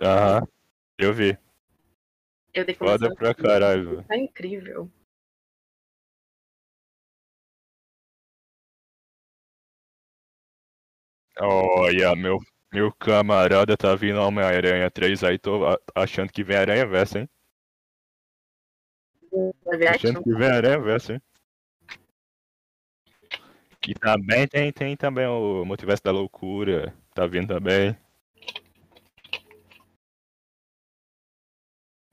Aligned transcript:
Aham. 0.00 0.46
Eu 0.98 1.12
vi. 1.12 1.36
Eu 2.54 2.64
dei 2.64 2.74
Foda 2.74 3.14
pra 3.14 3.34
caralho. 3.34 4.02
Tá 4.04 4.16
incrível. 4.16 4.90
Olha, 11.38 12.14
meu, 12.16 12.38
meu 12.72 12.92
camarada 12.92 13.76
tá 13.76 13.94
vindo 13.94 14.20
Homem-Aranha 14.20 14.90
3 14.90 15.22
aí, 15.24 15.38
tô 15.38 15.60
achando 15.94 16.32
que 16.32 16.42
vem 16.42 16.56
Aranha 16.56 16.86
Versa, 16.86 17.20
hein? 17.20 17.28
Achando 19.88 20.22
que 20.22 20.34
vem 20.34 20.48
Aranha 20.48 20.78
Versa, 20.80 21.14
hein? 21.14 21.22
Que 23.80 23.94
também 23.94 24.46
tem, 24.46 24.72
tem 24.72 24.96
também 24.96 25.26
o 25.26 25.64
Multiverso 25.64 26.02
da 26.02 26.10
Loucura, 26.10 26.92
tá 27.14 27.26
vindo 27.26 27.48
também. 27.48 27.96
Será 27.96 28.48
que 28.48 28.58
ele- 28.58 28.70
Hum. 31.96 32.09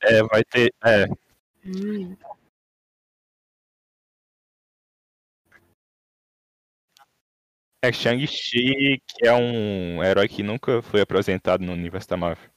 É, 0.00 0.22
vai 0.22 0.44
ter. 0.44 0.72
É, 0.84 1.06
Hum. 1.64 2.16
é 7.82 7.92
Shang-Chi, 7.92 9.00
que 9.06 9.26
é 9.26 9.32
um 9.32 10.02
herói 10.02 10.28
que 10.28 10.42
nunca 10.42 10.82
foi 10.82 11.00
apresentado 11.00 11.62
no 11.64 11.72
universo 11.72 12.08
da 12.08 12.16
Marvel. 12.16 12.48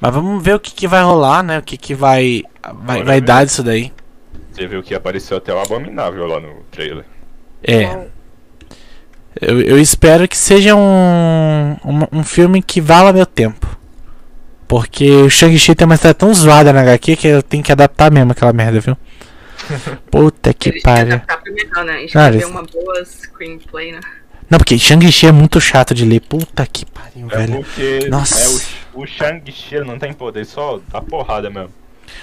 Mas 0.00 0.14
vamos 0.14 0.42
ver 0.42 0.54
o 0.54 0.60
que, 0.60 0.72
que 0.72 0.88
vai 0.88 1.02
rolar, 1.02 1.42
né? 1.42 1.58
O 1.58 1.62
que, 1.62 1.76
que 1.76 1.94
vai, 1.94 2.42
vai, 2.74 3.02
vai 3.02 3.20
dar 3.20 3.44
disso 3.44 3.62
daí. 3.62 3.92
Você 4.50 4.66
viu 4.66 4.82
que 4.82 4.94
apareceu 4.94 5.36
até 5.36 5.52
o 5.52 5.58
Abominável 5.60 6.26
lá 6.26 6.40
no 6.40 6.62
trailer. 6.64 7.04
É. 7.62 8.08
Eu, 9.40 9.60
eu 9.60 9.78
espero 9.80 10.26
que 10.26 10.36
seja 10.36 10.74
um, 10.74 11.76
um, 11.84 12.18
um 12.20 12.24
filme 12.24 12.62
que 12.62 12.80
vala 12.80 13.12
meu 13.12 13.26
tempo. 13.26 13.66
Porque 14.66 15.10
o 15.10 15.30
Shang-Chi 15.30 15.74
tem 15.74 15.86
uma 15.86 15.94
história 15.94 16.14
tão 16.14 16.32
zoada 16.34 16.72
na 16.72 16.82
HQ 16.82 17.16
que 17.16 17.26
eu 17.28 17.42
tenho 17.42 17.62
que 17.62 17.72
adaptar 17.72 18.10
mesmo 18.10 18.32
aquela 18.32 18.52
merda, 18.52 18.80
viu? 18.80 18.96
Puta 20.10 20.52
que 20.52 20.68
Eles 20.70 20.82
pariu. 20.82 21.14
adaptar 21.14 21.40
primeiro, 21.40 21.84
né? 21.84 21.92
Ah, 21.94 22.02
Escrever 22.04 22.34
eles- 22.34 22.48
uma 22.48 22.62
boa 22.62 23.04
screenplay, 23.04 23.92
né? 23.92 24.00
Não, 24.50 24.58
porque 24.58 24.78
Shang-Chi 24.78 25.26
é 25.26 25.32
muito 25.32 25.60
chato 25.60 25.94
de 25.94 26.04
ler. 26.04 26.20
Puta 26.20 26.66
que 26.66 26.84
pariu, 26.86 27.28
É 27.30 27.36
velho. 27.36 27.54
porque 27.64 28.08
Nossa. 28.10 28.38
é, 28.40 28.48
o, 28.94 29.02
o 29.02 29.06
Shang-Chi 29.06 29.74
ele 29.76 29.84
não 29.84 29.98
tem 29.98 30.12
poder, 30.12 30.44
só 30.46 30.80
a 30.92 31.00
porrada 31.00 31.48
mesmo. 31.50 31.70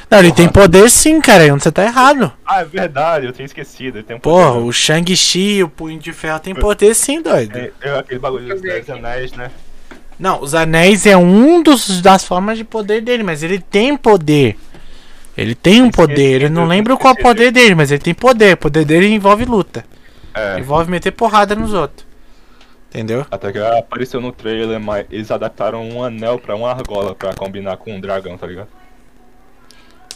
Não, 0.09 0.19
ele 0.19 0.31
tem 0.31 0.47
poder 0.47 0.89
sim, 0.89 1.19
cara. 1.19 1.53
Onde 1.53 1.63
você 1.63 1.71
tá 1.71 1.83
errado. 1.83 2.31
Ah, 2.45 2.61
é 2.61 2.65
verdade, 2.65 3.25
eu 3.25 3.33
tinha 3.33 3.45
esquecido. 3.45 3.97
Ele 3.97 4.03
tem 4.03 4.15
um 4.15 4.19
Porra, 4.19 4.53
poder. 4.53 4.65
o 4.65 4.71
Shang-Chi, 4.71 5.63
o 5.63 5.69
Punho 5.69 5.99
de 5.99 6.13
Ferro 6.13 6.39
tem 6.39 6.53
poder 6.55 6.93
sim, 6.93 7.21
doido. 7.21 7.57
É, 7.57 7.71
é 7.81 7.99
aquele 7.99 8.19
bagulho 8.19 8.47
dos 8.47 8.61
Dez. 8.61 8.89
Anéis, 8.89 9.31
né? 9.33 9.51
Não, 10.17 10.41
os 10.41 10.55
anéis 10.55 11.05
é 11.05 11.17
um 11.17 11.61
dos, 11.61 12.01
das 12.01 12.23
formas 12.23 12.57
de 12.57 12.63
poder 12.63 13.01
dele, 13.01 13.23
mas 13.23 13.43
ele 13.43 13.59
tem 13.59 13.97
poder. 13.97 14.57
Ele 15.37 15.53
tem 15.53 15.81
um 15.81 15.91
poder, 15.91 16.43
eu 16.43 16.49
não 16.49 16.65
lembro 16.65 16.97
qual 16.97 17.13
é 17.13 17.19
o 17.19 17.21
poder 17.21 17.51
dele, 17.51 17.75
mas 17.75 17.91
ele 17.91 18.01
tem 18.01 18.13
poder. 18.13 18.53
O 18.53 18.57
poder 18.57 18.85
dele 18.85 19.07
envolve 19.07 19.43
luta. 19.43 19.83
É. 20.33 20.57
Envolve 20.59 20.89
meter 20.89 21.11
porrada 21.11 21.55
nos 21.55 21.73
outros. 21.73 22.05
Entendeu? 22.89 23.25
Até 23.29 23.51
que 23.51 23.59
apareceu 23.59 24.21
no 24.21 24.31
trailer, 24.31 24.79
mas 24.79 25.05
eles 25.11 25.29
adaptaram 25.29 25.83
um 25.89 26.01
anel 26.01 26.39
pra 26.39 26.55
uma 26.55 26.71
argola 26.71 27.13
pra 27.13 27.33
combinar 27.33 27.75
com 27.75 27.93
um 27.93 27.99
dragão, 27.99 28.37
tá 28.37 28.47
ligado? 28.47 28.69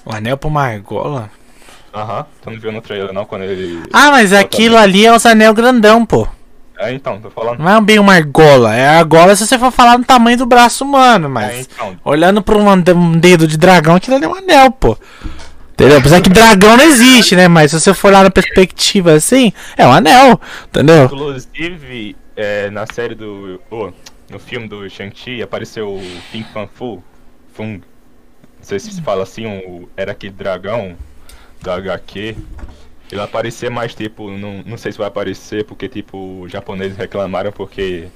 O 0.05 0.13
anel 0.13 0.37
pra 0.37 0.47
uma 0.47 0.63
argola? 0.63 1.29
Aham, 1.93 2.25
tu 2.41 2.51
não 2.51 2.59
viu 2.59 2.71
no 2.71 2.81
trailer 2.81 3.11
não, 3.13 3.25
quando 3.25 3.43
ele... 3.43 3.83
Ah, 3.91 4.11
mas 4.11 4.31
aquilo 4.31 4.77
ali 4.77 5.05
é 5.05 5.13
os 5.13 5.25
anel 5.25 5.53
grandão, 5.53 6.05
pô. 6.05 6.27
É, 6.77 6.93
então, 6.93 7.19
tô 7.19 7.29
falando. 7.29 7.59
Não 7.59 7.77
é 7.77 7.81
bem 7.81 7.99
uma 7.99 8.13
argola. 8.13 8.73
É 8.73 8.87
argola 8.87 9.35
se 9.35 9.45
você 9.45 9.59
for 9.59 9.71
falar 9.71 9.97
no 9.97 10.05
tamanho 10.05 10.37
do 10.37 10.45
braço 10.45 10.85
humano, 10.85 11.25
É, 11.25 11.29
mas. 11.29 11.67
então, 11.71 11.99
Olhando 12.05 12.41
pra 12.41 12.57
um 12.57 13.11
dedo 13.19 13.45
de 13.45 13.57
dragão, 13.57 13.95
aquilo 13.95 14.15
ali 14.15 14.25
é 14.25 14.27
um 14.29 14.35
anel, 14.35 14.71
pô. 14.71 14.97
Entendeu? 15.73 15.97
Apesar 15.97 16.21
que 16.21 16.29
dragão 16.29 16.77
não 16.77 16.83
existe, 16.83 17.35
né? 17.35 17.47
Mas 17.49 17.71
se 17.71 17.79
você 17.79 17.93
for 17.93 18.07
olhar 18.09 18.23
na 18.23 18.29
perspectiva 18.29 19.13
assim, 19.13 19.51
é 19.77 19.85
um 19.85 19.91
anel. 19.91 20.39
Entendeu? 20.67 21.05
inclusive, 21.05 22.15
é, 22.35 22.69
na 22.69 22.85
série 22.85 23.15
do... 23.15 23.59
oh, 23.69 23.91
no 24.29 24.39
filme 24.39 24.67
do 24.67 24.89
Shang-Chi, 24.89 25.41
apareceu 25.41 25.89
o 25.89 26.01
Fin 26.31 26.45
Fan 26.53 26.67
Fu, 26.73 27.03
Fung. 27.53 27.81
Não 28.69 28.77
sei 28.77 28.91
se 28.91 28.97
se 28.97 29.01
fala 29.01 29.23
assim, 29.23 29.47
um, 29.47 29.87
era 29.97 30.11
aquele 30.11 30.31
dragão 30.31 30.95
da 31.59 31.73
HQ. 31.73 32.37
Ele 33.11 33.19
aparecer 33.19 33.71
mais, 33.71 33.95
tipo, 33.95 34.29
não, 34.29 34.61
não 34.63 34.77
sei 34.77 34.91
se 34.91 34.97
vai 34.99 35.07
aparecer, 35.07 35.65
porque, 35.65 35.89
tipo, 35.89 36.41
os 36.41 36.51
japoneses 36.51 36.95
reclamaram 36.95 37.51
porque 37.51 38.09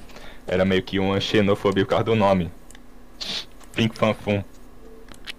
era 0.46 0.64
meio 0.64 0.80
que 0.80 1.00
uma 1.00 1.18
xenofobia 1.18 1.84
por 1.84 1.90
causa 1.90 2.04
do 2.04 2.14
nome. 2.14 2.52
Fin 3.72 3.90
Fan 3.92 4.14
Fum. 4.14 4.44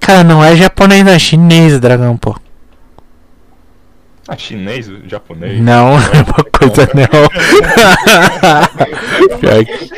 Cara, 0.02 0.22
não 0.22 0.44
é 0.44 0.54
japonês, 0.54 1.06
não 1.06 1.14
é 1.14 1.20
chinês 1.20 1.74
o 1.74 1.80
dragão, 1.80 2.18
pô. 2.18 2.36
Ah, 4.28 4.36
chinês, 4.36 4.90
o 4.90 5.08
japonês. 5.08 5.62
Não, 5.62 5.94
é 5.96 6.26
uma 6.28 6.44
coisa 6.52 6.90
não. 6.94 7.08
Pior 9.40 9.64
que-? 9.64 9.72
Essas 9.72 9.92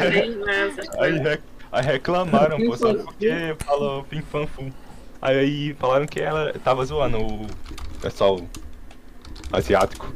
Aí, 1.72 1.82
reclamaram, 1.82 2.60
pô, 2.60 2.78
só 2.78 2.94
porque 2.94 3.56
falou 3.66 4.04
Pim 4.04 4.22
Fan 4.22 4.46
Fum. 4.46 4.70
Aí 5.22 5.76
falaram 5.80 6.06
que 6.06 6.20
ela 6.20 6.54
tava 6.64 6.86
zoando 6.86 7.18
o 7.18 7.48
pessoal 8.02 8.40
asiático. 9.52 10.14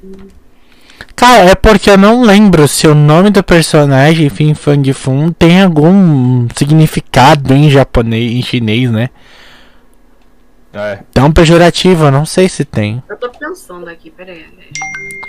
Cara, 1.16 1.52
é 1.52 1.56
porque 1.56 1.90
eu 1.90 1.98
não 1.98 2.24
lembro 2.24 2.68
se 2.68 2.88
o 2.88 2.96
nome 2.96 3.30
do 3.30 3.44
personagem, 3.44 4.30
Fin 4.30 4.54
Fang 4.54 4.94
Fun, 4.94 5.32
tem 5.32 5.62
algum 5.62 6.48
significado 6.56 7.54
em 7.54 7.70
japonês, 7.70 8.32
em 8.32 8.42
chinês, 8.42 8.92
né? 8.92 9.10
É, 10.74 11.00
Tão 11.12 11.32
pejorativo, 11.32 12.06
eu 12.06 12.12
não 12.12 12.26
sei 12.26 12.48
se 12.48 12.64
tem. 12.64 13.04
Eu 13.10 13.18
tô 13.18 13.30
pensando 13.30 13.90
aqui, 13.90 14.10
peraí. 14.10 14.46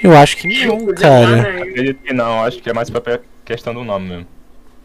Eu 0.03 0.17
acho 0.17 0.37
que 0.37 0.67
não, 0.67 0.87
cara. 0.95 1.63
acredito 1.63 2.03
que 2.03 2.13
não, 2.13 2.45
acho 2.45 2.59
que 2.61 2.71
é 2.71 2.73
mais 2.73 2.89
pra 2.89 3.21
questão 3.45 3.75
do 3.75 3.83
nome 3.83 4.09
mesmo. 4.09 4.27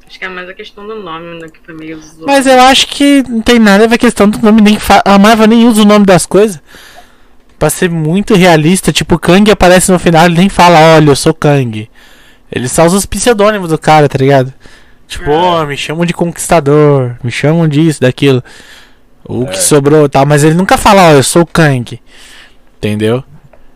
Acho 0.07 0.19
que 0.19 0.25
é 0.25 0.29
mais 0.29 0.47
a 0.47 0.53
questão 0.53 0.87
do 0.87 0.95
nome, 0.95 1.39
né? 1.41 1.47
Que 1.49 1.59
foi 1.65 1.73
meio 1.75 1.99
zoado. 2.01 2.25
Mas 2.25 2.47
eu 2.47 2.59
acho 2.61 2.87
que 2.87 3.23
não 3.27 3.41
tem 3.41 3.59
nada 3.59 3.83
a 3.83 3.87
ver 3.87 3.97
com 3.97 4.05
a 4.05 4.09
questão 4.09 4.29
do 4.29 4.39
nome, 4.39 4.61
nem 4.61 4.79
fa- 4.79 5.01
a 5.05 5.17
Marvel 5.19 5.47
nem 5.47 5.65
usa 5.67 5.81
o 5.81 5.85
nome 5.85 6.05
das 6.05 6.25
coisas. 6.25 6.61
Pra 7.59 7.69
ser 7.69 7.89
muito 7.89 8.35
realista, 8.35 8.93
tipo, 8.93 9.15
o 9.15 9.19
Kang 9.19 9.49
aparece 9.51 9.91
no 9.91 9.99
final, 9.99 10.25
ele 10.25 10.37
nem 10.37 10.47
fala, 10.49 10.79
olha, 10.95 11.09
eu 11.09 11.15
sou 11.15 11.33
Kang. 11.33 11.89
Ele 12.51 12.69
só 12.69 12.85
usa 12.85 12.97
os 12.97 13.05
pseudônimos 13.05 13.69
do 13.69 13.77
cara, 13.77 14.07
tá 14.07 14.17
ligado? 14.17 14.53
Tipo, 15.07 15.29
É. 15.29 15.35
"Ô, 15.35 15.65
me 15.65 15.75
chamam 15.75 16.05
de 16.05 16.13
conquistador, 16.13 17.15
me 17.23 17.31
chamam 17.31 17.67
disso, 17.67 17.99
daquilo. 17.99 18.41
O 19.27 19.43
É. 19.43 19.47
que 19.47 19.59
sobrou 19.61 20.05
e 20.05 20.09
tal, 20.09 20.25
mas 20.25 20.43
ele 20.43 20.53
nunca 20.55 20.77
fala, 20.77 21.09
ó, 21.09 21.11
eu 21.13 21.23
sou 21.23 21.41
o 21.41 21.45
Kang. 21.47 21.99
Entendeu? 22.77 23.23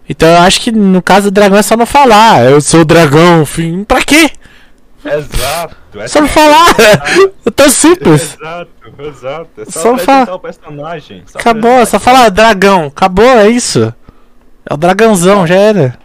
Então 0.07 0.29
eu 0.29 0.37
acho 0.39 0.61
que 0.61 0.71
no 0.71 1.01
caso 1.01 1.29
do 1.29 1.33
dragão 1.33 1.57
é 1.57 1.61
só 1.61 1.75
não 1.75 1.85
falar, 1.85 2.45
eu 2.45 2.61
sou 2.61 2.81
o 2.81 2.85
dragão, 2.85 3.45
fim. 3.45 3.83
Pra 3.83 4.01
quê? 4.03 4.29
Exato, 5.03 5.75
é 5.99 6.07
Só 6.07 6.21
não 6.21 6.27
falar! 6.27 6.67
Eu 7.45 7.51
tô 7.51 7.69
simples. 7.69 8.37
Exato, 8.39 8.71
exato. 8.99 9.61
É 9.61 9.65
só, 9.65 9.79
Só 9.81 9.89
apresentar 9.93 10.25
fa- 10.27 10.35
o 10.35 10.39
personagem. 10.39 11.23
só 11.25 11.39
Acabou, 11.39 11.85
só 11.85 11.99
fala 11.99 12.29
dragão. 12.29 12.85
Acabou, 12.85 13.25
é 13.25 13.49
isso. 13.49 13.93
É 14.69 14.73
o 14.73 14.77
dragãozão, 14.77 15.47
já 15.47 15.55
era. 15.55 15.97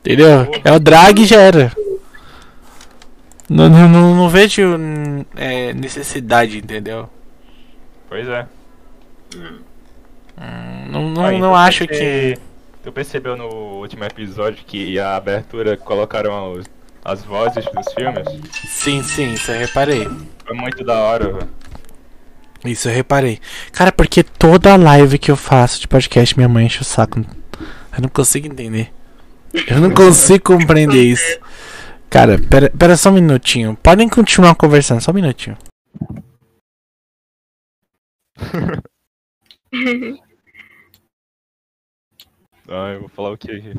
Entendeu? 0.00 0.50
É 0.64 0.72
o 0.72 0.80
drag 0.80 1.24
já 1.24 1.40
era. 1.40 1.72
Não, 3.48 3.68
não, 3.68 3.88
não, 3.88 4.14
não 4.14 4.28
vejo 4.28 4.62
hum, 4.76 5.24
é, 5.36 5.72
necessidade, 5.74 6.58
entendeu? 6.58 7.08
Pois 8.08 8.26
é. 8.28 8.46
Hum, 9.36 9.58
Não, 10.90 11.08
não, 11.10 11.24
Aí, 11.26 11.38
não 11.38 11.54
acho 11.54 11.86
que. 11.86 12.38
Tu 12.82 12.90
percebeu 12.92 13.36
no 13.36 13.46
último 13.80 14.04
episódio 14.04 14.64
que 14.66 14.98
a 14.98 15.14
abertura 15.16 15.76
colocaram 15.76 16.52
os- 16.54 16.66
as 17.04 17.22
vozes 17.24 17.64
dos 17.64 17.92
filmes? 17.94 18.26
Sim, 18.66 19.02
sim, 19.02 19.34
isso 19.34 19.50
eu 19.50 19.58
reparei. 19.58 20.08
Foi 20.44 20.56
muito 20.56 20.84
da 20.84 20.98
hora, 20.98 21.32
velho. 21.32 21.50
Isso 22.64 22.88
eu 22.88 22.94
reparei. 22.94 23.40
Cara, 23.72 23.90
porque 23.90 24.22
toda 24.22 24.76
live 24.76 25.18
que 25.18 25.30
eu 25.30 25.36
faço 25.36 25.80
de 25.80 25.88
podcast 25.88 26.36
minha 26.36 26.48
mãe 26.48 26.66
enche 26.66 26.82
o 26.82 26.84
saco. 26.84 27.20
Eu 27.20 28.02
não 28.02 28.08
consigo 28.08 28.46
entender. 28.46 28.92
Eu 29.66 29.80
não 29.80 29.92
consigo 29.92 30.44
compreender 30.44 31.02
isso. 31.02 31.38
Cara, 32.08 32.38
pera, 32.38 32.70
pera 32.70 32.96
só 32.96 33.10
um 33.10 33.14
minutinho. 33.14 33.76
Podem 33.82 34.08
continuar 34.08 34.54
conversando, 34.54 35.00
só 35.00 35.10
um 35.10 35.14
minutinho. 35.14 35.56
Ah, 42.72 42.92
eu 42.92 43.00
vou 43.00 43.08
falar 43.08 43.32
o 43.32 43.36
que 43.36 43.50
aqui? 43.50 43.74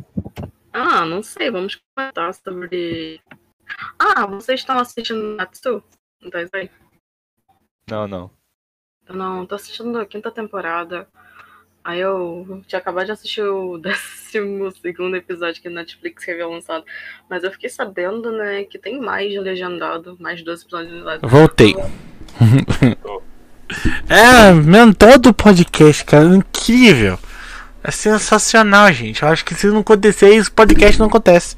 Ah, 0.74 1.06
não 1.06 1.22
sei, 1.22 1.52
vamos 1.52 1.80
comentar 1.96 2.34
sobre. 2.34 3.22
Ah, 4.00 4.26
vocês 4.26 4.62
estão 4.62 4.80
assistindo 4.80 5.36
Natsu? 5.36 5.84
Não 6.22 6.30
tá 6.30 6.42
isso 6.42 6.56
aí? 6.56 6.70
Não, 7.90 8.08
não. 8.08 8.32
Eu 9.08 9.16
não, 9.16 9.46
tô 9.46 9.56
assistindo 9.56 10.00
a 10.00 10.06
quinta 10.06 10.32
temporada. 10.32 11.08
Aí 11.84 12.00
eu 12.00 12.62
tinha 12.68 12.80
acabado 12.80 13.08
de 13.08 13.12
assistir 13.12 13.42
o 13.42 13.78
décimo 13.80 14.72
segundo 14.72 15.18
episódio 15.18 15.62
que 15.62 15.68
a 15.68 15.72
Netflix 15.72 16.28
havia 16.30 16.48
lançado. 16.48 16.86
Mas 17.30 17.44
eu 17.44 17.52
fiquei 17.52 17.70
sabendo, 17.70 18.32
né, 18.32 18.64
que 18.64 18.78
tem 18.78 19.00
mais 19.00 19.36
legendado, 19.36 20.16
mais 20.20 20.42
12 20.44 20.64
episódios 20.64 20.94
legendados. 20.94 21.30
Voltei. 21.30 21.76
é, 24.08 24.54
mesmo 24.54 24.96
todo 24.96 25.34
podcast, 25.34 26.06
cara, 26.06 26.26
incrível. 26.36 27.18
É 27.84 27.92
sensacional, 27.92 28.92
gente. 28.92 29.24
Eu 29.24 29.30
acho 29.30 29.44
que 29.44 29.56
se 29.56 29.68
não 29.68 29.80
acontecer 29.80 30.30
isso, 30.36 30.52
podcast 30.52 31.00
não 31.00 31.08
acontece. 31.08 31.56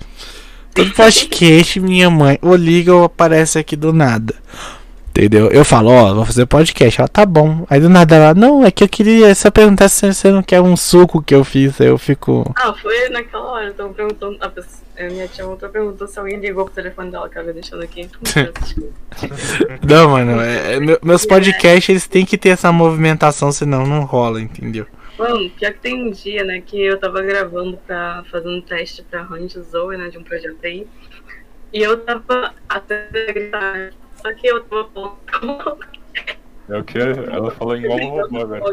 Todo 0.73 0.91
podcast, 0.91 1.79
minha 1.79 2.09
mãe, 2.09 2.39
ou 2.41 2.55
liga 2.55 2.93
ou 2.95 3.03
aparece 3.03 3.59
aqui 3.59 3.75
do 3.75 3.93
nada. 3.93 4.33
Entendeu? 5.09 5.51
Eu 5.51 5.63
falo, 5.63 5.91
ó, 5.91 6.11
vou 6.11 6.25
fazer 6.25 6.47
podcast. 6.47 6.99
Ela, 6.99 7.07
tá 7.07 7.23
bom. 7.23 7.67
Aí 7.69 7.79
do 7.79 7.87
nada 7.87 8.15
ela, 8.15 8.33
não, 8.33 8.65
é 8.65 8.71
que 8.71 8.83
eu 8.83 8.89
queria 8.89 9.35
só 9.35 9.51
perguntar 9.51 9.87
se 9.87 10.11
você 10.11 10.31
não 10.31 10.41
quer 10.41 10.59
um 10.59 10.75
suco 10.75 11.21
que 11.21 11.35
eu 11.35 11.43
fiz. 11.43 11.79
Aí 11.79 11.85
eu 11.85 11.99
fico. 11.99 12.51
Ah, 12.55 12.73
foi 12.73 13.09
naquela 13.09 13.43
hora. 13.51 13.65
Eu 13.67 13.73
tava 13.75 13.89
perguntando. 13.89 14.37
A 14.41 14.49
pessoa, 14.49 14.81
a 14.97 15.03
minha 15.03 15.27
tia 15.27 15.45
outra 15.45 15.69
perguntou 15.69 16.07
se 16.07 16.17
alguém 16.17 16.39
ligou 16.39 16.65
pro 16.65 16.73
telefone 16.73 17.11
dela 17.11 17.29
que 17.29 17.37
ela 17.37 17.47
havia 17.47 17.61
deixado 17.61 17.83
aqui. 17.83 18.09
não, 19.87 20.09
mano, 20.09 20.41
é, 20.41 20.77
é, 20.77 20.79
meus 21.03 21.25
podcasts 21.27 21.89
eles 21.89 22.07
têm 22.07 22.25
que 22.25 22.37
ter 22.37 22.49
essa 22.49 22.71
movimentação, 22.71 23.51
senão 23.51 23.85
não 23.85 24.05
rola, 24.05 24.41
entendeu? 24.41 24.87
Mano, 25.17 25.49
pior 25.51 25.73
que 25.73 25.79
tem 25.79 26.07
um 26.07 26.11
dia, 26.11 26.43
né, 26.43 26.61
que 26.61 26.81
eu 26.81 26.99
tava 26.99 27.21
gravando 27.21 27.77
pra. 27.85 28.23
fazendo 28.31 28.55
um 28.55 28.61
teste 28.61 29.03
pra 29.03 29.21
Range 29.21 29.59
Zoe, 29.61 29.97
né, 29.97 30.09
de 30.09 30.17
um 30.17 30.23
projeto 30.23 30.57
aí. 30.63 30.87
E 31.71 31.81
eu 31.81 31.97
tava 32.01 32.53
até 32.69 33.07
gritar 33.11 33.91
só 34.23 34.33
que 34.33 34.47
eu 34.47 34.63
tô 34.63 34.89
falando. 34.89 35.77
É 36.69 36.77
o 36.77 36.83
que? 36.83 36.97
Ela 36.97 37.51
falou 37.51 37.75
igual 37.75 37.99
um 37.99 38.21
robô 38.21 38.37
agora. 38.39 38.63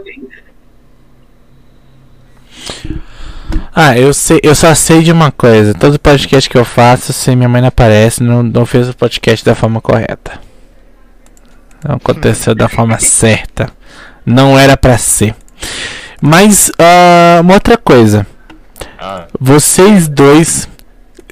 Ah, 3.74 3.98
eu 3.98 4.14
sei, 4.14 4.38
eu 4.44 4.54
só 4.54 4.72
sei 4.76 5.02
de 5.02 5.10
uma 5.10 5.32
coisa. 5.32 5.74
Todo 5.74 5.98
podcast 5.98 6.48
que 6.48 6.56
eu 6.56 6.64
faço, 6.64 7.12
se 7.12 7.34
minha 7.34 7.48
mãe 7.48 7.60
não 7.60 7.68
aparece, 7.68 8.22
não, 8.22 8.44
não 8.44 8.64
fez 8.64 8.88
o 8.88 8.96
podcast 8.96 9.44
da 9.44 9.56
forma 9.56 9.80
correta. 9.80 10.40
Não 11.86 11.96
aconteceu 11.96 12.54
da 12.54 12.68
forma 12.68 12.98
certa. 13.00 13.72
Não 14.24 14.56
era 14.56 14.76
para 14.76 14.96
ser. 14.98 15.34
Mas 16.20 16.68
uh, 16.70 17.40
uma 17.40 17.54
outra 17.54 17.76
coisa. 17.76 18.26
Ah. 18.98 19.26
Vocês 19.38 20.08
dois 20.08 20.68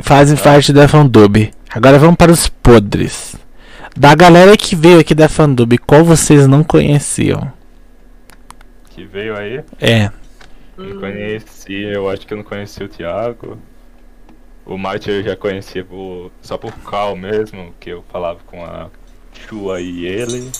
fazem 0.02 0.37
ah. 0.38 0.43
parte 0.43 0.73
da 0.73 0.88
Fandub. 0.88 1.50
Agora 1.70 1.99
vamos 1.99 2.17
para 2.17 2.32
os 2.32 2.49
podres. 2.49 3.37
Da 3.96 4.14
galera 4.14 4.56
que 4.56 4.75
veio 4.75 5.00
aqui 5.00 5.14
da 5.14 5.29
Fandub, 5.29 5.76
qual 5.79 6.05
vocês 6.05 6.46
não 6.46 6.62
conheciam? 6.64 7.52
Que 8.90 9.05
veio 9.05 9.37
aí? 9.37 9.62
É. 9.81 10.11
Não 10.76 11.00
conheci, 11.00 11.75
eu 11.75 12.08
acho 12.08 12.26
que 12.26 12.32
eu 12.32 12.38
não 12.38 12.44
conheci 12.44 12.82
o 12.82 12.88
Thiago. 12.88 13.58
O 14.64 14.79
Mate 14.79 15.11
eu 15.11 15.23
já 15.23 15.34
conhecia 15.34 15.84
por, 15.84 16.31
só 16.41 16.56
por 16.56 16.73
Cal 16.88 17.17
mesmo, 17.17 17.75
que 17.81 17.91
eu 17.91 18.05
falava 18.11 18.38
com 18.46 18.64
a 18.64 18.88
Chua 19.32 19.81
e 19.81 20.06
ele. 20.06 20.50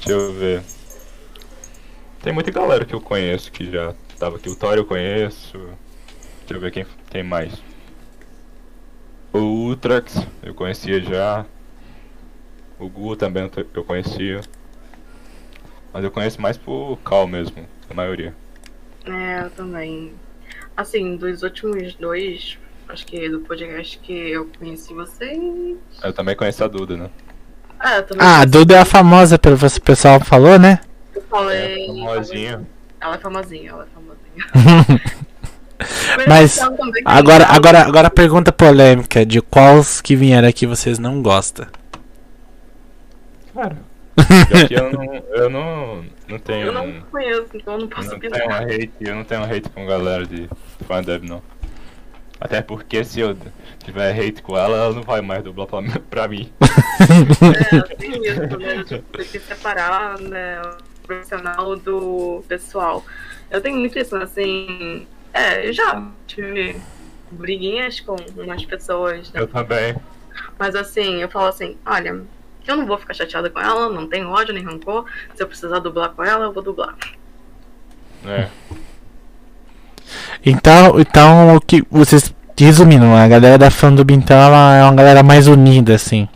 Deixa 0.00 0.10
eu 0.10 0.32
ver. 0.34 0.62
Tem 2.28 2.34
muita 2.34 2.50
galera 2.50 2.84
que 2.84 2.94
eu 2.94 3.00
conheço 3.00 3.50
que 3.50 3.70
já 3.70 3.94
tava 4.18 4.36
aqui. 4.36 4.50
O 4.50 4.54
Thor 4.54 4.74
eu 4.74 4.84
conheço. 4.84 5.56
Deixa 6.40 6.52
eu 6.52 6.60
ver 6.60 6.70
quem, 6.70 6.86
quem 7.08 7.22
mais. 7.22 7.54
O 9.32 9.38
Ultrax 9.38 10.26
eu 10.42 10.52
conhecia 10.52 11.00
já. 11.00 11.46
O 12.78 12.86
Gu 12.86 13.16
também 13.16 13.50
eu 13.72 13.82
conhecia. 13.82 14.42
Mas 15.90 16.04
eu 16.04 16.10
conheço 16.10 16.38
mais 16.38 16.58
por 16.58 16.98
Cal 17.02 17.26
mesmo, 17.26 17.66
a 17.88 17.94
maioria. 17.94 18.34
É, 19.06 19.44
eu 19.44 19.50
também. 19.52 20.12
Assim, 20.76 21.16
dos 21.16 21.42
últimos 21.42 21.94
dois, 21.94 22.58
acho 22.90 23.06
que 23.06 23.26
do 23.30 23.40
podcast 23.40 23.98
que 24.00 24.12
eu 24.12 24.50
conheci 24.58 24.92
vocês. 24.92 25.78
Eu 26.04 26.12
também 26.12 26.36
conheço 26.36 26.62
a 26.62 26.68
Duda, 26.68 26.94
né? 26.94 27.10
Ah, 27.80 28.02
também 28.02 28.26
ah 28.26 28.40
a 28.40 28.44
Duda 28.44 28.74
é 28.74 28.80
a 28.80 28.84
famosa, 28.84 29.38
pelo 29.38 29.56
que 29.56 29.64
o 29.64 29.80
pessoal 29.80 30.20
falou, 30.20 30.58
né? 30.58 30.80
Falei. 31.28 31.84
É 31.84 31.86
famosinha. 31.86 32.66
Ela 33.00 33.14
é 33.14 33.18
famosinha, 33.18 33.70
ela 33.70 33.84
é 33.84 33.86
famosinha. 33.94 35.00
Mas 36.26 36.58
agora, 37.04 37.46
agora, 37.46 37.82
agora 37.82 38.08
a 38.08 38.10
pergunta 38.10 38.50
polêmica 38.50 39.24
de 39.24 39.40
quais 39.40 40.00
que 40.00 40.16
vieram 40.16 40.48
aqui 40.48 40.66
vocês 40.66 40.98
não 40.98 41.22
gostam. 41.22 41.66
Cara, 43.54 43.76
eu 44.70 44.92
não, 44.92 45.14
eu 45.14 45.50
não, 45.50 46.04
não 46.28 46.38
tenho. 46.38 46.66
Eu 46.66 46.72
não 46.72 47.00
conheço, 47.02 47.48
então 47.54 47.74
eu 47.74 47.80
não 47.80 47.88
posso 47.88 48.10
não 48.10 48.18
tenho 48.18 48.34
hate, 48.34 48.92
Eu 49.00 49.14
não 49.14 49.24
tenho 49.24 49.44
hate 49.44 49.68
com 49.68 49.86
galera 49.86 50.26
de 50.26 50.48
fandub, 50.86 51.28
não. 51.28 51.42
Até 52.40 52.62
porque 52.62 53.04
se 53.04 53.20
eu 53.20 53.36
tiver 53.84 54.12
hate 54.12 54.42
com 54.42 54.56
ela, 54.56 54.76
ela 54.76 54.94
não 54.94 55.02
vai 55.02 55.20
mais 55.20 55.42
dublar 55.42 55.66
pra, 55.66 55.82
pra 56.08 56.28
mim. 56.28 56.52
é, 56.60 57.80
tem 57.96 58.22
isso, 58.24 58.58
né? 58.58 58.84
Tipo, 58.84 59.18
tem 59.18 59.26
que 59.26 59.40
separar 59.40 60.18
né, 60.20 60.60
profissional 61.08 61.74
do 61.74 62.44
pessoal. 62.46 63.04
Eu 63.50 63.60
tenho 63.60 63.78
muito 63.78 63.98
isso, 63.98 64.14
assim. 64.16 65.06
É, 65.32 65.66
eu 65.66 65.72
já 65.72 66.06
tive 66.26 66.76
briguinhas 67.30 68.00
com 68.00 68.16
umas 68.36 68.64
pessoas. 68.64 69.32
Né? 69.32 69.40
Eu 69.40 69.48
também. 69.48 69.96
Mas 70.58 70.76
assim, 70.76 71.16
eu 71.22 71.28
falo 71.28 71.46
assim, 71.46 71.76
olha, 71.84 72.20
eu 72.66 72.76
não 72.76 72.86
vou 72.86 72.98
ficar 72.98 73.14
chateada 73.14 73.48
com 73.48 73.58
ela, 73.58 73.88
não 73.88 74.06
tenho 74.06 74.28
ódio 74.28 74.54
nem 74.54 74.62
rancor. 74.62 75.06
Se 75.34 75.42
eu 75.42 75.46
precisar 75.48 75.78
dublar 75.78 76.10
com 76.10 76.22
ela, 76.22 76.44
eu 76.44 76.52
vou 76.52 76.62
dublar. 76.62 76.94
É. 78.26 78.48
Então, 80.44 81.00
então 81.00 81.56
o 81.56 81.60
que 81.60 81.84
vocês 81.90 82.34
resumindo, 82.56 83.04
a 83.06 83.28
galera 83.28 83.56
da 83.56 83.70
fandub 83.70 84.12
então 84.12 84.36
é 84.36 84.82
uma 84.84 84.94
galera 84.94 85.22
mais 85.22 85.46
unida 85.46 85.94
assim. 85.94 86.28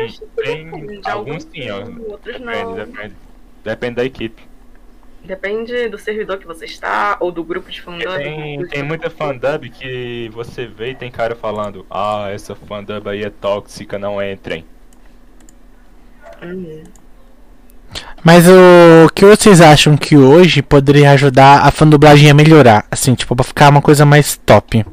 Alguns 0.00 0.16
sim, 0.16 0.26
tem, 0.36 1.00
alguns 1.04 1.42
sim, 1.44 1.70
ó. 1.70 1.80
Depende, 2.24 2.74
depende, 2.74 3.14
depende 3.64 3.94
da 3.96 4.04
equipe. 4.04 4.42
Depende 5.22 5.88
do 5.88 5.98
servidor 5.98 6.38
que 6.38 6.46
você 6.46 6.64
está 6.64 7.16
ou 7.20 7.30
do 7.30 7.44
grupo 7.44 7.70
de 7.70 7.80
fandub. 7.82 8.16
Tem, 8.16 8.66
tem 8.66 8.82
muita 8.82 9.10
fandub 9.10 9.68
que 9.68 10.30
você 10.32 10.66
vê 10.66 10.90
e 10.90 10.94
tem 10.94 11.10
cara 11.10 11.36
falando: 11.36 11.84
Ah, 11.90 12.28
essa 12.32 12.54
fandub 12.54 13.06
aí 13.08 13.22
é 13.22 13.30
tóxica, 13.30 13.98
não 13.98 14.22
entrem. 14.22 14.64
Uhum. 16.42 16.84
Mas 18.22 18.46
o 18.48 19.08
que 19.14 19.24
vocês 19.24 19.60
acham 19.60 19.96
que 19.96 20.16
hoje 20.16 20.62
poderia 20.62 21.10
ajudar 21.12 21.66
a 21.66 21.70
fandublagem 21.70 22.30
a 22.30 22.34
melhorar? 22.34 22.86
Assim, 22.90 23.14
tipo, 23.14 23.34
pra 23.34 23.44
ficar 23.44 23.70
uma 23.70 23.82
coisa 23.82 24.04
mais 24.04 24.36
top? 24.36 24.84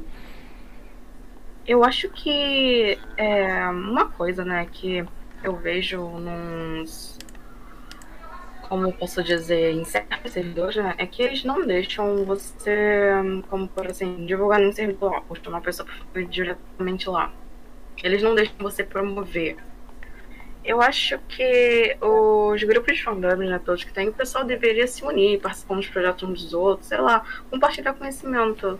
Eu 1.67 1.83
acho 1.83 2.07
que 2.09 2.97
é 3.17 3.67
uma 3.67 4.09
coisa, 4.09 4.45
né, 4.45 4.65
que 4.71 5.05
eu 5.43 5.55
vejo 5.57 6.01
nos 6.01 7.17
como 8.69 8.85
eu 8.85 8.91
posso 8.91 9.23
dizer, 9.23 9.71
em 9.71 9.85
certos 9.85 10.33
servidores, 10.33 10.75
né, 10.75 10.93
é 10.97 11.05
que 11.05 11.21
eles 11.21 11.43
não 11.43 11.65
deixam 11.65 12.25
você, 12.25 13.11
como 13.49 13.67
por 13.67 13.87
assim, 13.87 14.25
divulgar 14.25 14.59
num 14.59 14.73
servidor, 14.73 15.23
ou 15.29 15.37
uma 15.47 15.61
pessoa 15.61 15.87
diretamente 16.29 17.09
lá. 17.09 17.31
Eles 18.03 18.21
não 18.21 18.35
deixam 18.35 18.55
você 18.59 18.83
promover. 18.83 19.55
Eu 20.65 20.81
acho 20.81 21.17
que 21.29 21.97
os 22.01 22.61
grupos 22.63 22.97
de 22.97 23.03
fandom, 23.03 23.37
né, 23.37 23.59
todos 23.63 23.85
que 23.85 23.93
tem, 23.93 24.09
o 24.09 24.13
pessoal 24.13 24.43
deveria 24.43 24.85
se 24.85 25.03
unir, 25.03 25.39
participar 25.39 25.75
dos 25.75 25.87
projetos 25.87 26.23
uns 26.29 26.43
dos 26.43 26.53
outros, 26.53 26.89
sei 26.89 26.97
lá, 26.97 27.23
compartilhar 27.49 27.93
conhecimento. 27.93 28.77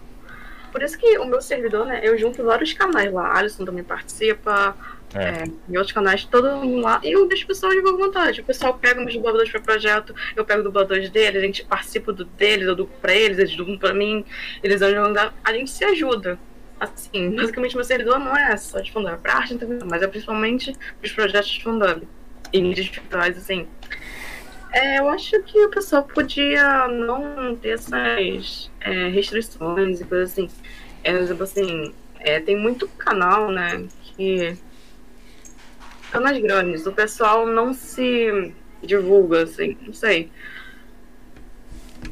Por 0.71 0.83
isso 0.83 0.97
que 0.97 1.17
o 1.17 1.25
meu 1.25 1.41
servidor, 1.41 1.85
né, 1.85 2.01
eu 2.03 2.17
junto 2.17 2.43
vários 2.43 2.73
canais 2.73 3.11
lá. 3.11 3.27
A 3.27 3.37
Alisson 3.39 3.65
também 3.65 3.83
participa, 3.83 4.75
é. 5.15 5.19
É, 5.19 5.43
em 5.69 5.77
outros 5.77 5.93
canais, 5.93 6.25
todo 6.25 6.49
mundo 6.57 6.81
lá, 6.81 6.99
e 7.01 7.11
eu 7.11 7.25
deixo 7.27 7.45
o 7.45 7.47
pessoal 7.47 7.71
de 7.71 7.81
boa 7.81 7.97
vontade. 7.97 8.41
O 8.41 8.43
pessoal 8.43 8.73
pega 8.73 8.99
meus 8.99 9.13
dubladores 9.13 9.49
para 9.49 9.61
projeto, 9.61 10.13
eu 10.35 10.43
pego 10.43 10.63
dubladores 10.63 11.09
deles, 11.09 11.41
a 11.41 11.45
gente 11.45 11.63
participa 11.63 12.11
do 12.11 12.25
deles, 12.25 12.67
eu 12.67 12.75
dublo 12.75 12.93
pra 13.01 13.15
eles, 13.15 13.37
eles 13.39 13.55
dublam 13.55 13.77
pra 13.77 13.93
mim, 13.93 14.25
eles 14.61 14.81
ajudam, 14.81 15.31
a 15.43 15.53
gente 15.53 15.71
se 15.71 15.83
ajuda. 15.85 16.37
Assim, 16.79 17.35
basicamente 17.35 17.75
meu 17.75 17.85
servidor 17.85 18.19
não 18.19 18.37
é 18.37 18.55
só 18.57 18.79
de 18.79 18.91
fandom, 18.91 19.09
é 19.09 19.15
pra 19.15 19.35
arte 19.35 19.57
também, 19.57 19.79
mas 19.89 20.01
é 20.03 20.07
principalmente 20.07 20.75
os 21.03 21.11
projetos 21.11 21.49
de 21.49 21.63
fandom 21.63 22.01
e 22.53 22.61
mídias 22.61 22.87
virtuais, 22.87 23.37
assim. 23.37 23.67
É, 24.71 24.99
eu 24.99 25.09
acho 25.09 25.41
que 25.43 25.65
o 25.65 25.69
pessoal 25.69 26.03
podia 26.03 26.87
não 26.87 27.55
ter 27.55 27.69
essas 27.69 28.69
é, 28.81 29.09
restrições 29.09 30.01
e 30.01 30.05
coisas 30.05 30.31
assim. 30.31 30.49
É, 31.03 31.11
exemplo, 31.11 31.43
assim, 31.43 31.93
é, 32.19 32.39
tem 32.39 32.55
muito 32.55 32.87
canal, 32.89 33.51
né, 33.51 33.87
que 34.01 34.57
canais 36.11 36.41
grandes, 36.41 36.85
o 36.85 36.91
pessoal 36.91 37.45
não 37.45 37.73
se 37.73 38.53
divulga, 38.83 39.43
assim, 39.43 39.77
não 39.81 39.93
sei. 39.93 40.31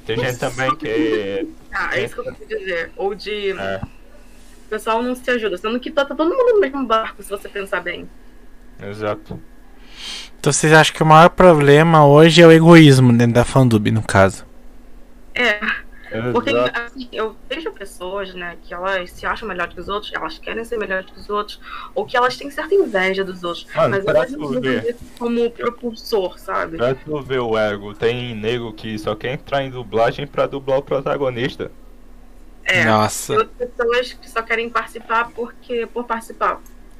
Tem 0.05 0.17
gente 0.17 0.39
também 0.39 0.75
que. 0.75 1.47
Ah, 1.71 1.97
é 1.97 2.05
isso 2.05 2.13
que 2.15 2.21
eu 2.21 2.35
quero 2.35 2.47
dizer. 2.47 2.91
Ou 2.95 3.13
de. 3.13 3.51
É. 3.51 3.81
O 4.65 4.69
pessoal 4.69 5.03
não 5.03 5.13
se 5.13 5.29
ajuda, 5.29 5.57
sendo 5.57 5.79
que 5.79 5.91
tá, 5.91 6.05
tá 6.05 6.15
todo 6.15 6.35
mundo 6.35 6.53
no 6.55 6.59
mesmo 6.59 6.85
barco, 6.85 7.21
se 7.21 7.29
você 7.29 7.47
pensar 7.47 7.81
bem. 7.81 8.09
Exato. 8.81 9.39
Então 10.39 10.51
vocês 10.53 10.71
acham 10.74 10.93
que 10.93 11.03
o 11.03 11.05
maior 11.05 11.29
problema 11.29 12.05
hoje 12.05 12.41
é 12.41 12.47
o 12.47 12.51
egoísmo 12.51 13.12
dentro 13.12 13.33
da 13.33 13.45
fandub, 13.45 13.89
no 13.91 14.03
caso? 14.03 14.45
É. 15.33 15.59
Porque 16.31 16.51
assim, 16.51 17.09
eu 17.12 17.35
vejo 17.50 17.71
pessoas, 17.71 18.33
né, 18.33 18.57
que 18.63 18.74
elas 18.74 19.12
se 19.12 19.25
acham 19.25 19.47
melhores 19.47 19.74
que 19.74 19.81
os 19.81 19.89
outros, 19.89 20.13
elas 20.13 20.38
querem 20.38 20.63
ser 20.63 20.77
melhores 20.77 21.09
que 21.09 21.19
os 21.19 21.29
outros, 21.29 21.59
ou 21.93 22.05
que 22.05 22.15
elas 22.15 22.38
têm 22.38 22.50
certa 22.50 22.74
inveja 22.74 23.24
dos 23.24 23.43
outros. 23.43 23.67
Mano, 23.75 23.95
mas 23.95 24.05
elas 24.05 24.31
não 24.31 24.62
ver. 24.62 24.95
como 25.17 25.50
propulsor, 25.51 26.39
sabe? 26.39 26.77
Pra 26.77 26.95
tu 26.95 27.21
ver 27.21 27.39
o 27.39 27.57
ego, 27.57 27.93
tem 27.93 28.35
nego 28.35 28.71
que 28.71 28.97
só 28.97 29.15
quer 29.15 29.33
entrar 29.33 29.63
em 29.63 29.69
dublagem 29.69 30.25
pra 30.25 30.47
dublar 30.47 30.79
o 30.79 30.83
protagonista. 30.83 31.71
É. 32.63 32.81
E 32.81 32.85
Nossa. 32.85 33.33
outras 33.33 33.69
pessoas 33.69 34.13
que 34.13 34.29
só 34.29 34.41
querem 34.41 34.69
participar 34.69 35.31
porque 35.35 35.88
por 35.88 36.05
participar. 36.05 36.59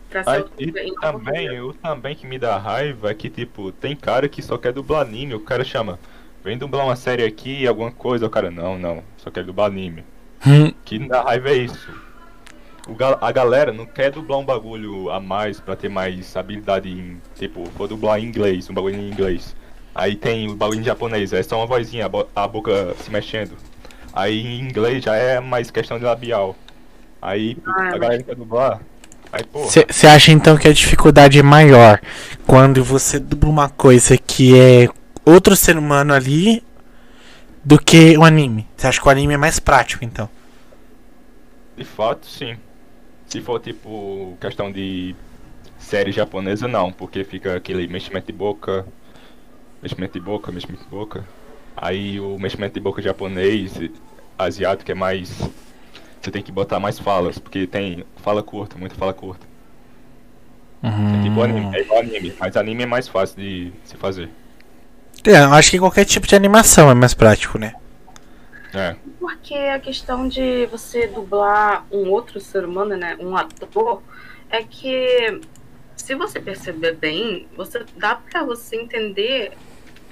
Pra 0.10 0.24
ser 0.24 0.30
Aí, 0.30 0.46
e 0.60 0.72
também, 1.02 1.48
por- 1.50 1.70
o 1.70 1.74
também 1.74 2.16
que 2.16 2.26
me 2.28 2.38
dá 2.40 2.58
raiva 2.58 3.12
é 3.12 3.14
que, 3.14 3.30
tipo, 3.30 3.72
tem 3.72 3.96
cara 3.96 4.30
que 4.30 4.42
só 4.42 4.58
quer 4.58 4.72
dublar 4.74 5.02
anime, 5.02 5.34
o 5.34 5.40
cara 5.40 5.64
chama, 5.64 6.00
vem 6.44 6.58
dublar 6.58 6.86
uma 6.86 6.96
série 6.96 7.24
aqui, 7.24 7.68
alguma 7.68 7.92
coisa, 7.92 8.26
o 8.26 8.30
cara, 8.30 8.50
não, 8.52 8.78
não, 8.78 9.04
só 9.18 9.30
quer 9.32 9.44
dublar 9.44 9.68
anime. 9.68 10.04
Hum, 10.46 10.72
que 10.86 11.00
me 11.00 11.08
dá 11.08 11.22
raiva 11.24 11.50
é 11.50 11.58
isso. 11.58 11.90
O 12.88 12.94
ga- 12.94 13.18
a 13.20 13.32
galera 13.32 13.74
não 13.74 13.86
quer 13.86 14.12
dublar 14.12 14.38
um 14.40 14.46
bagulho 14.46 15.10
a 15.10 15.20
mais 15.20 15.60
pra 15.60 15.76
ter 15.76 15.90
mais 15.90 16.38
habilidade 16.38 16.88
em. 16.88 17.20
Tipo, 17.36 17.66
for 17.72 17.88
dublar 17.88 18.20
em 18.20 18.26
inglês, 18.26 18.70
um 18.70 18.74
bagulho 18.76 18.96
em 18.96 19.10
inglês. 19.10 19.56
Aí 19.94 20.16
tem 20.16 20.48
o 20.50 20.56
bagulho 20.56 20.82
em 20.82 20.84
japonês, 20.84 21.34
é 21.34 21.42
só 21.42 21.58
uma 21.58 21.66
vozinha, 21.66 22.06
a, 22.06 22.10
bo- 22.10 22.28
a 22.36 22.48
boca 22.48 22.94
se 23.00 23.10
mexendo. 23.10 23.54
Aí 24.14 24.40
em 24.46 24.60
inglês 24.62 25.04
já 25.04 25.16
é 25.16 25.40
mais 25.40 25.72
questão 25.72 25.98
de 25.98 26.06
labial. 26.06 26.56
Aí 27.22 27.58
Ah, 27.66 27.90
a 27.96 27.98
galera 27.98 28.22
quer 28.24 28.36
dublar. 28.36 28.82
Você 29.54 30.08
acha 30.08 30.32
então 30.32 30.58
que 30.58 30.68
a 30.68 30.74
dificuldade 30.74 31.38
é 31.40 31.44
maior 31.44 32.00
quando 32.46 32.84
você 32.84 33.20
dubla 33.20 33.50
uma 33.50 33.70
coisa 33.70 34.18
que 34.18 34.58
é 34.58 34.88
outro 35.26 35.56
ser 35.56 35.78
humano 35.78 36.14
ali 36.14 36.64
do 37.64 37.78
que 37.78 38.18
o 38.18 38.24
anime? 38.24 38.68
Você 38.78 38.88
acha 38.88 39.02
que 39.02 39.08
o 39.08 39.12
anime 39.12 39.34
é 39.34 39.38
mais 39.38 39.60
prático 39.60 40.06
então? 40.06 40.30
De 41.76 41.84
fato, 41.84 42.26
sim. 42.28 42.56
Se 43.28 43.42
for 43.42 43.60
tipo 43.60 44.38
questão 44.40 44.72
de 44.72 45.16
série 45.78 46.12
japonesa, 46.12 46.68
não, 46.68 46.92
porque 46.92 47.24
fica 47.24 47.56
aquele 47.56 47.88
meximento 47.88 48.28
de 48.28 48.34
boca, 48.34 48.86
meximento 49.82 50.14
de 50.14 50.20
boca, 50.20 50.52
meximento 50.52 50.84
de 50.84 50.90
boca. 50.90 51.26
Aí 51.76 52.20
o 52.20 52.40
meximento 52.40 52.76
de 52.76 52.80
boca 52.80 53.02
japonês, 53.02 53.74
asiático 54.38 54.90
é 54.92 54.96
mais. 54.96 55.42
Você 56.26 56.32
tem 56.32 56.42
que 56.42 56.52
botar 56.52 56.80
mais 56.80 56.98
falas, 56.98 57.38
porque 57.38 57.68
tem 57.68 58.04
fala 58.16 58.42
curta, 58.42 58.76
muita 58.80 58.96
fala 58.96 59.14
curta. 59.14 59.46
É 60.82 61.22
tipo 61.22 61.40
anime, 61.40 61.76
é 61.78 61.82
igual 61.82 62.00
anime, 62.00 62.34
mas 62.40 62.58
anime 62.58 62.82
é 62.82 62.86
mais 62.88 63.08
fácil 63.08 63.38
de 63.38 63.72
se 63.84 63.96
fazer. 63.96 64.32
É, 65.24 65.44
eu 65.44 65.54
acho 65.54 65.70
que 65.70 65.78
qualquer 65.78 66.04
tipo 66.04 66.26
de 66.26 66.36
animação 66.36 66.90
é 66.90 66.96
mais 66.96 67.14
prático, 67.14 67.60
né? 67.60 67.76
É. 68.74 68.96
Porque 69.20 69.54
a 69.54 69.80
questão 69.80 70.28
de 70.28 70.66
você 70.66 71.06
dublar 71.06 71.86
um 71.92 72.10
outro 72.10 72.40
ser 72.40 72.66
humano, 72.66 72.98
né, 72.98 73.16
um 73.20 73.38
ator, 73.38 74.02
é 74.50 74.64
que 74.64 75.42
se 75.96 76.16
você 76.16 76.40
perceber 76.40 76.96
bem, 76.96 77.48
você 77.56 77.86
dá 77.98 78.16
pra 78.16 78.44
você 78.44 78.78
entender 78.78 79.52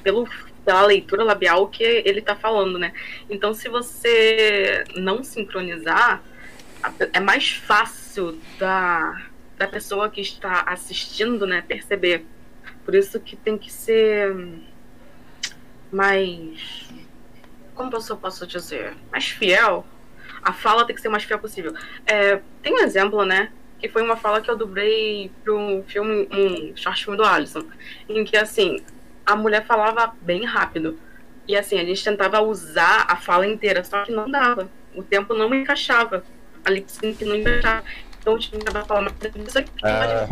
pelo, 0.04 0.28
pela 0.66 0.86
leitura 0.86 1.24
labial 1.24 1.68
que 1.68 1.84
ele 1.84 2.22
tá 2.22 2.36
falando, 2.36 2.80
né? 2.80 2.94
Então, 3.30 3.54
se 3.54 3.68
você 3.70 4.84
não 4.96 5.24
sincronizar, 5.24 6.24
é 7.12 7.20
mais 7.20 7.52
fácil 7.52 8.40
da, 8.60 9.22
da 9.58 9.68
pessoa 9.68 10.10
que 10.10 10.22
está 10.22 10.62
assistindo, 10.62 11.46
né, 11.46 11.62
perceber. 11.62 12.26
Por 12.86 12.96
isso 12.96 13.20
que 13.20 13.36
tem 13.36 13.58
que 13.58 13.72
ser 13.72 14.36
mais 15.92 16.84
como 17.76 17.92
eu 17.96 18.18
posso 18.18 18.46
dizer, 18.46 18.94
mais 19.12 19.26
fiel. 19.26 19.86
A 20.42 20.54
fala 20.54 20.86
tem 20.86 20.96
que 20.96 21.02
ser 21.02 21.10
mais 21.10 21.24
fiel 21.24 21.40
possível. 21.40 21.74
É, 22.06 22.40
tem 22.62 22.74
um 22.74 22.80
exemplo, 22.80 23.26
né? 23.26 23.52
Que 23.80 23.90
foi 23.90 24.02
uma 24.02 24.16
fala 24.16 24.42
que 24.42 24.50
eu 24.50 24.58
dublei 24.58 25.32
para 25.44 25.54
um 25.54 25.84
filme, 25.84 26.28
um 26.32 26.76
short 26.76 27.04
filme 27.04 27.18
do 27.18 27.24
Alisson, 27.24 27.66
em 28.08 28.24
que 28.24 28.38
assim 28.38 28.80
a 29.26 29.36
mulher 29.36 29.66
falava 29.66 30.14
bem 30.22 30.46
rápido 30.46 30.98
e 31.48 31.56
assim 31.56 31.80
a 31.80 31.86
gente 31.86 32.04
tentava 32.04 32.42
usar 32.42 33.06
a 33.08 33.16
fala 33.16 33.46
inteira, 33.46 33.84
só 33.84 34.04
que 34.04 34.12
não 34.12 34.30
dava. 34.30 34.70
O 34.96 35.04
tempo 35.04 35.34
não 35.34 35.54
encaixava. 35.54 36.24
A 36.64 36.70
lip 36.70 36.90
sync 36.92 37.24
não 37.26 37.36
encaixava. 37.36 37.84
Então 38.20 38.34
eu 38.34 38.40
tinha 38.40 38.60
que 38.60 38.72
falar 38.72 39.12
isso 39.48 39.60
aqui. 39.60 39.72
É. 39.84 40.30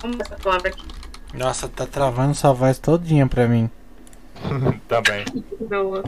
Como 0.00 0.14
essa 0.20 0.36
palavra 0.36 0.68
aqui? 0.68 0.86
Nossa, 1.34 1.68
tá 1.68 1.86
travando 1.86 2.34
sua 2.34 2.52
voz 2.52 2.78
todinha 2.78 3.26
pra 3.26 3.46
mim. 3.46 3.70
Voz. 4.88 6.02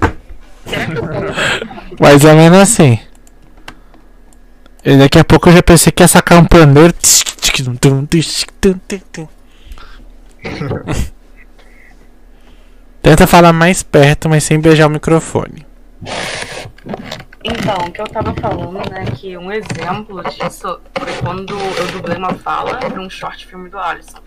Será 0.66 0.86
que 0.86 0.92
eu 0.92 1.06
falo? 1.06 2.00
Mais 2.00 2.24
ou 2.24 2.34
menos 2.34 2.58
assim. 2.58 2.98
E 4.84 4.96
daqui 4.96 5.18
a 5.18 5.24
pouco 5.24 5.48
eu 5.48 5.52
já 5.54 5.62
pensei 5.62 5.92
que 5.92 6.02
ia 6.02 6.08
sacar 6.08 6.38
um 6.38 6.44
pandeiro. 6.44 6.94
Tenta 13.02 13.26
falar 13.26 13.52
mais 13.52 13.82
perto, 13.82 14.28
mas 14.28 14.44
sem 14.44 14.60
beijar 14.60 14.86
o 14.86 14.90
microfone. 14.90 15.66
Então, 17.44 17.76
o 17.86 17.90
que 17.92 18.00
eu 18.00 18.06
tava 18.06 18.32
falando, 18.34 18.78
né, 18.90 19.04
que 19.16 19.36
um 19.36 19.50
exemplo 19.50 20.22
disso 20.30 20.80
foi 20.96 21.12
quando 21.20 21.54
eu 21.58 21.86
dublei 21.92 22.16
uma 22.16 22.34
fala 22.34 22.76
para 22.78 23.00
um 23.00 23.10
short 23.10 23.46
filme 23.46 23.68
do 23.68 23.78
Alisson, 23.78 24.18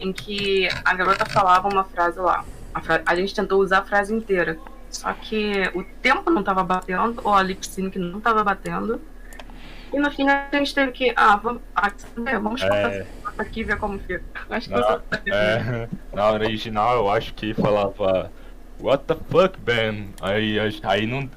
em 0.00 0.12
que 0.12 0.68
a 0.84 0.94
garota 0.94 1.26
falava 1.26 1.68
uma 1.68 1.84
frase 1.84 2.18
lá. 2.18 2.44
A, 2.72 2.80
fra- 2.80 3.02
a 3.04 3.14
gente 3.14 3.34
tentou 3.34 3.60
usar 3.60 3.80
a 3.80 3.84
frase 3.84 4.14
inteira, 4.14 4.56
só 4.90 5.12
que 5.12 5.70
o 5.74 5.84
tempo 6.02 6.30
não 6.30 6.42
tava 6.42 6.64
batendo, 6.64 7.20
ou 7.22 7.34
a 7.34 7.42
lip 7.42 7.66
sync 7.66 7.98
não 7.98 8.20
tava 8.20 8.42
batendo, 8.42 8.98
e 9.92 9.98
no 9.98 10.10
fim 10.10 10.28
a 10.28 10.48
gente 10.52 10.74
teve 10.74 10.92
que, 10.92 11.12
ah, 11.16 11.36
vamos, 11.36 11.62
ah, 11.74 11.90
saber? 11.96 12.38
vamos 12.38 12.60
cortar 12.62 12.92
É. 12.92 13.06
aqui 13.38 13.60
e 13.60 13.64
ver 13.64 13.76
como 13.78 13.98
fica. 14.00 14.22
Acho 14.50 14.68
que 14.68 14.74
Na, 14.74 14.82
você 14.82 15.30
é, 15.30 15.88
na 16.14 16.30
original 16.30 16.96
eu 16.96 17.10
acho 17.10 17.34
que 17.34 17.54
falava 17.54 18.30
What 18.80 19.04
the 19.06 19.16
fuck, 19.28 19.58
Ben? 19.60 20.10
Aí, 20.22 20.56
a- 20.58 20.90
aí, 20.90 21.04
não, 21.06 21.28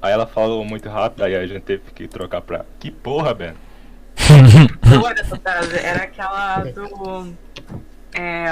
aí 0.00 0.12
ela 0.12 0.26
falou 0.26 0.64
muito 0.64 0.88
rápido, 0.88 1.24
aí 1.24 1.34
a 1.34 1.46
gente 1.46 1.62
teve 1.62 1.82
que 1.92 2.06
trocar 2.06 2.40
pra 2.40 2.64
Que 2.78 2.90
porra, 2.90 3.34
Ben? 3.34 3.54
não 4.88 5.08
era 5.08 5.20
essa 5.20 5.36
frase, 5.36 5.76
era 5.78 6.04
aquela 6.04 6.58
do. 6.64 7.34
É, 8.14 8.46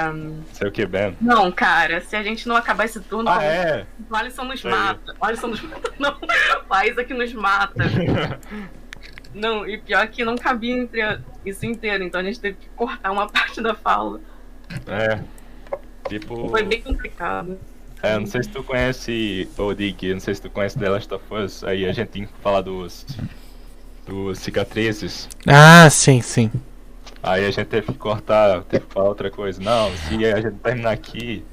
Sei 0.53 0.67
o 0.67 0.71
que, 0.71 0.85
Ben? 0.85 1.17
não, 1.19 1.51
cara, 1.51 1.99
se 2.01 2.15
a 2.15 2.21
gente 2.23 2.47
não 2.47 2.55
acabar 2.55 2.85
esse 2.85 2.99
turno, 3.01 3.29
Ah, 3.29 3.43
é? 3.43 3.85
O 4.09 4.15
Alisson 4.15 4.43
nos 4.43 4.61
Sei. 4.61 4.69
mata. 4.71 5.15
O 5.19 5.25
Alisson 5.25 5.47
nos 5.47 5.61
mata, 5.63 5.91
não. 5.99 6.11
O 6.69 6.83
Isaac 6.83 7.13
nos 7.13 7.33
mata. 7.33 7.83
Não, 9.33 9.67
e 9.67 9.77
pior 9.77 10.07
que 10.07 10.23
não 10.25 10.37
cabia 10.37 10.73
entre 10.75 11.01
a- 11.01 11.19
isso 11.45 11.65
inteiro, 11.65 12.03
então 12.03 12.19
a 12.19 12.23
gente 12.23 12.39
teve 12.39 12.57
que 12.57 12.67
cortar 12.75 13.11
uma 13.11 13.27
parte 13.29 13.61
da 13.61 13.73
fala. 13.75 14.19
é. 14.87 15.19
Tipo. 16.09 16.49
Foi 16.49 16.63
bem 16.63 16.81
complicado. 16.81 17.57
É, 18.01 18.17
não 18.17 18.25
sei 18.27 18.43
se 18.43 18.49
tu 18.49 18.63
conhece, 18.63 19.49
ô 19.57 19.73
Dick, 19.73 20.13
não 20.13 20.19
sei 20.19 20.35
se 20.35 20.41
tu 20.41 20.49
conhece 20.49 20.77
The 20.79 20.87
Last 20.89 21.13
of 21.13 21.23
Us, 21.33 21.63
aí 21.63 21.85
a 21.85 21.91
gente 21.91 22.07
tem 22.09 22.25
que 22.25 22.31
falar 22.41 22.61
dos. 22.61 23.05
dos 24.05 24.39
cicatrizes. 24.39 25.27
Ah, 25.45 25.89
sim, 25.89 26.21
sim. 26.21 26.49
Aí 27.21 27.45
a 27.45 27.51
gente 27.51 27.65
teve 27.67 27.87
que 27.91 27.97
cortar, 27.97 28.61
teve 28.63 28.85
que 28.85 28.93
falar 28.93 29.09
outra 29.09 29.29
coisa. 29.29 29.61
Não, 29.61 29.91
se 29.97 30.23
a 30.25 30.39
gente 30.39 30.55
terminar 30.59 30.91
aqui, 30.91 31.43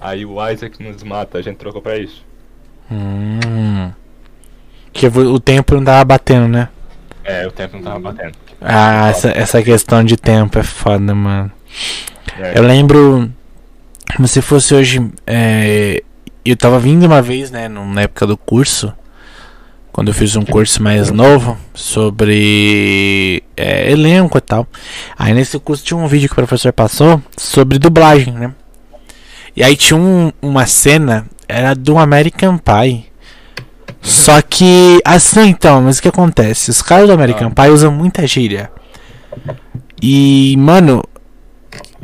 aí 0.00 0.24
o 0.26 0.44
Isaac 0.50 0.82
nos 0.82 1.02
mata, 1.04 1.38
a 1.38 1.42
gente 1.42 1.56
trocou 1.58 1.80
pra 1.80 1.96
isso. 1.98 2.24
Hum. 2.90 3.92
Que 4.92 5.06
o 5.06 5.38
tempo 5.38 5.74
não 5.76 5.84
tava 5.84 6.04
batendo, 6.04 6.48
né? 6.48 6.68
É, 7.30 7.46
o 7.46 7.50
tempo 7.52 7.76
não 7.76 7.82
tava 7.84 7.98
batendo. 8.00 8.32
Ah, 8.60 9.08
essa, 9.10 9.30
essa 9.30 9.62
questão 9.62 10.02
de 10.04 10.16
tempo 10.16 10.58
é 10.58 10.62
foda, 10.62 11.14
mano. 11.14 11.50
É, 12.38 12.58
Eu 12.58 12.62
lembro, 12.62 13.30
como 14.16 14.26
se 14.28 14.40
fosse 14.42 14.74
hoje, 14.74 15.00
é, 15.26 16.02
eu 16.44 16.56
tava 16.56 16.78
vindo 16.78 17.04
uma 17.06 17.22
vez, 17.22 17.50
né, 17.50 17.68
na 17.68 18.02
época 18.02 18.26
do 18.26 18.36
curso, 18.36 18.92
quando 19.92 20.08
eu 20.08 20.14
fiz 20.14 20.36
um 20.36 20.44
curso 20.44 20.82
mais 20.82 21.10
novo 21.10 21.56
sobre 21.74 23.42
é, 23.56 23.90
elenco 23.90 24.38
e 24.38 24.40
tal. 24.40 24.66
Aí 25.18 25.32
nesse 25.34 25.58
curso 25.58 25.84
tinha 25.84 25.96
um 25.98 26.06
vídeo 26.06 26.28
que 26.28 26.32
o 26.32 26.36
professor 26.36 26.72
passou 26.72 27.20
sobre 27.36 27.78
dublagem, 27.78 28.32
né? 28.34 28.54
E 29.56 29.64
aí 29.64 29.76
tinha 29.76 29.98
um- 29.98 30.32
uma 30.40 30.64
cena, 30.66 31.26
era 31.48 31.74
do 31.74 31.98
American 31.98 32.56
Pie. 32.56 33.09
Só 34.00 34.40
que, 34.40 35.00
assim 35.04 35.48
então, 35.48 35.82
mas 35.82 35.98
o 35.98 36.02
que 36.02 36.08
acontece? 36.08 36.70
Os 36.70 36.82
caras 36.82 37.06
do 37.06 37.12
American 37.12 37.50
Pie 37.50 37.70
usam 37.70 37.92
muita 37.92 38.26
gíria. 38.26 38.70
E, 40.02 40.56
mano, 40.58 41.02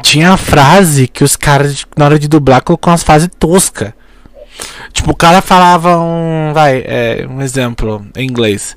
tinha 0.02 0.32
a 0.32 0.36
frase 0.36 1.08
que 1.08 1.24
os 1.24 1.36
caras, 1.36 1.86
na 1.96 2.04
hora 2.04 2.18
de 2.18 2.28
dublar, 2.28 2.62
colocou 2.62 2.92
umas 2.92 3.02
frases 3.02 3.28
toscas. 3.38 3.92
Tipo, 4.92 5.10
o 5.10 5.16
cara 5.16 5.42
falava 5.42 5.98
um. 5.98 6.52
Vai, 6.54 6.82
é, 6.86 7.26
um 7.28 7.42
exemplo 7.42 8.06
em 8.16 8.26
inglês. 8.26 8.76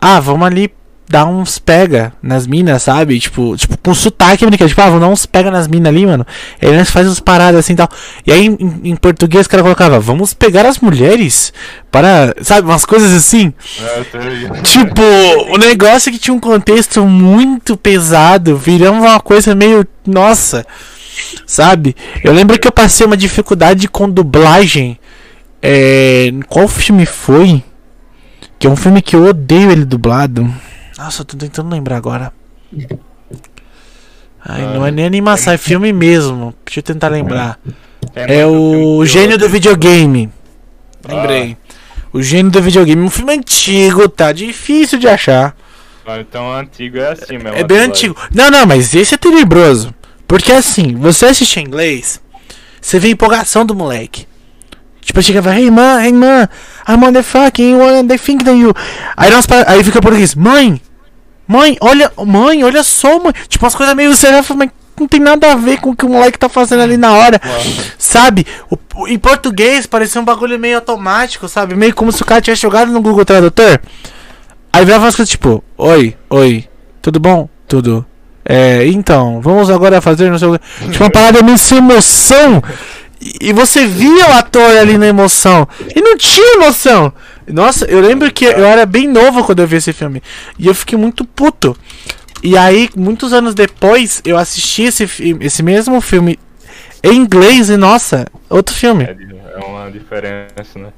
Ah, 0.00 0.20
vamos 0.20 0.46
ali 0.46 0.72
dar 1.08 1.24
uns 1.26 1.58
pega 1.58 2.12
nas 2.20 2.46
minas, 2.46 2.82
sabe? 2.82 3.18
Tipo, 3.20 3.56
tipo 3.56 3.78
com 3.78 3.94
sotaque 3.94 4.44
americano. 4.44 4.68
Tipo, 4.68 4.80
ah, 4.80 4.86
vamos 4.86 5.00
dar 5.00 5.08
uns 5.08 5.26
pega 5.26 5.50
nas 5.50 5.68
minas 5.68 5.92
ali, 5.92 6.04
mano. 6.04 6.26
Aí 6.60 6.76
nós 6.76 6.90
faz 6.90 7.06
uns 7.06 7.20
paradas 7.20 7.60
assim 7.60 7.74
e 7.74 7.76
tal. 7.76 7.88
E 8.26 8.32
aí 8.32 8.46
em, 8.46 8.80
em 8.84 8.96
português 8.96 9.46
o 9.46 9.48
cara 9.48 9.62
colocava, 9.62 10.00
vamos 10.00 10.34
pegar 10.34 10.66
as 10.66 10.78
mulheres 10.78 11.52
para. 11.90 12.34
Sabe, 12.42 12.68
umas 12.68 12.84
coisas 12.84 13.12
assim. 13.12 13.52
É. 13.80 14.60
Tipo, 14.62 15.02
o 15.50 15.56
negócio 15.56 16.08
é 16.10 16.12
que 16.12 16.18
tinha 16.18 16.34
um 16.34 16.40
contexto 16.40 17.04
muito 17.04 17.76
pesado, 17.76 18.56
virando 18.56 18.98
uma 18.98 19.20
coisa 19.20 19.54
meio. 19.54 19.86
Nossa! 20.06 20.66
Sabe? 21.46 21.96
Eu 22.22 22.32
lembro 22.32 22.58
que 22.58 22.66
eu 22.66 22.72
passei 22.72 23.06
uma 23.06 23.16
dificuldade 23.16 23.88
com 23.88 24.10
dublagem. 24.10 24.98
É. 25.62 26.30
Qual 26.48 26.66
filme 26.66 27.06
foi? 27.06 27.62
Que 28.58 28.66
é 28.66 28.70
um 28.70 28.76
filme 28.76 29.00
que 29.00 29.14
eu 29.14 29.24
odeio 29.24 29.70
ele 29.70 29.84
dublado. 29.84 30.52
Nossa, 30.98 31.22
eu 31.22 31.24
tô 31.24 31.36
tentando 31.36 31.70
lembrar 31.70 31.96
agora. 31.96 32.32
Ai, 34.44 34.62
não 34.74 34.86
é 34.86 34.90
nem 34.90 35.04
animação, 35.04 35.52
é 35.52 35.58
filme 35.58 35.92
mesmo. 35.92 36.54
Deixa 36.64 36.80
eu 36.80 36.84
tentar 36.84 37.08
lembrar. 37.08 37.58
Tem 38.14 38.24
É 38.24 38.26
filme 38.26 38.46
o 38.46 39.04
Gênio 39.04 39.36
do 39.36 39.48
Videogame. 39.48 40.30
Lembrei. 41.06 41.56
O 42.12 42.22
Gênio 42.22 42.50
do 42.50 42.62
Videogame. 42.62 43.02
Um 43.02 43.10
filme 43.10 43.34
antigo, 43.34 44.08
tá 44.08 44.32
difícil 44.32 44.98
de 44.98 45.08
achar. 45.08 45.54
Ah, 46.06 46.20
Então 46.20 46.52
antigo 46.52 46.98
é 46.98 47.12
assim 47.12 47.36
mesmo. 47.38 47.58
É 47.58 47.64
bem 47.64 47.78
antigo. 47.78 48.16
Não, 48.32 48.48
não, 48.50 48.64
mas 48.64 48.94
esse 48.94 49.14
é 49.14 49.18
tenebroso. 49.18 49.92
Porque 50.26 50.52
assim, 50.52 50.94
você 50.94 51.26
assiste 51.26 51.58
em 51.58 51.64
inglês, 51.64 52.20
você 52.80 52.98
vê 52.98 53.08
a 53.08 53.10
empolgação 53.10 53.66
do 53.66 53.74
moleque. 53.74 54.26
Tipo, 55.06 55.22
chega 55.22 55.40
fala, 55.40 55.56
hey 55.58 55.70
man, 55.70 56.02
hey 56.04 56.12
man, 56.12 56.48
I'm 56.88 57.02
on 57.04 57.12
the 57.12 57.22
fucking 57.22 57.76
one, 57.76 58.08
they 58.08 58.18
think 58.18 58.44
that 58.44 58.58
you. 58.58 58.74
Aí, 59.16 59.30
nós, 59.30 59.46
aí 59.68 59.82
fica 59.84 60.00
por 60.00 60.08
português, 60.08 60.34
mãe, 60.34 60.80
mãe, 61.46 61.76
olha, 61.80 62.10
mãe, 62.26 62.64
olha 62.64 62.82
só, 62.82 63.20
mãe. 63.22 63.32
Tipo, 63.48 63.64
umas 63.64 63.74
coisas 63.76 63.94
meio 63.94 64.14
sério, 64.16 64.44
mas 64.56 64.68
não 64.98 65.06
tem 65.06 65.20
nada 65.20 65.52
a 65.52 65.54
ver 65.54 65.78
com 65.78 65.90
o 65.90 65.96
que 65.96 66.04
o 66.04 66.08
moleque 66.08 66.36
tá 66.38 66.48
fazendo 66.48 66.82
ali 66.82 66.96
na 66.96 67.12
hora. 67.12 67.40
Sabe? 67.96 68.44
O- 68.68 68.76
o- 68.96 69.06
em 69.06 69.16
português 69.18 69.86
parecia 69.86 70.20
um 70.20 70.24
bagulho 70.24 70.58
meio 70.58 70.76
automático, 70.78 71.48
sabe? 71.48 71.76
Meio 71.76 71.94
como 71.94 72.10
se 72.10 72.20
o 72.22 72.26
cara 72.26 72.40
tivesse 72.40 72.62
jogado 72.62 72.90
no 72.90 73.00
Google 73.00 73.24
Tradutor. 73.24 73.78
Aí 74.72 74.84
virava 74.84 75.04
umas 75.04 75.14
coisas 75.14 75.30
tipo, 75.30 75.62
oi, 75.78 76.16
oi, 76.28 76.64
tudo 77.00 77.20
bom? 77.20 77.48
Tudo. 77.68 78.04
É, 78.48 78.86
então, 78.86 79.40
vamos 79.40 79.70
agora 79.70 80.00
fazer 80.00 80.30
não 80.30 80.38
sei 80.38 80.48
o. 80.48 80.58
Tipo, 80.90 81.04
uma 81.04 81.10
parada 81.10 81.42
meio 81.42 81.58
sem 81.58 81.78
emoção. 81.78 82.62
E, 83.40 83.52
você 83.52 83.86
via 83.86 84.28
o 84.28 84.32
ator 84.32 84.76
ali 84.76 84.98
na 84.98 85.06
emoção. 85.06 85.66
E 85.94 86.00
não 86.00 86.16
tinha 86.16 86.54
emoção. 86.54 87.12
Nossa, 87.46 87.84
eu 87.86 88.00
lembro 88.00 88.32
que 88.32 88.44
eu 88.44 88.64
era 88.64 88.84
bem 88.84 89.08
novo 89.08 89.44
quando 89.44 89.60
eu 89.60 89.66
vi 89.66 89.76
esse 89.76 89.92
filme. 89.92 90.22
E 90.58 90.66
eu 90.66 90.74
fiquei 90.74 90.98
muito 90.98 91.24
puto. 91.24 91.76
E 92.42 92.56
aí, 92.56 92.90
muitos 92.96 93.32
anos 93.32 93.54
depois, 93.54 94.20
eu 94.24 94.36
assisti 94.36 94.82
esse, 94.82 95.08
esse 95.40 95.62
mesmo 95.62 96.00
filme 96.00 96.38
em 97.02 97.16
inglês 97.16 97.70
e, 97.70 97.76
nossa, 97.76 98.26
outro 98.48 98.74
filme. 98.74 99.04
É, 99.04 99.16
é 99.54 99.64
uma 99.64 99.90
diferença, 99.90 100.78
né? 100.78 100.88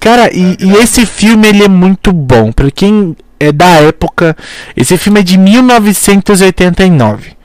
Cara, 0.00 0.30
e, 0.32 0.56
e 0.60 0.76
esse 0.76 1.04
filme 1.06 1.48
ele 1.48 1.64
é 1.64 1.68
muito 1.68 2.12
bom. 2.12 2.52
Pra 2.52 2.70
quem 2.70 3.16
é 3.38 3.50
da 3.52 3.80
época, 3.80 4.36
esse 4.76 4.96
filme 4.96 5.20
é 5.20 5.22
de 5.22 5.38
1989. 5.38 7.36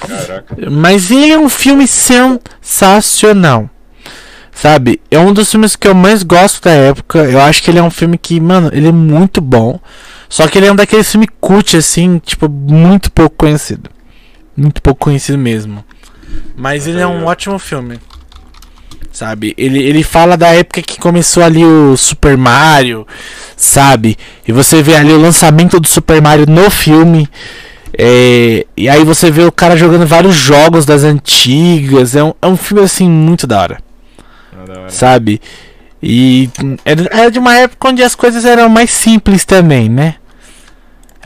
Caraca. 0.00 0.56
Mas 0.70 1.10
ele 1.10 1.32
é 1.32 1.38
um 1.38 1.48
filme 1.48 1.86
sensacional. 1.86 3.68
Sabe? 4.52 5.00
É 5.08 5.18
um 5.18 5.32
dos 5.32 5.50
filmes 5.50 5.76
que 5.76 5.86
eu 5.86 5.94
mais 5.94 6.22
gosto 6.24 6.62
da 6.62 6.72
época. 6.72 7.18
Eu 7.20 7.40
acho 7.40 7.62
que 7.62 7.70
ele 7.70 7.78
é 7.78 7.82
um 7.82 7.90
filme 7.90 8.18
que, 8.18 8.40
mano, 8.40 8.70
ele 8.72 8.88
é 8.88 8.92
muito 8.92 9.40
bom. 9.40 9.78
Só 10.28 10.48
que 10.48 10.58
ele 10.58 10.66
é 10.66 10.72
um 10.72 10.76
daqueles 10.76 11.10
filmes 11.10 11.28
cult, 11.40 11.76
assim, 11.76 12.18
tipo, 12.18 12.48
muito 12.48 13.10
pouco 13.10 13.36
conhecido. 13.36 13.88
Muito 14.56 14.82
pouco 14.82 15.04
conhecido 15.04 15.38
mesmo. 15.38 15.84
Mas 16.56 16.88
ele 16.88 17.00
é 17.00 17.06
um 17.06 17.24
ótimo 17.24 17.58
filme. 17.58 18.00
Sabe? 19.12 19.54
Ele, 19.56 19.82
ele 19.82 20.02
fala 20.02 20.36
da 20.36 20.48
época 20.48 20.82
que 20.82 20.98
começou 20.98 21.42
ali 21.42 21.64
o 21.64 21.96
Super 21.96 22.36
Mario, 22.36 23.06
sabe? 23.56 24.16
E 24.46 24.52
você 24.52 24.82
vê 24.82 24.96
ali 24.96 25.12
o 25.12 25.20
lançamento 25.20 25.80
do 25.80 25.88
Super 25.88 26.20
Mario 26.20 26.46
no 26.46 26.68
filme. 26.70 27.28
É, 28.00 28.64
e 28.76 28.88
aí 28.88 29.02
você 29.04 29.28
vê 29.30 29.42
o 29.42 29.50
cara 29.50 29.76
jogando 29.76 30.06
vários 30.06 30.34
jogos 30.36 30.86
das 30.86 31.02
antigas. 31.02 32.14
É 32.14 32.22
um, 32.22 32.32
é 32.40 32.46
um 32.46 32.56
filme 32.56 32.84
assim 32.84 33.08
muito 33.10 33.44
da 33.46 33.60
hora, 33.60 33.78
da 34.66 34.72
hora. 34.80 34.90
sabe? 34.90 35.40
E 36.00 36.48
era, 36.84 37.08
era 37.10 37.30
de 37.30 37.40
uma 37.40 37.56
época 37.56 37.88
onde 37.88 38.02
as 38.04 38.14
coisas 38.14 38.44
eram 38.44 38.68
mais 38.68 38.90
simples 38.90 39.44
também, 39.44 39.88
né? 39.88 40.14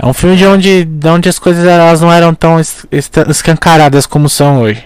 É 0.02 0.06
um 0.06 0.14
filme 0.14 0.34
de 0.34 0.46
onde, 0.46 0.84
de 0.86 1.08
onde 1.08 1.28
as 1.28 1.38
coisas 1.38 1.66
elas 1.66 2.00
não 2.00 2.10
eram 2.10 2.34
tão 2.34 2.58
es- 2.58 2.86
escancaradas 3.28 4.06
como 4.06 4.26
são 4.30 4.62
hoje. 4.62 4.84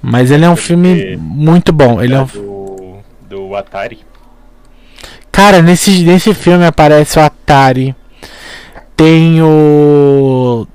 Mas 0.00 0.30
ele 0.30 0.46
é 0.46 0.50
um 0.50 0.56
filme 0.56 1.16
muito 1.18 1.70
bom. 1.70 2.02
Ele 2.02 2.14
é 2.14 2.20
um, 2.22 2.24
do, 2.24 2.96
do 3.28 3.54
Atari. 3.54 4.00
Cara, 5.30 5.60
nesse, 5.60 6.02
nesse 6.02 6.32
filme 6.32 6.64
aparece 6.64 7.18
o 7.18 7.22
Atari. 7.22 7.94
Tem 8.96 9.42
o. 9.42 10.66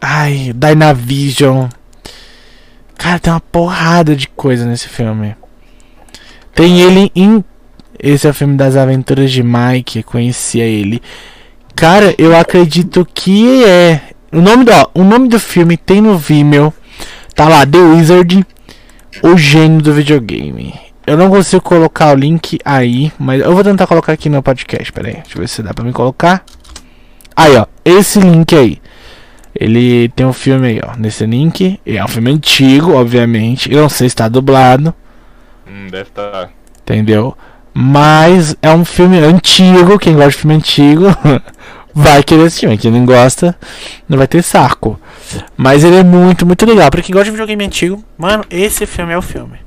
Ai, 0.00 0.52
Dynavision. 0.54 1.68
Cara, 2.96 3.18
tem 3.18 3.32
uma 3.32 3.40
porrada 3.40 4.14
de 4.14 4.28
coisa 4.28 4.64
nesse 4.64 4.88
filme. 4.88 5.34
Tem 6.54 6.80
ele 6.80 7.10
em. 7.14 7.44
Esse 7.98 8.26
é 8.26 8.30
o 8.30 8.34
filme 8.34 8.56
das 8.56 8.76
aventuras 8.76 9.30
de 9.30 9.42
Mike. 9.42 10.02
Conhecia 10.02 10.64
ele. 10.64 11.02
Cara, 11.74 12.14
eu 12.18 12.36
acredito 12.36 13.06
que 13.12 13.64
é. 13.64 14.00
O 14.32 14.40
nome 14.40 14.64
do, 14.64 14.72
ó, 14.72 14.88
o 14.94 15.04
nome 15.04 15.28
do 15.28 15.38
filme 15.40 15.76
tem 15.76 16.00
no 16.00 16.16
Vimeo. 16.16 16.72
Tá 17.34 17.48
lá, 17.48 17.66
The 17.66 17.78
Wizard. 17.78 18.46
O 19.22 19.36
gênio 19.36 19.82
do 19.82 19.92
videogame. 19.92 20.74
Eu 21.06 21.16
não 21.16 21.28
consigo 21.28 21.60
colocar 21.60 22.12
o 22.12 22.14
link 22.14 22.60
aí, 22.64 23.12
mas 23.18 23.42
eu 23.42 23.52
vou 23.52 23.64
tentar 23.64 23.86
colocar 23.86 24.12
aqui 24.12 24.28
no 24.28 24.42
podcast. 24.42 24.92
Pera 24.92 25.08
aí, 25.08 25.14
deixa 25.14 25.36
eu 25.36 25.40
ver 25.40 25.48
se 25.48 25.62
dá 25.62 25.74
pra 25.74 25.84
me 25.84 25.92
colocar. 25.92 26.44
Aí, 27.36 27.56
ó, 27.56 27.66
esse 27.84 28.18
link 28.20 28.54
aí. 28.54 28.78
Ele 29.58 30.08
tem 30.10 30.24
um 30.26 30.32
filme 30.32 30.66
aí, 30.68 30.80
ó, 30.82 30.96
nesse 30.96 31.26
link. 31.26 31.78
É 31.84 32.02
um 32.04 32.08
filme 32.08 32.30
antigo, 32.32 32.94
obviamente. 32.94 33.70
Eu 33.72 33.82
não 33.82 33.88
sei 33.88 34.08
se 34.08 34.16
tá 34.16 34.28
dublado, 34.28 34.94
Hum, 35.66 35.86
deve 35.90 36.08
estar. 36.08 36.50
entendeu? 36.82 37.36
Mas 37.74 38.56
é 38.60 38.70
um 38.70 38.84
filme 38.84 39.18
antigo. 39.18 39.98
Quem 39.98 40.14
gosta 40.14 40.30
de 40.30 40.36
filme 40.36 40.54
antigo 40.56 41.04
vai 41.94 42.22
querer 42.22 42.46
esse 42.46 42.60
filme. 42.60 42.76
Quem 42.76 42.90
não 42.90 43.06
gosta, 43.06 43.56
não 44.08 44.18
vai 44.18 44.26
ter 44.26 44.42
saco. 44.42 44.98
Mas 45.56 45.84
ele 45.84 45.96
é 45.96 46.02
muito, 46.04 46.44
muito 46.44 46.66
legal. 46.66 46.90
Pra 46.90 47.00
quem 47.00 47.12
gosta 47.12 47.26
de 47.26 47.30
videogame 47.30 47.64
antigo, 47.64 48.02
mano, 48.18 48.44
esse 48.50 48.84
filme 48.86 49.12
é 49.12 49.16
o 49.18 49.22
filme. 49.22 49.58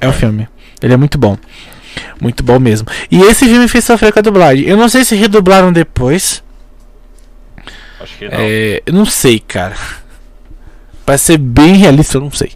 É 0.00 0.06
o 0.08 0.12
filme. 0.12 0.46
Ele 0.82 0.92
é 0.94 0.96
muito 0.96 1.16
bom. 1.18 1.36
Muito 2.20 2.42
bom 2.44 2.58
mesmo. 2.60 2.86
E 3.10 3.20
esse 3.22 3.46
filme 3.46 3.66
fez 3.68 3.84
sofrer 3.84 4.12
com 4.12 4.18
a 4.18 4.22
dublagem. 4.22 4.64
Eu 4.66 4.76
não 4.76 4.88
sei 4.88 5.04
se 5.04 5.16
redublaram 5.16 5.72
depois. 5.72 6.43
Acho 8.04 8.18
que 8.18 8.28
não. 8.28 8.38
É, 8.38 8.82
eu 8.86 8.92
não 8.92 9.04
sei, 9.04 9.40
cara. 9.40 9.76
Pra 11.04 11.18
ser 11.18 11.38
bem 11.38 11.74
realista, 11.76 12.16
eu 12.16 12.20
não 12.22 12.30
sei. 12.30 12.52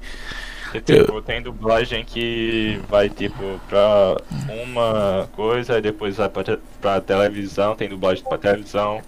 Porque, 0.70 0.80
tipo, 0.80 1.22
tem 1.22 1.40
dublagem 1.42 2.04
que 2.04 2.78
vai, 2.88 3.08
tipo, 3.08 3.58
pra 3.68 4.16
uma 4.64 5.28
coisa, 5.34 5.78
e 5.78 5.80
depois 5.80 6.16
vai 6.16 6.28
pra, 6.28 6.44
te- 6.44 6.58
pra 6.80 7.00
televisão, 7.00 7.74
tem 7.74 7.88
dublagem 7.88 8.22
pra 8.22 8.36
televisão, 8.36 9.00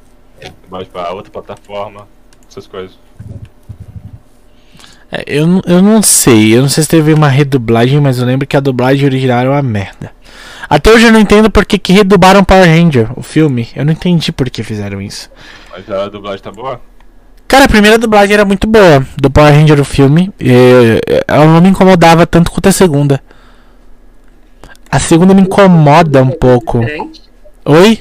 dublagem 0.63 0.91
pra 0.91 1.13
outra 1.13 1.31
plataforma, 1.31 2.09
essas 2.49 2.67
coisas. 2.67 2.99
É, 5.13 5.25
eu, 5.27 5.47
não- 5.47 5.63
eu 5.67 5.83
não 5.83 6.03
sei. 6.03 6.57
Eu 6.57 6.63
não 6.63 6.69
sei 6.69 6.83
se 6.85 6.89
teve 6.89 7.13
uma 7.13 7.29
redublagem, 7.29 8.01
mas 8.01 8.19
eu 8.19 8.27
lembro 8.27 8.47
que 8.47 8.57
a 8.57 8.61
dublagem 8.61 9.05
original 9.07 9.41
era 9.41 9.51
uma 9.51 9.63
merda. 9.63 10.13
Até 10.69 10.93
hoje 10.93 11.07
eu 11.07 11.13
não 11.13 11.19
entendo 11.21 11.51
porque 11.51 11.79
que 11.79 11.93
redublaram 11.93 12.45
Power 12.45 12.65
Ranger, 12.69 13.09
o 13.17 13.23
filme. 13.23 13.69
Eu 13.75 13.85
não 13.85 13.93
entendi 13.93 14.31
por 14.31 14.49
que 14.49 14.63
fizeram 14.63 15.01
isso. 15.03 15.29
Mas 15.73 15.91
a 15.91 16.09
dublagem 16.09 16.41
tá 16.43 16.53
boa? 16.53 16.81
Cara, 17.49 17.65
a 17.65 17.69
primeira 17.69 17.99
dublagem 17.99 18.35
era 18.35 18.45
muito 18.45 18.69
boa 18.69 19.05
do 19.21 19.29
Power 19.29 19.53
Ranger 19.53 19.81
o 19.81 19.85
filme. 19.85 20.33
E, 20.39 21.01
ela 21.27 21.45
não 21.47 21.61
me 21.61 21.69
incomodava 21.71 22.25
tanto 22.25 22.53
quanto 22.53 22.69
a 22.69 22.73
segunda. 22.73 23.21
A 24.89 25.01
segunda 25.01 25.35
me 25.35 25.43
incomoda 25.43 26.23
um 26.23 26.31
pouco. 26.31 26.79
Diferente. 26.81 27.23
Oi? 27.65 27.99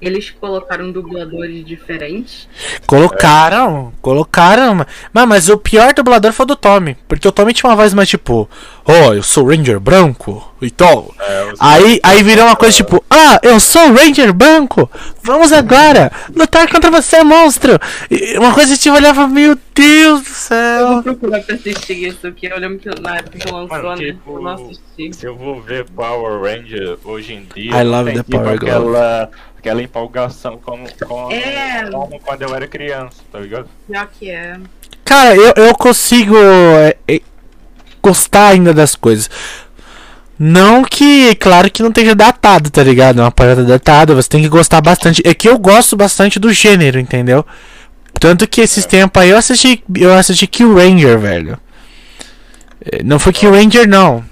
Eles 0.00 0.30
colocaram 0.30 0.92
dubladores 0.92 1.64
diferentes. 1.64 2.48
Colocaram, 2.86 3.92
colocaram. 4.00 4.86
Mas, 5.12 5.28
mas 5.28 5.48
o 5.48 5.58
pior 5.58 5.92
dublador 5.92 6.32
foi 6.32 6.44
o 6.44 6.46
do 6.46 6.56
Tommy. 6.56 6.96
Porque 7.08 7.26
o 7.26 7.32
Tommy 7.32 7.52
tinha 7.52 7.68
uma 7.68 7.76
voz 7.76 7.92
mais 7.92 8.08
tipo: 8.08 8.48
Oh, 8.84 9.12
eu 9.12 9.22
sou 9.22 9.48
Ranger 9.48 9.80
branco. 9.80 10.54
Então, 10.60 11.12
É, 11.20 11.52
aí, 11.60 12.00
aí 12.02 12.22
virou 12.22 12.44
uma 12.46 12.56
coisa 12.56 12.76
tipo, 12.76 13.04
ah, 13.08 13.38
eu 13.42 13.60
sou 13.60 13.90
o 13.90 13.94
Ranger 13.94 14.32
Branco, 14.32 14.90
vamos 15.22 15.52
agora 15.52 16.10
lutar 16.34 16.68
contra 16.68 16.90
você, 16.90 17.22
monstro. 17.22 17.78
E 18.10 18.36
uma 18.38 18.52
coisa 18.52 18.76
tipo, 18.76 18.88
eu 18.88 18.94
olhava, 19.00 19.28
meu 19.28 19.56
Deus 19.74 20.22
do 20.22 20.28
Eu 20.28 20.34
céu. 20.34 20.88
vou 20.94 21.02
procurar 21.04 21.40
pra 21.42 21.54
assistir 21.54 22.08
isso, 22.08 22.32
que 22.32 22.46
eu 22.46 22.58
lembro 22.58 22.78
que 22.78 22.88
na 23.00 23.18
época 23.18 23.38
que 23.38 23.50
lançou, 23.52 23.68
Mano, 23.68 23.96
né? 23.96 24.06
tipo, 24.06 24.34
Eu 24.36 24.42
não 24.42 24.50
assisti. 24.54 25.12
Se 25.12 25.26
eu 25.26 25.36
vou 25.36 25.60
ver 25.62 25.84
Power 25.90 26.40
Ranger 26.42 26.98
hoje 27.04 27.34
em 27.34 27.46
dia, 27.54 27.80
I 27.80 27.84
love 27.84 28.12
the 28.12 28.22
tipo 28.24 28.30
Power 28.32 28.58
Glove. 28.58 28.66
aquela, 28.76 29.30
aquela 29.58 29.82
empolgação 29.82 30.58
como, 30.58 30.88
como, 31.06 31.30
É. 31.32 31.88
como 31.90 32.18
quando 32.18 32.42
eu 32.42 32.52
era 32.54 32.66
criança, 32.66 33.18
tá 33.30 33.38
ligado? 33.38 33.68
Pior 33.88 34.08
que 34.18 34.28
é. 34.28 34.56
Cara, 35.04 35.36
eu, 35.36 35.52
eu 35.56 35.74
consigo 35.76 36.34
é, 36.36 36.96
é, 37.06 37.20
gostar 38.02 38.48
ainda 38.48 38.74
das 38.74 38.94
coisas. 38.96 39.30
Não 40.38 40.84
que, 40.84 41.34
claro 41.34 41.70
que 41.70 41.82
não 41.82 41.88
esteja 41.88 42.14
datado, 42.14 42.70
tá 42.70 42.82
ligado? 42.82 43.18
É 43.18 43.24
uma 43.24 43.30
parada 43.30 43.64
datada, 43.64 44.14
você 44.14 44.28
tem 44.28 44.42
que 44.42 44.48
gostar 44.48 44.80
bastante. 44.80 45.20
É 45.24 45.34
que 45.34 45.48
eu 45.48 45.58
gosto 45.58 45.96
bastante 45.96 46.38
do 46.38 46.52
gênero, 46.52 47.00
entendeu? 47.00 47.44
Tanto 48.20 48.46
que 48.46 48.60
esses 48.60 48.86
tempos 48.86 49.20
aí 49.20 49.30
eu 49.30 49.36
assisti, 49.36 49.82
eu 49.96 50.14
assisti 50.14 50.46
Kill 50.46 50.74
Ranger, 50.74 51.18
velho. 51.18 51.58
É, 52.84 53.02
Não 53.02 53.18
foi 53.18 53.32
Kill 53.32 53.50
Ranger, 53.50 53.88
não. 53.88 54.24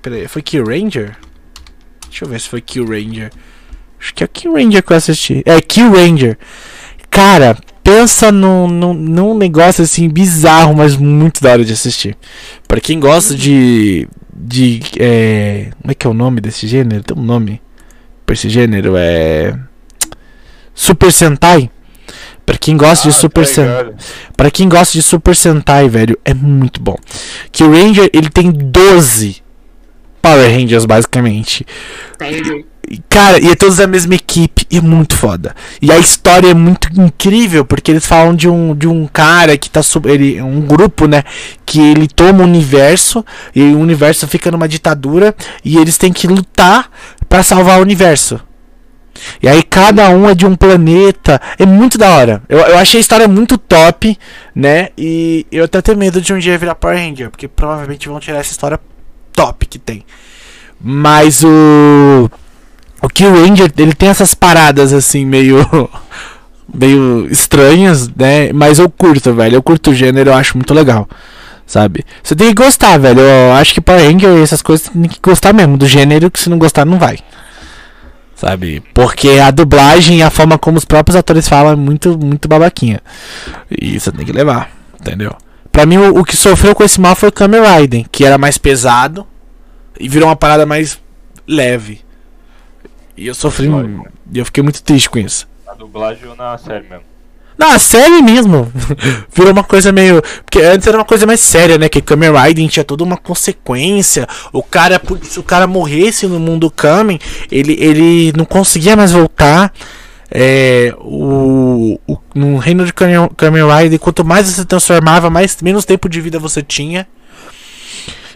Pera 0.00 0.16
aí, 0.16 0.26
foi 0.26 0.42
Kill 0.42 0.64
Ranger? 0.64 1.16
Deixa 2.08 2.24
eu 2.24 2.28
ver 2.28 2.40
se 2.40 2.48
foi 2.48 2.60
Kill 2.60 2.84
Ranger. 2.84 3.30
Acho 4.00 4.14
que 4.14 4.24
é 4.24 4.26
Kill 4.26 4.54
Ranger 4.54 4.82
que 4.82 4.92
eu 4.92 4.96
assisti. 4.96 5.42
É 5.46 5.60
Kill 5.60 5.92
Ranger. 5.92 6.36
Cara, 7.08 7.56
pensa 7.84 8.32
num, 8.32 8.66
num, 8.66 8.94
num 8.94 9.38
negócio 9.38 9.84
assim 9.84 10.08
bizarro, 10.08 10.74
mas 10.74 10.96
muito 10.96 11.40
da 11.40 11.52
hora 11.52 11.64
de 11.64 11.72
assistir. 11.72 12.16
Pra 12.66 12.80
quem 12.80 12.98
gosta 12.98 13.34
de. 13.34 14.08
De. 14.42 14.80
É, 14.98 15.70
como 15.80 15.92
é 15.92 15.94
que 15.94 16.06
é 16.06 16.10
o 16.10 16.14
nome 16.14 16.40
desse 16.40 16.66
gênero? 16.66 17.02
Tem 17.02 17.16
um 17.16 17.22
nome 17.22 17.62
pra 18.26 18.34
esse 18.34 18.48
gênero? 18.48 18.94
É. 18.96 19.56
Super 20.74 21.12
Sentai. 21.12 21.70
Pra 22.44 22.58
quem 22.58 22.76
gosta 22.76 23.08
de 23.08 23.14
Ah, 23.14 23.18
Super 23.18 23.46
tá 23.46 23.52
Sentai. 23.52 23.94
Pra 24.36 24.50
quem 24.50 24.68
gosta 24.68 24.92
de 24.94 25.02
Super 25.02 25.36
Sentai, 25.36 25.88
velho, 25.88 26.18
é 26.24 26.34
muito 26.34 26.80
bom. 26.82 26.96
Que 27.52 27.62
o 27.62 27.70
Ranger, 27.70 28.10
ele 28.12 28.28
tem 28.28 28.50
12 28.50 29.42
Power 30.20 30.50
Rangers, 30.50 30.84
basicamente. 30.84 31.64
E, 32.88 32.98
Cara, 33.08 33.38
e 33.40 33.48
é 33.48 33.54
todos 33.54 33.76
da 33.76 33.86
mesma 33.86 34.14
equipe, 34.14 34.51
é 34.78 34.80
muito 34.80 35.16
foda. 35.16 35.54
E 35.80 35.92
a 35.92 35.98
história 35.98 36.48
é 36.48 36.54
muito 36.54 36.88
incrível, 36.98 37.64
porque 37.64 37.90
eles 37.90 38.06
falam 38.06 38.34
de 38.34 38.48
um, 38.48 38.74
de 38.74 38.88
um 38.88 39.06
cara 39.06 39.56
que 39.56 39.68
tá 39.68 39.82
sub, 39.82 40.08
ele 40.08 40.40
um 40.40 40.60
grupo, 40.60 41.06
né, 41.06 41.22
que 41.66 41.80
ele 41.80 42.08
toma 42.08 42.40
o 42.40 42.46
universo 42.46 43.24
e 43.54 43.62
o 43.62 43.78
universo 43.78 44.26
fica 44.26 44.50
numa 44.50 44.68
ditadura 44.68 45.34
e 45.64 45.76
eles 45.76 45.98
têm 45.98 46.12
que 46.12 46.26
lutar 46.26 46.90
pra 47.28 47.42
salvar 47.42 47.78
o 47.78 47.82
universo. 47.82 48.40
E 49.42 49.48
aí 49.48 49.62
cada 49.62 50.08
um 50.10 50.28
é 50.28 50.34
de 50.34 50.46
um 50.46 50.56
planeta, 50.56 51.40
é 51.58 51.66
muito 51.66 51.98
da 51.98 52.10
hora. 52.10 52.42
Eu, 52.48 52.58
eu 52.58 52.78
achei 52.78 52.98
a 52.98 53.00
história 53.00 53.28
muito 53.28 53.58
top, 53.58 54.18
né? 54.54 54.88
E 54.96 55.46
eu 55.52 55.64
até 55.64 55.82
tenho 55.82 55.98
medo 55.98 56.20
de 56.20 56.32
um 56.32 56.38
dia 56.38 56.58
virar 56.58 56.74
Power 56.74 56.96
Ranger, 56.96 57.30
porque 57.30 57.46
provavelmente 57.46 58.08
vão 58.08 58.18
tirar 58.18 58.38
essa 58.38 58.52
história 58.52 58.80
top 59.32 59.66
que 59.66 59.78
tem. 59.78 60.04
Mas 60.80 61.44
o 61.44 62.28
o 63.02 63.08
Kill 63.08 63.32
Ranger, 63.32 63.70
ele 63.76 63.94
tem 63.94 64.08
essas 64.08 64.34
paradas 64.34 64.92
assim 64.92 65.24
meio 65.26 65.58
meio 66.72 67.26
estranhas, 67.30 68.08
né? 68.08 68.52
Mas 68.52 68.78
eu 68.78 68.88
curto, 68.88 69.34
velho. 69.34 69.56
Eu 69.56 69.62
curto 69.62 69.90
o 69.90 69.94
gênero, 69.94 70.30
eu 70.30 70.34
acho 70.34 70.56
muito 70.56 70.72
legal. 70.72 71.08
Sabe? 71.66 72.04
Você 72.22 72.34
tem 72.34 72.48
que 72.48 72.62
gostar, 72.62 72.98
velho. 72.98 73.20
Eu 73.20 73.52
acho 73.54 73.74
que 73.74 73.80
Power 73.80 74.04
Ranger 74.04 74.38
e 74.38 74.42
essas 74.42 74.62
coisas 74.62 74.88
tem 74.88 75.02
que 75.04 75.18
gostar 75.22 75.52
mesmo 75.52 75.76
do 75.76 75.86
gênero, 75.86 76.30
que 76.30 76.40
se 76.40 76.50
não 76.50 76.58
gostar 76.58 76.84
não 76.84 76.98
vai. 76.98 77.18
Sabe? 78.36 78.82
Porque 78.92 79.38
a 79.38 79.50
dublagem 79.50 80.18
e 80.18 80.22
a 80.22 80.30
forma 80.30 80.58
como 80.58 80.76
os 80.76 80.84
próprios 80.84 81.16
atores 81.16 81.48
falam 81.48 81.72
é 81.72 81.76
muito 81.76 82.18
muito 82.18 82.48
babaquinha. 82.48 83.00
E 83.70 83.98
você 83.98 84.10
tem 84.10 84.26
que 84.26 84.32
levar, 84.32 84.70
entendeu? 85.00 85.34
Pra 85.70 85.86
mim 85.86 85.96
o, 85.96 86.18
o 86.18 86.24
que 86.24 86.36
sofreu 86.36 86.74
com 86.74 86.84
esse 86.84 87.00
mal 87.00 87.14
foi 87.14 87.28
o 87.28 87.32
Kamen 87.32 87.62
Rider, 87.62 88.04
que 88.10 88.24
era 88.24 88.36
mais 88.36 88.58
pesado 88.58 89.26
e 89.98 90.08
virou 90.08 90.28
uma 90.28 90.36
parada 90.36 90.66
mais 90.66 90.98
leve. 91.46 92.00
E 93.16 93.26
eu 93.26 93.34
sofri, 93.34 93.68
Lógico. 93.68 94.06
e 94.32 94.38
eu 94.38 94.44
fiquei 94.44 94.62
muito 94.62 94.82
triste 94.82 95.08
com 95.10 95.18
isso. 95.18 95.46
Na 95.66 95.74
dublagem 95.74 96.26
ou 96.28 96.34
na 96.36 96.56
série 96.58 96.88
mesmo? 96.88 97.04
Não, 97.58 97.70
a 97.70 97.78
série 97.78 98.22
mesmo. 98.22 98.72
Virou 99.34 99.52
uma 99.52 99.62
coisa 99.62 99.92
meio. 99.92 100.22
Porque 100.44 100.60
antes 100.60 100.86
era 100.86 100.96
uma 100.96 101.04
coisa 101.04 101.26
mais 101.26 101.38
séria, 101.40 101.76
né? 101.78 101.88
Que 101.88 102.00
Kamen 102.00 102.30
Rider 102.32 102.68
tinha 102.68 102.84
toda 102.84 103.04
uma 103.04 103.16
consequência. 103.16 104.26
O 104.52 104.62
cara, 104.62 105.00
se 105.22 105.38
o 105.38 105.42
cara 105.42 105.66
morresse 105.66 106.26
no 106.26 106.40
mundo 106.40 106.70
Kamen, 106.70 107.18
ele, 107.50 107.76
ele 107.78 108.32
não 108.36 108.44
conseguia 108.46 108.96
mais 108.96 109.12
voltar. 109.12 109.72
É, 110.30 110.94
o, 110.98 112.00
o- 112.08 112.18
no 112.34 112.56
reino 112.56 112.86
de 112.86 112.92
Kamen 112.94 113.28
Kamen 113.36 113.62
Rider, 113.68 113.98
quanto 113.98 114.24
mais 114.24 114.46
você 114.46 114.62
se 114.62 114.64
transformava, 114.64 115.28
mais, 115.28 115.60
menos 115.60 115.84
tempo 115.84 116.08
de 116.08 116.20
vida 116.22 116.38
você 116.38 116.62
tinha. 116.62 117.06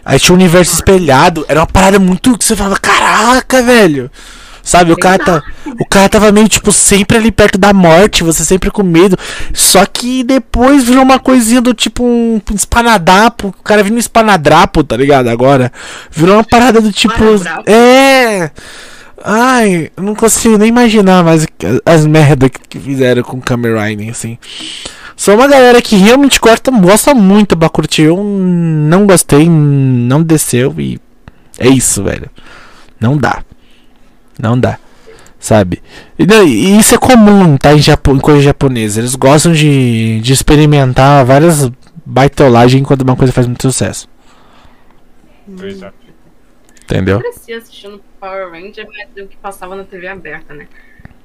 Aí 0.05 0.19
tinha 0.19 0.33
o 0.33 0.37
universo 0.37 0.75
espelhado. 0.75 1.43
Era 1.49 1.59
uma 1.61 1.67
parada 1.67 1.97
muito. 1.99 2.37
que 2.37 2.45
você 2.45 2.55
falava, 2.55 2.79
caraca, 2.79 3.61
velho. 3.63 4.09
Sabe, 4.67 4.91
o 4.91 4.97
cara, 4.97 5.17
tá, 5.17 5.43
o 5.79 5.85
cara 5.85 6.09
tava 6.09 6.29
meio, 6.29 6.49
tipo, 6.49 6.73
sempre 6.73 7.15
ali 7.15 7.31
perto 7.31 7.57
da 7.57 7.71
morte, 7.71 8.21
você 8.21 8.43
sempre 8.43 8.69
com 8.69 8.83
medo. 8.83 9.17
Só 9.53 9.85
que 9.85 10.25
depois 10.25 10.83
virou 10.83 11.03
uma 11.03 11.17
coisinha 11.19 11.61
do 11.61 11.73
tipo 11.73 12.03
um 12.03 12.41
espanadapo. 12.53 13.47
O 13.57 13.63
cara 13.63 13.81
vindo 13.81 13.95
um 13.95 13.97
espanadrapo, 13.97 14.83
tá 14.83 14.97
ligado? 14.97 15.29
Agora. 15.29 15.71
Virou 16.11 16.35
uma 16.35 16.43
parada 16.43 16.81
do 16.81 16.91
tipo. 16.91 17.13
É. 17.65 18.51
Ai, 19.23 19.89
eu 19.95 20.03
não 20.03 20.13
consigo 20.13 20.57
nem 20.57 20.67
imaginar 20.67 21.23
mais 21.23 21.47
as 21.85 22.05
merdas 22.05 22.51
que 22.67 22.77
fizeram 22.77 23.23
com 23.23 23.37
o 23.37 23.41
Kamen 23.41 23.73
Rider, 23.73 24.09
assim. 24.09 24.37
Sou 25.15 25.35
uma 25.35 25.47
galera 25.47 25.81
que 25.81 25.95
realmente 25.95 26.41
gosta, 26.41 26.71
gosta 26.71 27.13
muito 27.13 27.55
pra 27.55 27.69
curtir. 27.69 28.01
Eu 28.01 28.21
não 28.21 29.07
gostei, 29.07 29.47
não 29.47 30.21
desceu 30.21 30.75
e. 30.77 30.99
É 31.57 31.69
isso, 31.69 32.03
velho. 32.03 32.29
Não 32.99 33.15
dá. 33.17 33.41
Não 34.39 34.59
dá. 34.59 34.77
Sabe? 35.39 35.81
E, 36.17 36.23
e 36.23 36.77
isso 36.77 36.95
é 36.95 36.97
comum, 36.97 37.57
tá? 37.57 37.73
Em, 37.73 37.79
Japo, 37.79 38.11
em 38.11 38.19
coisa 38.19 38.41
japonesa. 38.41 38.99
Eles 38.99 39.15
gostam 39.15 39.53
de, 39.53 40.19
de 40.21 40.33
experimentar 40.33 41.23
várias 41.25 41.69
baitolagens 42.05 42.81
enquanto 42.81 43.01
uma 43.01 43.15
coisa 43.15 43.33
faz 43.33 43.45
muito 43.45 43.61
sucesso. 43.61 44.09
Pois 45.57 45.81
é. 45.81 45.91
Entendeu? 46.83 47.17
Eu 47.17 47.21
cresci 47.21 47.53
assistindo 47.53 48.01
Power 48.19 48.49
Ranger, 48.49 48.87
mas 48.87 49.25
o 49.25 49.27
que 49.27 49.35
passava 49.37 49.75
na 49.75 49.83
TV 49.83 50.07
aberta, 50.07 50.53
né? 50.53 50.67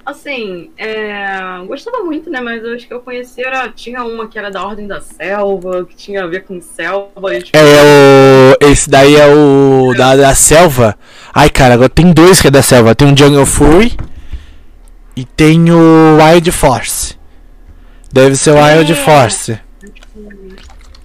Assim, 0.04 0.70
é... 0.76 1.64
gostava 1.66 2.02
muito, 2.02 2.28
né? 2.28 2.40
Mas 2.40 2.64
eu 2.64 2.74
acho 2.74 2.86
que 2.88 2.92
eu 2.92 3.00
conheci 3.00 3.40
era. 3.44 3.68
Tinha 3.68 4.02
uma 4.02 4.26
que 4.26 4.38
era 4.38 4.50
da 4.50 4.64
Ordem 4.64 4.86
da 4.86 5.00
Selva, 5.00 5.84
que 5.84 5.94
tinha 5.94 6.24
a 6.24 6.26
ver 6.26 6.44
com 6.44 6.60
selva. 6.60 7.34
E, 7.34 7.42
tipo, 7.42 7.56
É 7.56 8.56
o. 8.60 8.66
Esse 8.68 8.90
daí 8.90 9.14
é 9.14 9.26
o. 9.26 9.94
Da, 9.96 10.16
da 10.16 10.34
selva. 10.34 10.98
Ai, 11.32 11.48
cara, 11.48 11.74
agora 11.74 11.88
tem 11.88 12.12
dois 12.12 12.40
que 12.40 12.48
é 12.48 12.50
da 12.50 12.62
selva. 12.62 12.94
Tem 12.94 13.12
o 13.12 13.16
Jungle 13.16 13.46
Fury 13.46 13.96
e 15.14 15.24
tem 15.24 15.70
o 15.70 16.18
Wild 16.18 16.50
Force. 16.50 17.16
Deve 18.12 18.34
ser 18.36 18.50
o 18.50 18.56
Wild 18.56 18.92
É. 18.92 18.94
Force. 18.94 19.58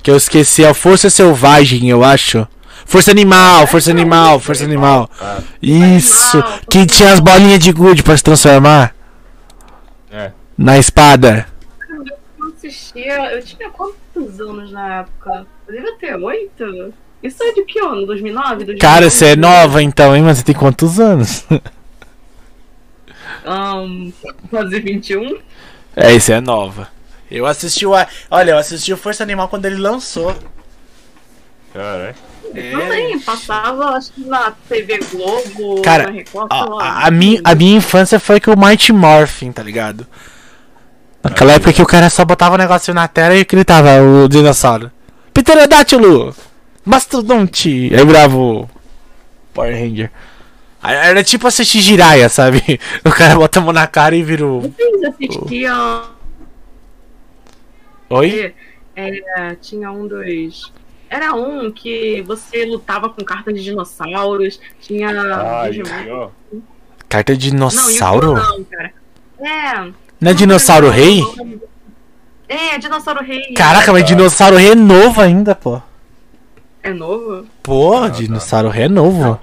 Que 0.02 0.12
eu 0.12 0.18
esqueci, 0.18 0.64
é 0.64 0.70
a 0.70 0.74
Força 0.74 1.10
Selvagem, 1.10 1.90
eu 1.90 2.04
acho. 2.04 2.48
Força 2.88 3.12
Animal, 3.12 3.68
Força 3.68 3.92
Animal, 3.92 4.40
Força 4.40 4.64
Animal. 4.64 5.10
Isso. 5.62 6.42
Que 6.72 6.86
tinha 6.86 7.12
as 7.12 7.20
bolinhas 7.20 7.60
de 7.60 7.74
gude 7.74 8.02
pra 8.02 8.16
se 8.16 8.24
transformar 8.24 8.96
é. 10.10 10.32
na 10.58 10.78
espada. 10.78 11.46
eu 12.40 12.48
assistia. 12.48 13.34
Eu 13.34 13.44
tinha 13.44 13.70
quantos 13.70 14.40
anos 14.40 14.72
na 14.72 15.00
época? 15.00 15.46
Eu 15.68 15.74
devia 15.74 15.98
ter 15.98 16.16
oito? 16.16 16.94
Isso 17.22 17.44
é 17.44 17.52
de 17.52 17.64
que 17.64 17.78
ano? 17.78 18.06
2009? 18.06 18.64
2009? 18.64 18.78
Cara, 18.80 19.10
você 19.10 19.26
é 19.28 19.36
nova 19.36 19.84
então, 19.84 20.16
hein? 20.16 20.24
Mas 20.24 20.38
você 20.38 20.46
tem 20.46 20.56
quantos 20.56 21.00
anos? 21.00 21.46
Um, 23.46 24.12
quase 24.50 24.78
21. 24.82 25.40
É, 25.96 26.12
isso 26.12 26.34
é 26.34 26.42
nova. 26.42 26.90
Eu 27.32 27.46
assisti 27.46 27.86
o. 27.86 27.92
Olha, 28.30 28.52
eu 28.52 28.58
assisti 28.58 28.92
o 28.92 28.98
Força 28.98 29.24
Animal 29.24 29.48
quando 29.48 29.66
ele 29.66 29.78
lançou. 29.78 30.36
Caralho. 31.74 32.14
Também, 32.54 33.20
passava 33.20 33.90
acho 33.92 34.12
que 34.14 34.26
na 34.26 34.52
TV 34.70 35.00
Globo, 35.12 35.82
Cara, 35.82 36.06
na 36.06 36.12
Record, 36.12 36.48
A, 36.50 36.66
lá. 36.66 36.84
a, 36.84 37.08
a 37.08 37.12
minha, 37.12 37.42
a 37.44 37.56
minha 37.56 37.78
infância 37.78 38.20
foi 38.20 38.40
com 38.40 38.52
o 38.52 38.58
Mighty 38.60 38.92
Morphin, 38.94 39.52
tá 39.52 39.62
ligado? 39.64 40.08
Naquela 41.24 41.54
época 41.54 41.74
que 41.74 41.82
o 41.82 41.86
cara 41.86 42.10
só 42.10 42.24
botava 42.24 42.56
o 42.56 42.58
negócio 42.58 42.94
na 42.94 43.08
tela 43.08 43.36
e 43.36 43.44
gritava 43.44 44.02
o 44.02 44.28
dinossauro. 44.28 44.92
Pterodátilo! 45.34 46.34
Mastodonte! 46.86 47.92
Aí 47.94 48.06
virava 48.06 48.38
o 48.38 48.70
Power 49.54 49.74
Ranger. 49.74 50.12
Era 50.82 51.24
tipo 51.24 51.48
assistir 51.48 51.82
Jiraiya, 51.82 52.30
sabe? 52.30 52.80
O 53.04 53.10
cara 53.10 53.36
bota 53.36 53.60
a 53.60 53.62
mão 53.62 53.74
na 53.74 53.88
cara 53.88 54.16
e 54.16 54.24
vira 54.24 54.46
o... 54.46 54.62
Vocês 54.62 55.04
assistiam. 55.04 56.04
Oi? 58.10 58.54
É, 58.96 59.56
tinha 59.62 59.92
um 59.92 60.08
dos. 60.08 60.72
Era 61.10 61.34
um 61.34 61.72
que 61.72 62.22
você 62.24 62.66
lutava 62.66 63.10
com 63.10 63.24
cartas 63.24 63.54
de 63.56 63.64
dinossauros, 63.64 64.60
tinha. 64.82 65.10
Ah, 65.10 65.70
Digimon. 65.70 66.30
Carta 67.08 67.36
de 67.36 67.52
Não, 67.54 67.68
dinossauro? 67.70 68.32
Yu-Gi-Oh! 68.34 68.58
não, 68.58 68.64
cara. 68.66 68.92
É. 69.40 69.92
Não 70.20 70.32
é 70.32 70.34
dinossauro 70.34 70.90
rei? 70.90 71.22
É, 72.50 72.78
dinossauro 72.78 73.24
rei. 73.24 73.54
Caraca, 73.54 73.92
mas 73.94 74.04
dinossauro 74.06 74.58
rei 74.58 74.72
é 74.72 74.76
novo 74.76 75.22
ainda, 75.22 75.54
pô. 75.56 75.82
É 76.84 76.94
novo? 76.94 77.46
Pô, 77.64 78.00
Não, 78.02 78.10
dinossauro 78.10 78.70
rei 78.70 78.86
é 78.86 78.90
novo. 78.90 79.40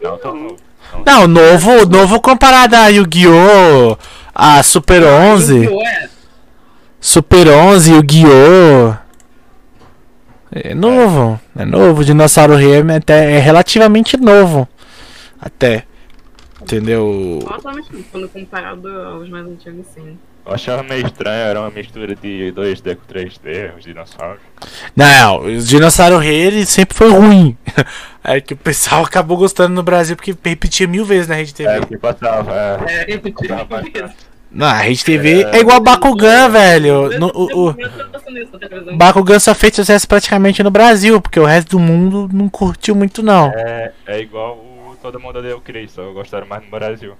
Não, 0.00 0.18
tão 0.18 0.34
novo. 0.34 0.56
Não, 1.04 1.26
novo, 1.26 1.86
novo 1.86 2.20
comparado 2.20 2.76
a 2.76 2.86
Yu-Gi-Oh! 2.88 3.96
A 4.34 4.62
Super 4.62 5.02
11. 5.02 5.54
Yu-Gi-Oh! 5.64 5.82
é. 5.82 6.08
Super 7.00 7.48
11, 7.48 7.92
Yu-Gi-Oh! 7.92 9.03
É 10.56 10.72
novo, 10.72 11.40
é 11.56 11.64
novo. 11.64 12.04
Dinossauro 12.04 12.54
Rei 12.54 12.74
é, 12.74 12.96
até, 12.96 13.32
é 13.32 13.38
relativamente 13.40 14.16
novo. 14.16 14.68
Até. 15.40 15.84
Entendeu? 16.62 17.40
Totalmente 17.44 17.92
novo, 17.92 18.04
quando 18.12 18.28
comparado 18.28 18.88
aos 18.88 19.28
mais 19.28 19.44
antigos, 19.44 19.84
sim. 19.92 20.16
Eu 20.46 20.54
achava 20.54 20.82
meio 20.82 21.04
estranho, 21.06 21.48
era 21.48 21.58
uma 21.58 21.70
mistura 21.70 22.14
de 22.14 22.52
2D 22.54 22.96
com 22.96 23.12
3D, 23.12 23.76
os 23.76 23.82
dinossauros. 23.82 24.40
Não, 24.94 25.40
o 25.40 25.58
Dinossauro 25.58 26.18
Rei 26.18 26.36
ele 26.36 26.66
sempre 26.66 26.96
foi 26.96 27.10
ruim. 27.10 27.56
É 28.26 28.40
que 28.40 28.54
o 28.54 28.56
pessoal 28.56 29.04
acabou 29.04 29.36
gostando 29.36 29.74
no 29.74 29.82
Brasil 29.82 30.16
porque 30.16 30.34
repetia 30.42 30.88
mil 30.88 31.04
vezes 31.04 31.28
na 31.28 31.34
Rede 31.34 31.52
TV. 31.52 31.70
É, 31.70 31.80
que 31.84 31.98
passava, 31.98 32.54
é. 32.88 33.12
É, 33.12 33.18
Tá, 33.46 33.64
vai, 33.64 33.82
isso. 33.82 34.33
Não, 34.54 34.66
a 34.66 34.74
Rede 34.78 35.04
TV 35.04 35.42
É. 35.42 35.56
é 35.56 35.60
igual 35.60 35.80
Bakugan, 35.80 36.48
velho. 36.48 37.18
No- 37.18 37.32
o, 37.34 37.68
o 37.68 37.74
tá. 37.74 38.92
Bakugan 38.96 39.38
só 39.40 39.54
fez 39.54 39.74
sucesso 39.74 40.06
praticamente 40.06 40.62
no 40.62 40.70
Brasil, 40.70 41.20
porque 41.20 41.40
o 41.40 41.44
resto 41.44 41.70
do 41.70 41.78
mundo 41.80 42.28
não 42.32 42.48
curtiu 42.48 42.94
muito, 42.94 43.22
não. 43.22 43.50
É, 43.54 43.92
é 44.06 44.20
igual 44.20 44.54
o 44.56 44.96
Todo 45.02 45.18
Mundo 45.18 45.40
Odeia 45.40 45.56
o 45.56 45.60
Chris, 45.60 45.90
só 45.92 46.10
gostaram 46.12 46.46
mais 46.46 46.62
no 46.64 46.70
Brasil. 46.70 47.14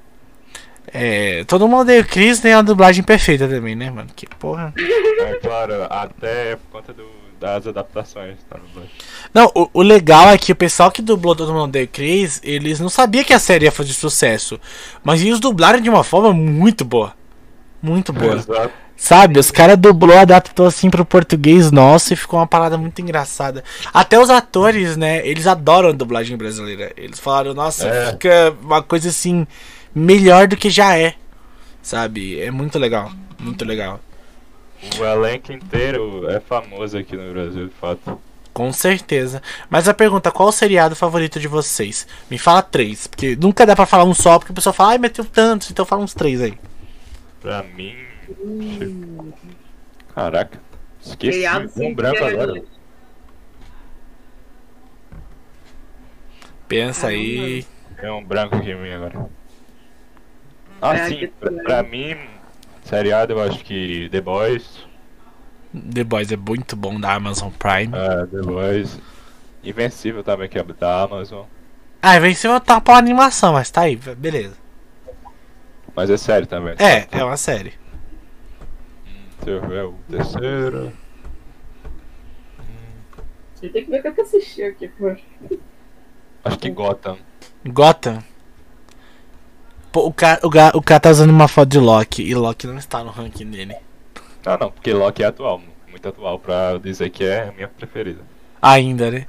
É, 0.92 1.44
todo 1.44 1.66
mundo 1.66 1.80
odeia 1.80 2.02
o 2.02 2.06
Chris, 2.06 2.38
tem 2.40 2.52
a 2.52 2.60
dublagem 2.62 3.02
perfeita 3.02 3.48
também, 3.48 3.74
né, 3.74 3.90
mano? 3.90 4.08
Que 4.14 4.26
porra. 4.26 4.72
É 4.76 5.34
claro, 5.42 5.84
até 5.88 6.56
por 6.56 6.70
conta 6.80 6.92
do, 6.92 7.04
das 7.40 7.66
adaptações, 7.66 8.36
tá. 8.48 8.58
Não, 9.32 9.50
o, 9.54 9.68
o 9.72 9.82
legal 9.82 10.28
é 10.28 10.36
que 10.38 10.52
o 10.52 10.56
pessoal 10.56 10.90
que 10.92 11.00
dublou 11.02 11.34
Todo 11.34 11.52
Mundo 11.52 11.64
Odeia 11.64 11.86
o 11.86 11.88
Chris, 11.88 12.38
eles 12.44 12.80
não 12.80 12.90
sabiam 12.90 13.24
que 13.24 13.32
a 13.32 13.38
série 13.38 13.64
ia 13.64 13.72
fazer 13.72 13.94
sucesso. 13.94 14.60
Mas 15.02 15.22
eles 15.22 15.40
dublaram 15.40 15.80
de 15.80 15.88
uma 15.88 16.04
forma 16.04 16.32
muito 16.34 16.84
boa. 16.84 17.14
Muito 17.84 18.14
boa. 18.14 18.36
Exato. 18.36 18.72
Sabe, 18.96 19.38
os 19.38 19.50
caras 19.50 19.76
dublou, 19.76 20.16
adaptou 20.16 20.66
assim 20.66 20.88
pro 20.88 21.04
português 21.04 21.70
nosso 21.70 22.14
e 22.14 22.16
ficou 22.16 22.38
uma 22.38 22.46
parada 22.46 22.78
muito 22.78 23.02
engraçada. 23.02 23.62
Até 23.92 24.18
os 24.18 24.30
atores, 24.30 24.96
né, 24.96 25.26
eles 25.26 25.46
adoram 25.46 25.90
a 25.90 25.92
dublagem 25.92 26.34
brasileira. 26.36 26.92
Eles 26.96 27.18
falaram, 27.20 27.52
nossa, 27.52 27.86
É. 27.86 28.12
fica 28.12 28.56
uma 28.62 28.82
coisa 28.82 29.10
assim, 29.10 29.46
melhor 29.94 30.46
do 30.48 30.56
que 30.56 30.70
já 30.70 30.96
é. 30.96 31.14
Sabe, 31.82 32.40
é 32.40 32.50
muito 32.50 32.78
legal, 32.78 33.10
muito 33.38 33.64
legal. 33.66 34.00
O 34.98 35.04
elenco 35.04 35.52
inteiro 35.52 36.26
é 36.30 36.40
famoso 36.40 36.96
aqui 36.96 37.16
no 37.16 37.32
Brasil, 37.32 37.66
de 37.66 37.74
fato. 37.74 38.18
Com 38.54 38.72
certeza. 38.72 39.42
Mas 39.68 39.88
a 39.88 39.92
pergunta, 39.92 40.30
qual 40.30 40.48
o 40.48 40.52
seriado 40.52 40.94
favorito 40.96 41.38
de 41.40 41.48
vocês? 41.48 42.06
Me 42.30 42.38
fala 42.38 42.62
três, 42.62 43.06
porque 43.06 43.36
nunca 43.38 43.66
dá 43.66 43.74
pra 43.76 43.84
falar 43.84 44.04
um 44.04 44.14
só, 44.14 44.38
porque 44.38 44.52
o 44.52 44.54
pessoal 44.54 44.72
fala, 44.72 44.90
ai, 44.92 44.98
meteu 44.98 45.24
tantos, 45.24 45.70
então 45.70 45.84
fala 45.84 46.02
uns 46.02 46.14
três 46.14 46.40
aí. 46.40 46.54
Pra 47.44 47.62
mim. 47.62 47.94
Caraca. 50.14 50.58
Esqueci. 50.98 51.32
Seriado, 51.34 51.70
Um 51.76 51.94
branco 51.94 52.16
que 52.16 52.24
agora. 52.24 52.62
Pensa 56.66 57.02
Caramba. 57.02 57.18
aí. 57.20 57.66
É 57.98 58.10
um 58.10 58.24
branco 58.24 58.56
aqui 58.56 58.70
em 58.70 58.80
mim 58.80 58.90
agora. 58.92 59.28
Ah, 60.80 60.96
É, 60.96 61.08
sim. 61.08 61.16
que 61.18 61.26
Pra, 61.28 61.50
pra 61.62 61.82
mim, 61.82 62.16
seriado, 62.82 63.34
eu 63.34 63.42
acho 63.42 63.62
que 63.62 64.08
The 64.10 64.22
Boys. 64.22 64.86
The 65.92 66.02
Boys 66.02 66.32
é 66.32 66.36
muito 66.38 66.74
bom 66.74 66.98
da 66.98 67.12
Amazon 67.12 67.50
Prime. 67.50 67.92
É, 67.94 68.24
The 68.24 68.40
Boys. 68.40 68.98
Invencível 69.62 70.24
também, 70.24 70.48
que 70.48 70.58
é 70.58 70.62
da 70.62 71.02
Amazon. 71.02 71.44
Ah, 72.00 72.18
venceu 72.18 72.58
tá 72.58 72.80
pra 72.80 72.96
animação, 72.96 73.52
mas 73.52 73.70
tá 73.70 73.82
aí, 73.82 73.96
beleza. 73.96 74.56
Mas 75.94 76.10
é 76.10 76.16
sério 76.16 76.46
também. 76.46 76.74
É, 76.78 77.06
é 77.10 77.24
uma 77.24 77.36
série. 77.36 77.72
Deixa 79.42 79.50
eu 79.64 79.68
ver 79.68 79.84
o 79.84 79.94
terceiro. 80.10 80.92
Você 83.54 83.68
tem 83.68 83.84
que 83.84 83.90
ver 83.90 84.00
o 84.00 84.14
que 84.14 84.20
eu 84.20 84.24
assisti 84.24 84.62
aqui, 84.62 84.88
pô. 84.88 85.14
Acho 86.44 86.58
que 86.58 86.70
Gotham. 86.70 87.16
Gotham. 87.66 88.22
Pô, 89.92 90.06
o 90.06 90.12
cara, 90.12 90.40
o, 90.42 90.50
ga- 90.50 90.72
o 90.74 90.82
cara 90.82 91.00
tá 91.00 91.10
usando 91.10 91.30
uma 91.30 91.46
foto 91.48 91.68
de 91.68 91.78
Loki 91.78 92.22
e 92.22 92.34
Loki 92.34 92.66
não 92.66 92.76
está 92.78 93.02
no 93.04 93.10
ranking 93.10 93.48
dele. 93.50 93.76
Não, 94.44 94.58
não, 94.58 94.70
porque 94.70 94.92
Loki 94.92 95.22
é 95.22 95.26
atual. 95.26 95.62
Muito 95.88 96.08
atual 96.08 96.38
pra 96.38 96.72
eu 96.72 96.78
dizer 96.80 97.10
que 97.10 97.24
é 97.24 97.48
a 97.48 97.52
minha 97.52 97.68
preferida. 97.68 98.20
Ainda, 98.60 99.10
né? 99.10 99.26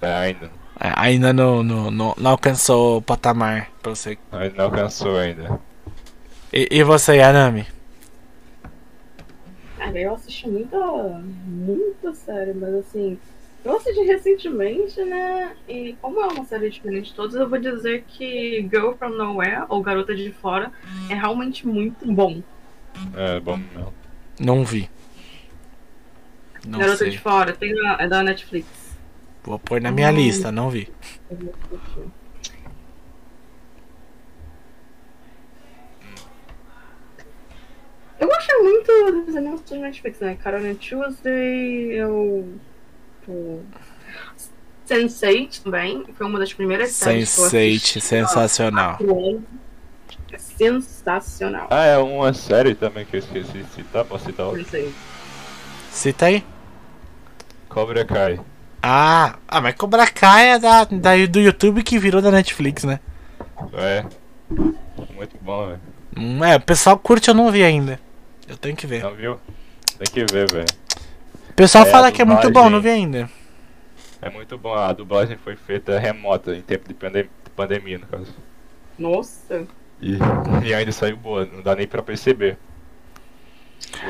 É, 0.00 0.12
ainda. 0.14 0.50
É, 0.80 0.92
Ainda 0.96 1.32
não, 1.32 1.62
não, 1.62 1.90
não, 1.90 2.14
não 2.16 2.30
alcançou 2.30 2.96
o 2.98 3.02
patamar 3.02 3.68
pra 3.82 3.94
você. 3.94 4.16
Ainda 4.32 4.54
não 4.56 4.64
alcançou 4.64 5.18
ainda. 5.18 5.60
E, 6.52 6.68
e 6.70 6.82
você, 6.82 7.16
Yanami? 7.16 7.66
Cara, 9.76 9.98
eu 9.98 10.14
assisti 10.14 10.48
muita, 10.48 10.78
muita 11.46 12.14
série, 12.14 12.52
mas 12.52 12.74
assim, 12.74 13.18
eu 13.64 13.76
assisti 13.76 14.02
recentemente, 14.04 15.02
né? 15.04 15.54
E 15.68 15.96
como 16.02 16.20
é 16.20 16.26
uma 16.26 16.44
série 16.44 16.68
diferente 16.70 17.10
de 17.10 17.14
todas, 17.14 17.34
eu 17.34 17.48
vou 17.48 17.58
dizer 17.58 18.04
que 18.06 18.68
Girl 18.70 18.92
From 18.92 19.10
Nowhere, 19.10 19.64
ou 19.68 19.82
Garota 19.82 20.14
de 20.14 20.32
Fora, 20.32 20.70
é 21.08 21.14
realmente 21.14 21.66
muito 21.66 22.10
bom. 22.12 22.42
É 23.16 23.40
bom 23.40 23.56
mesmo. 23.56 23.94
Não 24.38 24.64
vi. 24.64 24.88
Não 26.66 26.78
Garota 26.78 26.98
sei. 26.98 27.10
de 27.10 27.18
Fora, 27.18 27.52
tem 27.52 27.72
é 27.98 28.06
da 28.08 28.22
Netflix. 28.22 28.66
Vou 29.44 29.58
pôr 29.58 29.80
na 29.80 29.90
minha 29.90 30.10
Hum. 30.10 30.16
lista, 30.16 30.52
não 30.52 30.68
vi. 30.68 30.88
Eu 38.20 38.28
gosto 38.28 38.62
muito 38.62 39.24
dos 39.26 39.34
animes 39.36 39.62
da 39.62 39.76
Netflix, 39.78 40.20
né? 40.20 40.36
Carol 40.42 40.60
and 40.60 40.74
Tuesday, 40.74 41.92
eu. 41.92 42.46
Pô, 43.24 43.60
Sense8 44.88 45.62
também, 45.62 46.04
foi 46.16 46.26
uma 46.26 46.38
das 46.38 46.52
primeiras 46.52 46.90
séries 46.90 47.34
que 47.34 47.40
eu 47.40 47.44
Sense8, 47.46 47.76
assisti. 47.76 48.00
sensacional. 48.00 48.98
É 50.32 50.38
sensacional. 50.38 51.68
Ah, 51.70 51.84
é 51.84 51.98
uma 51.98 52.32
série 52.34 52.74
também 52.74 53.04
que 53.06 53.16
eu 53.16 53.20
esqueci 53.20 53.52
de 53.58 53.64
citar. 53.70 54.04
Posso 54.04 54.26
citar 54.26 54.46
outra? 54.46 54.62
Sense8. 54.64 54.92
Cita 55.90 56.26
aí. 56.26 56.44
Cobra 57.68 58.04
Kai. 58.04 58.40
Ah, 58.82 59.36
ah, 59.46 59.60
mas 59.60 59.74
Cobra 59.76 60.06
Kai 60.06 60.50
é 60.50 60.58
da, 60.58 60.84
da, 60.84 61.26
do 61.26 61.40
YouTube 61.40 61.82
que 61.82 61.98
virou 61.98 62.20
da 62.20 62.30
Netflix, 62.30 62.84
né? 62.84 62.98
É. 63.74 64.04
Muito 65.14 65.36
bom, 65.40 65.66
velho. 65.68 65.80
Hum, 66.16 66.44
É, 66.44 66.56
o 66.56 66.60
pessoal 66.60 66.98
curte, 66.98 67.28
eu 67.28 67.34
não 67.34 67.50
vi 67.52 67.62
ainda. 67.62 68.00
Eu 68.50 68.56
tenho 68.56 68.76
que 68.76 68.86
ver. 68.86 69.02
Não 69.02 69.14
viu? 69.14 69.38
Tem 69.98 70.12
que 70.26 70.32
ver, 70.32 70.50
velho. 70.50 70.66
O 71.50 71.52
pessoal 71.54 71.84
É, 71.86 71.90
fala 71.90 72.10
que 72.10 72.20
é 72.20 72.24
muito 72.24 72.50
bom, 72.50 72.68
não 72.68 72.80
vi 72.80 72.88
ainda. 72.90 73.30
É 74.20 74.28
muito 74.28 74.58
bom. 74.58 74.74
A 74.74 74.92
dublagem 74.92 75.36
foi 75.36 75.56
feita 75.56 75.98
remota, 75.98 76.54
em 76.54 76.60
tempo 76.60 76.88
de 76.88 76.94
pandem- 76.94 77.30
pandemia, 77.54 77.98
no 77.98 78.06
caso. 78.06 78.34
Nossa. 78.98 79.66
E, 80.02 80.18
e 80.64 80.74
ainda 80.74 80.90
saiu 80.92 81.16
boa, 81.16 81.46
não 81.50 81.62
dá 81.62 81.74
nem 81.76 81.86
pra 81.86 82.02
perceber. 82.02 82.58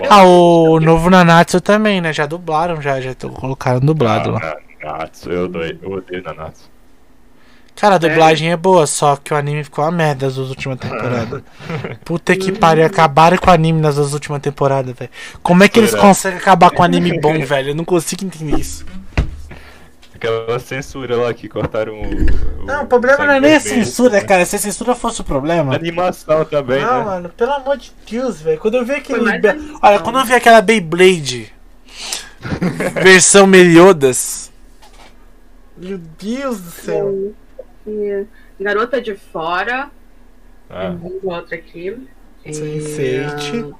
Ah, 0.08 0.24
o 0.24 0.80
novo 0.80 1.10
Nanatsu 1.10 1.60
também, 1.60 2.00
né? 2.00 2.12
Já 2.12 2.26
dublaram, 2.26 2.80
já, 2.80 3.00
já 3.00 3.14
colocaram 3.14 3.80
dublado 3.80 4.30
lá. 4.30 4.40
Ah, 4.42 4.60
Nanatsu, 4.84 5.30
eu, 5.30 5.50
eu 5.82 5.90
odeio 5.92 6.22
Nanatsu. 6.22 6.70
Cara, 7.76 7.94
a 7.94 7.98
dublagem 7.98 8.50
é 8.52 8.56
boa, 8.56 8.86
só 8.86 9.16
que 9.16 9.32
o 9.32 9.36
anime 9.36 9.64
ficou 9.64 9.84
uma 9.84 9.90
merda 9.90 10.26
nas 10.26 10.34
duas 10.34 10.50
últimas 10.50 10.78
temporadas. 10.78 11.42
Puta 12.04 12.36
que 12.36 12.52
pariu, 12.52 12.84
acabaram 12.84 13.38
com 13.38 13.50
o 13.50 13.54
anime 13.54 13.80
nas 13.80 13.94
duas 13.96 14.12
últimas 14.12 14.40
temporadas, 14.42 14.94
velho. 14.94 15.10
Como 15.42 15.62
é 15.64 15.68
que 15.68 15.78
eles 15.78 15.94
conseguem 15.94 16.38
acabar 16.38 16.70
com 16.70 16.82
um 16.82 16.84
anime 16.84 17.18
bom, 17.18 17.38
velho? 17.44 17.70
Eu 17.70 17.74
não 17.74 17.84
consigo 17.84 18.24
entender 18.24 18.58
isso. 18.58 18.84
Aquela 20.14 20.58
censura 20.58 21.16
lá 21.16 21.32
que 21.32 21.48
cortaram 21.48 21.94
o. 21.94 22.62
o 22.62 22.66
Não, 22.66 22.82
o 22.82 22.86
problema 22.86 23.24
não 23.24 23.32
é 23.32 23.40
nem 23.40 23.54
a 23.54 23.60
censura, 23.60 24.20
né? 24.20 24.20
cara. 24.20 24.44
Se 24.44 24.56
a 24.56 24.58
censura 24.58 24.94
fosse 24.94 25.22
o 25.22 25.24
problema. 25.24 25.74
Animação 25.74 26.44
também, 26.44 26.82
Não, 26.82 26.98
né? 26.98 27.04
mano, 27.06 27.28
pelo 27.30 27.52
amor 27.52 27.78
de 27.78 27.90
Deus, 28.10 28.42
velho. 28.42 28.58
Quando 28.60 28.76
eu 28.76 28.84
vi 28.84 28.92
aquele. 28.92 29.38
Be-. 29.38 29.78
Olha, 29.80 29.98
quando 30.00 30.18
eu 30.18 30.24
vi 30.26 30.34
aquela 30.34 30.60
Beyblade 30.60 31.50
versão 33.02 33.46
Meliodas. 33.46 34.50
Meu 35.78 35.98
Deus 36.18 36.60
do 36.60 36.70
céu. 36.70 37.32
E 37.90 38.26
Garota 38.62 39.00
de 39.00 39.14
Fora. 39.14 39.90
Ah, 40.68 40.94
Tem 41.00 41.20
outra 41.22 41.56
aqui. 41.56 42.08
Sense8. 42.46 43.74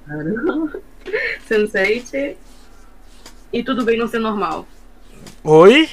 E, 1.05 1.49
Sense8. 1.49 2.35
E 3.53 3.63
Tudo 3.63 3.83
Bem 3.85 3.97
Não 3.97 4.07
Ser 4.07 4.19
Normal. 4.19 4.67
Oi? 5.43 5.89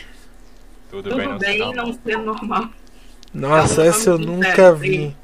Tudo, 0.91 1.11
Tudo 1.11 1.17
bem, 1.17 1.39
bem 1.39 1.53
sinal. 1.53 1.75
não 1.75 1.93
ser 1.93 2.17
normal. 2.19 2.69
Nossa, 3.33 3.83
É 3.85 3.89
essa 3.89 4.11
eu 4.11 4.19
nunca 4.19 4.55
sério, 4.55 4.77
vi. 4.77 4.89
sim. 4.97 5.17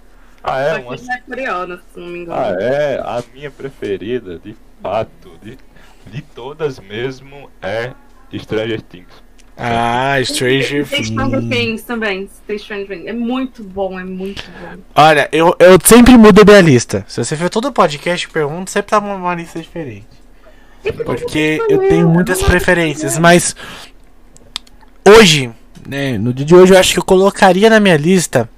Ah, 0.42 0.61
é? 0.61 0.74
que 0.78 0.87
Uma... 0.87 0.94
é 0.94 1.20
coreano, 1.26 1.80
se 1.92 1.98
não 2.00 2.07
me 2.09 2.18
engano. 2.18 2.38
Ah, 2.38 2.50
é? 2.62 2.98
A 3.00 3.22
minha 3.33 3.50
preferida, 3.50 4.38
de 4.38 4.54
fato, 4.83 5.38
de, 5.42 5.57
de 6.07 6.20
todas 6.22 6.78
mesmo, 6.78 7.50
é 7.62 7.94
Stranger 8.37 8.83
Things. 8.83 9.24
Ah, 9.57 10.17
Stranger 10.25 10.87
Things. 10.87 11.83
Também. 11.83 12.29
Stranger 12.59 12.87
Things. 12.88 13.07
É 13.07 13.12
muito 13.12 13.62
bom, 13.62 13.99
é 13.99 14.05
muito 14.05 14.43
bom. 14.61 14.83
Olha, 14.95 15.29
eu, 15.31 15.55
eu 15.59 15.79
sempre 15.85 16.17
mudo 16.17 16.43
a 16.43 16.45
minha 16.45 16.61
lista. 16.61 17.05
Se 17.09 17.25
você 17.25 17.37
for 17.37 17.49
todo 17.49 17.73
podcast, 17.73 18.27
eu 18.27 18.33
pergunto, 18.33 18.71
sempre 18.71 18.90
tá 18.90 18.99
uma, 18.99 19.14
uma 19.14 19.35
lista 19.35 19.61
diferente. 19.61 20.07
Porque 21.05 21.62
eu 21.69 21.79
tenho 21.88 22.09
muitas 22.09 22.43
preferências, 22.43 23.19
mas 23.19 23.57
hoje, 25.07 25.51
né, 25.88 26.19
no 26.19 26.33
dia 26.35 26.45
de 26.45 26.55
hoje, 26.55 26.75
eu 26.75 26.79
acho 26.79 26.93
que 26.93 26.99
eu 26.99 27.05
colocaria 27.05 27.71
na 27.71 27.81
minha 27.81 27.97
lista 27.97 28.49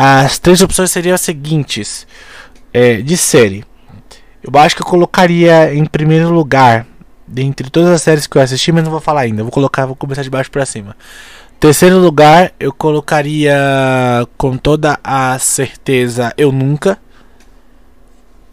as 0.00 0.38
três 0.38 0.62
opções 0.62 0.92
seriam 0.92 1.14
as 1.14 1.20
seguintes: 1.20 2.06
é, 2.72 2.96
de 2.96 3.16
série. 3.16 3.64
Eu 4.42 4.58
acho 4.60 4.76
que 4.76 4.82
eu 4.82 4.86
colocaria 4.86 5.74
em 5.74 5.84
primeiro 5.84 6.30
lugar, 6.30 6.86
dentre 7.28 7.70
todas 7.70 7.90
as 7.90 8.02
séries 8.02 8.26
que 8.26 8.36
eu 8.36 8.42
assisti, 8.42 8.72
mas 8.72 8.84
não 8.84 8.90
vou 8.90 9.00
falar 9.00 9.22
ainda. 9.22 9.42
Vou 9.42 9.52
colocar, 9.52 9.86
vou 9.86 9.96
começar 9.96 10.22
de 10.22 10.30
baixo 10.30 10.50
pra 10.50 10.66
cima. 10.66 10.96
Terceiro 11.60 11.98
lugar, 11.98 12.52
eu 12.60 12.72
colocaria 12.72 13.56
com 14.36 14.56
toda 14.56 14.98
a 15.02 15.38
certeza 15.38 16.32
Eu 16.36 16.52
Nunca, 16.52 16.98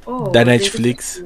Oh, 0.06 0.30
da 0.30 0.46
Netflix. 0.46 1.24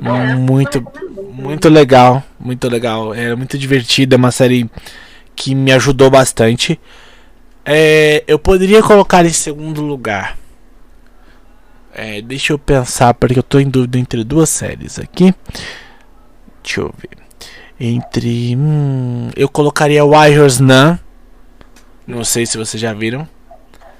dá 0.00 0.16
É, 0.16 0.34
muito, 0.36 0.84
muito 1.32 1.68
legal, 1.68 2.22
muito 2.38 2.68
legal. 2.68 3.14
É 3.14 3.34
muito 3.34 3.58
divertida, 3.58 4.14
é 4.16 4.18
uma 4.18 4.30
série 4.30 4.70
que 5.34 5.54
me 5.54 5.72
ajudou 5.72 6.10
bastante. 6.10 6.80
É, 7.64 8.22
eu 8.26 8.38
poderia 8.38 8.82
colocar 8.82 9.24
em 9.24 9.30
segundo 9.32 9.82
lugar. 9.82 10.36
É, 11.92 12.20
deixa 12.20 12.52
eu 12.52 12.58
pensar, 12.58 13.14
porque 13.14 13.38
eu 13.38 13.42
tô 13.42 13.58
em 13.60 13.68
dúvida 13.68 13.98
entre 13.98 14.24
duas 14.24 14.48
séries 14.48 14.98
aqui. 14.98 15.32
Deixa 16.64 16.80
eu 16.80 16.92
ver. 16.96 17.18
Entre. 17.78 18.56
Hum, 18.56 19.28
eu 19.36 19.48
colocaria 19.48 20.04
Warriors 20.04 20.58
Nun. 20.58 20.98
Não 22.06 22.24
sei 22.24 22.46
se 22.46 22.56
vocês 22.56 22.80
já 22.80 22.92
viram. 22.94 23.28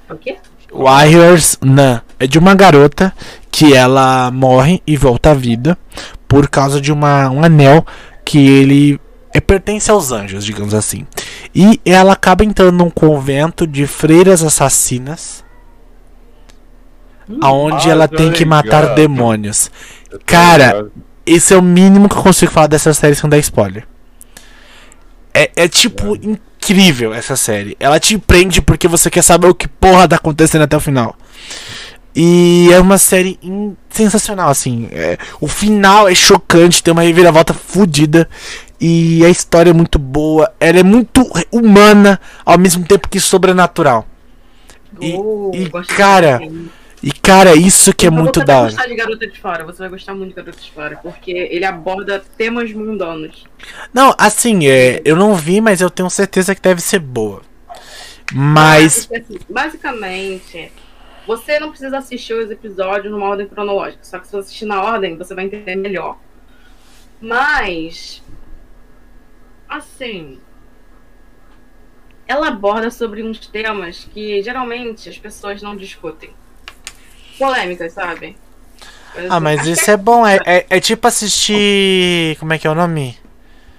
O 0.09 0.15
quê? 0.15 0.37
Warriors 0.73 1.57
Nun. 1.61 1.99
É 2.19 2.25
de 2.25 2.39
uma 2.39 2.55
garota 2.55 3.13
que 3.51 3.73
ela 3.73 4.31
morre 4.31 4.81
e 4.85 4.97
volta 4.97 5.31
à 5.31 5.33
vida 5.33 5.77
por 6.27 6.49
causa 6.49 6.81
de 6.81 6.91
uma, 6.91 7.29
um 7.29 7.43
anel 7.43 7.85
que 8.25 8.39
ele 8.39 8.99
é, 9.33 9.39
pertence 9.39 9.91
aos 9.91 10.11
anjos, 10.11 10.43
digamos 10.43 10.73
assim. 10.73 11.05
E 11.53 11.79
ela 11.85 12.13
acaba 12.13 12.43
entrando 12.43 12.77
num 12.77 12.89
convento 12.89 13.67
de 13.67 13.85
freiras 13.85 14.43
assassinas, 14.43 15.43
aonde 17.41 17.89
Ah, 17.89 17.91
ela 17.91 18.07
tô 18.07 18.15
tem 18.15 18.31
que 18.31 18.45
matar 18.45 18.95
demônios. 18.95 19.69
Cara, 20.25 20.67
ligado. 20.67 20.91
Esse 21.25 21.53
é 21.53 21.57
o 21.57 21.61
mínimo 21.61 22.07
que 22.09 22.15
eu 22.15 22.21
consigo 22.21 22.51
falar 22.51 22.67
dessa 22.67 22.93
série 22.93 23.15
sem 23.15 23.29
dar 23.29 23.37
spoiler. 23.39 23.87
É, 25.33 25.51
é 25.55 25.67
tipo 25.67 26.15
incrível 26.15 27.13
essa 27.13 27.35
série. 27.35 27.75
Ela 27.79 27.99
te 27.99 28.17
prende 28.17 28.61
porque 28.61 28.87
você 28.87 29.09
quer 29.09 29.21
saber 29.21 29.47
o 29.47 29.55
que 29.55 29.67
porra 29.67 30.07
tá 30.07 30.15
acontecendo 30.15 30.61
até 30.63 30.77
o 30.77 30.79
final. 30.79 31.15
E 32.15 32.69
é 32.71 32.79
uma 32.79 32.97
série 32.97 33.37
sensacional, 33.89 34.49
assim. 34.49 34.87
É, 34.91 35.17
o 35.41 35.47
final 35.47 36.07
é 36.07 36.15
chocante, 36.15 36.81
tem 36.81 36.91
uma 36.91 37.01
reviravolta 37.01 37.53
fodida. 37.53 38.29
E 38.79 39.25
a 39.25 39.29
história 39.29 39.71
é 39.71 39.73
muito 39.73 39.99
boa. 39.99 40.51
Ela 40.59 40.79
é 40.79 40.83
muito 40.83 41.29
humana, 41.51 42.19
ao 42.45 42.57
mesmo 42.57 42.85
tempo 42.85 43.09
que 43.09 43.19
sobrenatural. 43.19 44.05
E- 45.01 45.13
Oh, 45.17 45.51
e, 45.53 45.65
de 45.65 45.69
cara. 45.87 46.39
E 47.05 47.11
cara, 47.11 47.55
isso 47.55 47.93
que 47.93 48.07
é 48.07 48.09
Então 48.09 48.19
muito 48.23 48.39
você 48.39 48.45
da 48.45 48.53
vai 48.55 48.63
hora. 48.63 48.71
gostar 48.71 48.87
de 48.87 48.95
Garota 48.95 49.27
de 49.27 49.39
Fora, 49.39 49.63
você 49.63 49.77
vai 49.77 49.89
gostar 49.89 50.15
muito 50.15 50.29
de 50.29 50.35
Garota 50.35 50.59
de 50.59 50.71
Fora, 50.71 50.97
porque 50.97 51.31
ele 51.31 51.63
aborda 51.63 52.19
temas 52.35 52.73
mundanos. 52.73 53.45
Não, 53.93 54.15
assim, 54.17 54.67
é, 54.67 55.03
eu 55.05 55.15
não 55.15 55.35
vi, 55.35 55.61
mas 55.61 55.81
eu 55.81 55.89
tenho 55.91 56.09
certeza 56.09 56.55
que 56.55 56.61
deve 56.61 56.81
ser 56.81 56.97
boa. 56.97 57.43
Mas. 58.33 59.07
Ah, 59.13 59.19
assim, 59.19 59.39
basicamente, 59.47 60.71
você 61.27 61.59
não 61.59 61.69
precisa 61.69 61.99
assistir 61.99 62.33
os 62.33 62.49
episódios 62.49 63.11
numa 63.11 63.27
ordem 63.27 63.47
cronológica, 63.47 64.03
só 64.03 64.17
que 64.17 64.25
se 64.25 64.31
você 64.33 64.39
assistir 64.39 64.65
na 64.65 64.81
ordem, 64.81 65.15
você 65.15 65.35
vai 65.35 65.45
entender 65.45 65.75
melhor. 65.75 66.17
Mas. 67.21 68.23
Assim. 69.69 70.39
Ela 72.27 72.47
aborda 72.47 72.89
sobre 72.89 73.21
uns 73.21 73.37
temas 73.45 74.05
que 74.11 74.41
geralmente 74.41 75.07
as 75.07 75.19
pessoas 75.19 75.61
não 75.61 75.75
discutem. 75.75 76.33
Polêmicas, 77.37 77.93
sabe? 77.93 78.35
Ah, 79.29 79.39
mas 79.39 79.59
Acho 79.59 79.67
que 79.67 79.73
isso 79.73 79.91
é 79.91 79.97
bom. 79.97 80.25
É, 80.27 80.39
é, 80.45 80.65
é 80.69 80.79
tipo 80.79 81.07
assistir. 81.07 82.35
Como 82.39 82.51
é 82.53 82.57
que 82.57 82.67
é 82.67 82.69
o 82.69 82.75
nome? 82.75 83.17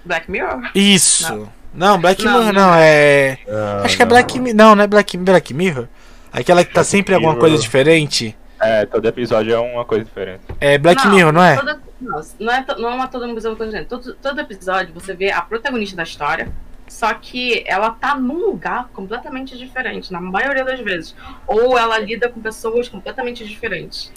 Black 0.05 0.31
Mirror? 0.31 0.71
Isso. 0.75 1.49
Não, 1.75 2.01
Black 2.01 2.25
Não, 2.25 2.39
Mirror 2.39 2.53
não 2.55 2.69
não, 2.69 2.75
é. 2.75 3.39
Ah, 3.49 3.83
Acho 3.85 3.97
que 3.97 4.03
é 4.03 4.05
não. 4.07 4.11
Black 4.11 4.39
Mirror. 4.39 4.57
Não, 4.57 4.75
não 4.75 4.85
é 4.85 4.87
Black, 4.87 5.17
Black 5.19 5.53
Mirror. 5.53 5.87
Aquela 6.33 6.65
que 6.65 6.71
tá 6.71 6.81
Black 6.81 6.91
sempre 6.91 7.15
alguma 7.15 7.35
coisa 7.35 7.53
Mirror. 7.55 7.63
diferente. 7.63 8.37
É, 8.59 8.87
todo 8.87 9.07
episódio 9.07 9.53
é 9.55 9.59
uma 9.59 9.85
coisa 9.85 10.05
diferente. 10.05 10.41
É 10.59 10.79
Black 10.79 11.07
Mirror, 11.09 11.33
não 11.33 11.43
é? 11.43 11.57
Toda, 11.57 11.81
não, 12.01 12.21
não 12.41 12.53
é, 12.55 12.63
to- 12.63 12.79
não 12.81 13.03
é 13.05 13.07
todo 13.07 13.31
episódio 13.31 13.63
diferente. 13.67 13.89
Todo, 13.89 14.15
todo 14.15 14.41
episódio 14.41 14.95
você 14.95 15.13
vê 15.13 15.31
a 15.31 15.43
protagonista 15.43 15.95
da 15.97 16.03
história, 16.05 16.49
só 16.89 17.13
que 17.15 17.65
ela 17.67 17.91
tá 17.91 18.17
num 18.17 18.47
lugar 18.47 18.89
completamente 18.93 19.57
diferente, 19.57 20.13
na 20.13 20.21
maioria 20.21 20.65
das 20.65 20.81
vezes. 20.81 21.15
Ou 21.47 21.77
ela 21.77 21.99
lida 21.99 22.29
com 22.29 22.41
pessoas 22.41 22.89
completamente 22.89 23.45
diferentes. 23.45 24.13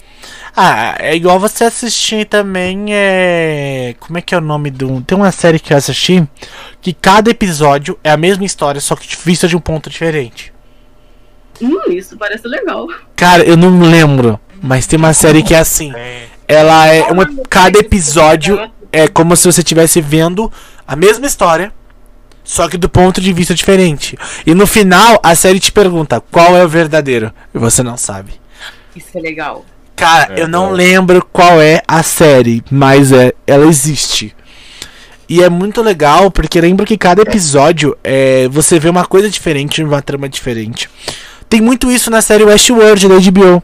Ah, 0.56 0.96
é 0.98 1.14
igual 1.14 1.38
você 1.38 1.64
assistir 1.64 2.26
também. 2.26 2.86
É. 2.90 3.94
Como 3.98 4.18
é 4.18 4.22
que 4.22 4.34
é 4.34 4.38
o 4.38 4.40
nome 4.40 4.70
do. 4.70 5.00
Tem 5.02 5.16
uma 5.16 5.32
série 5.32 5.58
que 5.58 5.72
eu 5.72 5.76
assisti 5.76 6.26
que 6.80 6.92
cada 6.92 7.30
episódio 7.30 7.98
é 8.02 8.10
a 8.10 8.16
mesma 8.16 8.44
história, 8.44 8.80
só 8.80 8.94
que 8.94 9.16
vista 9.24 9.48
de 9.48 9.56
um 9.56 9.60
ponto 9.60 9.90
diferente. 9.90 10.52
Hum, 11.60 11.90
isso 11.90 12.16
parece 12.16 12.46
legal. 12.48 12.86
Cara, 13.14 13.42
eu 13.44 13.56
não 13.56 13.80
lembro, 13.80 14.40
mas 14.62 14.86
tem 14.86 14.98
uma 14.98 15.12
série 15.12 15.42
que 15.42 15.54
é 15.54 15.58
assim. 15.58 15.92
Ela 16.48 16.86
é 16.86 17.02
uma, 17.12 17.28
cada 17.48 17.78
episódio 17.78 18.70
é 18.92 19.06
como 19.06 19.36
se 19.36 19.46
você 19.50 19.60
estivesse 19.60 20.00
vendo 20.00 20.50
a 20.86 20.96
mesma 20.96 21.26
história, 21.26 21.72
só 22.50 22.68
que 22.68 22.76
do 22.76 22.88
ponto 22.88 23.20
de 23.20 23.32
vista 23.32 23.54
diferente. 23.54 24.18
E 24.44 24.56
no 24.56 24.66
final 24.66 25.20
a 25.22 25.36
série 25.36 25.60
te 25.60 25.70
pergunta 25.70 26.20
qual 26.32 26.56
é 26.56 26.64
o 26.64 26.68
verdadeiro 26.68 27.32
e 27.54 27.58
você 27.60 27.80
não 27.80 27.96
sabe. 27.96 28.32
Isso 28.96 29.16
é 29.16 29.20
legal. 29.20 29.64
Cara, 29.94 30.34
É, 30.34 30.42
eu 30.42 30.48
não 30.48 30.70
é. 30.70 30.72
lembro 30.72 31.24
qual 31.32 31.62
é 31.62 31.80
a 31.86 32.02
série, 32.02 32.60
mas 32.68 33.12
é, 33.12 33.32
ela 33.46 33.66
existe. 33.66 34.34
E 35.28 35.40
é 35.44 35.48
muito 35.48 35.80
legal 35.80 36.28
porque 36.28 36.60
lembra 36.60 36.84
que 36.84 36.98
cada 36.98 37.22
episódio 37.22 37.96
é, 38.02 38.48
você 38.48 38.80
vê 38.80 38.88
uma 38.88 39.06
coisa 39.06 39.30
diferente, 39.30 39.80
uma 39.80 40.02
trama 40.02 40.28
diferente. 40.28 40.90
Tem 41.48 41.60
muito 41.60 41.88
isso 41.88 42.10
na 42.10 42.20
série 42.20 42.42
Westworld 42.42 43.06
da 43.06 43.14
HBO. 43.30 43.62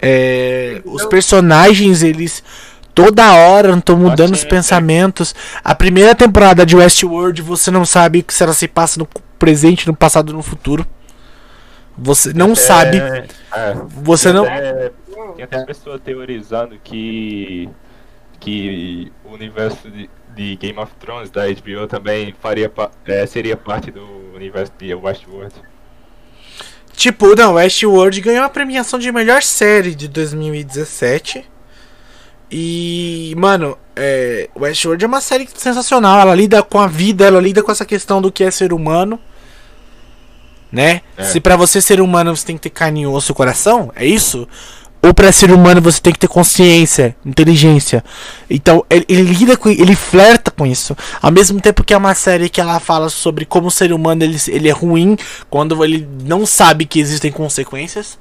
É, 0.00 0.82
os 0.84 1.04
personagens, 1.04 2.02
eles 2.02 2.42
toda 2.94 3.32
hora 3.34 3.76
estão 3.76 3.96
mudando 3.96 4.30
Ah, 4.30 4.34
os 4.34 4.40
sim, 4.40 4.48
pensamentos. 4.48 5.34
A 5.62 5.74
primeira 5.74 6.14
temporada 6.14 6.64
de 6.66 6.76
Westworld 6.76 7.40
você 7.42 7.70
não 7.70 7.84
sabe 7.84 8.24
se 8.28 8.42
ela 8.42 8.52
se 8.52 8.68
passa 8.68 8.98
no 8.98 9.08
presente, 9.38 9.86
no 9.86 9.94
passado, 9.94 10.32
no 10.32 10.42
futuro. 10.42 10.86
Você 11.96 12.32
não 12.32 12.54
sabe. 12.54 12.98
É, 12.98 13.26
é. 13.54 13.74
Você 14.02 14.32
Tem 14.32 14.32
não. 14.32 14.44
até- 14.44 14.92
Tem 15.36 15.44
até 15.44 15.64
pessoa 15.64 15.98
teorizando 15.98 16.78
que. 16.82 17.68
que 18.40 19.12
o 19.24 19.34
universo 19.34 19.88
de, 19.90 20.08
de 20.34 20.56
Game 20.56 20.78
of 20.78 20.90
Thrones 20.98 21.30
da 21.30 21.42
HBO 21.46 21.86
também 21.86 22.34
faria, 22.40 22.70
é, 23.06 23.26
seria 23.26 23.56
parte 23.56 23.90
do 23.90 24.04
universo 24.34 24.72
de 24.78 24.94
Westworld. 24.94 25.54
Tipo, 26.94 27.34
não, 27.34 27.54
Westworld 27.54 28.20
ganhou 28.20 28.44
a 28.44 28.48
premiação 28.48 28.98
de 28.98 29.10
melhor 29.12 29.42
série 29.42 29.94
de 29.94 30.08
2017. 30.08 31.44
E, 32.54 33.34
mano, 33.38 33.78
é, 33.96 34.50
Westworld 34.54 35.02
é 35.02 35.08
uma 35.08 35.22
série 35.22 35.48
sensacional. 35.56 36.20
Ela 36.20 36.34
lida 36.34 36.62
com 36.62 36.78
a 36.78 36.86
vida, 36.86 37.24
ela 37.24 37.40
lida 37.40 37.62
com 37.62 37.72
essa 37.72 37.86
questão 37.86 38.20
do 38.20 38.30
que 38.30 38.44
é 38.44 38.50
ser 38.50 38.74
humano. 38.74 39.18
Né? 40.70 41.00
É. 41.16 41.24
Se 41.24 41.40
pra 41.40 41.56
você 41.56 41.80
ser 41.80 41.98
humano 42.00 42.36
você 42.36 42.44
tem 42.46 42.56
que 42.56 42.62
ter 42.62 42.70
carne 42.70 43.02
e 43.02 43.06
osso 43.06 43.32
e 43.32 43.34
coração, 43.34 43.90
é 43.96 44.04
isso? 44.04 44.46
Ou 45.02 45.12
pra 45.12 45.32
ser 45.32 45.50
humano 45.50 45.80
você 45.80 46.00
tem 46.00 46.12
que 46.12 46.18
ter 46.18 46.28
consciência, 46.28 47.16
inteligência. 47.26 48.04
Então, 48.48 48.84
ele, 48.88 49.04
ele 49.08 49.22
lida 49.22 49.56
com 49.56 49.68
ele 49.68 49.96
flerta 49.96 50.50
com 50.50 50.66
isso. 50.66 50.96
Ao 51.20 51.30
mesmo 51.30 51.60
tempo 51.60 51.82
que 51.82 51.92
é 51.92 51.96
uma 51.96 52.14
série 52.14 52.48
que 52.48 52.60
ela 52.60 52.78
fala 52.80 53.08
sobre 53.08 53.44
como 53.46 53.66
o 53.66 53.70
ser 53.70 53.92
humano 53.92 54.22
ele, 54.22 54.36
ele 54.48 54.68
é 54.68 54.72
ruim 54.72 55.16
quando 55.50 55.82
ele 55.84 56.06
não 56.22 56.46
sabe 56.46 56.84
que 56.84 57.00
existem 57.00 57.32
consequências. 57.32 58.18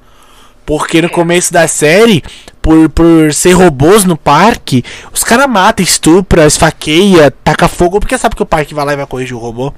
Porque 0.65 1.01
no 1.01 1.07
É. 1.07 1.11
começo 1.11 1.53
da 1.53 1.67
série, 1.67 2.23
por, 2.61 2.89
por 2.89 3.33
ser 3.33 3.53
robôs 3.53 4.05
no 4.05 4.15
parque, 4.15 4.83
os 5.11 5.23
caras 5.23 5.47
matam, 5.49 5.83
estupra, 5.83 6.45
esfaqueia, 6.45 7.31
taca 7.43 7.67
fogo, 7.67 7.99
porque 7.99 8.17
sabe 8.17 8.35
que 8.35 8.43
o 8.43 8.45
parque 8.45 8.73
vai 8.73 8.85
lá 8.85 8.93
e 8.93 8.97
vai 8.97 9.05
corrigir 9.07 9.35
o 9.35 9.39
robô. 9.39 9.73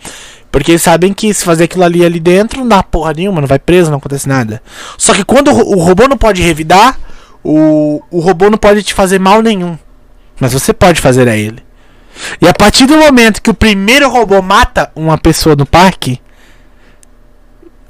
Porque 0.51 0.71
eles 0.71 0.83
sabem 0.83 1.13
que 1.13 1.33
se 1.33 1.43
fazer 1.43 1.63
aquilo 1.63 1.83
ali 1.83 2.05
ali 2.05 2.19
dentro, 2.19 2.59
não 2.59 2.67
dá 2.67 2.83
porra 2.83 3.13
nenhuma, 3.13 3.41
não 3.41 3.47
vai 3.47 3.57
preso, 3.57 3.89
não 3.89 3.97
acontece 3.97 4.27
nada. 4.29 4.61
Só 4.97 5.13
que 5.13 5.23
quando 5.23 5.47
o, 5.49 5.53
ro- 5.53 5.77
o 5.77 5.79
robô 5.79 6.07
não 6.07 6.17
pode 6.17 6.41
revidar, 6.43 6.99
o, 7.43 8.01
o 8.11 8.19
robô 8.19 8.49
não 8.49 8.57
pode 8.57 8.83
te 8.83 8.93
fazer 8.93 9.19
mal 9.19 9.41
nenhum. 9.41 9.77
Mas 10.39 10.53
você 10.53 10.71
pode 10.73 11.01
fazer 11.01 11.27
a 11.27 11.35
ele. 11.35 11.63
E 12.39 12.47
a 12.47 12.53
partir 12.53 12.85
do 12.85 12.97
momento 12.97 13.41
que 13.41 13.49
o 13.49 13.53
primeiro 13.55 14.07
robô 14.09 14.41
mata 14.41 14.91
uma 14.95 15.17
pessoa 15.17 15.55
no 15.55 15.65
parque, 15.65 16.21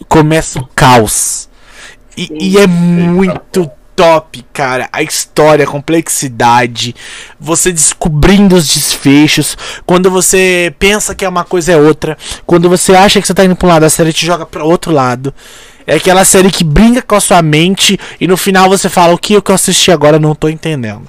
começa 0.07 0.59
o 0.59 0.67
caos. 0.73 1.49
E, 2.15 2.29
e 2.39 2.57
é 2.57 2.67
muito 2.67 3.69
top, 3.95 4.43
cara. 4.53 4.89
A 4.91 5.01
história, 5.01 5.65
a 5.65 5.67
complexidade, 5.67 6.95
você 7.39 7.71
descobrindo 7.71 8.55
os 8.55 8.67
desfechos. 8.67 9.57
Quando 9.85 10.09
você 10.09 10.73
pensa 10.79 11.13
que 11.15 11.25
é 11.25 11.29
uma 11.29 11.43
coisa 11.43 11.71
é 11.71 11.77
outra. 11.77 12.17
Quando 12.45 12.69
você 12.69 12.93
acha 12.95 13.21
que 13.21 13.27
você 13.27 13.33
tá 13.33 13.45
indo 13.45 13.55
pra 13.55 13.67
um 13.67 13.71
lado, 13.71 13.83
a 13.85 13.89
série 13.89 14.13
te 14.13 14.25
joga 14.25 14.45
pra 14.45 14.63
outro 14.63 14.91
lado. 14.91 15.33
É 15.85 15.95
aquela 15.95 16.23
série 16.23 16.49
que 16.49 16.63
brinca 16.63 17.01
com 17.01 17.15
a 17.15 17.19
sua 17.19 17.41
mente 17.41 17.99
e 18.19 18.25
no 18.25 18.37
final 18.37 18.69
você 18.69 18.87
fala 18.87 19.13
o 19.13 19.17
que 19.17 19.33
eu 19.33 19.41
que 19.41 19.51
eu 19.51 19.55
assisti 19.55 19.91
agora 19.91 20.17
não 20.17 20.33
tô 20.33 20.47
entendendo. 20.47 21.01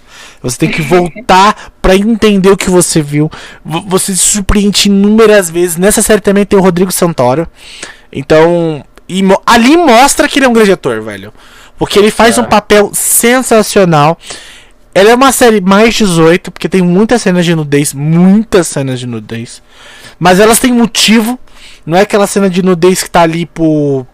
Você 0.43 0.59
tem 0.59 0.69
que 0.71 0.83
voltar 0.83 1.73
pra 1.81 1.95
entender 1.95 2.51
o 2.51 2.57
que 2.57 2.69
você 2.69 3.01
viu. 3.01 3.31
Você 3.65 4.17
se 4.17 4.23
surpreende 4.23 4.89
inúmeras 4.89 5.49
vezes. 5.49 5.77
Nessa 5.77 6.03
série 6.03 6.21
também 6.21 6.45
tem 6.45 6.59
o 6.59 6.63
Rodrigo 6.63 6.91
Santoro. 6.91 7.47
Então, 8.13 8.85
mo- 9.09 9.41
ali 9.47 9.77
mostra 9.77 10.29
que 10.29 10.39
ele 10.39 10.47
é 10.47 10.49
um 10.49 10.53
grande 10.53 10.73
ator, 10.73 11.01
velho. 11.03 11.33
Porque 11.79 11.99
ele 11.99 12.11
faz 12.11 12.39
É. 12.39 12.41
um 12.41 12.45
papel 12.45 12.91
sensacional. 12.95 14.19
Ela 14.95 15.11
é 15.11 15.15
uma 15.15 15.33
série 15.33 15.61
mais 15.61 15.95
18, 15.95 16.53
porque 16.53 16.69
tem 16.69 16.81
muitas 16.81 17.21
cenas 17.23 17.45
de 17.45 17.55
nudez, 17.55 17.93
muitas 17.93 18.69
cenas 18.69 19.01
de 19.01 19.07
nudez. 19.07 19.61
Mas 20.19 20.39
elas 20.39 20.61
têm 20.61 20.73
motivo. 20.73 21.39
Não 21.85 21.99
é 21.99 22.03
aquela 22.03 22.27
cena 22.27 22.49
de 22.49 22.63
nudez 22.63 23.03
que 23.03 23.11
tá 23.11 23.23
ali 23.23 23.45
por. 23.45 24.07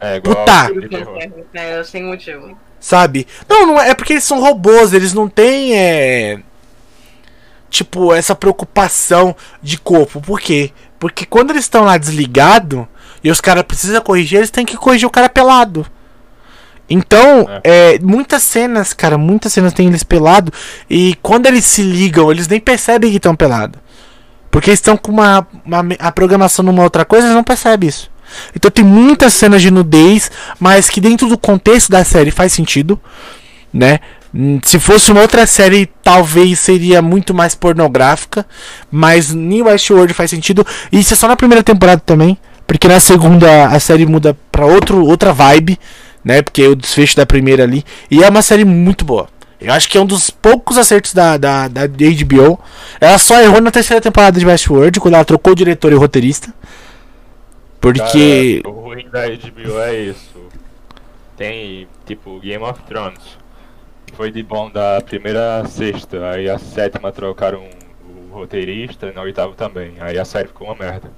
É 0.00 0.16
igual 0.16 0.36
Puta. 0.36 0.66
filme 0.66 0.82
de 0.82 0.88
terror. 0.88 1.18
É, 1.52 1.82
sem 1.82 2.04
motivo. 2.04 2.56
Sabe? 2.78 3.26
Não, 3.48 3.66
não 3.66 3.80
é, 3.80 3.90
é 3.90 3.94
porque 3.94 4.12
eles 4.12 4.24
são 4.24 4.40
robôs, 4.40 4.92
eles 4.92 5.12
não 5.12 5.28
têm. 5.28 5.76
É, 5.76 6.38
tipo, 7.68 8.14
essa 8.14 8.34
preocupação 8.36 9.34
de 9.60 9.78
corpo. 9.78 10.20
Por 10.20 10.40
quê? 10.40 10.70
Porque 10.98 11.26
quando 11.26 11.50
eles 11.50 11.64
estão 11.64 11.84
lá 11.84 11.98
desligados 11.98 12.86
e 13.22 13.30
os 13.30 13.40
caras 13.40 13.64
precisam 13.64 14.00
corrigir, 14.00 14.38
eles 14.38 14.50
têm 14.50 14.64
que 14.64 14.76
corrigir 14.76 15.06
o 15.06 15.10
cara 15.10 15.28
pelado. 15.28 15.84
Então, 16.90 17.46
é, 17.62 17.98
muitas 17.98 18.42
cenas, 18.42 18.92
cara, 18.92 19.18
muitas 19.18 19.52
cenas 19.52 19.72
tem 19.72 19.88
eles 19.88 20.02
pelado 20.02 20.52
e 20.88 21.14
quando 21.22 21.46
eles 21.46 21.64
se 21.64 21.82
ligam, 21.82 22.30
eles 22.30 22.48
nem 22.48 22.58
percebem 22.58 23.10
que 23.10 23.16
estão 23.18 23.36
pelados. 23.36 23.78
Porque 24.50 24.70
eles 24.70 24.78
estão 24.78 24.96
com 24.96 25.12
uma, 25.12 25.46
uma 25.64 25.84
a 25.98 26.10
programação 26.10 26.64
numa 26.64 26.82
outra 26.82 27.04
coisa, 27.04 27.26
eles 27.26 27.36
não 27.36 27.44
percebem 27.44 27.88
isso. 27.88 28.10
Então 28.54 28.70
tem 28.70 28.84
muitas 28.84 29.34
cenas 29.34 29.60
de 29.62 29.70
nudez, 29.70 30.30
mas 30.58 30.88
que 30.88 31.00
dentro 31.00 31.28
do 31.28 31.36
contexto 31.36 31.90
da 31.90 32.04
série 32.04 32.30
faz 32.30 32.52
sentido, 32.52 32.98
né? 33.72 34.00
Hum, 34.34 34.58
Se 34.62 34.78
fosse 34.78 35.10
uma 35.10 35.20
outra 35.22 35.46
série, 35.46 35.86
talvez 36.02 36.58
seria 36.58 37.00
muito 37.00 37.32
mais 37.34 37.54
pornográfica, 37.54 38.46
mas 38.90 39.32
New 39.32 39.66
Westworld 39.66 40.12
faz 40.14 40.30
sentido. 40.30 40.66
E 40.92 41.00
isso 41.00 41.14
é 41.14 41.16
só 41.16 41.28
na 41.28 41.36
primeira 41.36 41.62
temporada 41.62 42.02
também, 42.04 42.36
porque 42.66 42.88
na 42.88 43.00
segunda 43.00 43.66
a 43.66 43.80
série 43.80 44.04
muda 44.06 44.36
pra 44.52 44.66
outro, 44.66 45.04
outra 45.04 45.32
vibe, 45.32 45.78
né? 46.28 46.42
Porque 46.42 46.68
o 46.68 46.76
desfecho 46.76 47.16
da 47.16 47.24
primeira 47.24 47.62
ali. 47.62 47.82
E 48.10 48.22
é 48.22 48.28
uma 48.28 48.42
série 48.42 48.62
muito 48.62 49.02
boa. 49.02 49.28
Eu 49.58 49.72
acho 49.72 49.88
que 49.88 49.96
é 49.96 50.00
um 50.00 50.04
dos 50.04 50.28
poucos 50.28 50.76
acertos 50.76 51.14
da, 51.14 51.38
da, 51.38 51.66
da 51.66 51.86
HBO. 51.86 52.60
Ela 53.00 53.16
só 53.16 53.40
errou 53.40 53.62
na 53.62 53.70
terceira 53.70 54.00
temporada 54.00 54.38
de 54.38 54.44
Westworld, 54.44 55.00
quando 55.00 55.14
ela 55.14 55.24
trocou 55.24 55.54
o 55.54 55.56
diretor 55.56 55.90
e 55.90 55.94
o 55.94 55.98
roteirista. 55.98 56.52
Porque. 57.80 58.60
Cara, 58.62 58.74
o 58.74 58.80
ruim 58.80 59.08
da 59.08 59.26
HBO 59.26 59.80
é 59.80 60.00
isso. 60.00 60.38
Tem, 61.34 61.88
tipo, 62.04 62.38
Game 62.40 62.62
of 62.62 62.82
Thrones. 62.82 63.38
Foi 64.12 64.30
de 64.30 64.42
bom 64.42 64.70
da 64.70 65.00
primeira 65.00 65.62
a 65.62 65.64
sexta. 65.64 66.30
Aí 66.30 66.48
a 66.50 66.58
sétima 66.58 67.10
trocaram 67.10 67.64
o 68.04 68.34
roteirista 68.34 69.06
e 69.06 69.12
na 69.12 69.22
oitava 69.22 69.54
também. 69.54 69.94
Aí 69.98 70.18
a 70.18 70.26
série 70.26 70.48
ficou 70.48 70.66
uma 70.66 70.76
merda. 70.76 71.10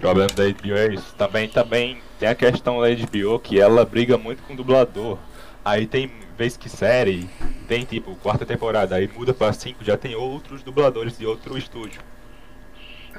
O 0.00 0.08
problema 0.10 0.30
da 0.34 0.44
HBO 0.48 0.74
é 0.76 0.94
isso. 0.94 1.14
Também, 1.18 1.46
também 1.46 1.98
tem 2.18 2.26
a 2.26 2.34
questão 2.34 2.80
da 2.80 2.88
HBO 2.88 3.38
que 3.38 3.60
ela 3.60 3.84
briga 3.84 4.16
muito 4.16 4.42
com 4.42 4.54
o 4.54 4.56
dublador. 4.56 5.18
Aí 5.62 5.86
tem 5.86 6.10
vez 6.38 6.56
que 6.56 6.70
série 6.70 7.28
tem 7.68 7.84
tipo 7.84 8.16
quarta 8.22 8.46
temporada, 8.46 8.96
aí 8.96 9.10
muda 9.14 9.34
pra 9.34 9.52
cinco, 9.52 9.84
já 9.84 9.98
tem 9.98 10.14
outros 10.14 10.62
dubladores 10.62 11.18
de 11.18 11.26
outro 11.26 11.58
estúdio. 11.58 12.00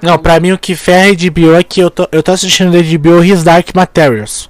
Não, 0.02 0.18
pra 0.18 0.40
mim 0.40 0.54
o 0.54 0.58
que 0.58 0.76
ferra 0.76 1.12
a 1.12 1.14
HBO 1.14 1.54
é 1.54 1.64
que 1.64 1.80
eu 1.80 1.92
tô, 1.92 2.08
eu 2.12 2.24
tô 2.24 2.32
assistindo 2.32 2.72
da 2.72 2.80
HBO 2.82 3.24
His 3.24 3.44
Dark 3.44 3.70
Materials. 3.76 4.50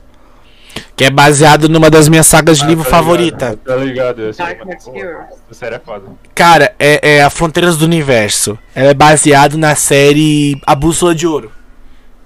Que 0.95 1.03
é 1.03 1.09
baseado 1.09 1.67
numa 1.67 1.89
das 1.89 2.07
minhas 2.07 2.27
sagas 2.27 2.59
de 2.59 2.63
Ah, 2.63 2.67
livro 2.67 2.85
tá 2.85 2.89
favorita. 2.89 3.49
ligado, 3.49 3.65
Tá 3.65 3.75
ligado, 3.75 4.31
Dark. 4.31 4.59
Essa 4.69 5.53
série 5.53 5.75
é 5.75 5.79
foda. 5.79 6.05
Cara, 6.33 6.73
é, 6.79 7.17
é 7.17 7.23
a 7.23 7.29
Fronteiras 7.29 7.75
do 7.75 7.83
Universo. 7.83 8.57
Ela 8.73 8.91
é 8.91 8.93
baseado 8.93 9.57
na 9.57 9.75
série 9.75 10.57
A 10.65 10.73
Bússola 10.73 11.13
de 11.13 11.27
Ouro. 11.27 11.51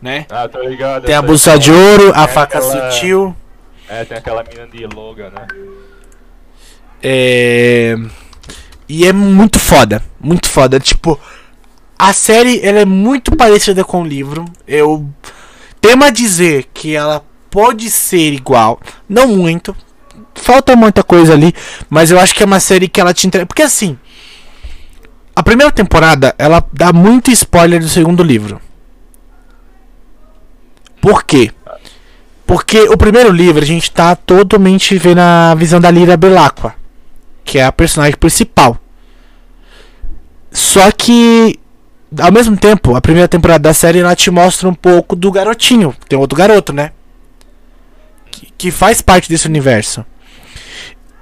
Né? 0.06 0.28
Ah, 0.30 0.48
tá 0.48 0.60
ligado. 0.60 1.04
Tem 1.06 1.16
a 1.16 1.18
essa 1.18 1.26
Bússola 1.28 1.56
é 1.56 1.60
de 1.60 1.72
Ouro, 1.72 2.12
a 2.14 2.28
Faca 2.28 2.60
aquela- 2.60 2.92
Sutil. 2.92 3.36
É, 3.90 4.06
tem 4.06 4.16
aquela 4.16 4.44
mina 4.44 4.68
de 4.68 4.86
Logan, 4.86 5.32
né? 5.32 5.48
É... 7.02 7.96
E 8.88 9.08
é 9.08 9.12
muito 9.12 9.58
foda. 9.58 10.04
Muito 10.20 10.48
foda. 10.48 10.80
Tipo, 10.80 11.20
a 11.98 12.14
série 12.14 12.64
ela 12.64 12.80
é 12.82 12.86
muito 12.86 13.36
parecida 13.36 13.84
com 13.84 14.04
o 14.04 14.08
livro. 14.08 14.46
Eu 14.68 15.10
temo 15.82 16.04
a 16.04 16.12
dizer 16.12 16.68
que 16.72 16.96
ela 16.96 17.24
pode 17.50 17.90
ser 17.90 18.32
igual. 18.32 18.80
Não 19.10 19.28
muito. 19.28 19.76
Falta 20.36 20.76
muita 20.76 21.02
coisa 21.04 21.34
ali. 21.34 21.52
Mas 21.90 22.12
eu 22.12 22.20
acho 22.20 22.36
que 22.36 22.44
é 22.44 22.46
uma 22.46 22.60
série 22.60 22.88
que 22.88 23.02
ela 23.02 23.12
te 23.12 23.26
entrega. 23.26 23.48
Porque 23.48 23.64
assim. 23.64 23.98
A 25.36 25.42
primeira 25.42 25.72
temporada 25.72 26.36
ela 26.38 26.64
dá 26.72 26.94
muito 26.94 27.32
spoiler 27.32 27.80
do 27.82 27.90
segundo 27.90 28.22
livro. 28.22 28.62
Por 31.06 31.24
quê? 31.24 31.52
Porque 32.48 32.80
o 32.90 32.98
primeiro 32.98 33.32
livro 33.32 33.62
a 33.62 33.66
gente 33.66 33.92
tá 33.92 34.16
totalmente 34.16 34.98
vendo 34.98 35.20
a 35.20 35.54
visão 35.54 35.80
da 35.80 35.92
Lyra 35.92 36.18
Belacqua, 36.18 36.74
que 37.44 37.60
é 37.60 37.64
a 37.64 37.72
personagem 37.72 38.18
principal. 38.18 38.76
Só 40.52 40.90
que 40.90 41.60
ao 42.20 42.32
mesmo 42.32 42.58
tempo, 42.58 42.96
a 42.96 43.02
primeira 43.02 43.28
temporada 43.28 43.60
da 43.60 43.74
série 43.74 44.00
ela 44.00 44.16
te 44.16 44.32
mostra 44.32 44.68
um 44.68 44.74
pouco 44.74 45.16
do 45.16 45.32
garotinho, 45.32 45.96
tem 46.10 46.18
outro 46.18 46.36
garoto, 46.36 46.74
né? 46.74 46.90
Que, 48.32 48.52
que 48.58 48.72
faz 48.72 49.00
parte 49.00 49.30
desse 49.30 49.48
universo. 49.48 50.04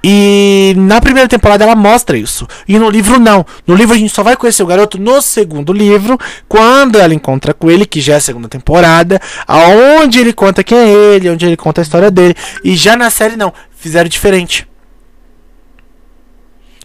E 0.06 0.74
na 0.76 1.00
primeira 1.00 1.26
temporada 1.26 1.64
ela 1.64 1.74
mostra 1.74 2.18
isso. 2.18 2.46
E 2.68 2.78
no 2.78 2.90
livro 2.90 3.18
não. 3.18 3.46
No 3.66 3.74
livro 3.74 3.94
a 3.94 3.98
gente 3.98 4.12
só 4.12 4.22
vai 4.22 4.36
conhecer 4.36 4.62
o 4.62 4.66
garoto 4.66 4.98
no 4.98 5.22
segundo 5.22 5.72
livro, 5.72 6.18
quando 6.46 6.98
ela 6.98 7.14
encontra 7.14 7.54
com 7.54 7.70
ele, 7.70 7.86
que 7.86 8.02
já 8.02 8.12
é 8.12 8.16
a 8.16 8.20
segunda 8.20 8.46
temporada, 8.46 9.18
aonde 9.46 10.20
ele 10.20 10.34
conta 10.34 10.62
quem 10.62 10.76
é 10.76 10.88
ele, 10.90 11.30
onde 11.30 11.46
ele 11.46 11.56
conta 11.56 11.80
a 11.80 11.84
história 11.84 12.10
dele. 12.10 12.34
E 12.62 12.76
já 12.76 12.96
na 12.96 13.08
série 13.08 13.34
não, 13.34 13.50
fizeram 13.74 14.06
diferente. 14.06 14.68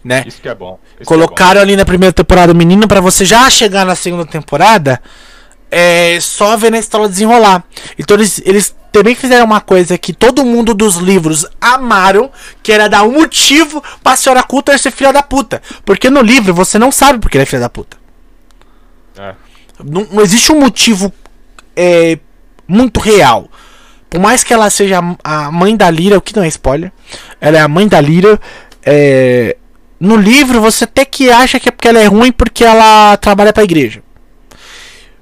Né? 0.02 0.24
Isso 0.26 0.40
que 0.40 0.48
é 0.48 0.54
bom. 0.54 0.78
isso 0.86 0.96
que 0.96 1.02
é 1.02 1.04
Colocaram 1.04 1.60
ali 1.60 1.76
na 1.76 1.84
primeira 1.84 2.14
temporada 2.14 2.54
o 2.54 2.56
menino 2.56 2.88
pra 2.88 3.02
você 3.02 3.26
já 3.26 3.50
chegar 3.50 3.84
na 3.84 3.94
segunda 3.94 4.24
temporada 4.24 4.98
é 5.70 6.18
só 6.20 6.56
ver 6.56 6.70
na 6.70 6.78
história 6.78 7.08
desenrolar. 7.08 7.64
Então 7.98 8.16
eles, 8.16 8.40
eles 8.44 8.74
também 8.90 9.14
fizeram 9.14 9.44
uma 9.44 9.60
coisa 9.60 9.96
que 9.96 10.12
todo 10.12 10.44
mundo 10.44 10.74
dos 10.74 10.96
livros 10.96 11.46
amaram, 11.60 12.30
que 12.62 12.72
era 12.72 12.88
dar 12.88 13.04
um 13.04 13.12
motivo 13.12 13.82
pra 14.02 14.16
senhora 14.16 14.42
Coulter 14.42 14.78
ser 14.78 14.90
filha 14.90 15.12
da 15.12 15.22
puta. 15.22 15.62
Porque 15.84 16.10
no 16.10 16.20
livro 16.20 16.52
você 16.52 16.78
não 16.78 16.90
sabe 16.90 17.18
porque 17.18 17.36
ele 17.36 17.42
é 17.42 17.46
filha 17.46 17.60
da 17.60 17.68
puta. 17.68 17.96
É. 19.18 19.34
Não, 19.84 20.06
não 20.10 20.22
existe 20.22 20.52
um 20.52 20.60
motivo 20.60 21.12
é, 21.76 22.18
muito 22.66 23.00
real. 23.00 23.48
Por 24.08 24.20
mais 24.20 24.42
que 24.42 24.52
ela 24.52 24.68
seja 24.70 25.00
a 25.22 25.52
mãe 25.52 25.76
da 25.76 25.88
Lyra, 25.88 26.18
o 26.18 26.20
que 26.20 26.34
não 26.34 26.42
é 26.42 26.48
spoiler, 26.48 26.90
ela 27.40 27.58
é 27.58 27.60
a 27.60 27.68
mãe 27.68 27.86
da 27.86 28.00
Lyra. 28.00 28.40
é, 28.84 29.56
no 30.00 30.16
livro 30.16 30.60
você 30.60 30.84
até 30.84 31.04
que 31.04 31.30
acha 31.30 31.60
que 31.60 31.68
é 31.68 31.72
porque 31.72 31.86
ela 31.86 32.00
é 32.00 32.06
ruim 32.06 32.32
porque 32.32 32.64
ela 32.64 33.16
trabalha 33.18 33.52
pra 33.52 33.62
igreja. 33.62 34.02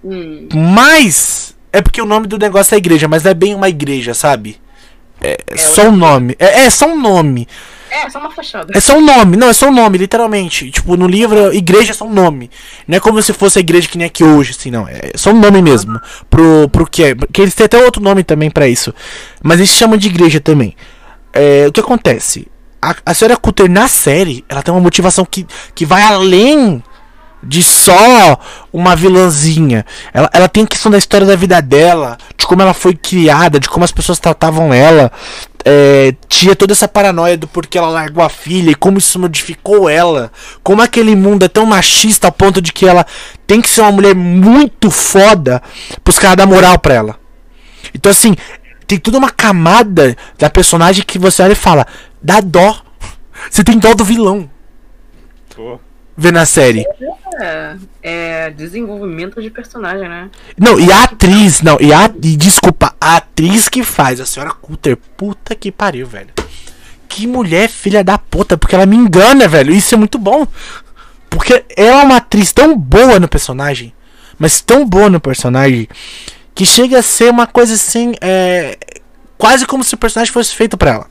Hum. 0.05 0.49
Mas 0.55 1.55
é 1.73 1.83
porque 1.83 2.01
o 2.01 2.07
nome 2.07 2.27
do 2.27 2.39
negócio 2.39 2.75
é 2.75 2.79
igreja, 2.79 3.09
mas 3.09 3.23
não 3.23 3.31
é 3.31 3.35
bem 3.35 3.55
uma 3.55 3.69
igreja, 3.69 4.15
sabe? 4.15 4.61
É, 5.21 5.39
é 5.47 5.57
só 5.57 5.89
um 5.89 5.97
nome. 5.97 6.37
É, 6.39 6.65
é 6.65 6.71
só 6.71 6.87
um 6.87 7.01
nome. 7.01 7.49
É, 7.91 8.09
só 8.11 8.19
uma 8.19 8.31
fachada. 8.31 8.73
É 8.77 8.81
só 8.81 8.99
um 8.99 9.05
nome, 9.05 9.37
não, 9.37 9.49
é 9.49 9.53
só 9.53 9.69
um 9.69 9.75
nome, 9.75 9.99
literalmente. 9.99 10.71
Tipo, 10.71 10.97
no 10.97 11.07
livro, 11.07 11.53
igreja 11.53 11.93
é 11.93 11.95
só 11.95 12.05
um 12.05 12.13
nome. 12.13 12.51
Não 12.87 12.97
é 12.97 13.01
como 13.01 13.21
se 13.23 13.33
fosse 13.33 13.59
a 13.59 13.61
igreja 13.61 13.89
que 13.89 13.97
nem 13.97 14.07
aqui 14.07 14.23
hoje, 14.23 14.55
assim, 14.57 14.71
não. 14.71 14.87
É 14.87 15.13
só 15.15 15.31
um 15.31 15.41
nome 15.41 15.63
mesmo. 15.63 15.99
Pro, 16.29 16.69
pro 16.69 16.87
que 16.87 17.03
é. 17.03 17.15
Porque 17.15 17.41
eles 17.41 17.55
têm 17.55 17.65
até 17.65 17.83
outro 17.83 18.03
nome 18.03 18.23
também 18.23 18.51
pra 18.51 18.69
isso. 18.69 18.95
Mas 19.43 19.59
eles 19.59 19.71
chamam 19.71 19.97
de 19.97 20.09
igreja 20.09 20.39
também. 20.41 20.77
É, 21.33 21.67
o 21.67 21.73
que 21.73 21.81
acontece? 21.81 22.47
A, 22.81 22.95
a 23.07 23.15
senhora 23.15 23.37
Cutter 23.37 23.71
na 23.71 23.89
série, 23.89 24.45
ela 24.49 24.63
tem 24.63 24.73
uma 24.73 24.81
motivação 24.81 25.25
que, 25.25 25.47
que 25.75 25.85
vai 25.85 26.03
além 26.03 26.83
de 27.43 27.63
só 27.63 28.39
uma 28.73 28.97
vilãzinha. 28.97 29.85
Ela, 30.13 30.31
ela 30.33 30.49
tem 30.49 30.65
a 30.65 30.67
questão 30.67 30.91
da 30.91 30.99
história 30.99 31.27
da 31.27 31.37
vida 31.37 31.61
dela, 31.61 32.19
de 32.37 32.47
como 32.47 32.63
ela 32.63 32.75
foi 32.75 32.95
criada, 32.95 33.61
de 33.61 33.69
como 33.69 33.85
as 33.85 33.93
pessoas 33.93 34.19
tratavam 34.19 34.73
ela. 34.73 35.11
É, 35.65 36.15
tinha 36.29 36.57
toda 36.57 36.73
essa 36.73 36.89
paranoia 36.89 37.37
do 37.37 37.47
porquê 37.47 37.77
ela 37.77 37.89
largou 37.89 38.25
a 38.25 38.29
filha 38.29 38.71
e 38.71 38.75
como 38.75 38.99
isso 38.99 39.19
modificou 39.19 39.89
ela. 39.89 40.33
Como 40.63 40.83
aquele 40.83 41.15
mundo 41.15 41.45
é 41.45 41.49
tão 41.49 41.67
machista 41.67 42.29
ao 42.29 42.33
ponto 42.33 42.61
de 42.61 42.73
que 42.73 42.87
ela 42.87 43.07
tem 43.47 43.61
que 43.61 43.69
ser 43.69 43.83
uma 43.83 43.93
mulher 43.93 44.15
muito 44.15 44.91
foda 44.91 45.63
pros 46.03 46.19
caras 46.19 46.37
dar 46.37 46.47
moral 46.47 46.79
pra 46.79 46.95
ela. 46.95 47.17
Então, 47.95 48.11
assim, 48.11 48.35
tem 48.87 48.99
toda 48.99 49.19
uma 49.19 49.31
camada 49.31 50.17
da 50.39 50.49
personagem 50.49 51.05
que 51.05 51.19
você 51.19 51.43
olha 51.43 51.53
e 51.53 51.57
fala: 51.57 51.87
dá 52.23 52.41
dó. 52.41 52.77
Você 53.51 53.63
tem 53.63 53.79
dó 53.79 53.95
do 53.95 54.05
vilão 54.05 54.51
Pô, 55.55 55.79
vendo 56.17 56.39
a 56.39 56.47
série. 56.47 56.85
É, 58.03 58.51
desenvolvimento 58.51 59.41
de 59.41 59.49
personagem, 59.49 60.09
né? 60.09 60.29
Não, 60.59 60.79
e 60.79 60.91
a 60.91 61.05
atriz, 61.05 61.61
não, 61.63 61.79
e 61.81 61.93
a. 61.93 62.11
E 62.23 62.37
desculpa, 62.37 62.95
a 63.01 63.17
atriz 63.17 63.69
que 63.69 63.85
faz 63.85 64.21
a 64.21 64.27
senhora 64.27 64.53
Coulter, 64.53 64.97
puta 65.17 65.55
que 65.55 65.71
pariu, 65.71 66.07
velho. 66.07 66.31
Que 67.09 67.27
mulher 67.27 67.69
filha 67.69 68.03
da 68.03 68.19
puta, 68.19 68.59
porque 68.59 68.75
ela 68.75 68.87
me 68.87 68.97
engana, 68.97 69.47
velho. 69.47 69.73
Isso 69.73 69.95
é 69.95 69.99
muito 69.99 70.19
bom. 70.19 70.47
Porque 71.31 71.65
ela 71.77 72.03
é 72.03 72.05
uma 72.05 72.17
atriz 72.17 72.53
tão 72.53 72.77
boa 72.77 73.21
no 73.21 73.29
personagem, 73.29 73.95
mas 74.39 74.61
tão 74.61 74.85
boa 74.85 75.09
no 75.09 75.21
personagem, 75.21 75.87
que 76.55 76.67
chega 76.67 76.99
a 76.99 77.03
ser 77.03 77.31
uma 77.31 77.47
coisa 77.47 77.75
assim, 77.75 78.15
é. 78.21 78.77
Quase 79.37 79.65
como 79.65 79.85
se 79.85 79.95
o 79.95 79.99
personagem 79.99 80.33
fosse 80.33 80.53
feito 80.55 80.77
pra 80.77 80.91
ela. 80.91 81.07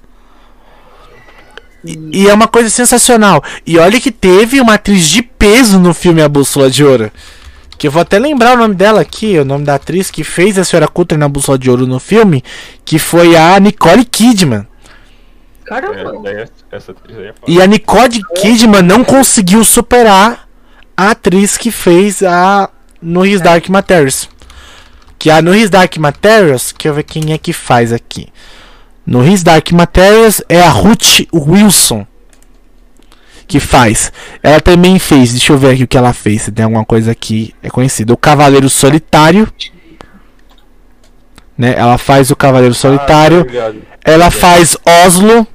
E, 1.87 2.23
e 2.23 2.27
é 2.27 2.33
uma 2.33 2.47
coisa 2.47 2.69
sensacional. 2.69 3.41
E 3.65 3.77
olha 3.77 3.99
que 4.01 4.11
teve 4.11 4.59
uma 4.59 4.73
atriz 4.73 5.07
de 5.07 5.21
peso 5.21 5.79
no 5.79 5.93
filme 5.93 6.21
A 6.21 6.27
Bússola 6.27 6.69
de 6.69 6.83
Ouro. 6.83 7.11
Que 7.77 7.87
eu 7.87 7.91
vou 7.91 8.01
até 8.01 8.19
lembrar 8.19 8.55
o 8.55 8.57
nome 8.57 8.75
dela 8.75 8.99
aqui, 8.99 9.37
o 9.37 9.45
nome 9.45 9.63
da 9.63 9.75
atriz 9.75 10.11
que 10.11 10.23
fez 10.23 10.57
a 10.57 10.65
Senhora 10.65 10.87
Coulter 10.87 11.17
na 11.17 11.29
Bússola 11.29 11.57
de 11.57 11.69
Ouro 11.69 11.87
no 11.87 11.99
filme, 11.99 12.43
que 12.83 12.99
foi 12.99 13.37
a 13.37 13.59
Nicole 13.59 14.03
Kidman. 14.03 14.67
Caramba. 15.63 16.29
é, 16.29 16.41
é, 16.41 16.47
essa 16.71 16.91
atriz 16.91 17.17
aí 17.17 17.27
é 17.27 17.33
foda. 17.33 17.51
E 17.51 17.61
a 17.61 17.67
Nicole 17.67 18.21
Kidman 18.41 18.81
não 18.81 19.03
conseguiu 19.03 19.63
superar 19.63 20.47
a 20.95 21.11
atriz 21.11 21.55
que 21.57 21.69
fez 21.71 22.23
a 22.23 22.69
no 23.01 23.25
His 23.25 23.41
Dark 23.41 23.69
Materials. 23.69 24.29
Que 25.19 25.29
a 25.29 25.41
no 25.41 25.53
His 25.53 25.69
Dark 25.69 25.95
Materials, 25.97 26.71
que 26.71 26.89
eu 26.89 26.93
ver 26.93 27.03
quem 27.03 27.31
é 27.33 27.37
que 27.37 27.53
faz 27.53 27.93
aqui. 27.93 28.27
No 29.07 29.25
His 29.25 29.41
Dark 29.41 29.71
Materials 29.71 30.41
é 30.49 30.61
a 30.61 30.69
Ruth 30.69 31.21
Wilson 31.33 32.05
que 33.47 33.57
faz. 33.61 34.11
Ela 34.43 34.59
também 34.59 34.99
fez, 34.99 35.31
deixa 35.31 35.53
eu 35.53 35.57
ver 35.57 35.71
aqui 35.71 35.83
o 35.83 35.87
que 35.87 35.97
ela 35.97 36.11
fez, 36.11 36.41
se 36.41 36.51
tem 36.51 36.65
alguma 36.65 36.83
coisa 36.83 37.11
aqui 37.11 37.55
é 37.63 37.69
conhecida. 37.69 38.11
O 38.13 38.17
Cavaleiro 38.17 38.69
Solitário, 38.69 39.47
né? 41.57 41.73
Ela 41.77 41.97
faz 41.97 42.29
o 42.29 42.35
Cavaleiro 42.35 42.75
Solitário. 42.75 43.39
Ah, 43.39 43.45
tá 43.45 43.49
ligado. 43.49 43.81
Ela 44.03 44.29
faz 44.29 44.77
Oslo. 45.05 45.47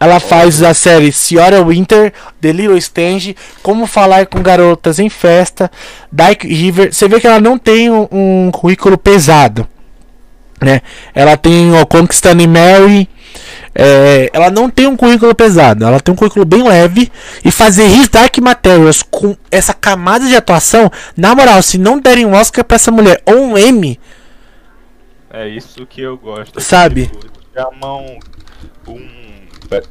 Ela 0.00 0.20
faz 0.20 0.62
a 0.62 0.72
série 0.74 1.10
Senhora 1.10 1.62
Winter, 1.64 2.12
The 2.40 2.52
Little 2.52 2.78
Stange, 2.78 3.36
Como 3.64 3.84
Falar 3.84 4.26
com 4.26 4.40
Garotas 4.40 5.00
em 5.00 5.08
Festa, 5.08 5.68
Dark 6.10 6.44
River. 6.44 6.94
Você 6.94 7.08
vê 7.08 7.18
que 7.18 7.26
ela 7.26 7.40
não 7.40 7.58
tem 7.58 7.90
um, 7.90 8.06
um 8.12 8.50
currículo 8.52 8.96
pesado. 8.96 9.66
Né? 10.60 10.80
Ela 11.14 11.36
tem 11.36 11.72
o 11.72 11.86
Conquistando 11.86 12.46
Mary. 12.48 13.08
é, 13.74 14.30
ela 14.32 14.50
não 14.50 14.68
tem 14.68 14.86
um 14.86 14.96
currículo 14.96 15.34
pesado, 15.34 15.84
ela 15.84 16.00
tem 16.00 16.12
um 16.12 16.16
currículo 16.16 16.44
bem 16.44 16.62
leve. 16.66 17.10
E 17.44 17.50
fazer 17.50 17.86
His 17.86 18.08
Dark 18.08 18.36
Materials 18.38 19.02
com 19.02 19.36
essa 19.50 19.72
camada 19.72 20.26
de 20.26 20.34
atuação, 20.36 20.90
na 21.16 21.34
moral, 21.34 21.62
se 21.62 21.78
não 21.78 21.98
derem 22.00 22.26
um 22.26 22.34
Oscar 22.34 22.64
pra 22.64 22.76
essa 22.76 22.90
mulher 22.90 23.22
ou 23.26 23.36
um 23.36 23.58
M, 23.58 23.98
É 25.30 25.46
isso 25.48 25.86
que 25.86 26.00
eu 26.00 26.16
gosto. 26.16 26.60
Sabe? 26.60 27.06
Tipo, 27.06 27.28
chamam 27.54 28.18
um, 28.86 29.00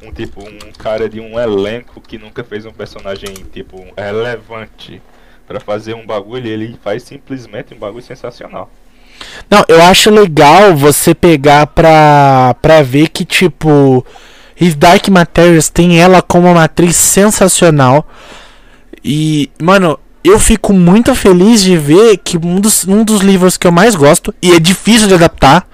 um 0.02 0.12
tipo 0.12 0.42
um 0.42 0.72
cara 0.72 1.08
de 1.08 1.20
um 1.20 1.38
elenco 1.38 2.00
que 2.00 2.18
nunca 2.18 2.42
fez 2.44 2.66
um 2.66 2.72
personagem 2.72 3.32
tipo 3.52 3.86
relevante 3.96 5.00
pra 5.46 5.60
fazer 5.60 5.94
um 5.94 6.06
bagulho, 6.06 6.46
ele 6.46 6.78
faz 6.82 7.02
simplesmente 7.02 7.74
um 7.74 7.78
bagulho 7.78 8.02
sensacional. 8.02 8.70
Não, 9.50 9.64
eu 9.68 9.82
acho 9.82 10.10
legal 10.10 10.76
você 10.76 11.14
pegar 11.14 11.66
pra, 11.68 12.54
pra 12.60 12.82
ver 12.82 13.08
que, 13.08 13.24
tipo, 13.24 14.04
His 14.60 14.74
Dark 14.74 15.08
Materials 15.08 15.68
tem 15.68 16.00
ela 16.00 16.20
como 16.20 16.50
uma 16.50 16.64
atriz 16.64 16.96
sensacional. 16.96 18.06
E, 19.04 19.50
mano, 19.60 19.98
eu 20.22 20.38
fico 20.38 20.72
muito 20.72 21.14
feliz 21.14 21.62
de 21.62 21.76
ver 21.76 22.18
que 22.18 22.36
um 22.36 22.60
dos, 22.60 22.86
um 22.86 23.04
dos 23.04 23.20
livros 23.20 23.56
que 23.56 23.66
eu 23.66 23.72
mais 23.72 23.94
gosto, 23.94 24.34
e 24.42 24.52
é 24.52 24.58
difícil 24.58 25.08
de 25.08 25.14
adaptar, 25.14 25.66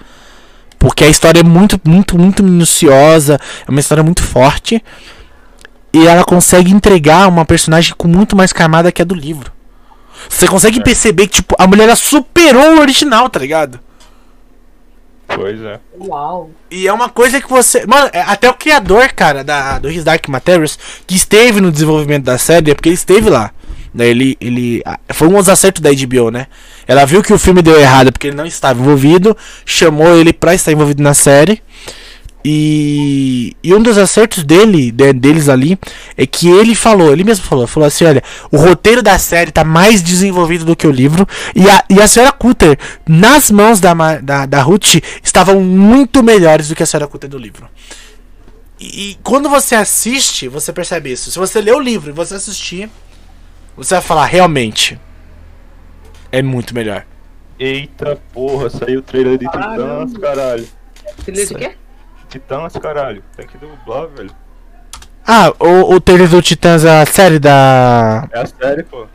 porque 0.79 1.05
a 1.05 1.09
história 1.09 1.41
é 1.41 1.43
muito, 1.43 1.81
muito, 1.85 2.19
muito 2.19 2.43
minuciosa, 2.43 3.41
é 3.67 3.71
uma 3.71 3.81
história 3.81 4.05
muito 4.05 4.23
forte, 4.23 4.83
e 5.93 6.07
ela 6.07 6.25
consegue 6.25 6.73
entregar 6.73 7.29
uma 7.29 7.45
personagem 7.45 7.95
com 7.97 8.07
muito 8.07 8.37
mais 8.37 8.53
camada 8.53 8.93
que 8.93 9.01
a 9.01 9.05
do 9.05 9.15
livro. 9.15 9.54
Você 10.29 10.47
consegue 10.47 10.83
perceber 10.83 11.27
que, 11.27 11.37
tipo, 11.37 11.55
a 11.59 11.67
mulher 11.67 11.85
ela 11.85 11.97
superou 11.97 12.77
o 12.77 12.81
original, 12.81 13.29
tá 13.29 13.39
ligado? 13.39 13.81
Pois 15.27 15.61
é. 15.63 15.81
Uau. 15.99 16.51
E 16.71 16.87
é 16.87 16.93
uma 16.93 17.09
coisa 17.09 17.41
que 17.41 17.49
você. 17.49 17.87
Mano, 17.87 18.11
é- 18.13 18.21
até 18.23 18.49
o 18.49 18.55
criador, 18.55 19.09
cara, 19.13 19.43
da, 19.43 19.79
do 19.79 19.91
His 19.91 20.05
Dark 20.05 20.27
Materials, 20.29 20.79
que 21.07 21.15
esteve 21.17 21.61
no 21.61 21.73
desenvolvimento 21.73 22.25
da 22.25 22.37
série, 22.39 22.71
é 22.71 22.75
porque 22.75 22.91
ele 22.91 22.95
esteve 22.95 23.31
lá. 23.31 23.51
Daí 23.93 24.09
ele. 24.11 24.37
ele 24.41 24.83
foi 25.13 25.29
um 25.29 25.35
dos 25.35 25.49
acertos 25.49 25.81
da 25.81 25.91
HBO, 25.91 26.31
né? 26.31 26.47
Ela 26.87 27.05
viu 27.05 27.23
que 27.23 27.33
o 27.33 27.39
filme 27.39 27.63
deu 27.63 27.79
errado 27.81 28.13
porque 28.13 28.27
ele 28.27 28.37
não 28.37 28.45
estava 28.45 28.81
envolvido, 28.81 29.37
chamou 29.65 30.15
ele 30.17 30.33
pra 30.33 30.55
estar 30.55 30.73
envolvido 30.73 31.03
na 31.03 31.15
série. 31.15 31.63
E, 32.47 33.57
e 33.63 33.73
um 33.73 33.81
dos 33.81 33.97
acertos 33.97 34.45
dele, 34.45 34.93
de- 34.93 35.15
deles 35.15 35.49
ali, 35.49 35.79
é 36.15 36.27
que 36.27 36.47
ele 36.49 36.75
falou, 36.75 37.11
ele 37.11 37.25
mesmo 37.25 37.43
falou, 37.47 37.67
falou 37.67 37.87
assim, 37.87 38.05
olha, 38.05 38.23
o 38.53 38.59
roteiro 38.59 39.03
da 39.03 39.19
série 39.19 39.51
tá 39.51 39.65
mais 39.65 40.03
desenvolvido 40.03 40.63
do 40.65 40.77
que 40.77 40.87
o 40.87 40.91
livro, 40.91 41.27
e 41.55 41.67
a, 41.71 41.83
e 41.89 42.03
a 42.03 42.07
senhora 42.07 42.31
Cutter, 42.33 42.79
nas 43.09 43.51
mãos 43.51 43.81
da, 43.81 43.95
da, 44.21 44.45
da 44.45 44.61
Ruth, 44.63 44.97
estavam 45.23 45.59
muito 45.61 46.23
melhores 46.23 46.69
do 46.69 46.75
que 46.75 46.83
a 46.83 46.87
senhora 46.87 47.09
Cutter 47.09 47.31
do 47.31 47.39
livro. 47.39 47.67
E, 48.79 49.13
e 49.13 49.19
quando 49.23 49.49
você 49.49 49.75
assiste, 49.75 50.47
você 50.47 50.71
percebe 50.71 51.13
isso. 51.13 51.31
Se 51.31 51.39
você 51.39 51.63
ler 51.63 51.75
o 51.75 51.81
livro 51.81 52.11
e 52.11 52.13
você 52.13 52.35
assistir, 52.35 52.91
você 53.75 53.95
vai 53.95 54.03
falar, 54.03 54.27
realmente, 54.27 55.01
é 56.31 56.43
muito 56.43 56.75
melhor. 56.75 57.07
Eita 57.59 58.21
porra, 58.35 58.69
saiu 58.69 58.99
o 58.99 59.03
trailer 59.03 59.39
de. 59.39 59.47
Titãs, 59.47 60.13
caralho. 60.19 60.69
Filha 61.25 61.47
de 61.47 61.55
quê? 61.55 61.73
Titãs, 62.35 62.73
caralho. 62.77 63.23
Tem 63.37 63.47
que 63.47 63.57
dublar, 63.57 64.09
velho. 64.09 64.31
Ah, 65.25 65.53
o, 65.61 65.95
o 65.95 66.01
trailer 66.01 66.29
do 66.29 66.43
Titãs, 66.43 66.85
a 66.85 67.07
série 67.07 67.39
da... 67.39 68.29
É 68.33 68.41
a 68.41 68.47
série, 68.47 68.83
pô. 68.83 69.07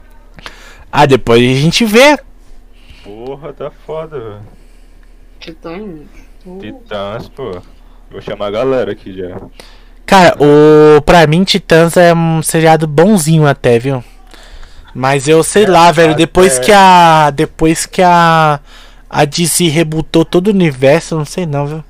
Ah, 0.89 1.05
depois 1.05 1.41
a 1.41 1.59
gente 1.61 1.83
vê. 1.83 2.17
Porra, 3.03 3.51
tá 3.51 3.69
foda, 3.85 4.17
velho. 4.17 4.39
Titãs. 5.37 5.83
Titãs, 6.61 7.27
pô. 7.27 7.61
Vou 8.09 8.21
chamar 8.21 8.47
a 8.47 8.51
galera 8.51 8.93
aqui 8.93 9.13
já. 9.13 9.35
Cara, 10.05 10.37
o 10.39 11.01
pra 11.01 11.27
mim 11.27 11.43
Titãs 11.43 11.97
é 11.97 12.13
um 12.13 12.41
seriado 12.41 12.87
bonzinho 12.87 13.45
até, 13.45 13.77
viu? 13.77 14.01
Mas 14.95 15.27
eu 15.27 15.43
sei 15.43 15.65
lá, 15.65 15.91
velho, 15.91 16.15
depois 16.15 16.55
até- 16.55 16.65
que 16.67 16.71
a 16.71 17.29
depois 17.31 17.85
que 17.85 18.01
a 18.01 18.61
a 19.09 19.25
DC 19.25 19.67
rebutou 19.67 20.23
todo 20.23 20.47
o 20.47 20.51
universo, 20.51 21.15
não 21.17 21.25
sei 21.25 21.45
não, 21.45 21.67
viu? 21.67 21.83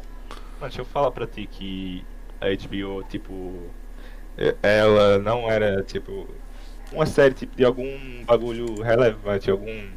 Mas 0.60 0.70
deixa 0.72 0.82
eu 0.82 0.86
falar 0.86 1.12
pra 1.12 1.26
ti 1.28 1.48
que 1.50 2.04
a 2.42 2.48
HBO, 2.48 3.04
tipo. 3.10 3.54
é- 4.38 4.56
Ela 4.62 5.20
não 5.20 5.50
era, 5.50 5.84
tipo. 5.84 6.28
Uma 6.92 7.06
série 7.06 7.34
tipo, 7.36 7.56
de 7.56 7.64
algum 7.64 8.24
bagulho 8.26 8.82
relevante, 8.82 9.50
algum. 9.52 9.88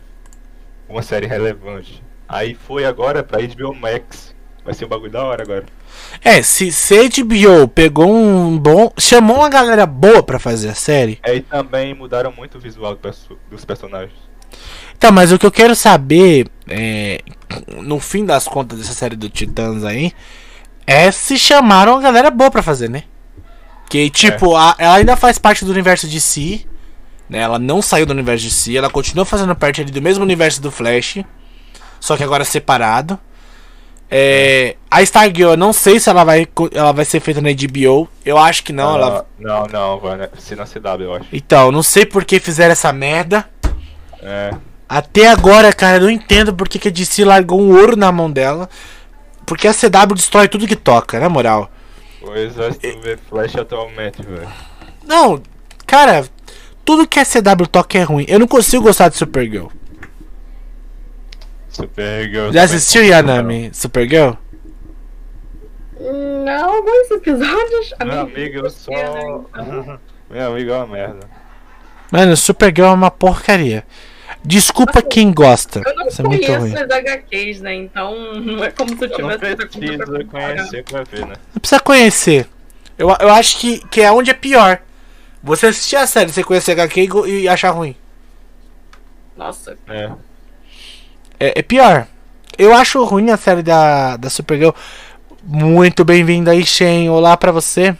Uma 0.88 1.02
série 1.02 1.26
relevante. 1.26 2.02
Aí 2.28 2.54
foi 2.54 2.84
agora 2.84 3.22
pra 3.22 3.40
HBO 3.40 3.74
Max. 3.74 4.34
Vai 4.64 4.74
ser 4.74 4.84
um 4.84 4.88
bagulho 4.88 5.10
da 5.10 5.24
hora 5.24 5.42
agora. 5.42 5.64
É, 6.22 6.40
se, 6.42 6.70
se 6.70 6.94
a 6.96 7.02
HBO 7.02 7.66
pegou 7.68 8.14
um 8.14 8.56
bom, 8.56 8.92
chamou 8.98 9.38
uma 9.38 9.48
galera 9.48 9.84
boa 9.86 10.22
pra 10.22 10.38
fazer 10.38 10.68
a 10.68 10.74
série. 10.74 11.18
Aí 11.22 11.40
também 11.40 11.94
mudaram 11.94 12.30
muito 12.30 12.58
o 12.58 12.60
visual 12.60 12.94
do 12.94 13.10
dos 13.50 13.64
personagens. 13.64 14.14
Tá, 14.98 15.10
mas 15.10 15.32
o 15.32 15.38
que 15.38 15.44
eu 15.46 15.50
quero 15.50 15.74
saber 15.74 16.46
é 16.68 17.20
no 17.82 17.98
fim 17.98 18.24
das 18.24 18.46
contas 18.46 18.78
dessa 18.78 18.92
série 18.92 19.16
do 19.16 19.28
Titãs 19.28 19.82
aí 19.84 20.12
é 20.86 21.10
se 21.10 21.38
chamaram 21.38 21.96
a 21.96 22.00
galera 22.00 22.30
boa 22.30 22.50
pra 22.50 22.62
fazer, 22.62 22.88
né? 22.88 23.04
Que, 23.88 24.08
tipo, 24.08 24.56
a- 24.56 24.74
ela 24.78 24.96
ainda 24.96 25.16
faz 25.16 25.38
parte 25.38 25.64
do 25.64 25.70
universo 25.70 26.08
de 26.08 26.20
si. 26.20 26.66
Né? 27.28 27.38
Ela 27.38 27.58
não 27.58 27.82
saiu 27.82 28.06
do 28.06 28.12
universo 28.12 28.44
de 28.44 28.50
si. 28.50 28.76
Ela 28.76 28.90
continua 28.90 29.24
fazendo 29.24 29.54
parte 29.54 29.80
ali 29.80 29.90
do 29.90 30.02
mesmo 30.02 30.24
universo 30.24 30.60
do 30.60 30.70
Flash. 30.70 31.18
Só 32.00 32.16
que 32.16 32.24
agora 32.24 32.44
separado. 32.44 33.18
É, 34.10 34.76
a 34.90 35.00
Stargirl, 35.02 35.52
eu 35.52 35.56
não 35.56 35.72
sei 35.72 35.98
se 35.98 36.10
ela 36.10 36.22
vai, 36.22 36.46
ela 36.74 36.92
vai 36.92 37.04
ser 37.04 37.18
feita 37.20 37.40
na 37.40 37.48
HBO. 37.50 38.08
Eu 38.24 38.36
acho 38.36 38.62
que 38.62 38.72
não. 38.72 38.94
Ela... 38.96 39.26
Não, 39.38 39.66
não, 39.66 39.98
vai 39.98 40.18
né? 40.18 40.28
ser 40.38 40.56
na 40.56 40.64
CW, 40.66 41.02
eu 41.02 41.14
acho. 41.14 41.26
Então, 41.32 41.72
não 41.72 41.82
sei 41.82 42.04
por 42.04 42.24
que 42.24 42.38
fizeram 42.38 42.72
essa 42.72 42.92
merda. 42.92 43.48
É. 44.22 44.50
Até 44.86 45.28
agora, 45.28 45.72
cara, 45.72 45.96
eu 45.96 46.02
não 46.02 46.10
entendo 46.10 46.52
por 46.52 46.68
que, 46.68 46.78
que 46.78 46.88
a 46.88 46.90
DC 46.90 47.24
largou 47.24 47.58
um 47.58 47.74
ouro 47.74 47.96
na 47.96 48.12
mão 48.12 48.30
dela. 48.30 48.68
Porque 49.46 49.68
a 49.68 49.74
CW 49.74 50.14
destrói 50.14 50.48
tudo 50.48 50.66
que 50.66 50.76
toca, 50.76 51.18
na 51.18 51.28
moral. 51.28 51.70
O 52.22 52.34
exército 52.34 53.00
vê 53.00 53.16
Flash 53.16 53.56
atualmente, 53.56 54.22
velho. 54.22 54.48
Não, 55.04 55.42
cara, 55.86 56.24
tudo 56.84 57.06
que 57.06 57.18
a 57.18 57.24
CW 57.24 57.66
toca 57.66 57.98
é 57.98 58.02
ruim. 58.02 58.24
Eu 58.28 58.38
não 58.38 58.46
consigo 58.46 58.84
gostar 58.84 59.08
de 59.08 59.16
Supergirl. 59.16 59.66
Supergirl. 61.68 62.52
Já 62.52 62.62
assistiu, 62.64 63.04
Yanami, 63.04 63.70
Supergirl? 63.72 64.34
Não, 65.98 66.74
alguns 66.74 67.10
episódios. 67.10 67.94
Meu 68.04 68.20
amigo, 68.20 68.58
eu 68.58 68.70
só. 68.70 68.92
então. 68.92 69.46
Meu 70.30 70.52
amigo 70.52 70.70
é 70.70 70.76
uma 70.76 70.86
merda. 70.86 71.28
Mano, 72.10 72.36
Supergirl 72.36 72.88
é 72.88 72.92
uma 72.92 73.10
porcaria. 73.10 73.84
Desculpa 74.44 75.00
quem 75.02 75.32
gosta. 75.32 75.82
Eu 75.84 75.94
não 75.96 76.08
Isso 76.08 76.20
é 76.20 76.24
muito 76.24 76.46
ruim. 76.46 76.58
conheço 76.72 76.84
as 76.84 76.90
HQs, 76.90 77.60
né? 77.60 77.74
Então 77.74 78.34
não 78.40 78.64
é 78.64 78.70
como 78.70 78.96
se 78.96 79.04
eu 79.04 79.08
Eu 79.10 79.18
não 79.20 79.30
tivesse 79.38 79.56
pra 79.56 79.66
preciso 79.66 79.98
comparar. 80.04 80.54
conhecer 80.56 80.84
pra 80.84 81.04
ver, 81.04 81.26
né? 81.26 81.34
Não 81.54 81.60
precisa 81.60 81.80
conhecer. 81.80 82.48
Eu, 82.98 83.08
eu 83.20 83.30
acho 83.30 83.58
que, 83.58 83.78
que 83.88 84.00
é 84.00 84.10
onde 84.10 84.30
é 84.30 84.34
pior. 84.34 84.80
Você 85.42 85.66
assistir 85.66 85.96
a 85.96 86.06
série, 86.06 86.30
você 86.32 86.42
conhecer 86.44 86.72
HQ 86.72 87.08
e, 87.26 87.40
e 87.42 87.48
achar 87.48 87.70
ruim. 87.70 87.96
Nossa, 89.36 89.76
É. 89.88 90.10
É, 91.40 91.58
é 91.58 91.62
pior. 91.62 92.06
Eu 92.58 92.72
acho 92.74 93.02
ruim 93.04 93.30
a 93.30 93.36
série 93.36 93.62
da, 93.62 94.16
da 94.16 94.28
Supergirl. 94.30 94.70
Muito 95.42 96.04
bem-vindo 96.04 96.50
aí, 96.50 96.64
Shen. 96.64 97.08
Olá 97.10 97.36
pra 97.36 97.50
você. 97.50 97.96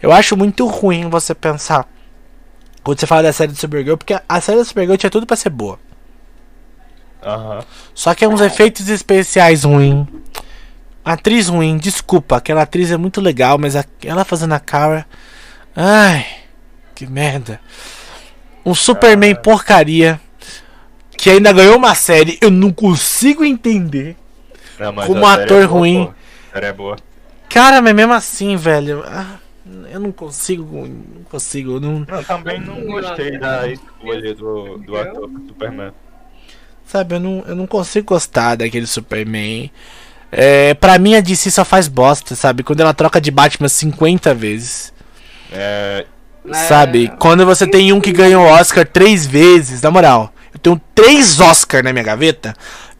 Eu 0.00 0.12
acho 0.12 0.36
muito 0.36 0.66
ruim 0.66 1.10
você 1.10 1.34
pensar. 1.34 1.86
Quando 2.82 2.98
você 2.98 3.06
fala 3.06 3.24
da 3.24 3.32
série 3.32 3.52
da 3.52 3.58
Supergirl, 3.58 3.96
porque 3.96 4.18
a 4.28 4.40
série 4.40 4.58
da 4.58 4.64
Supergirl 4.64 4.96
tinha 4.96 5.10
tudo 5.10 5.26
pra 5.26 5.36
ser 5.36 5.50
boa. 5.50 5.78
Aham. 7.22 7.62
Só 7.94 8.14
que 8.14 8.24
é 8.24 8.28
uns 8.28 8.40
efeitos 8.40 8.88
especiais 8.88 9.64
ruim. 9.64 10.06
Atriz 11.04 11.48
ruim, 11.48 11.76
desculpa. 11.76 12.36
Aquela 12.36 12.62
atriz 12.62 12.90
é 12.90 12.96
muito 12.96 13.20
legal, 13.20 13.58
mas 13.58 13.74
ela 14.04 14.24
fazendo 14.24 14.54
a 14.54 14.60
cara. 14.60 15.06
Ai, 15.76 16.26
que 16.94 17.06
merda. 17.06 17.60
Um 18.64 18.74
Superman 18.74 19.34
porcaria. 19.36 20.20
Que 21.16 21.30
ainda 21.30 21.52
ganhou 21.52 21.76
uma 21.76 21.94
série. 21.94 22.38
Eu 22.40 22.50
não 22.50 22.72
consigo 22.72 23.44
entender. 23.44 24.16
Não, 24.78 24.94
Como 24.94 25.26
série 25.26 25.42
ator 25.42 25.62
é 25.62 25.66
boa, 25.66 25.78
ruim. 25.78 26.04
pô. 26.06 26.12
A 26.12 26.54
série 26.54 26.66
é 26.66 26.72
boa. 26.72 26.96
Cara, 27.50 27.82
mas 27.82 27.94
mesmo 27.94 28.12
assim, 28.14 28.56
velho. 28.56 29.02
ah, 29.06 29.38
eu 29.90 30.00
não 30.00 30.12
consigo. 30.12 30.86
Não 30.86 31.22
consigo. 31.30 31.78
Não, 31.80 32.00
Não, 32.08 32.24
também 32.24 32.60
não 32.60 32.80
gostei 32.86 33.38
da 33.38 33.68
escolha 33.68 34.34
do, 34.34 34.78
do 34.78 34.96
ator 34.96 35.28
pro 35.28 35.42
Superman. 35.48 35.92
sabe, 36.86 37.14
eu 37.16 37.20
não, 37.20 37.44
eu 37.46 37.54
não 37.56 37.66
consigo 37.66 38.06
gostar 38.08 38.56
daquele 38.56 38.86
Superman. 38.86 39.70
É, 40.32 40.74
pra 40.74 40.98
mim 40.98 41.14
a 41.16 41.20
DC 41.20 41.50
só 41.50 41.64
faz 41.64 41.88
bosta, 41.88 42.34
sabe? 42.36 42.62
Quando 42.62 42.80
ela 42.80 42.94
troca 42.94 43.20
de 43.20 43.30
Batman 43.30 43.68
50 43.68 44.32
vezes. 44.34 44.92
É. 45.52 46.06
Sabe? 46.68 47.12
Quando 47.18 47.44
você 47.44 47.66
tem 47.66 47.92
um 47.92 48.00
que 48.00 48.12
ganhou 48.12 48.44
Oscar 48.44 48.86
três 48.86 49.26
vezes, 49.26 49.82
na 49.82 49.90
moral, 49.90 50.32
eu 50.54 50.58
tenho 50.58 50.80
três 50.94 51.38
Oscar 51.40 51.82
na 51.82 51.92
minha 51.92 52.04
gaveta, 52.04 52.54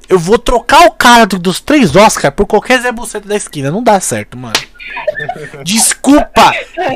eu 0.09 0.19
vou 0.19 0.39
trocar 0.39 0.87
o 0.87 0.91
cara 0.91 1.25
do- 1.25 1.39
dos 1.39 1.61
três 1.61 1.95
Oscar 1.97 2.31
por 2.33 2.47
qualquer 2.47 2.83
Zé 2.83 2.93
Buceta 2.93 3.27
da 3.29 3.37
esquina. 3.37 3.71
Não 3.71 3.83
dá 3.83 3.99
certo, 4.01 4.37
mano. 4.37 4.53
Desculpa! 5.65 6.53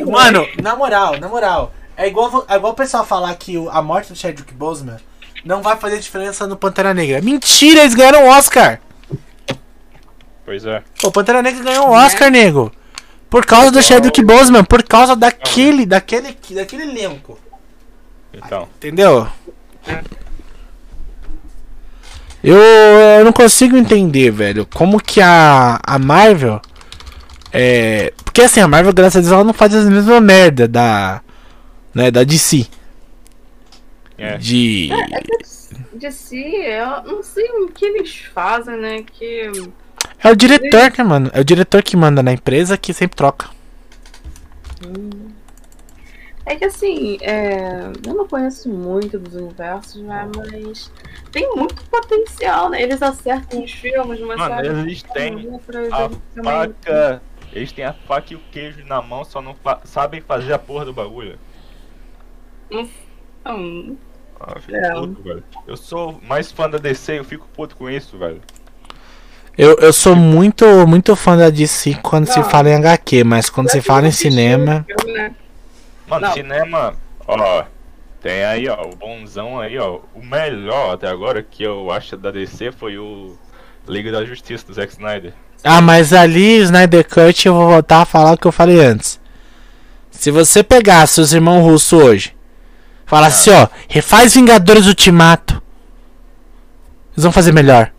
Mano, 0.07 0.47
na 0.63 0.75
moral, 0.77 1.19
na 1.21 1.29
moral. 1.29 1.73
É 1.97 2.07
igual, 2.09 2.45
é 2.49 2.57
igual 2.57 2.73
o 2.73 2.77
pessoal 2.77 3.05
falar 3.05 3.35
que 3.37 3.57
o- 3.57 3.71
a 3.71 3.81
morte 3.81 4.13
do 4.13 4.19
Chadwick 4.19 4.53
Boseman 4.53 4.97
não 5.45 5.63
vai 5.63 5.77
fazer 5.77 5.99
diferença 6.01 6.47
no 6.47 6.57
Pantera 6.57 6.93
Negra. 6.95 7.21
Mentira, 7.21 7.81
eles 7.83 7.95
ganharam 7.95 8.27
Oscar! 8.29 8.81
Pois 10.45 10.65
é. 10.67 10.83
O 11.03 11.11
Pantera 11.13 11.41
Negra 11.43 11.63
ganhou 11.63 11.89
um 11.89 11.93
Oscar, 11.93 12.31
nego. 12.31 12.73
Por 13.31 13.47
causa 13.47 13.71
do 13.71 13.83
Chadwick 13.83 14.23
Boseman, 14.23 14.65
por 14.65 14.83
causa 14.83 15.15
daquele, 15.17 15.87
daquele, 15.87 16.37
daquele 16.51 16.83
elenco. 16.83 17.39
Então. 18.33 18.69
Entendeu? 18.77 19.27
Eu, 22.43 22.57
eu 22.57 23.25
não 23.25 23.33
consigo 23.33 23.77
entender, 23.77 24.31
velho, 24.31 24.67
como 24.75 25.01
que 25.01 25.21
a, 25.21 25.81
a 25.83 25.99
Marvel. 25.99 26.61
É. 27.55 28.13
Porque 28.25 28.43
assim, 28.43 28.61
a 28.61 28.67
Marvel, 28.67 28.93
graças 28.93 29.17
a 29.17 29.21
Deus, 29.21 29.33
ela 29.33 29.45
não 29.45 29.55
faz 29.55 29.73
as 29.75 29.89
mesmas 29.89 30.21
merda 30.21 30.67
da. 30.67 31.23
Né, 31.95 32.11
da 32.11 32.25
DC. 32.25 32.67
É. 34.19 34.37
De. 34.37 34.91
de 35.95 36.11
si, 36.11 36.45
eu 36.45 37.03
não 37.05 37.23
sei 37.23 37.49
o 37.51 37.69
que 37.69 37.85
eles 37.85 38.17
fazem, 38.35 38.77
né? 38.77 39.05
Que. 39.05 39.53
É 40.23 40.31
o 40.31 40.37
diretor, 40.37 40.93
né, 40.99 41.05
mano? 41.05 41.31
É 41.33 41.41
o 41.41 41.45
diretor 41.45 41.83
que 41.83 41.97
manda 41.97 42.23
na 42.23 42.33
empresa 42.33 42.77
que 42.77 42.93
sempre 42.93 43.17
troca. 43.17 43.49
É 46.47 46.57
que 46.57 46.65
assim, 46.67 47.17
é, 47.23 47.91
eu 48.07 48.15
não 48.15 48.29
conheço 48.29 48.69
muito 48.69 49.19
dos 49.19 49.35
universos, 49.35 50.03
né? 50.03 50.29
Mas 50.37 50.91
tem 51.33 51.49
muito 51.57 51.83
potencial, 51.85 52.69
né? 52.69 52.83
Eles 52.83 53.01
acertam 53.03 53.63
os 53.65 53.73
filmes, 53.73 54.21
mas 54.21 54.37
Mano, 54.39 54.81
eles 54.83 55.03
têm 55.03 55.35
a 55.37 55.39
eles 55.39 55.61
também- 56.35 56.45
faca. 56.45 57.23
Eles 57.55 57.71
têm 57.73 57.85
a 57.85 57.93
faca 57.93 58.33
e 58.33 58.37
o 58.37 58.41
queijo 58.51 58.85
na 58.85 59.01
mão, 59.01 59.25
só 59.25 59.41
não 59.41 59.55
fa- 59.55 59.81
sabem 59.85 60.21
fazer 60.21 60.53
a 60.53 60.59
porra 60.59 60.85
do 60.85 60.93
bagulho. 60.93 61.39
Não, 62.71 62.89
Ah, 64.41 64.53
eu 64.57 64.61
fico 64.63 64.77
É. 64.77 64.93
puto, 64.93 65.23
velho. 65.23 65.45
Eu 65.67 65.77
sou 65.77 66.21
mais 66.27 66.51
fã 66.51 66.69
da 66.69 66.77
DC, 66.79 67.19
eu 67.19 67.25
fico 67.25 67.47
puto 67.55 67.77
com 67.77 67.89
isso, 67.89 68.19
velho. 68.19 68.41
Eu, 69.57 69.77
eu 69.79 69.93
sou 69.93 70.17
muito, 70.17 70.65
muito 70.87 71.15
fã 71.15 71.37
da 71.37 71.49
DC 71.49 71.95
quando 72.03 72.27
se 72.27 72.41
Não. 72.41 72.51
fala 72.51 72.71
em 72.71 72.75
HQ, 72.75 73.23
mas 73.23 73.49
quando 73.49 73.71
se 73.71 73.81
fala 73.81 74.09
em 74.09 74.11
cinema. 74.11 74.85
né? 75.07 75.35
Mano, 76.09 76.27
Não. 76.27 76.33
cinema, 76.35 76.95
ó, 77.27 77.65
tem 78.21 78.45
aí, 78.45 78.69
ó, 78.69 78.83
o 78.87 78.97
bonzão 78.97 79.61
aí, 79.61 79.79
ó. 79.79 80.01
O 80.15 80.23
melhor 80.23 80.95
até 80.95 81.07
agora 81.09 81.41
que 81.43 81.63
eu 81.63 81.91
acho 81.93 82.17
da 82.17 82.31
DC 82.33 82.73
foi 82.73 82.99
o 82.99 83.39
Liga 83.87 84.11
da 84.11 84.25
Justiça 84.25 84.67
do 84.67 84.75
Zack 84.75 84.93
Snyder. 84.93 85.33
Ah, 85.65 85.81
mas 85.81 86.13
ali, 86.13 86.59
Snyder 86.59 87.07
Cut, 87.09 87.47
eu 87.49 87.55
vou 87.55 87.69
voltar 87.69 88.03
a 88.03 88.05
falar 88.05 88.33
o 88.35 88.37
que 88.37 88.47
eu 88.47 88.53
falei 88.53 88.81
antes. 88.85 89.19
Se 90.11 90.31
você 90.31 90.63
pegasse 90.63 91.21
os 91.21 91.33
irmãos 91.33 91.63
russos 91.63 91.93
hoje, 91.93 92.37
falasse 93.07 93.51
ó, 93.51 93.67
refaz 93.89 94.35
Vingadores 94.35 94.87
Ultimato, 94.87 95.63
eles 97.15 97.23
vão 97.23 97.33
fazer 97.33 97.53
melhor. 97.53 97.91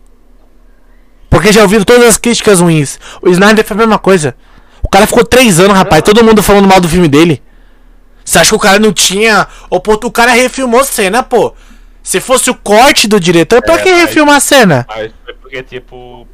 Porque 1.28 1.52
já 1.52 1.62
ouviram 1.62 1.84
todas 1.84 2.06
as 2.06 2.16
críticas 2.16 2.60
ruins. 2.60 2.98
O 3.20 3.28
Snyder 3.28 3.64
foi 3.64 3.74
a 3.74 3.78
mesma 3.78 3.98
coisa. 3.98 4.36
O 4.82 4.88
cara 4.88 5.06
ficou 5.06 5.24
três 5.24 5.58
anos, 5.58 5.76
rapaz, 5.76 6.02
todo 6.02 6.24
mundo 6.24 6.42
falando 6.42 6.68
mal 6.68 6.80
do 6.80 6.88
filme 6.88 7.08
dele. 7.08 7.42
Você 8.24 8.38
acha 8.38 8.50
que 8.50 8.56
o 8.56 8.60
cara 8.60 8.78
não 8.78 8.92
tinha. 8.92 9.46
O 9.68 10.10
cara 10.10 10.32
refilmou 10.32 10.84
cena, 10.84 11.22
pô. 11.22 11.52
Se 12.02 12.20
fosse 12.20 12.48
o 12.48 12.54
corte 12.54 13.08
do 13.08 13.18
diretor, 13.18 13.60
pra 13.62 13.74
É, 13.74 13.78
que 13.78 13.90
mas- 13.90 14.00
refilmar 14.02 14.36
a 14.36 14.40
cena? 14.40 14.86
Mas 14.88 15.12
foi 15.24 15.34
porque, 15.34 15.62
tipo, 15.64 16.26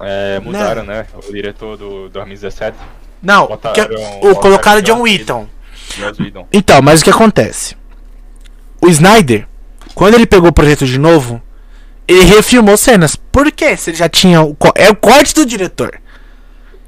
é, 0.00 0.40
mudaram, 0.40 0.82
né? 0.84 1.06
O 1.26 1.32
diretor 1.32 1.76
do 1.76 2.08
2017, 2.10 2.76
Não, 3.22 3.46
Botaram- 3.46 3.88
botaram 3.88 4.20
o 4.30 4.36
colocaram 4.36 4.80
John 4.82 5.02
Wheaton. 5.02 5.48
Whedon. 6.20 6.46
Então, 6.52 6.80
mas 6.82 7.00
o 7.00 7.04
que 7.04 7.10
acontece? 7.10 7.76
O 8.80 8.88
Snyder, 8.88 9.46
quando 9.94 10.14
ele 10.14 10.26
pegou 10.26 10.50
o 10.50 10.52
projeto 10.52 10.86
de 10.86 10.98
novo, 10.98 11.42
ele 12.06 12.22
refilmou 12.24 12.76
cenas. 12.76 13.16
Por 13.16 13.50
quê? 13.50 13.76
Se 13.76 13.90
ele 13.90 13.96
já 13.96 14.08
tinha. 14.08 14.42
O, 14.42 14.56
é 14.74 14.88
o 14.90 14.94
corte 14.96 15.34
do 15.34 15.44
diretor. 15.44 16.00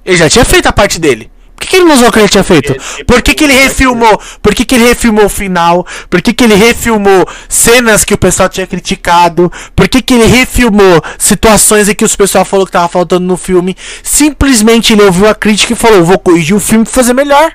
Ele 0.05 0.17
já 0.17 0.29
tinha 0.31 0.45
feito 0.45 0.67
a 0.67 0.73
parte 0.73 1.01
dele. 1.01 1.31
Por 1.61 1.67
que, 1.67 1.73
que 1.73 1.77
ele 1.77 1.85
não 1.85 1.95
usou 1.95 2.09
o 2.09 2.13
que 2.13 2.19
ele 2.19 2.29
tinha 2.29 2.43
feito? 2.43 2.75
Por 3.05 3.21
que, 3.21 3.35
que 3.35 3.45
ele 3.45 3.53
refilmou? 3.53 4.19
Por 4.41 4.55
que, 4.55 4.65
que 4.65 4.75
ele 4.75 4.89
refilmou 4.89 5.27
o 5.27 5.29
final? 5.29 5.87
Por 6.09 6.23
que, 6.23 6.33
que 6.33 6.43
ele 6.43 6.55
refilmou 6.55 7.29
cenas 7.51 8.03
que 8.03 8.15
o 8.15 8.19
pessoal 8.19 8.49
tinha 8.49 8.67
criticado? 8.67 9.53
Por 9.77 9.87
que, 9.87 10.01
que 10.01 10.15
ele 10.15 10.25
refilmou 10.25 11.05
situações 11.19 11.87
em 11.91 11.95
que 11.95 12.03
os 12.03 12.17
pessoal 12.17 12.47
falou 12.47 12.65
que 12.65 12.73
tava 12.73 12.89
faltando 12.89 13.27
no 13.27 13.37
filme? 13.37 13.77
Simplesmente 14.03 14.95
ele 14.95 15.03
ouviu 15.03 15.29
a 15.29 15.35
crítica 15.35 15.75
e 15.75 15.77
falou: 15.77 16.03
vou 16.03 16.19
corrigir 16.19 16.57
o 16.57 16.61
filme 16.61 16.85
pra 16.85 16.95
fazer 16.95 17.13
melhor. 17.13 17.53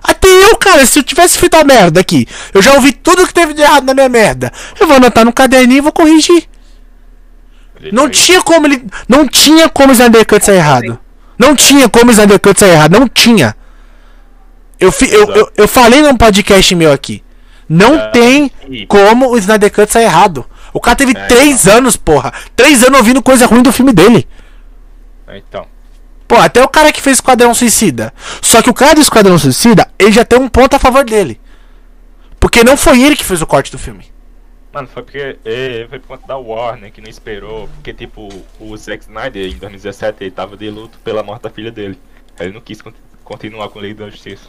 Até 0.00 0.28
eu, 0.28 0.56
cara, 0.56 0.86
se 0.86 1.00
eu 1.00 1.02
tivesse 1.02 1.36
feito 1.36 1.56
a 1.56 1.64
merda 1.64 1.98
aqui, 1.98 2.28
eu 2.54 2.62
já 2.62 2.74
ouvi 2.74 2.92
tudo 2.92 3.26
que 3.26 3.34
teve 3.34 3.54
de 3.54 3.62
errado 3.62 3.84
na 3.84 3.92
minha 3.92 4.08
merda. 4.08 4.52
Eu 4.78 4.86
vou 4.86 4.96
anotar 4.96 5.24
no 5.24 5.32
caderninho 5.32 5.78
e 5.78 5.82
vou 5.82 5.92
corrigir. 5.92 6.44
Ele 7.80 7.90
Não 7.90 8.08
tinha 8.08 8.40
como 8.40 8.68
ele. 8.68 8.84
Não 9.08 9.26
tinha 9.26 9.68
como 9.68 9.88
o 9.88 9.92
Snyder 9.92 10.24
Cut 10.24 10.44
sair 10.44 10.58
errado. 10.58 11.01
Não 11.42 11.56
tinha 11.56 11.88
como 11.88 12.08
o 12.08 12.12
Snyder 12.12 12.38
Cut 12.40 12.58
sair 12.60 12.70
errado. 12.70 12.98
Não 12.98 13.08
tinha. 13.08 13.56
Eu, 14.78 14.92
fi- 14.92 15.10
eu, 15.12 15.28
eu, 15.32 15.52
eu 15.56 15.68
falei 15.68 16.00
num 16.02 16.16
podcast 16.16 16.74
meu 16.74 16.92
aqui. 16.92 17.22
Não 17.68 17.94
Ah, 17.96 18.08
tem 18.08 18.50
como 18.88 19.28
o 19.30 19.38
Snyder 19.38 19.72
Cut 19.72 19.90
sair 19.90 20.04
errado. 20.04 20.44
O 20.72 20.80
cara 20.80 20.96
teve 20.96 21.12
É, 21.16 21.26
três 21.26 21.66
anos, 21.66 21.96
porra. 21.96 22.32
Três 22.56 22.82
anos 22.82 22.98
ouvindo 22.98 23.22
coisa 23.22 23.46
ruim 23.46 23.62
do 23.62 23.72
filme 23.72 23.92
dele. 23.92 24.26
Então. 25.34 25.66
Pô, 26.28 26.36
até 26.36 26.62
o 26.62 26.68
cara 26.68 26.92
que 26.92 27.00
fez 27.02 27.16
Esquadrão 27.18 27.52
Suicida. 27.54 28.12
Só 28.40 28.62
que 28.62 28.70
o 28.70 28.74
cara 28.74 28.94
do 28.94 29.00
Esquadrão 29.00 29.38
Suicida, 29.38 29.88
ele 29.98 30.12
já 30.12 30.24
tem 30.24 30.38
um 30.38 30.48
ponto 30.48 30.74
a 30.74 30.78
favor 30.78 31.04
dele. 31.04 31.40
Porque 32.40 32.64
não 32.64 32.76
foi 32.76 33.02
ele 33.02 33.16
que 33.16 33.24
fez 33.24 33.40
o 33.42 33.46
corte 33.46 33.70
do 33.70 33.78
filme. 33.78 34.11
Mano, 34.72 34.88
foi 34.88 35.02
porque 35.02 35.36
eh, 35.44 35.86
foi 35.90 35.98
por 35.98 36.08
conta 36.08 36.26
da 36.26 36.36
Warner 36.38 36.90
que 36.90 37.00
não 37.00 37.08
esperou. 37.10 37.68
Porque, 37.74 37.92
tipo, 37.92 38.28
o 38.58 38.76
Zack 38.76 39.04
Snyder 39.04 39.46
em 39.46 39.56
2017 39.58 40.16
ele 40.24 40.30
tava 40.30 40.56
de 40.56 40.70
luto 40.70 40.98
pela 41.04 41.22
morte 41.22 41.42
da 41.42 41.50
filha 41.50 41.70
dele. 41.70 41.98
Ele 42.40 42.52
não 42.54 42.60
quis 42.60 42.80
con- 42.80 42.92
continuar 43.22 43.68
com 43.68 43.78
a 43.78 43.82
Lei 43.82 43.92
da 43.94 44.08
Justiça. 44.08 44.44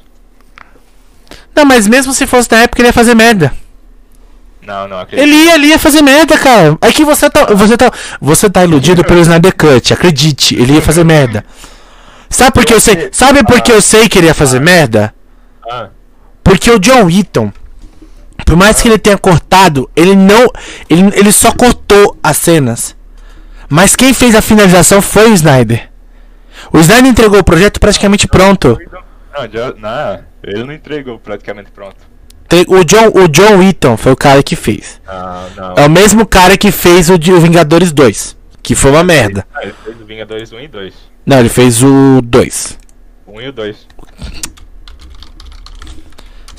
Não, 1.55 1.65
mas 1.65 1.87
mesmo 1.87 2.13
se 2.13 2.25
fosse 2.25 2.49
na 2.51 2.59
época, 2.63 2.81
ele 2.81 2.87
ia 2.89 2.93
fazer 2.93 3.13
merda. 3.15 3.53
Não, 4.61 4.87
não, 4.87 4.97
acredito. 4.99 5.27
Ele 5.27 5.35
ia, 5.35 5.55
ele 5.55 5.67
ia 5.67 5.77
fazer 5.79 6.01
merda, 6.01 6.37
cara. 6.37 6.77
É 6.81 6.91
que 6.91 7.03
você 7.03 7.29
tá. 7.29 7.45
Você 7.53 7.75
tá. 7.75 7.91
Você 8.21 8.49
tá 8.49 8.63
iludido 8.63 9.03
pelo 9.03 9.19
Snyder 9.19 9.53
Cut, 9.55 9.93
acredite, 9.93 10.55
ele 10.55 10.73
ia 10.75 10.81
fazer 10.81 11.03
merda. 11.03 11.45
Sabe 12.29 12.51
por 12.53 12.65
que 12.65 12.73
eu 12.73 12.79
sei? 12.79 13.09
Sabe 13.11 13.43
por 13.43 13.59
que 13.61 13.71
eu 13.73 13.81
sei 13.81 14.07
que 14.07 14.17
ele 14.17 14.27
ia 14.27 14.33
fazer 14.33 14.59
merda? 14.61 15.13
Ah, 15.69 15.89
Porque 16.43 16.71
o 16.71 16.79
John 16.79 17.03
Wheaton, 17.05 17.51
por 18.45 18.55
mais 18.55 18.81
que 18.81 18.87
ele 18.87 18.97
tenha 18.97 19.17
cortado, 19.17 19.89
ele 19.95 20.15
não. 20.15 20.51
Ele, 20.89 21.11
ele 21.15 21.31
só 21.31 21.51
cortou 21.51 22.17
as 22.21 22.37
cenas. 22.37 22.95
Mas 23.69 23.95
quem 23.95 24.13
fez 24.13 24.35
a 24.35 24.41
finalização 24.41 25.01
foi 25.01 25.31
o 25.31 25.33
Snyder. 25.33 25.89
O 26.71 26.79
Snyder 26.79 27.07
entregou 27.07 27.39
o 27.39 27.43
projeto 27.43 27.79
praticamente 27.79 28.27
pronto. 28.27 28.77
não, 29.35 29.51
já, 29.51 29.73
não, 29.73 30.23
ele 30.43 30.63
não 30.63 30.73
entregou 30.73 31.17
praticamente 31.19 31.71
pronto. 31.71 31.97
O 32.67 32.83
John, 32.83 33.07
o 33.15 33.27
John 33.27 33.57
Wheaton 33.57 33.97
foi 33.97 34.11
o 34.11 34.15
cara 34.15 34.43
que 34.43 34.55
fez. 34.55 35.01
Não. 35.55 35.73
É 35.75 35.87
o 35.87 35.89
mesmo 35.89 36.25
cara 36.25 36.55
que 36.55 36.71
fez 36.71 37.09
o 37.09 37.17
de 37.17 37.33
o 37.33 37.39
Vingadores 37.39 37.91
2. 37.91 38.37
Que 38.61 38.75
foi 38.75 38.91
uma 38.91 39.03
merda. 39.03 39.45
Ah, 39.53 39.63
ele 39.63 39.73
fez 39.83 39.99
o 39.99 40.05
Vingadores 40.05 40.53
1 40.53 40.59
e 40.59 40.67
2. 40.67 40.93
Não, 41.25 41.39
ele 41.39 41.49
fez 41.49 41.81
o 41.81 42.21
2. 42.21 42.77
1 43.27 43.41
e 43.41 43.47
o 43.47 43.51
2. 43.51 43.87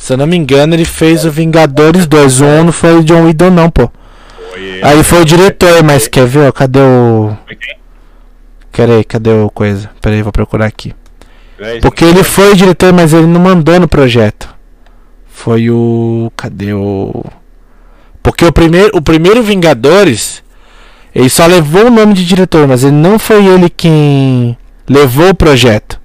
Se 0.05 0.13
eu 0.13 0.19
não 0.19 0.27
me 0.27 0.37
engano, 0.37 0.75
ele 0.75 0.85
fez 0.85 1.25
o 1.25 1.31
Vingadores 1.31 2.07
2. 2.07 2.43
O 2.43 2.45
1 2.45 2.65
não 2.65 2.73
foi 2.73 2.95
o 2.95 3.03
John 3.03 3.25
Whedon, 3.25 3.49
não, 3.49 3.71
pô. 3.71 3.91
Foi 4.51 4.81
Aí 4.83 5.03
foi 5.03 5.23
o 5.23 5.25
diretor, 5.25 5.83
mas 5.83 6.07
quer 6.07 6.27
ver, 6.27 6.47
ó? 6.47 6.53
Cadê 6.53 6.79
o. 6.79 7.35
Pera 8.71 8.97
aí, 8.97 9.05
cadê 9.05 9.31
o 9.31 9.49
coisa? 9.49 9.91
Pera 10.03 10.15
aí, 10.15 10.21
vou 10.21 10.31
procurar 10.31 10.67
aqui. 10.67 10.95
Porque 11.81 12.05
ele 12.05 12.23
foi? 12.23 12.45
foi 12.49 12.53
o 12.53 12.55
diretor, 12.55 12.93
mas 12.93 13.15
ele 13.15 13.27
não 13.27 13.41
mandou 13.41 13.81
no 13.81 13.89
projeto. 13.89 14.55
Foi 15.27 15.71
o. 15.71 16.31
Cadê 16.37 16.75
o. 16.75 17.25
Porque 18.23 18.45
o 18.45 18.53
primeiro, 18.53 18.99
o 18.99 19.01
primeiro 19.01 19.43
Vingadores, 19.43 20.45
ele 21.15 21.31
só 21.31 21.47
levou 21.47 21.87
o 21.87 21.91
nome 21.91 22.13
de 22.13 22.27
diretor, 22.27 22.69
mas 22.69 22.85
ele 22.85 22.95
não 22.95 23.19
foi 23.19 23.47
ele 23.47 23.71
quem 23.71 24.55
levou 24.87 25.31
o 25.31 25.35
projeto. 25.35 25.99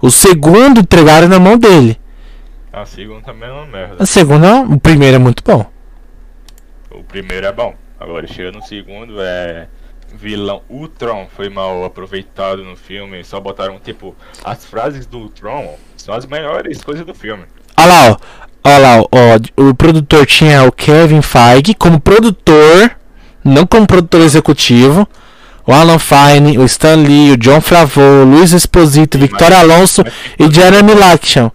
O 0.00 0.10
segundo 0.10 0.80
entregaram 0.80 1.28
na 1.28 1.38
mão 1.38 1.56
dele. 1.56 2.01
O 2.72 2.86
segundo 2.86 3.22
também 3.22 3.48
é 3.48 3.52
uma 3.52 3.66
merda. 3.66 4.02
O 4.02 4.06
segundo, 4.06 4.40
não, 4.40 4.64
o 4.72 4.80
primeiro 4.80 5.16
é 5.16 5.18
muito 5.18 5.42
bom. 5.44 5.66
O 6.90 7.02
primeiro 7.04 7.46
é 7.46 7.52
bom. 7.52 7.74
Agora 8.00 8.26
chega 8.26 8.50
no 8.52 8.62
segundo 8.62 9.16
é. 9.20 9.68
Vilão 10.14 10.60
Ultron 10.68 11.26
foi 11.34 11.48
mal 11.48 11.84
aproveitado 11.84 12.62
no 12.64 12.76
filme. 12.76 13.24
Só 13.24 13.40
botaram, 13.40 13.78
tipo, 13.78 14.14
as 14.44 14.64
frases 14.64 15.06
do 15.06 15.18
Ultron 15.18 15.76
são 15.96 16.14
as 16.14 16.26
melhores 16.26 16.82
coisas 16.84 17.04
do 17.06 17.14
filme. 17.14 17.44
Olha 17.78 17.86
lá, 17.88 18.10
ó. 18.10 18.16
Olha 18.64 18.78
lá, 18.78 19.00
ó, 19.00 19.62
o 19.68 19.74
produtor 19.74 20.24
tinha 20.24 20.62
o 20.62 20.70
Kevin 20.70 21.20
Feige 21.20 21.74
como 21.74 21.98
produtor, 21.98 22.92
não 23.42 23.66
como 23.66 23.86
produtor 23.88 24.20
executivo. 24.20 25.08
O 25.66 25.72
Alan 25.72 25.98
Fine, 25.98 26.58
o 26.58 26.64
Stan 26.64 26.94
Lee, 26.94 27.32
o 27.32 27.36
John 27.36 27.60
Favreau, 27.60 28.22
o 28.22 28.24
Luiz 28.24 28.52
Esposito, 28.52 29.18
mas- 29.18 29.52
Alonso 29.52 30.02
mas- 30.04 30.14
e 30.38 30.52
Jeremy 30.54 30.94
Laction. 30.94 31.50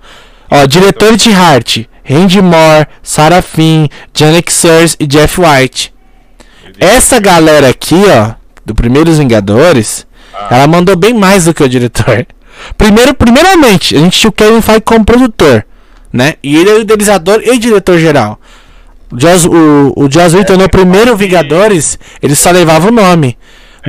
Ó, 0.50 0.66
diretores 0.66 1.22
de 1.22 1.32
Hart, 1.32 1.86
Randy 2.04 2.42
Moore, 2.42 2.88
Sarah 3.04 3.42
Finn, 3.42 3.88
Janet 4.14 4.52
Sears 4.52 4.96
e 5.00 5.06
Jeff 5.06 5.40
White. 5.42 5.94
Essa 6.80 7.20
galera 7.20 7.70
aqui, 7.70 7.96
ó, 8.08 8.34
do 8.66 8.74
Primeiros 8.76 9.18
Vingadores, 9.18 10.06
Ah. 10.34 10.48
ela 10.52 10.68
mandou 10.68 10.96
bem 10.96 11.14
mais 11.14 11.46
do 11.46 11.54
que 11.54 11.64
o 11.64 11.70
diretor. 11.70 12.26
Primeiro, 12.78 13.14
primeiramente, 13.14 13.96
a 13.96 14.00
gente 14.00 14.20
tinha 14.20 14.30
o 14.30 14.34
Kevin 14.34 14.62
Feige 14.62 14.82
como 14.82 15.06
produtor, 15.06 15.66
né? 16.12 16.36
E 16.44 16.56
ele 16.56 16.70
é 16.70 16.74
o 16.74 16.82
idealizador 16.82 17.42
e 17.44 17.58
diretor 17.58 17.98
geral. 18.00 18.40
O 19.12 19.20
Joss, 19.20 19.48
o, 19.48 19.94
o 19.96 20.12
Joss 20.12 20.36
Whedon 20.36 20.58
no 20.58 20.70
primeiro 20.70 21.16
Vingadores, 21.16 21.98
ele 22.22 22.36
só 22.36 22.52
levava 22.52 22.90
o 22.90 22.92
nome. 22.92 23.38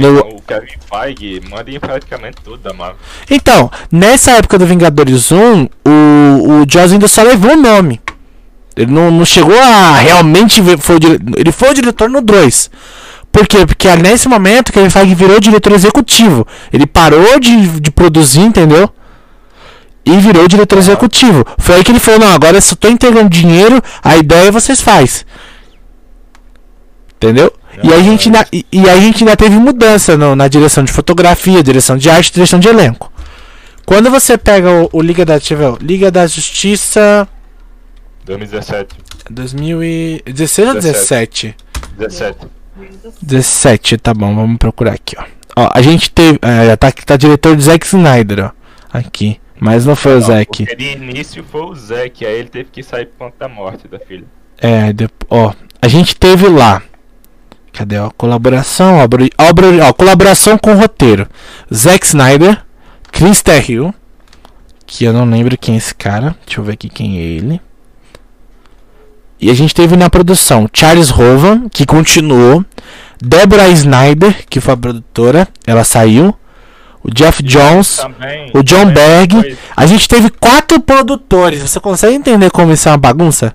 No- 0.03 0.21
o 0.21 0.43
Kevin 0.43 0.75
Feige 0.91 1.43
manda 1.49 1.71
em 1.71 1.79
praticamente 1.81 2.37
tudo 2.43 2.59
da 2.59 2.73
Marvel. 2.73 2.97
Então, 3.31 3.71
nessa 3.91 4.33
época 4.33 4.59
do 4.59 4.67
Vingadores 4.67 5.31
1, 5.33 5.37
o, 5.65 5.69
o 6.63 6.67
Joss 6.69 6.93
ainda 6.93 7.09
só 7.09 7.23
levou 7.23 7.53
o 7.53 7.57
nome. 7.61 8.01
Ele 8.77 8.93
não, 8.93 9.11
não 9.11 9.25
chegou 9.25 9.59
a 9.59 9.95
realmente 9.97 10.61
ver, 10.61 10.79
foi 10.79 10.99
dire- 11.01 11.19
ele 11.37 11.51
foi 11.51 11.71
o 11.71 11.75
diretor 11.75 12.09
no 12.09 12.21
2. 12.21 12.71
Por 13.33 13.47
quê? 13.47 13.67
Porque 13.67 13.89
é 13.89 13.97
nesse 13.97 14.29
momento 14.29 14.73
que 14.73 14.79
ele 14.79 14.89
Feige 14.89 15.15
virou 15.15 15.39
diretor 15.41 15.73
executivo. 15.73 16.47
Ele 16.73 16.87
parou 16.87 17.39
de, 17.41 17.81
de 17.81 17.91
produzir, 17.91 18.41
entendeu? 18.41 18.89
E 20.05 20.17
virou 20.19 20.49
diretor 20.49 20.79
executivo. 20.79 21.45
Foi 21.59 21.75
aí 21.77 21.85
que 21.85 21.91
ele 21.93 21.99
falou, 21.99 22.21
não, 22.21 22.33
agora 22.33 22.57
eu 22.57 22.63
só 22.63 22.75
tô 22.75 22.89
entregando 22.89 23.29
dinheiro, 23.29 23.83
a 24.03 24.17
ideia 24.17 24.51
vocês 24.51 24.81
faz. 24.81 25.27
Entendeu? 27.17 27.53
E 27.83 27.93
a 27.93 28.01
gente 28.03 28.29
ainda, 28.29 28.47
e, 28.53 28.67
e 28.73 28.89
a 28.89 28.97
gente 28.99 29.23
ainda 29.23 29.37
teve 29.37 29.57
mudança 29.57 30.17
no- 30.17 30.35
na 30.37 30.49
direção 30.49 30.83
de 30.85 30.93
fotografia, 30.93 31.63
direção 31.63 31.97
de 31.97 32.09
arte, 32.11 32.33
direção 32.33 32.59
de 32.59 32.69
elenco. 32.69 33.13
Quando 33.87 34.11
você 34.11 34.37
pega 34.37 34.71
o, 34.71 34.89
o 34.93 35.01
Liga 35.03 35.25
da 35.25 35.39
ver, 35.39 35.55
o 35.65 35.79
Liga 35.81 36.11
da 36.11 36.27
Justiça 36.27 37.27
2017. 38.25 38.97
2016 39.31 40.69
ou 40.69 40.75
17? 40.75 41.57
17. 41.99 42.37
17, 43.23 43.99
tá 43.99 44.15
bom, 44.15 44.35
vamos 44.35 44.59
procurar 44.59 44.93
aqui, 44.93 45.17
ó. 45.19 45.25
Ó, 45.57 45.71
a 45.75 45.83
gente 45.83 46.11
teve. 46.11 46.39
É, 46.43 46.77
tá, 46.77 46.93
tá 46.93 47.17
diretor 47.17 47.57
do 47.57 47.63
Zack 47.63 47.85
Snyder, 47.87 48.47
ó. 48.47 48.51
Aqui. 48.93 49.41
Mas 49.61 49.85
não 49.85 49.97
foi 49.97 50.13
o 50.13 50.21
Não, 50.21 50.27
Zack. 50.29 50.65
porque 50.65 50.77
de 50.77 50.93
início 50.93 51.45
foi 51.51 51.63
o 51.63 51.75
Zack, 51.75 52.25
aí 52.25 52.39
ele 52.39 52.49
teve 52.49 52.69
que 52.71 52.81
sair 52.83 53.07
por 53.07 53.19
conta 53.27 53.35
da 53.41 53.49
morte 53.49 53.89
da 53.89 53.99
filha. 53.99 54.25
É, 54.59 54.93
depo- 54.93 55.27
ó. 55.29 55.53
A 55.83 55.89
gente 55.89 56.15
teve 56.15 56.47
lá. 56.49 56.81
Cadê, 57.79 57.97
ó? 57.97 58.11
Colaboração, 58.11 58.99
obra, 58.99 59.25
obra, 59.39 59.67
ó, 59.89 59.93
colaboração 59.93 60.59
com 60.59 60.75
roteiro. 60.75 61.29
Zack 61.73 62.05
Snyder, 62.05 62.61
Chris 63.13 63.41
Terrio, 63.41 63.95
que 64.85 65.05
eu 65.05 65.13
não 65.13 65.25
lembro 65.25 65.57
quem 65.57 65.77
é 65.77 65.79
esse 65.79 65.95
cara. 65.95 66.35
Deixa 66.45 66.59
eu 66.61 66.65
ver 66.65 66.73
aqui 66.73 66.89
quem 66.89 67.19
é 67.19 67.23
ele. 67.23 67.61
E 69.41 69.49
a 69.49 69.55
gente 69.55 69.73
teve 69.73 69.97
na 69.97 70.11
produção 70.11 70.69
Charles 70.73 71.13
Hovan, 71.13 71.69
que 71.69 71.87
continuou. 71.87 72.65
Deborah 73.23 73.69
Snyder, 73.69 74.45
que 74.51 74.61
foi 74.61 74.75
a 74.75 74.77
produtora, 74.77 75.47
ela 75.65 75.85
saiu. 75.85 76.35
O 77.01 77.13
Jeff 77.15 77.45
Jones, 77.45 77.99
Também, 77.99 78.51
o 78.55 78.61
John 78.65 78.87
Berg. 78.93 79.57
A 79.77 79.87
gente 79.87 80.09
teve 80.09 80.31
quatro 80.31 80.81
produtores. 80.81 81.61
Você 81.61 81.79
consegue 81.79 82.17
entender 82.17 82.51
como 82.51 82.73
isso 82.73 82.89
é 82.89 82.91
uma 82.93 82.99
bagunça? 82.99 83.55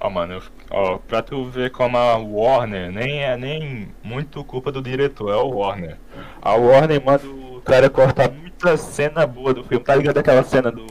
Ó, 0.00 0.08
mano, 0.08 0.32
eu- 0.36 0.42
ó, 0.70 0.98
pra 0.98 1.22
tu 1.22 1.44
ver 1.44 1.70
como 1.70 1.96
a 1.96 2.16
Warner 2.16 2.90
nem 2.90 3.22
é 3.22 3.36
nem 3.36 3.88
muito 4.02 4.42
culpa 4.44 4.70
do 4.70 4.82
diretor, 4.82 5.32
é 5.32 5.36
o 5.36 5.48
Warner. 5.48 5.96
A 6.40 6.54
Warner 6.54 7.04
manda 7.04 7.26
o 7.26 7.60
cara 7.64 7.88
cortar 7.90 8.30
muita 8.30 8.76
cena 8.76 9.26
boa 9.26 9.54
do 9.54 9.64
filme. 9.64 9.84
Tá 9.84 9.94
ligado 9.94 10.18
aquela 10.18 10.42
cena 10.42 10.70
do 10.70 10.86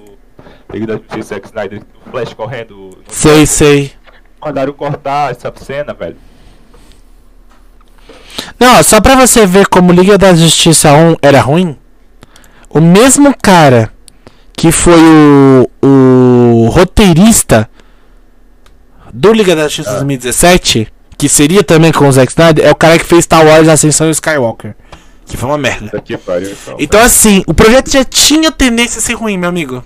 Liga 0.72 0.88
da 0.88 0.94
Justiça 0.96 1.36
Zack 1.36 1.48
Snyder, 1.48 1.80
do 1.80 2.12
Flash 2.12 2.34
correndo? 2.34 2.98
Sei, 3.08 3.46
sei. 3.46 3.92
Mandaram 4.44 4.74
cortar 4.74 5.32
essa 5.32 5.52
cena, 5.56 5.94
velho. 5.94 6.18
Não, 8.60 8.82
só 8.84 9.00
pra 9.00 9.16
você 9.16 9.46
ver 9.46 9.68
como 9.68 9.92
Liga 9.92 10.18
da 10.18 10.34
Justiça 10.34 10.92
1 10.94 11.18
era 11.22 11.42
ruim. 11.42 11.78
O 12.70 12.82
mesmo 12.82 13.36
cara 13.42 13.92
que 14.54 14.72
foi 14.72 15.00
o, 15.00 15.70
o 15.82 16.70
roteirista 16.70 17.70
do 19.14 19.32
Liga 19.34 19.56
da 19.56 19.64
Justiça 19.64 19.92
2017, 19.92 20.88
que 21.18 21.28
seria 21.30 21.64
também 21.64 21.92
com 21.92 22.08
o 22.08 22.12
Zack 22.12 22.32
Snyder, 22.32 22.66
é 22.66 22.72
o 22.72 22.76
cara 22.76 22.98
que 23.00 23.06
fez 23.06 23.24
Star 23.26 23.46
Wars 23.46 23.68
Ascensão 23.68 24.10
Skywalker. 24.10 24.76
Que 25.26 25.36
foi 25.36 25.50
uma 25.50 25.58
merda. 25.58 25.92
Pariu. 26.26 26.52
Então, 26.52 26.76
Então 26.80 27.02
assim, 27.02 27.44
o 27.48 27.54
projeto 27.54 27.92
já 27.92 28.04
tinha 28.06 28.52
tendência 28.52 29.00
a 29.00 29.02
ser 29.02 29.14
ruim, 29.14 29.38
meu 29.38 29.50
amigo. 29.50 29.84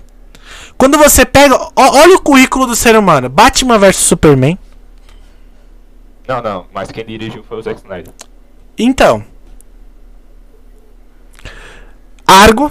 Quando 0.78 0.96
você 0.98 1.24
pega. 1.24 1.54
ó- 1.56 1.70
olha 1.76 2.14
o 2.16 2.20
currículo 2.22 2.66
do 2.66 2.76
ser 2.76 2.96
humano: 2.96 3.28
Batman 3.28 3.78
vs 3.78 3.96
Superman. 3.96 4.56
Não, 6.28 6.40
não, 6.40 6.66
mas 6.72 6.90
quem 6.92 7.04
dirigiu 7.04 7.42
foi 7.42 7.58
o 7.58 7.62
Zack 7.62 7.80
Snyder. 7.80 8.12
Então. 8.78 9.24
Argo. 12.26 12.70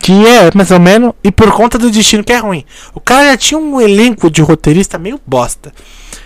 Que 0.00 0.26
é, 0.26 0.50
mais 0.54 0.70
ou 0.70 0.80
menos, 0.80 1.12
e 1.22 1.30
por 1.30 1.50
conta 1.52 1.78
do 1.78 1.90
destino 1.90 2.24
que 2.24 2.32
é 2.32 2.38
ruim. 2.38 2.64
O 2.94 3.00
cara 3.00 3.30
já 3.30 3.36
tinha 3.36 3.58
um 3.58 3.80
elenco 3.80 4.30
de 4.30 4.40
roteirista 4.42 4.98
meio 4.98 5.20
bosta. 5.26 5.72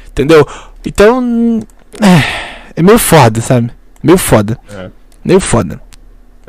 Entendeu? 0.08 0.46
Então. 0.84 1.60
É, 2.00 2.72
é 2.76 2.82
meio 2.82 2.98
foda, 2.98 3.40
sabe? 3.40 3.70
Meio 4.02 4.18
foda. 4.18 4.58
É, 4.70 4.90
Meio 5.24 5.40
foda. 5.40 5.80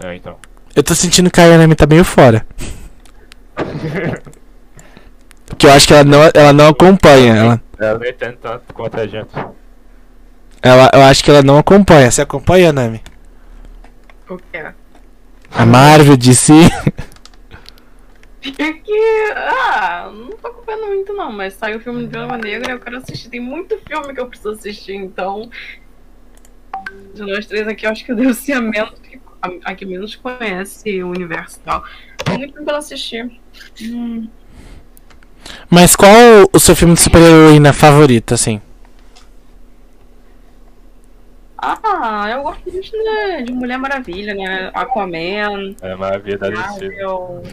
é 0.04 0.16
então. 0.16 0.36
Eu 0.76 0.82
tô 0.84 0.96
sentindo 0.96 1.30
que 1.30 1.40
a 1.40 1.46
Yanami 1.46 1.76
tá 1.76 1.86
meio 1.86 2.04
fora. 2.04 2.46
Porque 5.46 5.68
eu 5.68 5.72
acho 5.72 5.88
que 5.88 5.94
ela 5.94 6.04
não, 6.04 6.20
ela 6.34 6.54
não 6.54 6.68
acompanha. 6.70 7.36
Ela, 7.36 7.62
Ela 7.80 8.00
nem 8.00 8.14
tem 8.14 8.32
tanto 8.42 8.74
quanto 8.74 9.00
a 9.00 9.06
gente. 9.06 9.30
ela, 10.62 10.90
eu 10.94 11.02
acho 11.04 11.24
que 11.24 11.30
ela 11.30 11.44
não 11.44 11.58
acompanha. 11.60 12.10
Você 12.10 12.22
acompanha, 12.22 12.66
Yanami? 12.66 13.02
O 14.30 14.38
quê? 14.52 14.66
A 15.56 15.66
Marvel, 15.66 16.18
DC. 16.18 16.54
Que. 18.52 19.32
Ah, 19.36 20.12
não 20.14 20.32
tô 20.32 20.48
acompanhando 20.48 20.88
muito 20.88 21.14
não, 21.14 21.32
mas 21.32 21.54
saiu 21.54 21.78
o 21.78 21.80
filme 21.80 22.06
de 22.06 22.08
Viúva 22.18 22.38
Negra 22.38 22.72
e 22.72 22.76
eu 22.76 22.80
quero 22.80 22.98
assistir. 22.98 23.30
Tem 23.30 23.40
muito 23.40 23.78
filme 23.88 24.14
que 24.14 24.20
eu 24.20 24.28
preciso 24.28 24.52
assistir, 24.52 24.96
então. 24.96 25.50
De 27.14 27.22
nós 27.22 27.46
três 27.46 27.68
aqui, 27.68 27.86
eu 27.86 27.92
acho 27.92 28.04
que 28.04 28.12
eu 28.12 28.16
devo 28.16 28.34
ser 28.34 28.54
a, 28.54 28.62
menos, 28.62 28.94
a, 29.42 29.50
a 29.72 29.76
que 29.76 29.86
menos 29.86 30.16
conhece 30.16 31.02
o 31.04 31.10
universo 31.10 31.60
e 31.60 31.64
tal. 31.64 31.84
Tem 32.26 32.38
muito 32.38 32.52
filme 32.54 32.66
pra 32.66 32.78
assistir. 32.78 33.32
Hum, 33.82 34.28
Mas 35.70 35.96
qual 35.96 36.10
o 36.54 36.60
seu 36.60 36.76
filme 36.76 36.94
de 36.96 37.02
super-heroína 37.02 37.72
favorito, 37.74 38.34
assim? 38.34 38.62
Ah, 41.58 42.28
eu 42.30 42.44
gosto 42.44 42.70
muito 42.70 42.92
de, 42.92 43.44
de 43.46 43.54
Mulher 43.54 43.78
Maravilha, 43.78 44.34
né? 44.34 44.70
Aquaman, 44.74 45.76
É 45.82 45.96
maravilha 45.96 46.38
da 46.38 46.50
DC. 46.50 46.60
Marvel. 46.60 47.44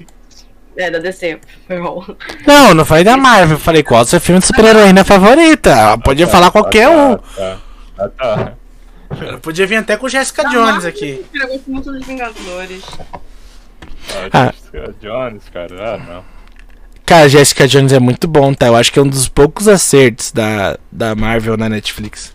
É, 0.77 0.91
da 0.91 0.99
DC. 0.99 1.39
Foi 1.67 1.81
bom. 1.81 2.05
Não, 2.47 2.73
não 2.75 2.85
falei 2.85 3.05
da 3.05 3.17
Marvel. 3.17 3.57
eu 3.57 3.61
Falei 3.61 3.83
qual 3.83 4.03
o 4.03 4.05
seu 4.05 4.21
filme 4.21 4.41
de 4.41 4.47
super-heroína 4.47 5.05
favorita. 5.05 5.71
Ela 5.71 5.99
podia 5.99 6.27
falar 6.27 6.51
qualquer 6.51 6.89
um. 6.89 7.17
Tá, 7.17 7.59
tá, 7.97 8.09
tá. 8.09 8.53
Ela 9.21 9.39
podia 9.39 9.67
vir 9.67 9.77
até 9.77 9.97
com 9.97 10.09
Jessica 10.09 10.45
Da 10.45 10.51
Jones 10.51 10.71
Marvel, 10.71 10.89
aqui. 10.89 11.27
Eu 11.35 11.49
gosto 11.49 11.71
muito 11.71 11.93
dos 11.93 12.07
Vingadores. 12.07 12.83
Ah, 14.33 14.49
Ah. 14.49 14.53
Jessica 14.73 14.95
Jones, 15.01 15.43
cara. 15.53 15.95
Ah, 15.95 15.99
não. 15.99 16.25
Cara, 17.05 17.29
Jessica 17.29 17.67
Jones 17.67 17.93
é 17.93 17.99
muito 17.99 18.29
bom, 18.29 18.55
tá? 18.55 18.69
Eu 18.69 18.77
acho 18.77 18.93
que 18.93 18.99
é 18.99 19.03
um 19.03 19.09
dos 19.09 19.29
poucos 19.29 19.67
acertos 19.67 20.31
da, 20.31 20.79
da 20.93 21.15
Marvel 21.17 21.57
na 21.57 21.69
Netflix. 21.69 22.33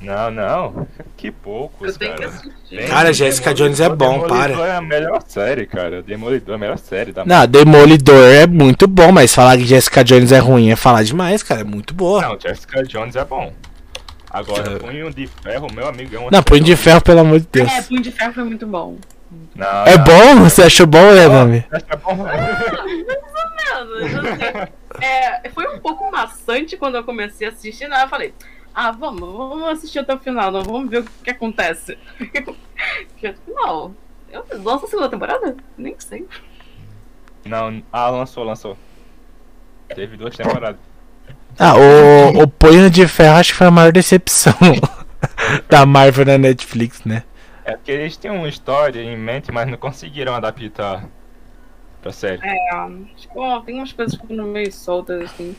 Não, 0.00 0.30
não. 0.30 0.86
Que 1.16 1.30
poucos, 1.30 1.94
Eu 1.94 1.98
tenho 1.98 2.14
que 2.14 2.22
cara. 2.22 2.32
Tem- 2.70 2.86
Cara, 2.88 3.12
Jessica 3.12 3.52
Jones 3.52 3.80
é 3.80 3.88
bom, 3.88 4.20
Demolidor 4.20 4.56
para. 4.56 4.66
é 4.68 4.76
a 4.76 4.80
melhor 4.80 5.22
série, 5.26 5.66
cara. 5.66 6.02
Demolidor 6.02 6.52
é 6.52 6.56
a 6.56 6.58
melhor 6.58 6.78
série 6.78 7.12
da 7.12 7.24
Não, 7.24 7.46
Demolidor 7.46 8.24
é 8.28 8.46
muito 8.46 8.86
bom, 8.86 9.10
mas 9.10 9.34
falar 9.34 9.56
que 9.56 9.64
Jessica 9.66 10.04
Jones 10.04 10.30
é 10.30 10.38
ruim 10.38 10.70
é 10.70 10.76
falar 10.76 11.02
demais, 11.02 11.42
cara. 11.42 11.62
É 11.62 11.64
muito 11.64 11.94
boa. 11.94 12.22
Não, 12.22 12.38
Jessica 12.40 12.82
Jones 12.84 13.16
é 13.16 13.24
bom. 13.24 13.52
Agora, 14.30 14.74
É. 14.74 14.78
Punho 14.78 15.12
de 15.12 15.26
Ferro, 15.26 15.66
meu 15.74 15.88
amigo, 15.88 16.14
é 16.14 16.18
uma 16.18 16.30
Não, 16.30 16.42
Punho 16.44 16.62
de 16.62 16.76
Ferro, 16.76 17.00
pelo 17.00 17.20
amor 17.20 17.40
de 17.40 17.48
Deus. 17.50 17.68
É, 17.72 17.82
Punho 17.82 18.02
de 18.02 18.12
Ferro 18.12 18.32
foi 18.34 18.44
muito 18.44 18.66
bom. 18.66 18.96
Não, 19.56 19.84
É 19.86 19.96
não. 19.98 20.04
bom? 20.04 20.36
Você 20.44 20.62
achou 20.62 20.86
bom, 20.86 21.12
né, 21.12 21.26
Nami? 21.26 21.64
É 21.72 21.96
bom. 21.96 22.18
É, 25.00 25.48
foi 25.50 25.66
um 25.68 25.78
pouco 25.78 26.10
maçante 26.10 26.76
quando 26.76 26.96
eu 26.96 27.04
comecei 27.04 27.46
a 27.46 27.50
assistir, 27.50 27.88
né? 27.88 28.02
Eu 28.02 28.08
falei, 28.08 28.34
ah, 28.80 28.92
vamos, 28.92 29.20
vamos 29.20 29.68
assistir 29.70 29.98
até 29.98 30.14
o 30.14 30.18
final, 30.20 30.52
não, 30.52 30.62
vamos 30.62 30.88
ver 30.88 31.00
o 31.00 31.04
que 31.24 31.30
acontece. 31.30 31.98
Não, 33.48 33.92
eu 34.30 34.44
lança 34.62 34.86
a 34.86 34.88
segunda 34.88 35.08
temporada? 35.08 35.56
Nem 35.76 35.96
sei. 35.98 36.28
Não, 37.44 37.82
ah, 37.92 38.08
lançou, 38.08 38.44
lançou. 38.44 38.78
Teve 39.88 40.16
duas 40.16 40.36
temporadas. 40.36 40.80
Ah, 41.58 41.74
o, 41.76 42.42
o 42.42 42.46
Punho 42.46 42.88
de 42.88 43.08
Ferro 43.08 43.38
acho 43.38 43.50
que 43.50 43.58
foi 43.58 43.66
a 43.66 43.70
maior 43.72 43.90
decepção 43.90 44.54
da 45.68 45.84
Marvel 45.84 46.26
na 46.26 46.38
Netflix, 46.38 47.04
né? 47.04 47.24
É 47.64 47.72
porque 47.72 47.90
eles 47.90 48.16
tinham 48.16 48.36
uma 48.36 48.48
história 48.48 49.02
em 49.02 49.16
mente, 49.16 49.50
mas 49.50 49.68
não 49.68 49.76
conseguiram 49.76 50.36
adaptar 50.36 51.04
pra 52.00 52.12
série. 52.12 52.40
É, 52.44 52.74
acho 52.76 53.28
que 53.28 53.36
ó, 53.36 53.58
tem 53.58 53.74
umas 53.74 53.92
coisas 53.92 54.16
que 54.16 54.24
ficam 54.24 54.46
meio 54.46 54.72
soltas, 54.72 55.32
assim. 55.32 55.56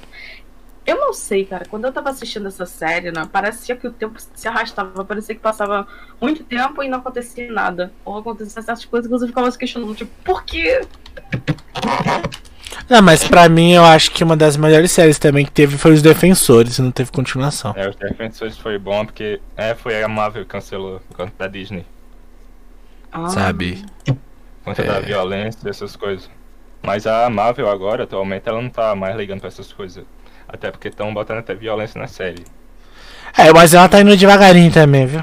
Eu 0.85 0.95
não 0.97 1.13
sei, 1.13 1.45
cara, 1.45 1.65
quando 1.69 1.85
eu 1.85 1.91
tava 1.91 2.09
assistindo 2.09 2.47
essa 2.47 2.65
série, 2.65 3.11
né, 3.11 3.27
parecia 3.31 3.75
que 3.75 3.87
o 3.87 3.91
tempo 3.91 4.19
se 4.33 4.47
arrastava, 4.47 5.05
parecia 5.05 5.35
que 5.35 5.41
passava 5.41 5.87
muito 6.19 6.43
tempo 6.43 6.81
e 6.81 6.87
não 6.89 6.97
acontecia 6.97 7.51
nada. 7.51 7.91
Ou 8.03 8.17
acontecia 8.17 8.61
certas 8.61 8.85
coisas 8.85 9.07
que 9.07 9.11
você 9.11 9.27
ficava 9.27 9.51
se 9.51 9.57
questionando, 9.57 9.93
tipo, 9.93 10.11
por 10.23 10.43
quê? 10.43 10.81
Não, 12.89 13.01
mas 13.03 13.23
pra 13.27 13.47
mim 13.47 13.73
eu 13.73 13.83
acho 13.85 14.09
que 14.11 14.23
uma 14.23 14.35
das 14.35 14.57
melhores 14.57 14.91
séries 14.91 15.19
também 15.19 15.45
que 15.45 15.51
teve 15.51 15.77
foi 15.77 15.93
Os 15.93 16.01
Defensores, 16.01 16.79
não 16.79 16.91
teve 16.91 17.11
continuação. 17.11 17.73
É, 17.75 17.87
os 17.87 17.95
Defensores 17.95 18.57
foi 18.57 18.79
bom 18.79 19.05
porque 19.05 19.39
é, 19.55 19.75
foi 19.75 20.01
a 20.01 20.07
Marvel 20.07 20.43
que 20.43 20.49
cancelou 20.49 20.99
conta 21.15 21.31
da 21.37 21.47
Disney. 21.47 21.85
Ah, 23.11 23.27
Sabe? 23.29 23.85
Conta 24.65 24.83
da 24.83 24.95
É. 24.97 25.01
violência, 25.01 25.61
dessas 25.63 25.95
coisas. 25.95 26.29
Mas 26.81 27.05
a 27.05 27.29
Marvel 27.29 27.69
agora, 27.69 28.03
atualmente, 28.05 28.47
ela 28.47 28.61
não 28.61 28.69
tá 28.69 28.95
mais 28.95 29.15
ligando 29.15 29.39
pra 29.39 29.49
essas 29.49 29.71
coisas. 29.71 30.03
Até 30.51 30.71
porque 30.71 30.87
estão 30.87 31.13
botando 31.13 31.37
até 31.37 31.53
violência 31.53 31.99
na 32.01 32.07
série. 32.07 32.43
É, 33.37 33.53
mas 33.53 33.73
ela 33.73 33.87
tá 33.87 34.01
indo 34.01 34.17
devagarinho 34.17 34.71
também, 34.71 35.05
viu? 35.05 35.21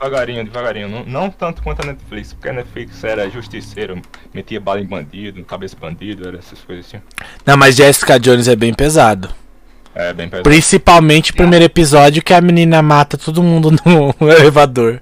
Devagarinho, 0.00 0.44
devagarinho. 0.44 0.88
Não, 0.88 1.04
não 1.04 1.30
tanto 1.30 1.62
quanto 1.62 1.82
a 1.82 1.86
Netflix, 1.86 2.32
porque 2.32 2.48
a 2.48 2.52
Netflix 2.54 3.04
era 3.04 3.28
justiceiro, 3.30 4.00
metia 4.32 4.58
bala 4.58 4.80
em 4.80 4.86
bandido, 4.86 5.44
cabeça 5.44 5.76
bandido, 5.78 6.26
era 6.26 6.38
essas 6.38 6.58
coisas 6.60 6.86
assim. 6.86 7.00
Não, 7.46 7.56
mas 7.56 7.76
Jessica 7.76 8.18
Jones 8.18 8.48
é 8.48 8.56
bem 8.56 8.72
pesado. 8.72 9.28
É 9.94 10.12
bem 10.14 10.28
pesado. 10.28 10.48
Principalmente 10.48 11.32
o 11.32 11.34
primeiro 11.36 11.64
episódio 11.66 12.22
que 12.22 12.32
a 12.32 12.40
menina 12.40 12.80
mata 12.82 13.18
todo 13.18 13.42
mundo 13.42 13.70
no 13.70 14.14
elevador. 14.32 15.00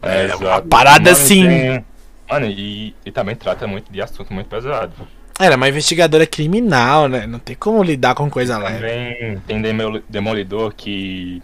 É, 0.00 0.26
É, 0.28 0.36
uma 0.36 0.62
parada 0.62 1.10
Mano, 1.10 1.22
assim. 1.22 1.46
tem- 1.46 1.84
Mano, 2.30 2.46
e, 2.46 2.94
e 3.04 3.10
também 3.10 3.34
trata 3.34 3.66
muito 3.66 3.92
de 3.92 4.00
assunto 4.00 4.32
muito 4.32 4.46
pesado. 4.46 4.92
Era 5.40 5.56
uma 5.56 5.68
investigadora 5.68 6.26
criminal, 6.26 7.08
né? 7.08 7.26
Não 7.26 7.38
tem 7.38 7.56
como 7.56 7.82
lidar 7.82 8.14
com 8.14 8.28
coisa 8.30 8.58
leve. 8.58 8.78
Também 8.78 9.40
tem 9.46 9.62
Demol- 9.62 10.02
Demolidor 10.08 10.74
que. 10.74 11.42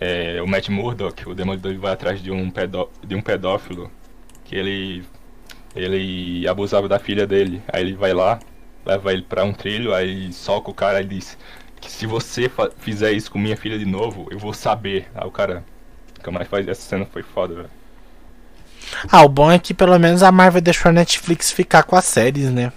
É, 0.00 0.40
o 0.42 0.46
Matt 0.46 0.68
Murdock, 0.68 1.28
o 1.28 1.34
Demolidor 1.34 1.72
ele 1.72 1.80
vai 1.80 1.92
atrás 1.92 2.22
de 2.22 2.30
um, 2.30 2.50
pedó 2.50 2.88
de 3.04 3.14
um 3.14 3.20
pedófilo 3.22 3.90
que 4.44 4.54
ele. 4.54 5.04
Ele 5.74 6.46
abusava 6.48 6.88
da 6.88 6.98
filha 6.98 7.26
dele. 7.26 7.62
Aí 7.72 7.82
ele 7.82 7.94
vai 7.94 8.12
lá, 8.12 8.38
leva 8.84 9.12
ele 9.12 9.22
pra 9.22 9.44
um 9.44 9.52
trilho, 9.52 9.94
aí 9.94 10.32
soca 10.32 10.70
o 10.70 10.74
cara 10.74 11.00
e 11.00 11.04
diz 11.04 11.36
que 11.80 11.90
se 11.90 12.06
você 12.06 12.50
fizer 12.78 13.12
isso 13.12 13.30
com 13.30 13.38
minha 13.38 13.56
filha 13.56 13.78
de 13.78 13.84
novo, 13.86 14.26
eu 14.30 14.38
vou 14.38 14.52
saber. 14.52 15.06
Aí 15.14 15.26
o 15.26 15.30
cara. 15.30 15.64
Nunca 16.18 16.30
mais 16.30 16.48
faz. 16.48 16.66
Essa 16.68 16.82
cena 16.82 17.06
foi 17.06 17.22
foda, 17.22 17.54
velho. 17.54 17.70
Ah, 19.10 19.22
o 19.22 19.28
bom 19.28 19.50
é 19.50 19.58
que 19.58 19.74
pelo 19.74 19.98
menos 19.98 20.22
a 20.22 20.32
Marvel 20.32 20.60
deixou 20.60 20.90
a 20.90 20.92
Netflix 20.92 21.50
ficar 21.52 21.82
com 21.84 21.94
as 21.96 22.04
séries, 22.04 22.50
né? 22.50 22.72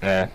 É. 0.00 0.28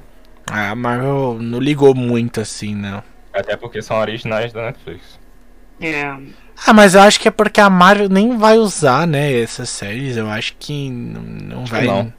A 0.49 0.75
Marvel 0.75 1.37
não 1.39 1.59
ligou 1.59 1.95
muito 1.95 2.41
assim, 2.41 2.75
não. 2.75 3.03
Até 3.33 3.55
porque 3.55 3.81
são 3.81 3.97
originais 3.97 4.51
da 4.51 4.65
Netflix. 4.65 5.19
É. 5.79 6.03
Ah, 6.67 6.73
mas 6.73 6.93
eu 6.93 7.01
acho 7.01 7.19
que 7.19 7.27
é 7.27 7.31
porque 7.31 7.59
a 7.61 7.69
Marvel 7.69 8.09
nem 8.09 8.37
vai 8.37 8.57
usar, 8.57 9.07
né, 9.07 9.41
essas 9.41 9.69
séries. 9.69 10.17
Eu 10.17 10.29
acho 10.29 10.55
que 10.59 10.89
não, 10.89 11.21
não 11.21 11.65
vai. 11.65 11.85
não. 11.85 12.13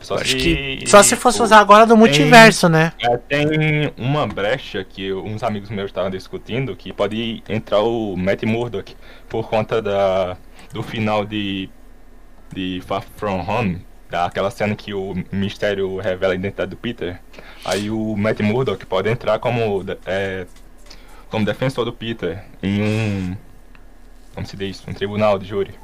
Só 0.00 0.16
acho 0.16 0.30
se- 0.30 0.36
que 0.36 0.84
só 0.86 1.00
se 1.00 1.14
fosse 1.14 1.40
o- 1.40 1.44
usar 1.44 1.60
agora 1.60 1.86
no 1.86 1.96
multiverso, 1.96 2.68
né? 2.68 2.92
É, 3.00 3.16
tem 3.18 3.92
uma 3.96 4.26
brecha 4.26 4.82
que 4.82 5.12
uns 5.12 5.44
amigos 5.44 5.70
meus 5.70 5.90
estavam 5.90 6.10
discutindo 6.10 6.74
que 6.74 6.92
pode 6.92 7.40
entrar 7.48 7.82
o 7.82 8.16
Matt 8.16 8.42
Murdock 8.42 8.96
por 9.28 9.48
conta 9.48 9.80
da, 9.80 10.36
do 10.72 10.82
final 10.82 11.24
de, 11.24 11.70
de 12.52 12.82
Far 12.84 13.04
From 13.16 13.44
Home, 13.48 13.86
daquela 14.12 14.50
cena 14.50 14.76
que 14.76 14.92
o 14.92 15.14
mistério 15.32 15.96
revela 15.98 16.34
a 16.34 16.36
identidade 16.36 16.70
do 16.70 16.76
Peter. 16.76 17.18
Aí 17.64 17.90
o 17.90 18.14
Matt 18.16 18.40
Murdock 18.40 18.84
pode 18.86 19.08
entrar 19.08 19.38
como, 19.38 19.84
é, 20.04 20.46
como 21.30 21.44
defensor 21.46 21.84
do 21.84 21.92
Peter 21.92 22.44
em 22.62 22.82
um. 22.82 23.36
Como 24.34 24.46
se 24.46 24.56
diz? 24.56 24.82
Um 24.86 24.92
tribunal 24.92 25.38
de 25.38 25.46
júri. 25.48 25.74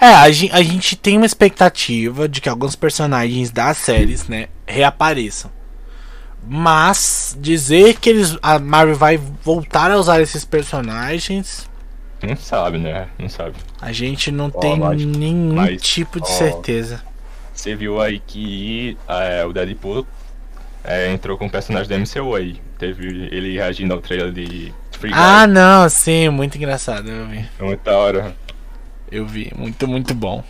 É, 0.00 0.06
a, 0.06 0.30
gen- 0.30 0.50
a 0.52 0.62
gente 0.62 0.96
tem 0.96 1.16
uma 1.16 1.26
expectativa 1.26 2.28
de 2.28 2.40
que 2.40 2.48
alguns 2.48 2.74
personagens 2.76 3.50
das 3.50 3.76
séries, 3.78 4.26
né, 4.28 4.48
reapareçam. 4.66 5.50
Mas 6.46 7.36
dizer 7.38 7.98
que 7.98 8.08
eles 8.08 8.36
a 8.42 8.58
Marvel 8.58 8.96
vai 8.96 9.18
voltar 9.18 9.90
a 9.90 9.96
usar 9.98 10.20
esses 10.22 10.42
personagens, 10.44 11.68
Não 12.22 12.34
sabe, 12.36 12.78
né? 12.78 13.08
Não 13.18 13.28
sabe. 13.28 13.56
a 13.80 13.92
gente 13.92 14.30
não 14.32 14.50
Ó, 14.54 14.58
tem 14.58 14.78
mas- 14.78 15.04
nenhum 15.04 15.54
mas, 15.54 15.82
tipo 15.82 16.18
de 16.18 16.30
ó, 16.30 16.32
certeza. 16.32 17.02
Você 17.60 17.74
viu 17.74 18.00
aí 18.00 18.18
que 18.26 18.96
é, 19.06 19.44
o 19.44 19.52
Deadpool 19.52 20.06
é, 20.82 21.12
entrou 21.12 21.36
com 21.36 21.44
o 21.44 21.50
personagem 21.50 21.90
da 21.90 21.98
MCU 21.98 22.34
aí. 22.34 22.58
Teve 22.78 23.06
ele 23.30 23.52
reagindo 23.52 23.92
ao 23.92 24.00
trailer 24.00 24.32
de 24.32 24.72
Free 24.92 25.10
Ah, 25.12 25.44
Guy. 25.44 25.52
não, 25.54 25.86
sim, 25.90 26.30
muito 26.30 26.56
engraçado, 26.56 27.10
eu 27.10 27.26
vi. 27.26 27.44
Foi 27.58 27.66
muito 27.66 27.82
da 27.84 27.98
hora. 27.98 28.34
Eu 29.12 29.26
vi, 29.26 29.52
muito, 29.54 29.86
muito 29.86 30.14
bom. 30.14 30.42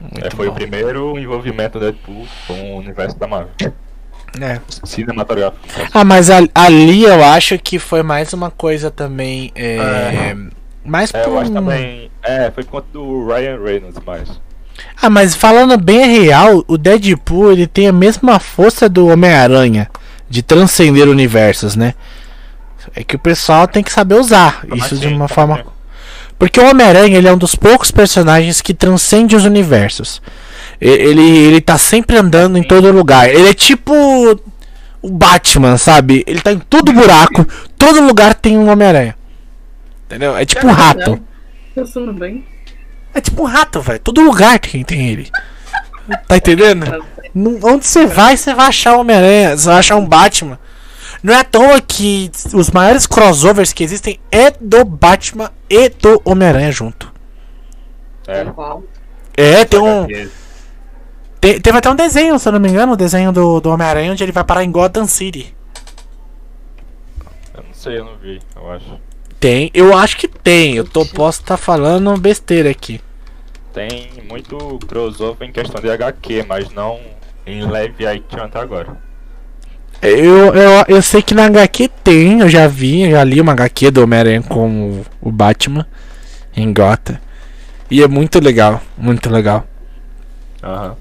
Muito 0.00 0.26
É, 0.26 0.30
foi 0.30 0.46
bom. 0.46 0.52
o 0.52 0.54
primeiro 0.54 1.18
envolvimento 1.18 1.78
do 1.78 1.84
Deadpool 1.84 2.26
com 2.46 2.54
o 2.72 2.78
universo 2.78 3.18
da 3.18 3.26
Marvel. 3.26 3.50
É. 4.40 4.58
Cinematográfico. 4.86 5.60
Ah, 5.92 6.04
mas 6.06 6.30
a- 6.30 6.38
ali 6.54 7.02
eu 7.04 7.22
acho 7.22 7.58
que 7.58 7.78
foi 7.78 8.02
mais 8.02 8.32
uma 8.32 8.50
coisa 8.50 8.90
também. 8.90 9.52
É, 9.54 10.34
mais 10.82 11.12
É, 11.12 11.22
por 11.22 11.32
eu 11.32 11.38
acho 11.38 11.52
também. 11.52 12.10
É, 12.22 12.50
foi 12.50 12.64
por 12.64 12.70
conta 12.80 12.86
do 12.94 13.26
Ryan 13.26 13.62
Reynolds 13.62 14.02
mais. 14.06 14.40
Ah, 15.00 15.10
mas 15.10 15.34
falando 15.34 15.76
bem 15.76 16.20
real, 16.20 16.64
o 16.68 16.78
Deadpool 16.78 17.52
ele 17.52 17.66
tem 17.66 17.88
a 17.88 17.92
mesma 17.92 18.38
força 18.38 18.88
do 18.88 19.08
Homem-Aranha 19.08 19.88
de 20.28 20.42
transcender 20.42 21.08
universos, 21.08 21.76
né? 21.76 21.94
É 22.94 23.02
que 23.04 23.16
o 23.16 23.18
pessoal 23.18 23.66
tem 23.68 23.82
que 23.82 23.92
saber 23.92 24.16
usar 24.16 24.64
Mas 24.66 24.86
isso 24.86 24.96
de 24.96 25.06
uma 25.08 25.28
tá 25.28 25.34
forma. 25.34 25.56
bem. 25.56 25.64
Porque 26.38 26.58
o 26.58 26.68
Homem-Aranha 26.68 27.18
ele 27.18 27.28
é 27.28 27.32
um 27.32 27.38
dos 27.38 27.54
poucos 27.54 27.90
personagens 27.90 28.60
que 28.60 28.74
transcende 28.74 29.36
os 29.36 29.44
universos. 29.44 30.20
Ele, 30.80 31.22
ele 31.22 31.60
tá 31.60 31.78
sempre 31.78 32.16
andando 32.16 32.58
em 32.58 32.62
todo 32.62 32.90
lugar. 32.90 33.28
Ele 33.28 33.48
é 33.48 33.54
tipo 33.54 33.92
o 35.00 35.10
Batman, 35.10 35.76
sabe? 35.76 36.24
Ele 36.26 36.40
tá 36.40 36.52
em 36.52 36.58
todo 36.58 36.92
buraco, 36.92 37.46
todo 37.78 38.00
lugar 38.00 38.34
tem 38.34 38.58
um 38.58 38.68
Homem-Aranha. 38.68 39.16
Entendeu? 40.06 40.36
É 40.36 40.44
tipo 40.44 40.66
um 40.66 40.72
rato. 40.72 41.20
Pensando 41.74 42.12
bem. 42.12 42.44
É 43.14 43.20
tipo 43.20 43.42
um 43.42 43.46
rato, 43.46 43.80
velho. 43.80 43.98
Todo 44.00 44.20
lugar 44.22 44.58
tem, 44.58 44.82
tem 44.84 45.08
ele. 45.08 45.30
Tá 46.26 46.36
entendendo? 46.36 47.04
Não- 47.34 47.58
Onde 47.62 47.86
você 47.86 48.06
vai, 48.06 48.36
você 48.36 48.54
vai 48.54 48.66
achar 48.66 48.96
o 48.96 49.00
Homem-Aranha, 49.00 49.56
você 49.56 49.66
vai 49.68 49.78
achar 49.78 49.96
um 49.96 50.06
Batman. 50.06 50.58
Não 51.22 51.32
é 51.32 51.38
à 51.38 51.44
toa 51.44 51.80
que 51.80 52.30
os 52.52 52.70
maiores 52.70 53.06
crossovers 53.06 53.72
que 53.72 53.84
existem 53.84 54.18
é 54.30 54.50
do 54.50 54.84
Batman 54.84 55.50
e 55.70 55.88
do 55.88 56.20
Homem-Aranha 56.24 56.72
junto. 56.72 57.12
É. 58.26 58.44
Qual? 58.46 58.82
É, 59.36 59.64
tem 59.64 59.80
um. 59.80 60.04
HQ. 60.04 60.28
te- 61.40 61.60
teve 61.60 61.78
até 61.78 61.90
um 61.90 61.94
desenho, 61.94 62.38
se 62.38 62.48
eu 62.48 62.52
não 62.52 62.60
me 62.60 62.68
engano, 62.68 62.92
o 62.92 62.96
desenho 62.96 63.30
do, 63.32 63.60
do 63.60 63.70
Homem-Aranha 63.70 64.12
onde 64.12 64.22
ele 64.24 64.32
vai 64.32 64.44
parar 64.44 64.64
em 64.64 64.70
Gotham 64.72 65.06
City. 65.06 65.54
Eu 67.54 67.62
não 67.62 67.74
sei, 67.74 67.98
eu 67.98 68.04
não 68.04 68.16
vi, 68.16 68.40
eu 68.56 68.70
acho. 68.72 68.98
Tem, 69.42 69.72
eu 69.74 69.92
acho 69.92 70.18
que 70.18 70.28
tem. 70.28 70.76
Eu 70.76 70.84
tô, 70.84 71.04
posso 71.04 71.40
estar 71.40 71.56
falando 71.56 72.16
besteira 72.16 72.70
aqui. 72.70 73.00
Tem 73.74 74.12
muito 74.28 74.78
crossover 74.86 75.48
em 75.48 75.50
questão 75.50 75.80
de 75.80 75.90
HQ, 75.90 76.44
mas 76.46 76.70
não 76.70 77.00
em 77.44 77.62
live 77.62 78.06
action 78.06 78.40
até 78.40 78.60
agora. 78.60 78.96
Eu, 80.00 80.54
eu, 80.54 80.84
eu 80.86 81.02
sei 81.02 81.22
que 81.22 81.34
na 81.34 81.46
HQ 81.46 81.88
tem, 82.04 82.38
eu 82.38 82.48
já 82.48 82.68
vi, 82.68 83.02
eu 83.02 83.10
já 83.10 83.24
li 83.24 83.40
uma 83.40 83.50
HQ 83.50 83.90
do 83.90 84.04
Homem-Aranha 84.04 84.42
com 84.42 85.00
o, 85.00 85.06
o 85.20 85.32
Batman 85.32 85.88
em 86.56 86.72
Gotham. 86.72 87.18
E 87.90 88.00
é 88.00 88.06
muito 88.06 88.38
legal, 88.38 88.80
muito 88.96 89.28
legal. 89.28 89.66
Aham. 90.62 90.94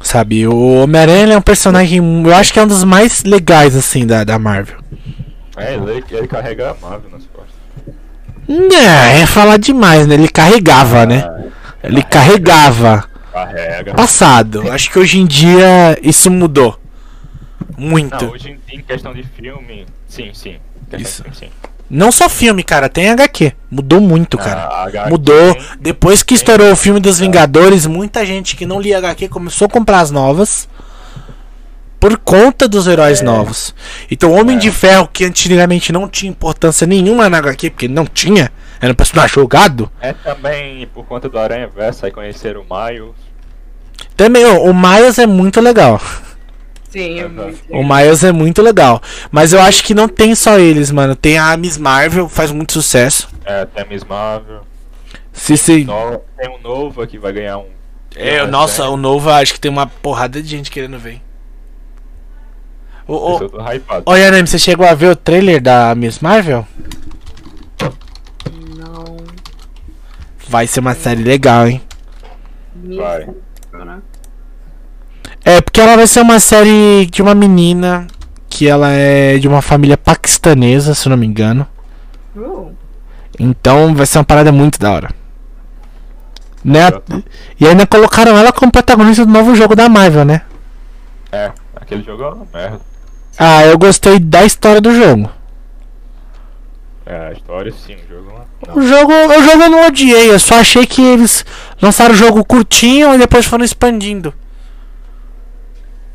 Sabe, 0.00 0.46
o 0.46 0.82
Homem-Aranha 0.82 1.34
é 1.34 1.36
um 1.36 1.42
personagem, 1.42 2.00
eu 2.24 2.34
acho 2.34 2.54
que 2.54 2.58
é 2.58 2.62
um 2.62 2.66
dos 2.66 2.84
mais 2.84 3.22
legais, 3.22 3.76
assim, 3.76 4.06
da, 4.06 4.24
da 4.24 4.38
Marvel. 4.38 4.78
É, 5.58 5.74
ele, 5.74 6.02
ele 6.10 6.26
carrega 6.26 6.70
a 6.70 6.74
Marvel 6.74 7.10
nas 7.10 7.24
Não, 8.52 8.76
é 8.76 9.24
falar 9.24 9.56
demais, 9.56 10.06
né? 10.06 10.14
Ele 10.14 10.28
carregava, 10.28 11.06
né? 11.06 11.24
Ah, 11.26 11.40
Ele 11.84 12.02
carregava. 12.02 13.04
Carrega. 13.32 13.94
Passado. 13.94 14.70
Acho 14.70 14.90
que 14.90 14.98
hoje 14.98 15.18
em 15.18 15.26
dia 15.26 15.98
isso 16.02 16.30
mudou. 16.30 16.78
Muito. 17.78 18.26
Não, 18.26 18.32
hoje 18.32 18.58
em, 18.70 18.82
questão 18.82 19.14
de 19.14 19.22
filme, 19.22 19.86
sim, 20.06 20.30
sim. 20.34 20.56
Isso. 20.98 21.22
filme, 21.22 21.36
sim. 21.36 21.48
Não 21.88 22.12
só 22.12 22.28
filme, 22.28 22.62
cara, 22.62 22.88
tem 22.88 23.08
HQ. 23.10 23.52
Mudou 23.70 24.00
muito, 24.00 24.36
cara. 24.36 24.62
A 24.62 24.82
HQ 24.84 25.10
Mudou. 25.10 25.56
Depois 25.80 26.22
que 26.22 26.34
estourou 26.34 26.72
o 26.72 26.76
filme 26.76 27.00
dos 27.00 27.18
Vingadores, 27.18 27.86
muita 27.86 28.24
gente 28.24 28.54
que 28.54 28.66
não 28.66 28.80
lia 28.80 28.98
HQ 28.98 29.28
começou 29.28 29.66
a 29.66 29.70
comprar 29.70 30.00
as 30.00 30.10
novas. 30.10 30.68
Por 32.02 32.16
conta 32.18 32.66
dos 32.66 32.88
heróis 32.88 33.20
É. 33.20 33.24
novos. 33.24 33.72
Então, 34.10 34.32
Homem 34.32 34.56
É. 34.56 34.58
de 34.58 34.72
Ferro, 34.72 35.06
que 35.06 35.24
antigamente 35.24 35.92
não 35.92 36.08
tinha 36.08 36.28
importância 36.30 36.84
nenhuma 36.84 37.30
na 37.30 37.38
HQ, 37.38 37.70
porque 37.70 37.86
não 37.86 38.04
tinha, 38.04 38.50
era 38.80 38.90
um 38.90 38.96
personagem 38.96 39.32
jogado. 39.34 39.88
É 40.00 40.12
também 40.12 40.84
por 40.88 41.04
conta 41.06 41.28
do 41.28 41.38
Aranha 41.38 41.68
Verso, 41.68 42.04
aí 42.04 42.10
conheceram 42.10 42.62
o 42.62 42.64
Miles. 42.64 43.14
Também, 44.16 44.44
ó, 44.44 44.58
o 44.64 44.74
Miles 44.74 45.16
é 45.20 45.26
muito 45.28 45.60
legal. 45.60 46.00
Sim, 46.90 47.22
vi. 47.28 47.58
O 47.70 47.84
Miles 47.84 48.24
é 48.24 48.32
muito 48.32 48.60
legal. 48.60 49.00
Mas 49.30 49.52
eu 49.52 49.60
acho 49.62 49.84
que 49.84 49.94
não 49.94 50.08
tem 50.08 50.34
só 50.34 50.58
eles, 50.58 50.90
mano. 50.90 51.14
Tem 51.14 51.38
a 51.38 51.56
Miss 51.56 51.78
Marvel, 51.78 52.28
faz 52.28 52.50
muito 52.50 52.72
sucesso. 52.72 53.28
É, 53.44 53.64
tem 53.64 53.84
a 53.84 53.86
Miss 53.86 54.02
Marvel. 54.04 54.62
Se, 55.32 55.56
se... 55.56 55.84
No- 55.84 56.20
tem 56.36 56.50
um 56.50 56.60
novo 56.60 57.06
que 57.06 57.16
vai 57.16 57.32
ganhar 57.32 57.58
um. 57.58 57.66
É, 58.16 58.44
nossa, 58.44 58.88
o 58.88 58.96
novo 58.96 59.30
acho 59.30 59.54
que 59.54 59.60
tem 59.60 59.70
uma 59.70 59.86
porrada 59.86 60.42
de 60.42 60.48
gente 60.48 60.68
querendo 60.70 60.98
ver. 60.98 61.20
Ô, 63.06 63.14
ô, 63.14 63.38
Eu 63.40 63.48
tô 63.48 63.60
hypado. 63.60 64.02
Ô, 64.06 64.14
Yanami, 64.14 64.46
você 64.46 64.58
chegou 64.58 64.86
a 64.86 64.94
ver 64.94 65.08
o 65.08 65.16
trailer 65.16 65.60
da 65.60 65.94
Miss 65.94 66.20
Marvel? 66.20 66.66
Não. 68.76 69.16
Vai 70.48 70.66
ser 70.66 70.80
uma 70.80 70.94
série 70.94 71.22
legal, 71.22 71.66
hein? 71.66 71.82
Vai. 72.96 73.28
Né? 73.72 74.02
É, 75.44 75.60
porque 75.60 75.80
ela 75.80 75.96
vai 75.96 76.06
ser 76.06 76.20
uma 76.20 76.38
série 76.38 77.06
de 77.06 77.20
uma 77.20 77.34
menina 77.34 78.06
que 78.48 78.68
ela 78.68 78.90
é 78.90 79.38
de 79.38 79.48
uma 79.48 79.62
família 79.62 79.96
paquistanesa, 79.96 80.94
se 80.94 81.06
eu 81.06 81.10
não 81.10 81.16
me 81.16 81.26
engano. 81.26 81.66
Uh, 82.36 82.72
Então 83.38 83.94
vai 83.94 84.06
ser 84.06 84.18
uma 84.18 84.24
parada 84.24 84.52
muito 84.52 84.78
da 84.78 84.92
hora. 84.92 85.10
Né? 86.64 86.80
E 87.58 87.66
ainda 87.66 87.86
colocaram 87.86 88.36
ela 88.36 88.52
como 88.52 88.70
protagonista 88.70 89.26
do 89.26 89.32
novo 89.32 89.54
jogo 89.56 89.74
da 89.74 89.88
Marvel, 89.88 90.24
né? 90.24 90.42
É, 91.32 91.50
aquele 91.74 92.02
jogo 92.04 92.22
é 92.22 92.28
uma 92.28 92.46
merda. 92.52 92.91
Ah, 93.38 93.64
eu 93.66 93.78
gostei 93.78 94.18
da 94.18 94.44
história 94.44 94.80
do 94.80 94.94
jogo. 94.94 95.30
É, 97.04 97.28
a 97.28 97.32
história 97.32 97.72
sim, 97.72 97.96
o 97.96 98.08
jogo 98.08 98.32
não. 98.66 98.76
O 98.76 98.82
jogo, 98.86 99.12
o 99.12 99.42
jogo 99.42 99.62
eu 99.64 99.70
não 99.70 99.86
odiei, 99.86 100.30
eu 100.30 100.38
só 100.38 100.56
achei 100.60 100.86
que 100.86 101.02
eles 101.02 101.44
lançaram 101.80 102.14
o 102.14 102.16
jogo 102.16 102.44
curtinho 102.44 103.12
e 103.14 103.18
depois 103.18 103.44
foram 103.44 103.64
expandindo. 103.64 104.32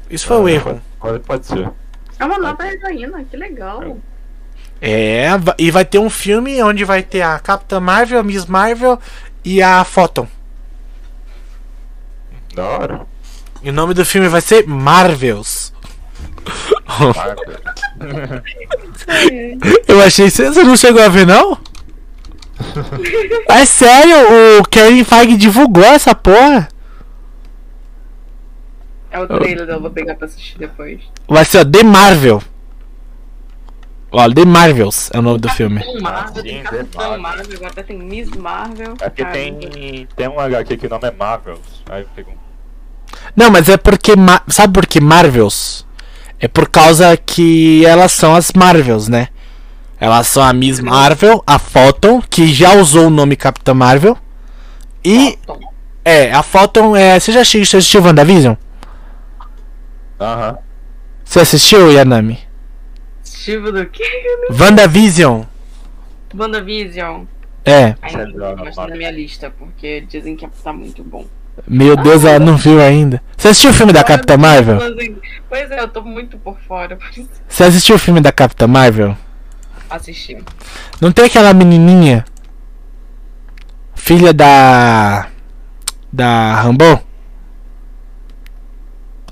Isso 0.10 0.26
foi 0.28 0.38
o 0.38 0.48
erro. 0.48 0.82
Pode, 1.00 1.20
pode 1.20 1.46
ser. 1.46 1.70
é 2.18 2.26
uma 2.26 2.38
nova 2.40 2.66
heroína, 2.66 3.24
que 3.26 3.36
legal. 3.36 3.98
É, 4.80 5.38
va- 5.38 5.56
e 5.58 5.70
vai 5.70 5.84
ter 5.84 6.00
um 6.00 6.10
filme 6.10 6.62
onde 6.64 6.86
vai 6.86 7.04
ter 7.04 7.22
a 7.22 7.38
Capitã 7.40 7.80
Marvel, 7.82 8.20
a 8.20 8.24
Miss 8.24 8.46
Marvel 8.46 8.98
e 9.44 9.62
a 9.62 9.84
Photon. 9.84 10.28
Da 12.56 12.64
hora. 12.66 13.02
E 13.62 13.70
o 13.70 13.74
nome 13.74 13.94
do 13.94 14.06
filme 14.06 14.30
vai 14.30 14.40
ser 14.40 14.66
Marvels. 14.68 15.74
Eu 19.88 20.02
achei. 20.02 20.30
Você 20.30 20.52
você 20.52 20.64
não 20.64 20.76
chegou 20.76 21.02
a 21.02 21.10
ver, 21.10 21.26
não? 21.26 21.58
É 23.50 23.66
sério, 23.66 24.16
o 24.60 24.68
Kevin 24.68 25.04
Feige 25.04 25.38
divulgou 25.38 25.84
essa 25.84 26.16
porra. 26.16 26.68
É 29.12 29.20
o 29.20 29.28
trailer, 29.28 29.70
eu 29.70 29.80
vou 29.80 29.90
pegar 29.90 30.16
pra 30.16 30.26
assistir 30.26 30.58
depois. 30.58 31.02
Vai 31.28 31.46
ser, 31.46 31.60
ó, 31.60 31.66
The 31.66 31.84
Marvel. 31.84 32.42
Ó, 34.12 34.30
The 34.30 34.46
Marvels 34.46 35.10
é 35.14 35.20
o 35.20 35.22
nome 35.22 35.40
do 35.40 35.50
filme. 35.50 35.82
Tem 35.82 36.02
Marvel, 36.02 36.44
tem 36.44 36.58
sim, 36.58 36.64
Capitão 36.64 37.02
Marvel. 37.02 37.22
Marvel, 37.22 37.58
agora 37.58 37.84
tem 37.84 37.98
Miss 37.98 38.30
Marvel. 38.32 38.94
É 39.02 39.10
porque 39.10 39.26
tem, 39.26 40.08
tem 40.16 40.28
um 40.28 40.40
HQ 40.40 40.78
que 40.78 40.88
o 40.88 40.90
nome 40.90 41.08
é 41.08 41.12
Marvels. 41.12 41.84
Aí 41.90 42.04
eu 42.04 42.10
pego. 42.16 42.34
Não, 43.36 43.50
mas 43.50 43.70
é 43.70 43.78
porque. 43.78 44.14
Sabe 44.50 44.74
por 44.74 44.86
que 44.86 45.00
Marvels? 45.00 45.87
É 46.40 46.48
por 46.48 46.70
causa 46.70 47.18
que 47.18 47.86
elas 47.86 48.12
são 48.12 48.36
as 48.36 48.52
Marvels, 48.54 49.08
né? 49.08 49.30
Elas 50.00 50.28
são 50.28 50.44
a 50.44 50.54
Miss 50.54 50.80
Marvel, 50.80 51.44
a 51.46 51.58
Photon, 51.58 52.22
que 52.22 52.48
já 52.48 52.76
usou 52.76 53.08
o 53.08 53.10
nome 53.10 53.36
Capitã 53.36 53.74
Marvel. 53.74 54.16
E. 55.04 55.38
Photon. 55.46 55.60
É, 56.06 56.32
a 56.32 56.44
Photon 56.44 56.96
é. 56.96 57.20
Você 57.20 57.32
já 57.32 57.42
assistiu, 57.42 57.66
você 57.66 57.78
assistiu 57.78 58.04
WandaVision? 58.04 58.56
Aham. 60.20 60.58
Você 61.26 61.40
assistiu, 61.42 61.92
Yanami? 61.92 62.40
Steve 63.26 63.72
do 63.72 63.86
quê? 63.88 64.04
WandaVision. 64.52 65.44
WandaVision. 66.34 67.26
É. 67.66 67.96
Ainda 68.02 68.24
é 68.24 68.56
não 68.56 68.88
na 68.88 68.96
minha 68.96 69.12
lista, 69.12 69.50
porque 69.50 70.02
dizem 70.02 70.36
que 70.36 70.48
tá 70.64 70.72
muito 70.72 71.04
bom. 71.04 71.26
Meu 71.66 71.96
Deus, 71.96 72.24
ela 72.24 72.40
não 72.44 72.58
viu 72.58 72.82
ainda. 72.82 73.22
Você 73.38 73.48
assistiu 73.50 73.72
o 73.72 73.74
filme 73.74 73.94
da 73.94 74.04
Capitã 74.04 74.38
Marvel? 74.38 74.80
Pois 75.50 75.72
é, 75.72 75.80
eu 75.80 75.88
tô 75.88 76.02
muito 76.02 76.38
por 76.38 76.58
fora. 76.68 76.98
Você 77.48 77.64
assistiu 77.64 77.96
o 77.96 78.00
filme 78.00 78.20
da 78.20 78.32
Capitã 78.32 78.68
Marvel? 78.68 79.18
Assisti. 79.90 80.38
Não 81.00 81.12
tem 81.12 81.26
aquela 81.26 81.54
menininha? 81.54 82.26
Filha 83.96 84.34
da. 84.34 85.28
Da 86.12 86.62
Rambo? 86.62 87.02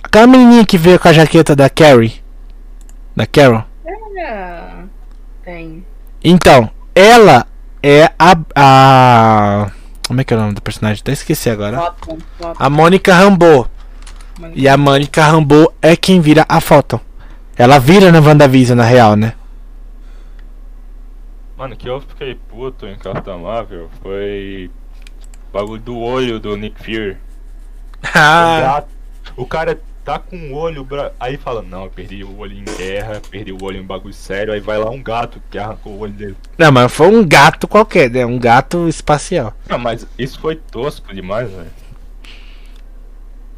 Aquela 0.04 0.28
menininha 0.28 0.66
que 0.66 0.78
veio 0.78 1.00
com 1.00 1.08
a 1.08 1.14
jaqueta 1.14 1.56
da 1.56 1.70
Carrie. 1.70 2.22
Da 3.16 3.26
Carol. 3.26 3.64
É, 4.18 4.70
tem. 5.44 5.86
Então, 6.24 6.70
ela 6.94 7.46
é 7.84 8.12
a. 8.18 8.38
a 8.56 9.72
Como 10.08 10.22
é 10.22 10.24
que 10.24 10.34
é 10.34 10.38
o 10.38 10.40
nome 10.40 10.54
do 10.54 10.62
personagem? 10.62 11.02
Até 11.02 11.12
esqueci 11.14 11.50
agora. 11.50 11.78
Foto, 11.78 12.18
foto. 12.38 12.64
A 12.64 12.70
Mônica 12.70 13.14
Rambeau. 13.14 13.68
E 14.54 14.68
a 14.68 14.78
Mônica 14.78 15.24
Rambeau 15.24 15.74
é 15.82 15.96
quem 15.96 16.20
vira 16.22 16.46
a 16.48 16.62
Photon. 16.62 17.00
Ela 17.58 17.80
vira 17.80 18.12
na 18.12 18.20
WandaVision, 18.20 18.78
na 18.78 18.84
real, 18.84 19.16
né? 19.16 19.34
Mano, 21.58 21.76
que 21.76 21.88
eu 21.88 22.02
fiquei 22.02 22.36
puto 22.36 22.86
em 22.86 22.98
Capitão 22.98 23.40
Marvel 23.40 23.90
foi. 24.02 24.70
O 25.50 25.54
bagulho 25.58 25.82
do 25.82 25.98
olho 25.98 26.40
do 26.40 26.56
Nick 26.58 26.84
Fury. 26.84 27.18
Ah, 28.14 28.84
o 29.36 29.48
cara 29.48 29.80
tá 30.06 30.20
com 30.20 30.38
o 30.38 30.54
olho. 30.54 30.84
bra- 30.86 31.12
Aí 31.20 31.36
fala: 31.36 31.62
Não, 31.62 31.84
eu 31.86 31.90
perdi 31.90 32.24
o 32.24 32.38
olho 32.38 32.56
em 32.58 32.64
guerra, 32.78 33.22
perdi 33.30 33.52
o 33.52 33.58
olho 33.62 33.80
em 33.80 33.84
bagulho 33.84 34.14
sério. 34.14 34.54
Aí 34.54 34.60
vai 34.62 34.78
lá 34.78 34.90
um 34.90 35.02
gato 35.02 35.42
que 35.50 35.58
arrancou 35.58 35.94
o 35.94 36.00
olho 36.00 36.14
dele. 36.14 36.38
não, 36.58 36.72
mas 36.72 36.92
foi 36.94 37.08
um 37.08 37.28
gato 37.28 37.68
qualquer, 37.68 38.10
né? 38.10 38.26
Um 38.26 38.40
gato 38.40 38.88
espacial. 38.88 39.54
Não, 39.68 39.80
mas 39.80 40.06
isso 40.18 40.40
foi 40.40 40.56
tosco 40.56 41.14
demais, 41.14 41.50
velho. 41.52 41.72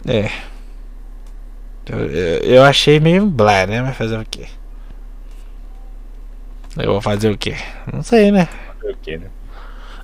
É. 0.08 0.32
Eu, 1.86 2.00
eu, 2.10 2.38
eu 2.56 2.64
achei 2.64 3.00
meio 3.00 3.26
blé, 3.26 3.68
né? 3.68 3.82
Mas 3.82 3.96
fazer 3.98 4.18
o 4.18 4.26
quê? 4.26 4.48
Eu 6.78 6.94
vou 6.94 7.02
fazer 7.02 7.30
o 7.32 7.38
quê? 7.38 7.56
Não 7.92 8.04
sei, 8.04 8.32
né? 8.32 8.48
Fazer 8.80 8.94
o 8.94 8.98
quê, 8.98 9.18
né? 9.18 9.28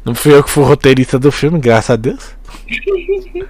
Não 0.04 0.14
fui 0.16 0.34
eu 0.34 0.44
que 0.44 0.50
fui 0.50 0.64
roteirista 0.66 1.18
do 1.18 1.32
filme, 1.32 1.60
graças 1.60 1.92
a 1.92 1.96
Deus. 1.96 2.36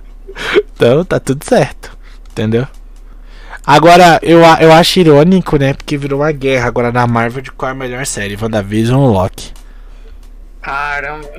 então 0.76 1.04
tá 1.06 1.20
tudo 1.20 1.44
certo. 1.44 1.98
Entendeu? 2.32 2.68
Agora, 3.66 4.20
eu, 4.22 4.40
eu 4.60 4.72
acho 4.74 5.00
irônico, 5.00 5.58
né? 5.58 5.74
Porque 5.74 5.98
virou 5.98 6.20
uma 6.20 6.32
guerra 6.32 6.68
agora 6.68 6.92
na 6.92 7.08
Marvel 7.08 7.42
de 7.42 7.52
qual 7.52 7.70
é 7.70 7.72
a 7.72 7.76
melhor 7.76 8.06
série: 8.06 8.38
WandaVision 8.40 9.00
ou 9.02 9.12
Loki. 9.12 9.52
Caramba. 10.62 11.30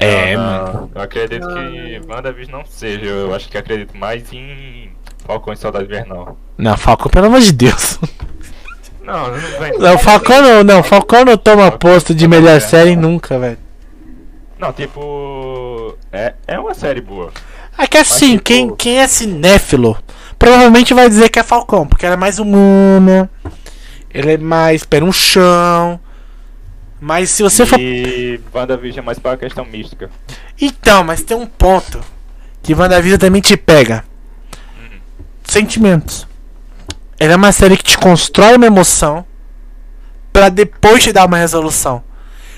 É, 0.00 0.36
Não, 0.36 0.42
mano. 0.42 0.72
não, 0.72 0.90
Eu 0.94 1.02
acredito 1.02 1.46
que 1.48 2.00
WandaVision 2.08 2.58
não 2.58 2.64
seja. 2.66 3.04
Eu 3.06 3.34
acho 3.34 3.48
que 3.48 3.58
acredito 3.58 3.96
mais 3.96 4.32
em 4.32 4.90
Falcão 5.26 5.52
e 5.52 5.56
Saudade 5.56 5.84
Invernal. 5.86 6.36
Não, 6.56 6.76
Falcão, 6.76 7.10
pelo 7.10 7.26
amor 7.26 7.40
de 7.40 7.52
Deus. 7.52 7.98
Não, 9.02 9.28
não 9.28 9.58
vem. 9.58 9.78
Não, 9.78 9.98
Falcão 9.98 10.42
não, 10.42 10.62
não. 10.64 10.82
Falcão 10.82 11.24
não 11.24 11.36
toma 11.36 11.70
posto 11.72 12.14
de 12.14 12.28
melhor 12.28 12.60
série 12.60 12.94
nunca, 12.94 13.38
velho. 13.38 13.58
Não, 14.58 14.72
tipo. 14.72 15.96
É, 16.12 16.34
é 16.46 16.58
uma 16.58 16.74
série 16.74 17.00
boa. 17.00 17.32
É 17.78 17.86
que 17.86 17.96
assim, 17.96 18.32
tipo- 18.32 18.42
quem, 18.44 18.76
quem 18.76 18.98
é 19.00 19.06
cinéfilo 19.08 19.96
provavelmente 20.38 20.94
vai 20.94 21.08
dizer 21.08 21.28
que 21.28 21.38
é 21.38 21.42
Falcão, 21.42 21.86
porque 21.86 22.06
ela 22.06 22.14
é 22.14 22.18
mais 22.18 22.38
humana, 22.38 23.30
ele 24.12 24.32
é 24.32 24.38
mais 24.38 24.84
pé 24.84 25.00
no 25.00 25.12
chão. 25.12 26.00
Mas 27.00 27.30
se 27.30 27.42
você 27.42 27.64
for. 27.64 27.78
E 27.78 28.40
WandaVision 28.52 29.02
é 29.02 29.06
mais 29.06 29.18
pra 29.18 29.36
questão 29.36 29.64
mística. 29.64 30.10
Então, 30.60 31.04
mas 31.04 31.22
tem 31.22 31.36
um 31.36 31.46
ponto 31.46 32.00
que 32.62 32.74
WandaVision 32.74 33.18
também 33.18 33.40
te 33.40 33.56
pega: 33.56 34.04
sentimentos. 35.44 36.26
Ela 37.20 37.32
é 37.32 37.36
uma 37.36 37.52
série 37.52 37.76
que 37.76 37.84
te 37.84 37.98
constrói 37.98 38.56
uma 38.56 38.66
emoção 38.66 39.24
pra 40.32 40.48
depois 40.48 41.02
te 41.02 41.12
dar 41.12 41.26
uma 41.26 41.38
resolução. 41.38 42.02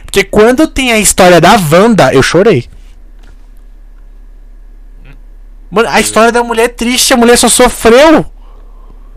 Porque 0.05 0.25
quando 0.25 0.67
tem 0.67 0.93
a 0.93 0.99
história 0.99 1.41
da 1.41 1.53
Wanda, 1.53 2.13
eu 2.13 2.23
chorei. 2.23 2.69
Mano, 5.71 5.89
a 5.89 6.01
história 6.01 6.33
da 6.33 6.43
mulher 6.43 6.65
é 6.65 6.69
triste, 6.69 7.15
a 7.15 7.17
mulher 7.17 7.37
só 7.39 7.49
sofreu. 7.49 8.27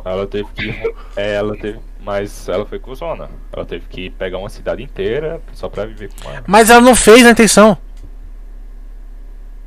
Ela 0.05 0.27
teve 0.27 0.47
que. 0.53 0.93
É, 1.15 1.35
ela 1.35 1.55
teve. 1.57 1.79
Mas 2.05 2.47
ela 2.49 2.65
foi 2.65 2.79
cuzona. 2.79 3.29
Ela 3.51 3.65
teve 3.65 3.85
que 3.89 4.09
pegar 4.09 4.37
uma 4.37 4.49
cidade 4.49 4.83
inteira 4.83 5.41
só 5.53 5.69
pra 5.69 5.85
viver 5.85 6.09
com 6.21 6.29
ela. 6.29 6.43
Mas 6.45 6.69
ela 6.69 6.81
não 6.81 6.93
fez 6.95 7.25
a 7.25 7.31
intenção. 7.31 7.77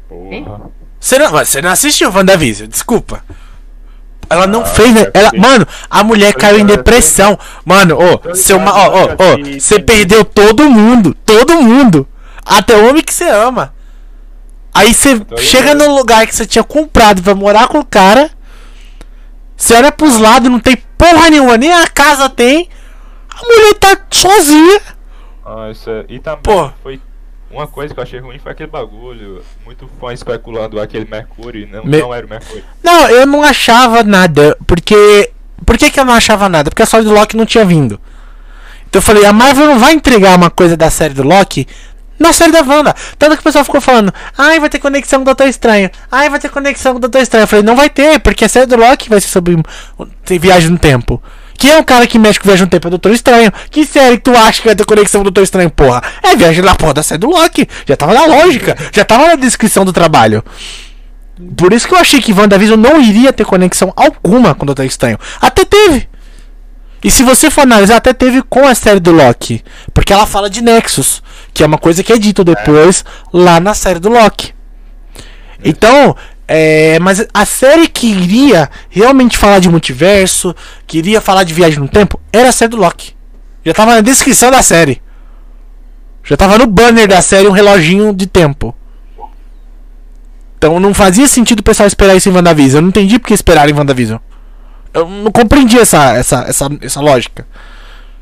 Porra. 0.08 0.70
Você 1.00 1.18
não, 1.18 1.30
você 1.30 1.62
não 1.62 1.70
assistiu 1.70 2.10
WandaVision, 2.12 2.68
desculpa. 2.68 3.24
Ela 4.28 4.46
não 4.46 4.62
Ah, 4.62 4.66
fez, 4.66 4.92
né? 4.92 5.06
Ela, 5.14 5.30
mano, 5.36 5.66
a 5.88 6.02
mulher 6.02 6.34
caiu 6.34 6.58
em 6.58 6.66
depressão. 6.66 7.38
Mano, 7.64 7.96
ô, 7.96 8.34
seu 8.34 8.58
ma- 8.58 8.72
ó, 8.72 8.88
ó, 8.88 9.04
ó, 9.18 9.58
você 9.58 9.78
perdeu 9.80 10.24
todo 10.24 10.68
mundo, 10.68 11.14
todo 11.24 11.54
mundo. 11.62 12.06
Até 12.44 12.76
o 12.76 12.88
homem 12.88 13.02
que 13.02 13.14
você 13.14 13.24
ama. 13.28 13.72
Aí 14.76 14.92
você 14.94 15.18
Tô 15.20 15.36
chega 15.38 15.74
num 15.74 15.94
lugar 15.94 16.26
que 16.26 16.34
você 16.34 16.46
tinha 16.46 16.64
comprado 16.64 17.22
pra 17.22 17.34
morar 17.34 17.68
com 17.68 17.78
o 17.78 17.84
cara. 17.84 18.30
Você 19.56 19.74
olha 19.74 19.90
pros 19.90 20.18
lados, 20.18 20.50
não 20.50 20.60
tem 20.60 20.76
porra 20.98 21.30
nenhuma, 21.30 21.56
nem 21.56 21.72
a 21.72 21.86
casa 21.86 22.28
tem. 22.28 22.68
A 23.30 23.42
mulher 23.42 23.74
tá 23.74 23.96
sozinha. 24.10 24.80
Ah, 25.44 25.70
isso 25.70 25.88
é... 25.90 26.04
E 26.08 26.18
também 26.18 26.40
Pô. 26.42 26.70
foi. 26.82 27.00
Uma 27.50 27.66
coisa 27.66 27.94
que 27.94 28.00
eu 28.00 28.02
achei 28.02 28.18
ruim 28.18 28.38
foi 28.38 28.52
aquele 28.52 28.68
bagulho. 28.70 29.42
Muito 29.64 29.88
fã 30.00 30.12
especulando 30.12 30.80
aquele 30.80 31.04
Mercúrio. 31.08 31.68
Não, 31.70 31.84
Me- 31.84 32.00
não 32.00 32.12
era 32.12 32.26
o 32.26 32.28
Mercúrio. 32.28 32.64
Não, 32.82 33.08
eu 33.08 33.24
não 33.26 33.42
achava 33.42 34.02
nada, 34.02 34.56
porque. 34.66 35.30
Por 35.64 35.78
que, 35.78 35.90
que 35.90 35.98
eu 35.98 36.04
não 36.04 36.12
achava 36.12 36.48
nada? 36.48 36.70
Porque 36.70 36.82
a 36.82 36.86
série 36.86 37.04
do 37.04 37.12
Loki 37.14 37.36
não 37.36 37.46
tinha 37.46 37.64
vindo. 37.64 37.98
Então 38.88 38.98
eu 38.98 39.02
falei, 39.02 39.24
a 39.24 39.32
Marvel 39.32 39.66
não 39.66 39.78
vai 39.78 39.94
entregar 39.94 40.36
uma 40.36 40.50
coisa 40.50 40.76
da 40.76 40.90
série 40.90 41.14
do 41.14 41.22
Loki 41.22 41.66
na 42.18 42.32
série 42.32 42.52
da 42.52 42.60
Wanda. 42.60 42.94
Tanto 43.18 43.34
que 43.34 43.40
o 43.40 43.44
pessoal 43.44 43.64
ficou 43.64 43.80
falando, 43.80 44.12
ai, 44.36 44.58
vai 44.58 44.68
ter 44.68 44.78
conexão 44.78 45.20
com 45.20 45.22
o 45.22 45.26
Doutor 45.26 45.48
Estranho. 45.48 45.90
Ai, 46.10 46.28
vai 46.28 46.38
ter 46.38 46.48
conexão 46.48 46.92
com 46.92 46.98
o 46.98 47.00
Doutor 47.00 47.20
Estranho. 47.20 47.44
Eu 47.44 47.48
falei, 47.48 47.64
não 47.64 47.76
vai 47.76 47.88
ter, 47.90 48.18
porque 48.20 48.44
a 48.44 48.48
série 48.48 48.66
do 48.66 48.76
Loki 48.76 49.08
vai 49.08 49.20
ser 49.20 49.28
sobre 49.28 49.56
viagem 50.40 50.70
no 50.70 50.78
tempo. 50.78 51.22
Quem 51.58 51.70
é 51.70 51.78
o 51.78 51.84
cara 51.84 52.06
que 52.06 52.18
mexe 52.18 52.38
com 52.38 52.46
viagem 52.46 52.64
no 52.64 52.70
tempo? 52.70 52.86
É 52.86 52.88
o 52.88 52.90
Doutor 52.90 53.12
Estranho. 53.12 53.52
Que 53.70 53.86
série 53.86 54.18
que 54.18 54.24
tu 54.24 54.36
acha 54.36 54.60
que 54.60 54.68
vai 54.68 54.76
ter 54.76 54.84
conexão 54.84 55.20
com 55.20 55.28
o 55.28 55.30
Doutor 55.30 55.42
Estranho, 55.42 55.70
porra? 55.70 56.02
É 56.22 56.36
viagem 56.36 56.62
na 56.62 56.74
porra 56.74 56.94
da 56.94 57.02
série 57.02 57.18
do 57.18 57.28
Loki. 57.28 57.68
Já 57.86 57.96
tava 57.96 58.12
na 58.12 58.26
lógica, 58.26 58.76
já 58.92 59.04
tava 59.04 59.28
na 59.28 59.34
descrição 59.36 59.84
do 59.84 59.92
trabalho. 59.92 60.44
Por 61.56 61.72
isso 61.72 61.86
que 61.86 61.94
eu 61.94 61.98
achei 61.98 62.20
que 62.20 62.32
WandaVision 62.32 62.78
não 62.78 63.00
iria 63.00 63.32
ter 63.32 63.44
conexão 63.44 63.92
alguma 63.96 64.54
com 64.54 64.64
o 64.64 64.66
Doutor 64.66 64.84
Estranho. 64.84 65.18
Até 65.40 65.64
teve. 65.64 66.08
E 67.02 67.10
se 67.10 67.22
você 67.22 67.50
for 67.50 67.62
analisar, 67.62 67.96
até 67.96 68.12
teve 68.12 68.42
com 68.42 68.66
a 68.66 68.74
série 68.74 69.00
do 69.00 69.12
Loki. 69.12 69.62
Porque 69.92 70.12
ela 70.12 70.26
fala 70.26 70.50
de 70.50 70.62
Nexus, 70.62 71.22
que 71.52 71.62
é 71.62 71.66
uma 71.66 71.78
coisa 71.78 72.02
que 72.02 72.12
é 72.12 72.18
dito 72.18 72.42
depois 72.42 73.04
lá 73.32 73.60
na 73.60 73.74
série 73.74 73.98
do 73.98 74.08
Loki. 74.08 74.54
Então, 75.64 76.16
é, 76.48 76.98
mas 77.00 77.26
a 77.32 77.44
série 77.44 77.88
que 77.88 78.06
iria 78.06 78.70
realmente 78.88 79.36
falar 79.36 79.58
de 79.58 79.68
multiverso, 79.68 80.54
que 80.86 80.98
iria 80.98 81.20
falar 81.20 81.44
de 81.44 81.54
viagem 81.54 81.78
no 81.78 81.88
tempo, 81.88 82.20
era 82.32 82.48
a 82.48 82.52
série 82.52 82.70
do 82.70 82.76
Loki. 82.76 83.14
Já 83.64 83.74
tava 83.74 83.94
na 83.94 84.00
descrição 84.00 84.50
da 84.50 84.62
série. 84.62 85.02
Já 86.22 86.36
tava 86.36 86.58
no 86.58 86.66
banner 86.66 87.08
da 87.08 87.20
série 87.20 87.48
um 87.48 87.52
reloginho 87.52 88.12
de 88.12 88.26
tempo. 88.26 88.74
Então 90.58 90.80
não 90.80 90.94
fazia 90.94 91.28
sentido 91.28 91.60
o 91.60 91.62
pessoal 91.62 91.86
esperar 91.86 92.16
isso 92.16 92.28
em 92.28 92.32
WandaVision. 92.32 92.78
Eu 92.78 92.82
não 92.82 92.88
entendi 92.88 93.18
porque 93.18 93.34
esperar 93.34 93.68
em 93.68 93.72
WandaVision. 93.72 94.18
Eu 94.96 95.08
não 95.08 95.30
compreendi 95.30 95.78
essa, 95.78 96.14
essa, 96.16 96.44
essa, 96.48 96.68
essa 96.80 97.00
lógica. 97.00 97.46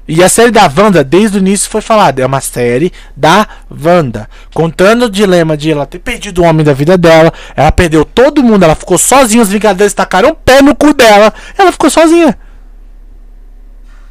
E 0.06 0.22
a 0.22 0.28
série 0.28 0.50
da 0.50 0.70
Wanda, 0.76 1.02
desde 1.02 1.38
o 1.38 1.40
início, 1.40 1.70
foi 1.70 1.80
falada. 1.80 2.20
É 2.20 2.26
uma 2.26 2.40
série 2.40 2.92
da 3.16 3.46
Wanda. 3.70 4.28
Contando 4.52 5.06
o 5.06 5.10
dilema 5.10 5.56
de 5.56 5.70
ela 5.70 5.86
ter 5.86 5.98
perdido 5.98 6.42
o 6.42 6.44
homem 6.44 6.64
da 6.64 6.74
vida 6.74 6.98
dela. 6.98 7.32
Ela 7.56 7.72
perdeu 7.72 8.04
todo 8.04 8.42
mundo. 8.42 8.64
Ela 8.64 8.74
ficou 8.74 8.98
sozinha. 8.98 9.42
Os 9.42 9.48
Vingadores 9.48 9.94
tacaram 9.94 10.30
o 10.30 10.34
pé 10.34 10.60
no 10.60 10.74
cu 10.74 10.92
dela. 10.92 11.32
Ela 11.56 11.72
ficou 11.72 11.88
sozinha. 11.88 12.36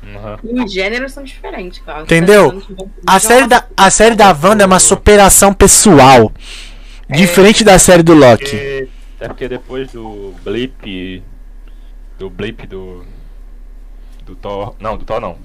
Uhum. 0.01 0.63
Os 0.63 0.71
gêneros 0.71 1.11
são 1.11 1.23
diferentes, 1.23 1.79
cara. 1.85 2.01
Entendeu? 2.01 2.63
A 3.05 3.19
série 3.19 3.45
da, 3.45 3.63
a 3.75 3.91
série 3.91 4.15
da 4.15 4.29
Wanda 4.31 4.63
é 4.63 4.65
uma 4.65 4.79
superação 4.79 5.53
pessoal. 5.53 6.31
Diferente 7.09 7.63
da 7.63 7.77
série 7.77 8.01
do 8.01 8.15
Loki. 8.15 8.45
Porque, 8.45 8.87
é 9.19 9.27
porque 9.27 9.47
depois 9.47 9.91
do 9.91 10.33
blip. 10.43 11.21
Do 12.17 12.29
blip 12.29 12.67
do. 12.67 13.05
Do 14.25 14.35
Thor. 14.35 14.75
Não, 14.79 14.97
do 14.97 15.05
Thor 15.05 15.19
não. 15.19 15.37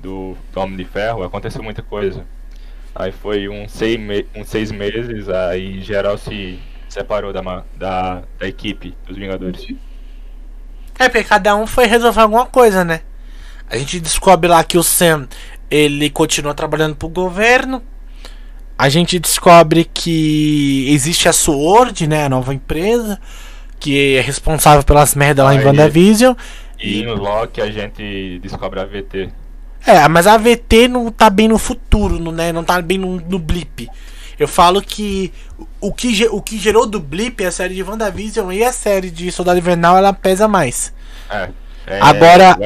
Do, 0.00 0.36
do 0.52 0.60
Homem 0.60 0.76
de 0.76 0.84
Ferro, 0.84 1.24
aconteceu 1.24 1.62
muita 1.62 1.82
coisa. 1.82 2.24
Aí 2.94 3.12
foi 3.12 3.48
uns 3.48 3.72
seis, 3.72 3.98
me, 3.98 4.26
uns 4.34 4.48
seis 4.48 4.70
meses, 4.72 5.28
aí 5.28 5.80
geral 5.80 6.18
se 6.18 6.58
separou 6.88 7.32
da, 7.32 7.40
da, 7.76 8.22
da 8.38 8.48
equipe 8.48 8.94
dos 9.06 9.16
Vingadores. 9.16 9.66
É, 10.98 11.08
porque 11.08 11.24
cada 11.24 11.54
um 11.54 11.66
foi 11.66 11.86
resolver 11.86 12.20
alguma 12.20 12.46
coisa, 12.46 12.84
né? 12.84 13.02
A 13.70 13.76
gente 13.76 14.00
descobre 14.00 14.48
lá 14.48 14.64
que 14.64 14.78
o 14.78 14.82
Sam, 14.82 15.28
ele 15.70 16.10
continua 16.10 16.54
trabalhando 16.54 16.96
pro 16.96 17.08
governo. 17.08 17.82
A 18.76 18.88
gente 18.88 19.18
descobre 19.18 19.84
que 19.84 20.86
existe 20.90 21.28
a 21.28 21.32
SWORD, 21.32 22.06
né? 22.06 22.24
A 22.24 22.28
nova 22.28 22.54
empresa. 22.54 23.20
Que 23.78 24.16
é 24.16 24.20
responsável 24.20 24.82
pelas 24.82 25.14
merdas 25.14 25.44
lá 25.44 25.54
em 25.54 25.58
Aí- 25.58 25.64
WandaVision. 25.66 26.34
E 26.80 27.02
em 27.02 27.06
Loki 27.06 27.60
a 27.60 27.70
gente 27.70 28.38
descobre 28.40 28.80
a 28.80 28.84
VT. 28.84 29.30
É, 29.86 30.06
mas 30.08 30.26
a 30.26 30.36
VT 30.36 30.88
não 30.88 31.10
tá 31.10 31.30
bem 31.30 31.48
no 31.48 31.58
futuro, 31.58 32.18
no- 32.18 32.32
né? 32.32 32.52
Não 32.52 32.62
tá 32.64 32.80
bem 32.82 32.98
no, 32.98 33.20
no 33.20 33.38
blip. 33.38 33.88
Eu 34.38 34.46
falo 34.46 34.80
que 34.80 35.32
o 35.80 35.92
que, 35.92 36.26
o 36.30 36.40
que 36.40 36.58
gerou 36.58 36.86
do 36.86 37.00
blip, 37.00 37.44
a 37.44 37.50
série 37.50 37.74
de 37.74 37.82
WandaVision 37.82 38.52
e 38.52 38.62
a 38.62 38.72
série 38.72 39.10
de 39.10 39.32
Soldado 39.32 39.58
Invernal, 39.58 39.96
ela 39.96 40.12
pesa 40.12 40.46
mais. 40.46 40.92
É. 41.28 41.48
é 41.86 42.00
Agora, 42.00 42.56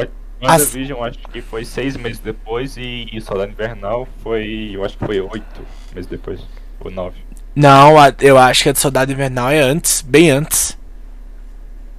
WandaVision 0.42 1.02
acho 1.02 1.18
que 1.18 1.40
foi 1.40 1.64
seis 1.64 1.96
meses 1.96 2.18
depois 2.18 2.76
e, 2.76 3.06
e 3.12 3.20
Soldado 3.20 3.52
Invernal 3.52 4.06
foi. 4.22 4.72
Eu 4.74 4.84
acho 4.84 4.98
que 4.98 5.06
foi 5.06 5.20
oito 5.20 5.62
meses 5.94 6.10
depois. 6.10 6.40
Ou 6.80 6.90
nove. 6.90 7.16
Não, 7.54 7.94
eu 8.20 8.36
acho 8.36 8.62
que 8.62 8.68
a 8.68 8.72
de 8.72 8.78
Soldado 8.78 9.12
Invernal 9.12 9.50
é 9.50 9.60
antes, 9.60 10.02
bem 10.02 10.30
antes. 10.30 10.76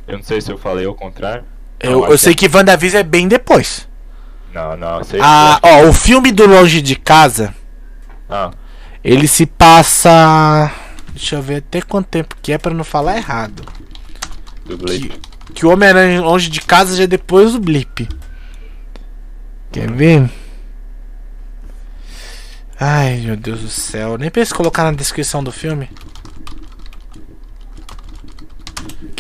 Eu 0.08 0.18
não 0.18 0.24
sei 0.24 0.42
se 0.42 0.52
eu 0.52 0.58
falei 0.58 0.86
ao 0.86 0.94
contrário. 0.96 1.44
Eu, 1.80 2.02
Não, 2.02 2.10
eu 2.10 2.18
sei 2.18 2.34
que 2.34 2.48
WandaVision 2.54 3.00
é 3.00 3.04
bem 3.04 3.28
depois. 3.28 3.88
Não, 4.54 4.78
não, 4.78 5.00
eu 5.00 5.04
sei. 5.04 5.20
Ah, 5.22 5.60
ó, 5.62 5.88
o 5.88 5.94
filme 5.94 6.32
do 6.32 6.46
Longe 6.46 6.82
de 6.82 6.96
Casa, 6.96 7.54
Ah, 8.30 8.52
ele 9.04 9.28
se 9.28 9.46
passa. 9.46 10.72
Deixa 11.14 11.36
eu 11.36 11.42
ver 11.42 11.58
até 11.58 11.82
quanto 11.82 12.08
tempo 12.08 12.36
que 12.42 12.52
é 12.52 12.58
pra 12.58 12.74
não 12.74 12.84
falar 12.84 13.18
errado. 13.18 13.64
do 14.66 14.78
Blake. 14.78 15.10
Que, 15.10 15.54
que 15.54 15.66
o 15.66 15.72
Homem-Aranha 15.72 16.22
Longe 16.22 16.50
de 16.50 16.62
Casa 16.62 16.96
já 16.96 17.04
é 17.04 17.08
depois 17.08 17.52
do 17.54 17.60
Blip. 17.60 18.08
Quer 19.72 19.92
ver? 19.92 20.30
Ai, 22.80 23.18
meu 23.22 23.36
Deus 23.36 23.62
do 23.62 23.70
céu. 23.70 24.18
Nem 24.18 24.30
penso 24.30 24.54
em 24.54 24.58
colocar 24.58 24.84
na 24.84 24.92
descrição 24.92 25.44
do 25.44 25.52
filme. 25.52 25.90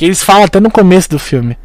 Que 0.03 0.07
eles 0.07 0.21
falam 0.21 0.43
até 0.43 0.59
no 0.59 0.69
começo 0.69 1.09
do 1.09 1.17
filme. 1.17 1.57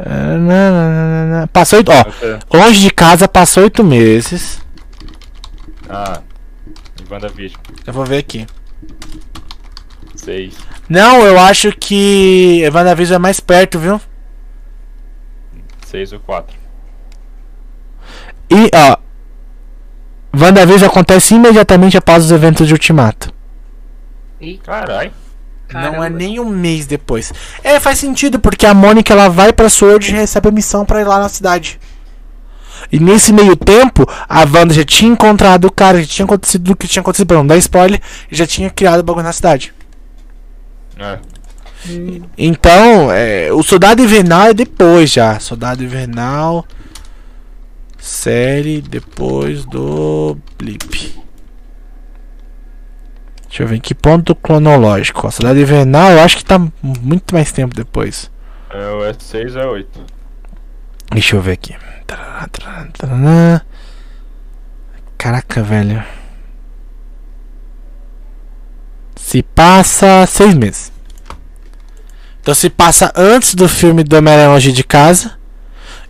Ah. 0.00 1.46
Passou 1.52 1.76
oito. 1.76 1.92
Ó, 1.92 2.56
longe 2.56 2.80
de 2.80 2.90
casa 2.90 3.28
passou 3.28 3.64
oito 3.64 3.84
meses. 3.84 4.58
Ah, 5.86 6.22
em 6.98 7.12
WandaVision. 7.12 7.60
Eu 7.86 7.92
vou 7.92 8.06
ver 8.06 8.16
aqui. 8.16 8.46
Seis. 10.16 10.54
Não, 10.88 11.26
eu 11.26 11.38
acho 11.38 11.72
que 11.72 12.62
WandaVision 12.72 13.16
é 13.16 13.18
mais 13.18 13.38
perto, 13.38 13.78
viu? 13.78 14.00
Seis 15.84 16.10
ou 16.10 16.20
quatro. 16.20 16.56
E, 18.48 18.70
ó. 18.74 18.96
WandaVision 20.34 20.88
acontece 20.88 21.34
imediatamente 21.34 21.98
após 21.98 22.24
os 22.24 22.32
eventos 22.32 22.66
de 22.66 22.72
Ultimato. 22.72 23.30
Ih, 24.40 24.58
Carai. 25.74 25.90
Não 25.90 25.96
é 25.96 26.00
caramba. 26.02 26.18
nem 26.18 26.40
um 26.40 26.48
mês 26.48 26.86
depois. 26.86 27.32
É, 27.62 27.78
faz 27.80 27.98
sentido, 27.98 28.38
porque 28.38 28.64
a 28.64 28.72
Mônica 28.72 29.12
ela 29.12 29.28
vai 29.28 29.52
pra 29.52 29.68
Sword 29.68 30.10
e 30.10 30.14
recebe 30.14 30.48
a 30.48 30.52
missão 30.52 30.84
pra 30.84 31.00
ir 31.00 31.04
lá 31.04 31.18
na 31.18 31.28
cidade. 31.28 31.80
E 32.92 33.00
nesse 33.00 33.32
meio 33.32 33.56
tempo, 33.56 34.06
a 34.28 34.40
Wanda 34.40 34.72
já 34.72 34.84
tinha 34.84 35.10
encontrado 35.10 35.66
o 35.66 35.72
cara, 35.72 36.00
já 36.00 36.06
tinha 36.06 36.24
acontecido 36.24 36.70
o 36.70 36.76
que 36.76 36.86
tinha 36.86 37.00
acontecido, 37.00 37.26
pra 37.26 37.38
não 37.38 37.46
dar 37.46 37.56
spoiler, 37.56 38.00
já 38.30 38.46
tinha 38.46 38.70
criado 38.70 39.00
o 39.00 39.02
bagulho 39.02 39.24
na 39.24 39.32
cidade. 39.32 39.74
É. 40.98 41.18
Então, 42.38 43.12
é, 43.12 43.52
o 43.52 43.62
Soldado 43.62 44.02
Invernal 44.02 44.48
é 44.48 44.54
depois 44.54 45.10
já. 45.10 45.38
Soldado 45.38 45.82
Invernal. 45.82 46.64
Série 47.98 48.80
depois 48.80 49.64
do 49.64 50.36
Blip. 50.58 51.23
Deixa 53.54 53.62
eu 53.62 53.68
ver 53.68 53.76
em 53.76 53.80
que 53.80 53.94
ponto 53.94 54.34
cronológico. 54.34 55.28
ó. 55.28 55.30
Soldado 55.30 55.60
Invernal 55.60 56.10
eu 56.10 56.18
acho 56.18 56.38
que 56.38 56.44
tá 56.44 56.58
muito 56.82 57.32
mais 57.32 57.52
tempo 57.52 57.72
depois. 57.72 58.28
É, 58.68 58.88
o 58.88 58.98
S6 59.12 59.54
é 59.54 59.64
8. 59.64 60.00
Deixa 61.12 61.36
eu 61.36 61.40
ver 61.40 61.52
aqui. 61.52 61.76
Caraca, 65.16 65.62
velho. 65.62 66.02
Se 69.14 69.40
passa 69.40 70.26
seis 70.26 70.52
meses. 70.52 70.92
Então 72.40 72.54
se 72.54 72.68
passa 72.68 73.12
antes 73.14 73.54
do 73.54 73.68
filme 73.68 74.02
do 74.02 74.16
Homem-Aranha 74.16 74.48
Longe 74.48 74.72
de 74.72 74.82
Casa 74.82 75.38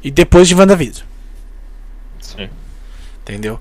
e 0.03 0.11
depois 0.11 0.49
de 0.49 0.55
WandaVision. 0.55 1.07
Sim. 2.21 2.49
Entendeu? 3.21 3.61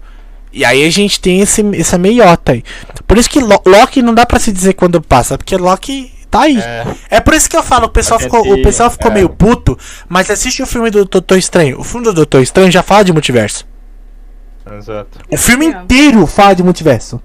E 0.53 0.63
aí 0.63 0.85
a 0.85 0.89
gente 0.91 1.19
tem 1.19 1.41
esse, 1.41 1.63
essa 1.75 1.97
meiota 1.97 2.51
aí. 2.51 2.63
Por 3.07 3.17
isso 3.17 3.29
que 3.29 3.39
Lo- 3.39 3.61
Loki 3.65 4.01
não 4.03 4.13
dá 4.13 4.25
pra 4.25 4.39
se 4.39 4.51
dizer 4.51 4.73
quando 4.73 5.01
passa, 5.01 5.37
porque 5.37 5.57
Loki 5.57 6.13
tá 6.29 6.41
aí. 6.41 6.57
É, 6.59 6.85
É 7.09 7.19
por 7.19 7.33
isso 7.33 7.49
que 7.49 7.57
eu 7.57 7.63
falo, 7.63 7.85
o 7.87 7.89
pessoal 7.89 8.19
é 8.19 8.23
ficou, 8.23 8.41
o 8.53 8.61
pessoal 8.61 8.89
ficou 8.91 9.09
é. 9.11 9.13
meio 9.15 9.29
puto, 9.29 9.77
mas 10.07 10.29
assiste 10.29 10.61
o 10.61 10.67
filme 10.67 10.89
do 10.91 11.05
Doutor 11.05 11.37
Estranho. 11.37 11.79
O 11.79 11.83
filme 11.83 12.05
do 12.05 12.13
Doutor 12.13 12.41
Estranho 12.41 12.71
já 12.71 12.83
fala 12.83 13.03
de 13.03 13.11
multiverso. 13.11 13.65
exato. 14.77 15.19
O 15.29 15.37
filme 15.37 15.65
inteiro 15.65 16.25
fala 16.27 16.53
de 16.55 16.61
multiverso. 16.63 17.19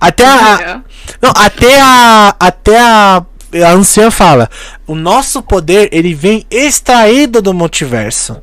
Até 0.00 0.24
a, 0.26 0.80
não, 1.20 1.30
até 1.36 1.80
a 1.80 2.34
até 2.40 2.80
a, 2.80 3.22
a 3.66 3.72
anciã 3.72 4.10
fala, 4.10 4.48
o 4.86 4.94
nosso 4.94 5.42
poder 5.42 5.88
ele 5.92 6.14
vem 6.14 6.46
extraído 6.50 7.42
do 7.42 7.52
multiverso. 7.54 8.40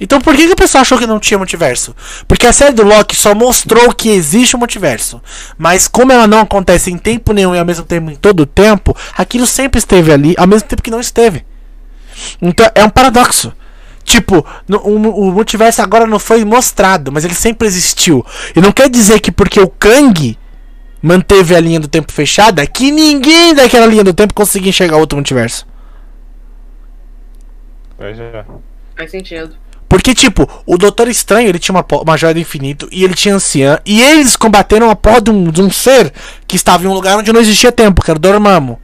Então 0.00 0.20
por 0.20 0.34
que, 0.34 0.46
que 0.46 0.52
o 0.52 0.56
pessoal 0.56 0.80
achou 0.82 0.98
que 0.98 1.06
não 1.06 1.20
tinha 1.20 1.36
multiverso? 1.36 1.94
Porque 2.26 2.46
a 2.46 2.52
série 2.52 2.72
do 2.72 2.82
Loki 2.82 3.14
só 3.14 3.34
mostrou 3.34 3.92
que 3.92 4.08
existe 4.08 4.56
o 4.56 4.58
multiverso. 4.58 5.20
Mas 5.58 5.86
como 5.86 6.10
ela 6.10 6.26
não 6.26 6.40
acontece 6.40 6.90
em 6.90 6.96
tempo 6.96 7.32
nenhum 7.34 7.54
e 7.54 7.58
ao 7.58 7.66
mesmo 7.66 7.84
tempo 7.84 8.10
em 8.10 8.16
todo 8.16 8.40
o 8.40 8.46
tempo, 8.46 8.96
aquilo 9.16 9.46
sempre 9.46 9.78
esteve 9.78 10.10
ali, 10.12 10.34
ao 10.38 10.46
mesmo 10.46 10.66
tempo 10.68 10.82
que 10.82 10.90
não 10.90 11.00
esteve. 11.00 11.44
Então 12.40 12.66
é 12.74 12.82
um 12.82 12.88
paradoxo. 12.90 13.52
Tipo, 14.02 14.44
no- 14.66 14.78
o, 14.78 15.28
o 15.28 15.32
multiverso 15.32 15.82
agora 15.82 16.06
não 16.06 16.18
foi 16.18 16.44
mostrado, 16.44 17.12
mas 17.12 17.24
ele 17.24 17.34
sempre 17.34 17.68
existiu. 17.68 18.24
E 18.56 18.60
não 18.60 18.72
quer 18.72 18.88
dizer 18.88 19.20
que 19.20 19.30
porque 19.30 19.60
o 19.60 19.68
Kang 19.68 20.36
manteve 21.02 21.54
a 21.54 21.60
linha 21.60 21.78
do 21.78 21.88
tempo 21.88 22.10
fechada, 22.10 22.66
que 22.66 22.90
ninguém 22.90 23.54
daquela 23.54 23.86
linha 23.86 24.02
do 24.02 24.12
tempo 24.14 24.34
conseguia 24.34 24.70
enxergar 24.70 24.96
outro 24.96 25.16
multiverso. 25.16 25.66
Pois 27.96 28.18
é. 28.18 28.44
Faz 28.96 29.10
sentido. 29.10 29.54
Porque, 29.90 30.14
tipo, 30.14 30.48
o 30.64 30.78
Doutor 30.78 31.08
Estranho, 31.08 31.48
ele 31.48 31.58
tinha 31.58 31.74
uma, 31.74 31.84
uma 32.00 32.16
joia 32.16 32.32
do 32.32 32.38
infinito 32.38 32.88
e 32.92 33.02
ele 33.02 33.12
tinha 33.12 33.34
anciã. 33.34 33.76
E 33.84 34.00
eles 34.00 34.36
combateram 34.36 34.88
a 34.88 34.94
porra 34.94 35.20
de 35.20 35.30
um, 35.32 35.50
de 35.50 35.60
um 35.60 35.68
ser 35.68 36.12
que 36.46 36.54
estava 36.54 36.84
em 36.84 36.86
um 36.86 36.94
lugar 36.94 37.18
onde 37.18 37.32
não 37.32 37.40
existia 37.40 37.72
tempo, 37.72 38.00
que 38.00 38.08
era 38.08 38.16
o 38.16 38.20
Dormammu. 38.20 38.80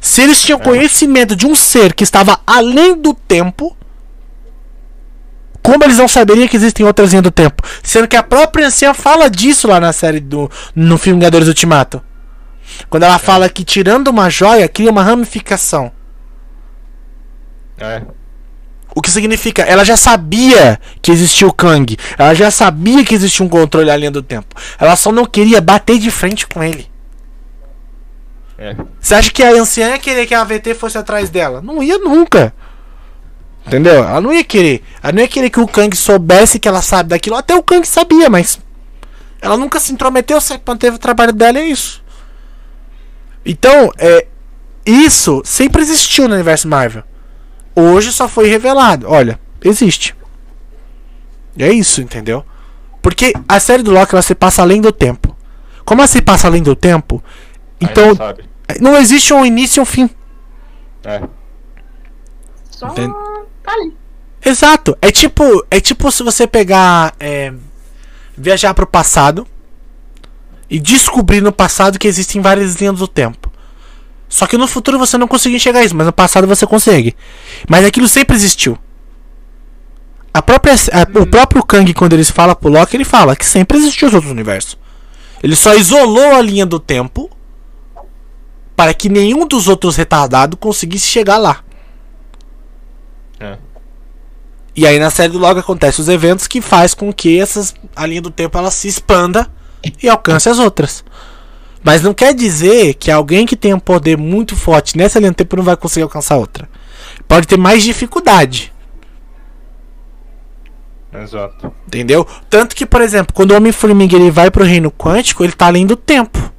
Se 0.00 0.22
eles 0.22 0.40
tinham 0.42 0.58
conhecimento 0.58 1.36
de 1.36 1.46
um 1.46 1.54
ser 1.54 1.92
que 1.92 2.02
estava 2.02 2.40
além 2.46 2.96
do 2.98 3.12
tempo, 3.12 3.76
como 5.62 5.84
eles 5.84 5.98
não 5.98 6.08
saberiam 6.08 6.48
que 6.48 6.56
existem 6.56 6.86
outras 6.86 7.10
linhas 7.10 7.24
do 7.24 7.30
tempo? 7.30 7.62
Sendo 7.82 8.08
que 8.08 8.16
a 8.16 8.22
própria 8.22 8.68
anciã 8.68 8.94
fala 8.94 9.28
disso 9.28 9.68
lá 9.68 9.78
na 9.78 9.92
série 9.92 10.18
do. 10.18 10.50
no 10.74 10.96
filme 10.96 11.18
Vingadores 11.18 11.46
Ultimato. 11.46 12.02
Quando 12.88 13.02
ela 13.02 13.18
fala 13.18 13.50
que 13.50 13.64
tirando 13.64 14.08
uma 14.08 14.30
joia 14.30 14.66
cria 14.66 14.90
uma 14.90 15.02
ramificação. 15.02 15.92
É. 17.76 18.00
O 18.94 19.00
que 19.00 19.10
significa? 19.10 19.62
Ela 19.62 19.84
já 19.84 19.96
sabia 19.96 20.78
que 21.00 21.10
existia 21.10 21.46
o 21.46 21.52
Kang. 21.52 21.96
Ela 22.18 22.34
já 22.34 22.50
sabia 22.50 23.04
que 23.04 23.14
existia 23.14 23.44
um 23.44 23.48
controle 23.48 23.90
além 23.90 24.10
do 24.10 24.22
tempo. 24.22 24.54
Ela 24.78 24.96
só 24.96 25.10
não 25.10 25.24
queria 25.24 25.60
bater 25.60 25.98
de 25.98 26.10
frente 26.10 26.46
com 26.46 26.62
ele. 26.62 26.90
É. 28.58 28.76
Você 29.00 29.14
acha 29.14 29.30
que 29.30 29.42
a 29.42 29.50
anciã 29.50 29.90
ia 29.90 29.98
querer 29.98 30.26
que 30.26 30.34
a 30.34 30.42
AVT 30.42 30.74
fosse 30.74 30.98
atrás 30.98 31.30
dela? 31.30 31.60
Não 31.62 31.82
ia 31.82 31.98
nunca. 31.98 32.54
Entendeu? 33.66 34.04
Ela 34.04 34.20
não 34.20 34.32
ia 34.32 34.44
querer. 34.44 34.82
Ela 35.02 35.12
não 35.12 35.20
ia 35.20 35.28
querer 35.28 35.50
que 35.50 35.60
o 35.60 35.66
Kang 35.66 35.96
soubesse 35.96 36.58
que 36.58 36.68
ela 36.68 36.82
sabe 36.82 37.10
daquilo. 37.10 37.36
Até 37.36 37.54
o 37.54 37.62
Kang 37.62 37.86
sabia, 37.86 38.28
mas. 38.28 38.60
Ela 39.40 39.56
nunca 39.56 39.80
se 39.80 39.92
intrometeu, 39.92 40.40
sempre 40.40 40.62
manteve 40.66 40.96
o 40.96 40.98
trabalho 40.98 41.32
dela 41.32 41.58
é 41.58 41.64
isso. 41.64 42.02
Então, 43.44 43.90
é. 43.98 44.26
Isso 44.84 45.42
sempre 45.44 45.80
existiu 45.80 46.26
no 46.26 46.34
universo 46.34 46.66
Marvel. 46.66 47.04
Hoje 47.74 48.12
só 48.12 48.28
foi 48.28 48.48
revelado. 48.48 49.06
Olha, 49.08 49.38
existe. 49.64 50.14
É 51.58 51.70
isso, 51.70 52.00
entendeu? 52.00 52.44
Porque 53.00 53.32
a 53.48 53.58
série 53.60 53.82
do 53.82 53.90
Loki 53.90 54.14
ela 54.14 54.22
se 54.22 54.34
passa 54.34 54.62
além 54.62 54.80
do 54.80 54.92
tempo. 54.92 55.36
Como 55.84 56.00
ela 56.00 56.08
se 56.08 56.22
passa 56.22 56.46
além 56.46 56.62
do 56.62 56.76
tempo, 56.76 57.22
Aí 57.80 57.88
então 57.90 58.08
não 58.08 58.16
sabe. 58.16 58.44
não 58.80 58.96
existe 58.96 59.34
um 59.34 59.44
início 59.44 59.80
e 59.80 59.82
um 59.82 59.84
fim. 59.84 60.08
É. 61.04 61.20
Só 62.70 62.88
Entende? 62.88 63.12
tá 63.62 63.72
ali. 63.72 63.96
Exato. 64.44 64.96
É 65.02 65.10
tipo, 65.10 65.42
é 65.70 65.80
tipo 65.80 66.10
se 66.10 66.22
você 66.22 66.46
pegar, 66.46 67.14
é, 67.18 67.52
viajar 68.36 68.72
pro 68.74 68.86
passado 68.86 69.46
e 70.70 70.78
descobrir 70.78 71.40
no 71.40 71.52
passado 71.52 71.98
que 71.98 72.08
existem 72.08 72.40
várias 72.40 72.76
linhas 72.76 72.98
do 72.98 73.08
tempo. 73.08 73.41
Só 74.32 74.46
que 74.46 74.56
no 74.56 74.66
futuro 74.66 74.98
você 74.98 75.18
não 75.18 75.28
consegue 75.28 75.56
enxergar 75.56 75.84
isso, 75.84 75.94
mas 75.94 76.06
no 76.06 76.12
passado 76.12 76.46
você 76.46 76.66
consegue. 76.66 77.14
Mas 77.68 77.84
aquilo 77.84 78.08
sempre 78.08 78.34
existiu. 78.34 78.78
A 80.32 80.40
própria, 80.40 80.72
a- 80.72 81.20
o 81.20 81.26
próprio 81.26 81.62
Kang, 81.62 81.92
quando 81.92 82.14
ele 82.14 82.24
fala 82.24 82.56
pro 82.56 82.70
Loki, 82.70 82.96
ele 82.96 83.04
fala 83.04 83.36
que 83.36 83.44
sempre 83.44 83.76
existiu 83.76 84.08
os 84.08 84.14
outros 84.14 84.32
universos. 84.32 84.78
Ele 85.42 85.54
só 85.54 85.74
isolou 85.74 86.34
a 86.34 86.40
linha 86.40 86.64
do 86.64 86.80
tempo 86.80 87.30
para 88.74 88.94
que 88.94 89.10
nenhum 89.10 89.46
dos 89.46 89.68
outros 89.68 89.96
retardados 89.96 90.58
conseguisse 90.58 91.06
chegar 91.06 91.36
lá. 91.36 91.62
É. 93.38 93.58
E 94.74 94.86
aí 94.86 94.98
na 94.98 95.10
série 95.10 95.30
do 95.34 95.38
Logo 95.38 95.60
acontecem 95.60 96.00
os 96.02 96.08
eventos 96.08 96.46
que 96.46 96.62
faz 96.62 96.94
com 96.94 97.12
que 97.12 97.38
essas, 97.38 97.74
a 97.94 98.06
linha 98.06 98.22
do 98.22 98.30
tempo 98.30 98.56
ela 98.56 98.70
se 98.70 98.88
expanda 98.88 99.46
e 100.02 100.08
alcance 100.08 100.48
as 100.48 100.58
outras. 100.58 101.04
Mas 101.82 102.02
não 102.02 102.14
quer 102.14 102.34
dizer 102.34 102.94
que 102.94 103.10
alguém 103.10 103.44
que 103.44 103.56
tem 103.56 103.74
um 103.74 103.78
poder 103.78 104.16
muito 104.16 104.54
forte 104.54 104.96
nessa 104.96 105.18
linha 105.18 105.32
do 105.32 105.36
tempo 105.36 105.56
não 105.56 105.64
vai 105.64 105.76
conseguir 105.76 106.04
alcançar 106.04 106.36
outra. 106.36 106.68
Pode 107.26 107.46
ter 107.46 107.58
mais 107.58 107.82
dificuldade. 107.82 108.72
Exato. 111.12 111.72
Entendeu? 111.86 112.26
Tanto 112.48 112.74
que, 112.74 112.86
por 112.86 113.02
exemplo, 113.02 113.34
quando 113.34 113.50
o 113.50 113.56
Homem-Formiga 113.56 114.16
ele 114.16 114.30
vai 114.30 114.50
pro 114.50 114.64
reino 114.64 114.90
quântico, 114.90 115.44
ele 115.44 115.52
tá 115.52 115.66
além 115.66 115.86
do 115.86 115.96
tempo. 115.96 116.52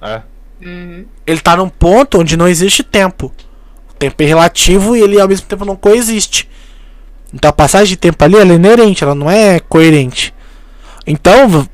É. 0.00 0.22
Uhum. 0.64 1.06
Ele 1.26 1.40
tá 1.40 1.56
num 1.56 1.68
ponto 1.68 2.20
onde 2.20 2.36
não 2.36 2.46
existe 2.46 2.82
tempo. 2.82 3.32
O 3.90 3.94
tempo 3.94 4.22
é 4.22 4.26
relativo 4.26 4.94
e 4.94 5.00
ele 5.00 5.20
ao 5.20 5.28
mesmo 5.28 5.46
tempo 5.46 5.64
não 5.64 5.74
coexiste. 5.74 6.48
Então 7.32 7.48
a 7.48 7.52
passagem 7.52 7.88
de 7.88 7.96
tempo 7.96 8.22
ali 8.22 8.36
ela 8.36 8.52
é 8.52 8.54
inerente, 8.54 9.02
ela 9.02 9.14
não 9.14 9.30
é 9.30 9.58
coerente. 9.58 10.32
Então, 11.06 11.66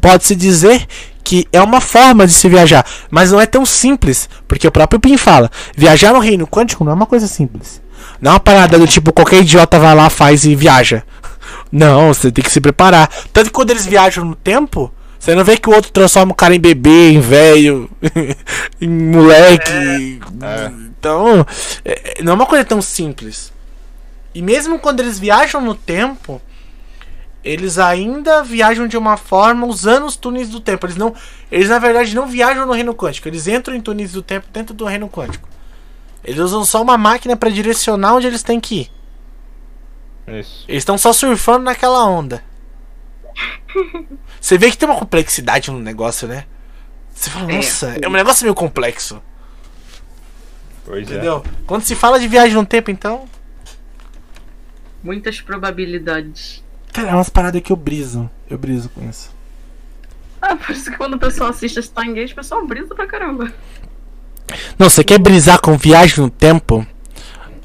pode-se 0.00 0.34
dizer 0.34 0.86
que 1.22 1.46
é 1.52 1.60
uma 1.60 1.80
forma 1.80 2.26
de 2.26 2.32
se 2.32 2.48
viajar, 2.48 2.84
mas 3.10 3.32
não 3.32 3.40
é 3.40 3.46
tão 3.46 3.64
simples, 3.64 4.28
porque 4.46 4.68
o 4.68 4.72
próprio 4.72 5.00
Pim 5.00 5.16
fala: 5.16 5.50
viajar 5.76 6.12
no 6.12 6.18
reino 6.18 6.46
quântico 6.46 6.84
não 6.84 6.92
é 6.92 6.94
uma 6.94 7.06
coisa 7.06 7.26
simples. 7.26 7.82
Não 8.20 8.30
é 8.30 8.34
uma 8.34 8.40
parada 8.40 8.78
do 8.78 8.86
tipo 8.86 9.12
qualquer 9.12 9.40
idiota 9.40 9.78
vai 9.78 9.94
lá, 9.94 10.08
faz 10.10 10.44
e 10.44 10.54
viaja. 10.54 11.02
Não, 11.72 12.14
você 12.14 12.30
tem 12.30 12.44
que 12.44 12.50
se 12.50 12.60
preparar. 12.60 13.10
Tanto 13.32 13.46
que 13.46 13.52
quando 13.52 13.70
eles 13.70 13.84
viajam 13.84 14.24
no 14.24 14.36
tempo, 14.36 14.92
você 15.18 15.34
não 15.34 15.42
vê 15.42 15.56
que 15.56 15.68
o 15.68 15.74
outro 15.74 15.90
transforma 15.90 16.32
o 16.32 16.34
cara 16.34 16.54
em 16.54 16.60
bebê, 16.60 17.10
em 17.10 17.20
velho, 17.20 17.90
em 18.80 18.88
moleque. 18.88 20.20
É. 20.40 20.70
Então, 20.98 21.44
é- 21.84 22.18
é- 22.18 22.22
não 22.22 22.32
é 22.32 22.34
uma 22.34 22.46
coisa 22.46 22.64
tão 22.64 22.80
simples. 22.80 23.52
E 24.34 24.40
mesmo 24.42 24.78
quando 24.78 25.00
eles 25.00 25.18
viajam 25.18 25.60
no 25.60 25.74
tempo, 25.74 26.40
eles 27.44 27.78
ainda 27.78 28.42
viajam 28.42 28.88
de 28.88 28.96
uma 28.96 29.16
forma 29.16 29.66
usando 29.66 30.06
os 30.06 30.16
túneis 30.16 30.48
do 30.48 30.60
tempo. 30.60 30.86
Eles 30.86 30.96
não, 30.96 31.14
eles 31.52 31.68
na 31.68 31.78
verdade 31.78 32.14
não 32.14 32.26
viajam 32.26 32.64
no 32.66 32.72
reino 32.72 32.94
quântico. 32.94 33.28
Eles 33.28 33.46
entram 33.46 33.74
em 33.74 33.80
túneis 33.80 34.12
do 34.12 34.22
tempo 34.22 34.46
dentro 34.50 34.74
do 34.74 34.84
reino 34.86 35.08
quântico. 35.08 35.46
Eles 36.24 36.40
usam 36.40 36.64
só 36.64 36.80
uma 36.80 36.96
máquina 36.96 37.36
para 37.36 37.50
direcionar 37.50 38.14
onde 38.14 38.26
eles 38.26 38.42
têm 38.42 38.58
que 38.58 38.80
ir. 38.82 38.90
Isso. 40.40 40.64
Eles 40.66 40.80
estão 40.80 40.96
só 40.96 41.12
surfando 41.12 41.64
naquela 41.64 42.06
onda. 42.06 42.42
Você 44.40 44.56
vê 44.56 44.70
que 44.70 44.78
tem 44.78 44.88
uma 44.88 44.98
complexidade 44.98 45.70
no 45.70 45.78
negócio, 45.78 46.26
né? 46.26 46.46
Você 47.14 47.28
fala, 47.28 47.52
É. 47.52 47.56
nossa, 47.56 47.96
é 48.00 48.08
um 48.08 48.12
negócio 48.12 48.42
meio 48.44 48.54
complexo. 48.54 49.22
Pois 50.86 51.10
é. 51.10 51.12
Entendeu? 51.12 51.44
Quando 51.66 51.82
se 51.84 51.94
fala 51.94 52.18
de 52.18 52.26
viagem 52.26 52.54
no 52.54 52.64
tempo, 52.64 52.90
então. 52.90 53.28
Muitas 55.02 55.42
probabilidades. 55.42 56.63
Cara, 56.94 57.10
é 57.10 57.14
umas 57.14 57.28
paradas 57.28 57.60
que 57.60 57.70
eu 57.72 57.76
briso. 57.76 58.30
Eu 58.48 58.56
briso 58.56 58.88
com 58.88 59.06
isso. 59.08 59.30
Ah, 60.40 60.56
por 60.56 60.70
isso 60.70 60.90
que 60.90 60.96
quando 60.96 61.14
o 61.14 61.18
pessoal 61.18 61.50
assiste 61.50 61.78
Stargate, 61.80 62.32
o 62.32 62.36
pessoal 62.36 62.66
brisa 62.66 62.94
pra 62.94 63.06
caramba. 63.06 63.52
Não, 64.78 64.88
você 64.88 65.02
quer 65.04 65.18
brisar 65.18 65.60
com 65.60 65.76
viagem 65.76 66.20
no 66.22 66.30
tempo? 66.30 66.86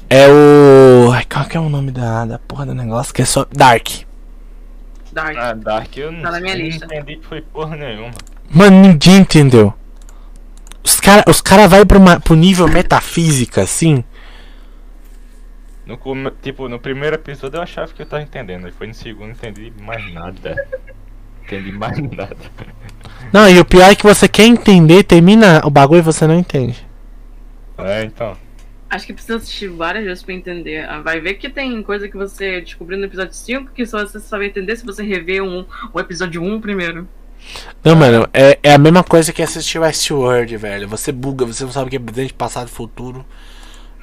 É 0.08 0.26
o. 0.28 1.12
Ai, 1.12 1.24
qual 1.24 1.44
que 1.44 1.56
é 1.56 1.60
o 1.60 1.68
nome 1.68 1.92
da, 1.92 2.24
da 2.24 2.38
porra 2.38 2.66
do 2.66 2.74
negócio? 2.74 3.14
Que 3.14 3.22
é 3.22 3.24
só. 3.24 3.46
Dark. 3.52 3.86
Dark. 5.12 5.36
Ah, 5.38 5.52
Dark 5.54 5.96
eu 5.96 6.10
não, 6.10 6.22
Tá 6.22 6.30
na 6.32 6.40
minha 6.40 6.54
não 6.56 6.62
lista. 6.62 6.84
entendi 6.86 7.16
que 7.16 7.26
foi 7.26 7.40
porra 7.40 7.76
nenhuma. 7.76 8.10
Mano, 8.50 8.80
ninguém 8.80 9.18
entendeu. 9.18 9.72
Os 10.82 10.98
caras 10.98 11.24
os 11.28 11.40
cara 11.40 11.68
vai 11.68 11.84
pro, 11.84 12.00
ma- 12.00 12.18
pro 12.18 12.34
nível 12.34 12.66
metafísica, 12.66 13.62
assim. 13.62 14.02
No, 15.90 16.30
tipo, 16.30 16.68
no 16.68 16.78
primeiro 16.78 17.16
episódio 17.16 17.56
eu 17.56 17.62
achava 17.62 17.92
que 17.92 18.02
eu 18.02 18.06
tava 18.06 18.22
entendendo. 18.22 18.66
Aí 18.66 18.72
foi 18.72 18.86
no 18.86 18.94
segundo 18.94 19.26
não 19.26 19.32
entendi 19.32 19.72
mais 19.80 20.12
nada. 20.12 20.56
Entendi 21.44 21.72
mais 21.72 21.98
nada. 21.98 22.36
Não, 23.32 23.48
e 23.48 23.58
o 23.58 23.64
pior 23.64 23.90
é 23.90 23.94
que 23.94 24.04
você 24.04 24.28
quer 24.28 24.44
entender, 24.44 25.02
termina 25.04 25.60
o 25.64 25.70
bagulho 25.70 25.98
e 25.98 26.02
você 26.02 26.26
não 26.26 26.38
entende. 26.38 26.86
É, 27.78 28.04
então. 28.04 28.36
Acho 28.88 29.06
que 29.06 29.12
precisa 29.12 29.36
assistir 29.36 29.68
várias 29.68 30.04
vezes 30.04 30.22
pra 30.22 30.34
entender. 30.34 30.84
Ah, 30.88 31.00
Vai 31.00 31.20
ver 31.20 31.34
que 31.34 31.48
tem 31.48 31.80
coisa 31.82 32.08
que 32.08 32.16
você 32.16 32.60
descobriu 32.60 32.98
no 32.98 33.04
episódio 33.04 33.32
5 33.32 33.70
que 33.72 33.86
só 33.86 34.04
você 34.04 34.18
só 34.18 34.36
vai 34.36 34.48
entender 34.48 34.76
se 34.76 34.84
você 34.84 35.02
rever 35.02 35.42
um, 35.42 35.64
o 35.92 36.00
episódio 36.00 36.42
1 36.42 36.60
primeiro. 36.60 37.08
Não, 37.84 37.96
mano, 37.96 38.28
é, 38.32 38.58
é 38.62 38.74
a 38.74 38.78
mesma 38.78 39.02
coisa 39.02 39.32
que 39.32 39.42
assistir 39.42 39.78
Westworld, 39.78 40.56
velho. 40.56 40.88
Você 40.88 41.12
buga, 41.12 41.44
você 41.46 41.64
não 41.64 41.72
sabe 41.72 41.86
o 41.86 41.90
que 41.90 41.96
é 41.96 42.00
presente, 42.00 42.34
passado 42.34 42.68
e 42.68 42.70
futuro. 42.70 43.24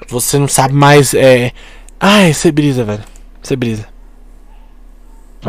Você 0.08 0.38
não 0.38 0.48
sabe 0.48 0.74
mais. 0.74 1.14
É. 1.14 1.52
Ai, 2.00 2.32
você 2.32 2.52
brisa, 2.52 2.84
velho. 2.84 3.02
Você 3.42 3.56
brisa. 3.56 3.86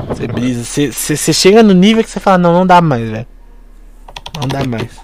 Você 0.07 0.27
brisa. 0.27 0.63
Você- 0.91 1.33
chega 1.33 1.61
no 1.63 1.73
nível 1.73 2.03
que 2.03 2.09
você 2.09 2.19
fala, 2.19 2.37
não, 2.37 2.53
não 2.53 2.65
dá 2.65 2.81
mais, 2.81 3.09
velho. 3.09 3.27
Não 4.39 4.47
dá 4.47 4.63
mais. 4.63 4.99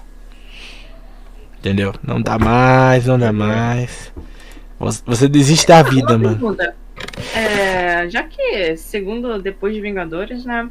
Entendeu? 1.58 1.94
Não 2.02 2.20
dá 2.20 2.38
mais, 2.38 3.06
não 3.06 3.18
dá 3.18 3.32
mais. 3.32 4.12
Você, 4.78 5.02
você 5.04 5.28
desiste 5.28 5.66
da 5.66 5.82
vida, 5.82 6.16
Uma 6.16 6.18
mano. 6.18 6.28
pergunta. 6.36 6.74
É, 7.34 8.08
já 8.08 8.22
que, 8.22 8.76
segundo 8.76 9.40
depois 9.40 9.74
de 9.74 9.80
Vingadores, 9.80 10.44
né? 10.44 10.68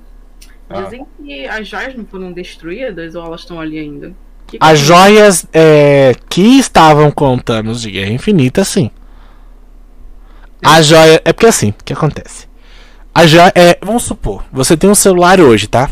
Ah. 0.70 0.82
Dizem 0.82 1.06
que 1.18 1.46
as 1.48 1.68
joias 1.68 1.96
não 1.96 2.06
foram 2.06 2.32
destruídas 2.32 3.14
ou 3.16 3.24
elas 3.26 3.42
estão 3.42 3.60
ali 3.60 3.78
ainda? 3.78 4.14
Que 4.48 4.58
As 4.60 4.80
que- 4.80 4.86
joias 4.86 5.46
é, 5.54 6.14
que 6.30 6.60
estavam 6.60 7.12
com 7.12 7.38
Thanos 7.38 7.82
de 7.82 7.92
Guerra 7.92 8.12
Infinita, 8.12 8.64
sim. 8.64 8.90
A 10.66 10.82
joia. 10.82 11.22
É 11.24 11.32
porque 11.32 11.46
assim, 11.46 11.70
o 11.70 11.84
que 11.84 11.94
acontece? 11.94 12.48
A 13.14 13.26
joia 13.26 13.52
é. 13.56 13.78
Vamos 13.82 14.04
supor, 14.04 14.44
você 14.52 14.76
tem 14.76 14.90
um 14.90 14.96
celular 14.96 15.40
hoje, 15.40 15.68
tá? 15.68 15.90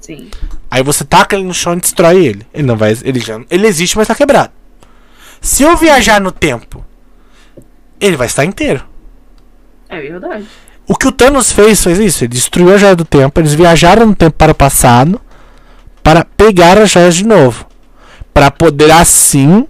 Sim. 0.00 0.30
Aí 0.70 0.82
você 0.82 1.04
taca 1.04 1.36
ele 1.36 1.44
no 1.44 1.54
chão 1.54 1.74
e 1.74 1.80
destrói 1.80 2.24
ele. 2.24 2.46
Ele 2.52 2.66
não 2.66 2.76
vai. 2.76 2.96
Ele 3.04 3.20
já. 3.20 3.40
Ele 3.50 3.66
existe, 3.66 3.96
mas 3.96 4.08
tá 4.08 4.14
quebrado. 4.14 4.50
Se 5.40 5.62
eu 5.62 5.76
viajar 5.76 6.20
no 6.20 6.32
tempo, 6.32 6.84
ele 8.00 8.16
vai 8.16 8.26
estar 8.26 8.44
inteiro. 8.44 8.84
É 9.88 10.00
verdade. 10.00 10.46
O 10.86 10.96
que 10.96 11.06
o 11.06 11.12
Thanos 11.12 11.52
fez 11.52 11.82
foi 11.82 11.92
isso. 12.04 12.24
Ele 12.24 12.32
destruiu 12.32 12.74
a 12.74 12.78
joia 12.78 12.96
do 12.96 13.04
tempo. 13.04 13.38
Eles 13.38 13.54
viajaram 13.54 14.06
no 14.06 14.14
tempo 14.14 14.36
para 14.36 14.52
o 14.52 14.54
passado 14.54 15.20
para 16.02 16.24
pegar 16.24 16.78
as 16.78 16.90
joias 16.90 17.14
de 17.14 17.24
novo, 17.24 17.66
para 18.34 18.50
poder 18.50 18.90
assim 18.90 19.66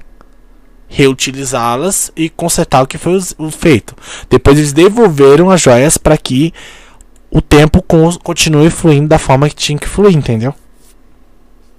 reutilizá-las 0.92 2.12
e 2.14 2.28
consertar 2.28 2.82
o 2.82 2.86
que 2.86 2.98
foi 2.98 3.18
feito. 3.50 3.96
Depois 4.28 4.58
eles 4.58 4.72
devolveram 4.72 5.50
as 5.50 5.60
joias 5.60 5.96
para 5.96 6.16
que 6.18 6.52
o 7.30 7.40
tempo 7.40 7.82
con- 7.82 8.18
continue 8.22 8.68
fluindo 8.70 9.08
da 9.08 9.18
forma 9.18 9.48
que 9.48 9.54
tinha 9.54 9.78
que 9.78 9.88
fluir, 9.88 10.14
entendeu? 10.14 10.54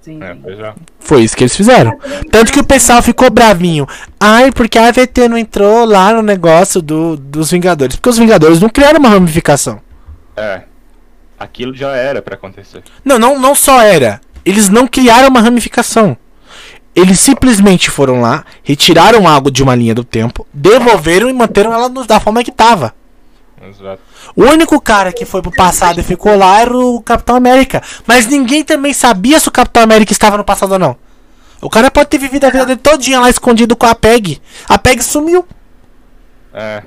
Sim. 0.02 0.18
É, 0.22 0.32
é. 0.32 0.74
Foi 1.00 1.22
isso 1.22 1.36
que 1.36 1.44
eles 1.44 1.56
fizeram. 1.56 1.98
Tanto 2.30 2.52
que 2.52 2.60
o 2.60 2.64
pessoal 2.64 3.00
ficou 3.02 3.30
bravinho. 3.30 3.86
Ai, 4.20 4.50
porque 4.52 4.78
a 4.78 4.88
AVT 4.88 5.28
não 5.28 5.38
entrou 5.38 5.84
lá 5.86 6.12
no 6.12 6.20
negócio 6.20 6.82
do, 6.82 7.16
dos 7.16 7.50
Vingadores. 7.50 7.96
Porque 7.96 8.10
os 8.10 8.18
Vingadores 8.18 8.60
não 8.60 8.68
criaram 8.68 8.98
uma 8.98 9.08
ramificação. 9.08 9.80
É. 10.36 10.62
Aquilo 11.38 11.74
já 11.74 11.92
era 11.96 12.20
pra 12.20 12.34
acontecer. 12.34 12.82
Não, 13.04 13.18
não, 13.18 13.38
não 13.38 13.54
só 13.54 13.80
era. 13.80 14.20
Eles 14.44 14.68
não 14.68 14.86
criaram 14.86 15.28
uma 15.28 15.40
ramificação. 15.40 16.16
Eles 16.94 17.18
simplesmente 17.18 17.90
foram 17.90 18.20
lá, 18.20 18.44
retiraram 18.62 19.26
algo 19.26 19.50
de 19.50 19.62
uma 19.62 19.74
linha 19.74 19.94
do 19.94 20.04
tempo, 20.04 20.46
devolveram 20.52 21.28
e 21.28 21.32
manteram 21.32 21.72
ela 21.72 21.88
da 21.88 22.20
forma 22.20 22.44
que 22.44 22.52
tava. 22.52 22.94
Exato. 23.68 24.00
O 24.36 24.44
único 24.44 24.80
cara 24.80 25.12
que 25.12 25.24
foi 25.24 25.42
pro 25.42 25.50
passado 25.50 26.00
e 26.00 26.04
ficou 26.04 26.36
lá 26.36 26.60
era 26.60 26.76
o 26.76 27.00
Capitão 27.00 27.34
América. 27.34 27.82
Mas 28.06 28.26
ninguém 28.26 28.62
também 28.62 28.92
sabia 28.92 29.40
se 29.40 29.48
o 29.48 29.52
Capitão 29.52 29.82
América 29.82 30.12
estava 30.12 30.36
no 30.36 30.44
passado 30.44 30.72
ou 30.72 30.78
não. 30.78 30.96
O 31.60 31.70
cara 31.70 31.90
pode 31.90 32.10
ter 32.10 32.18
vivido 32.18 32.44
a 32.44 32.50
vida 32.50 32.66
dele 32.66 32.80
todinha 32.80 33.20
lá 33.20 33.30
escondido 33.30 33.74
com 33.74 33.86
a 33.86 33.94
Peg. 33.94 34.40
A 34.68 34.78
Peg 34.78 35.02
sumiu. 35.02 35.46
É. 36.52 36.82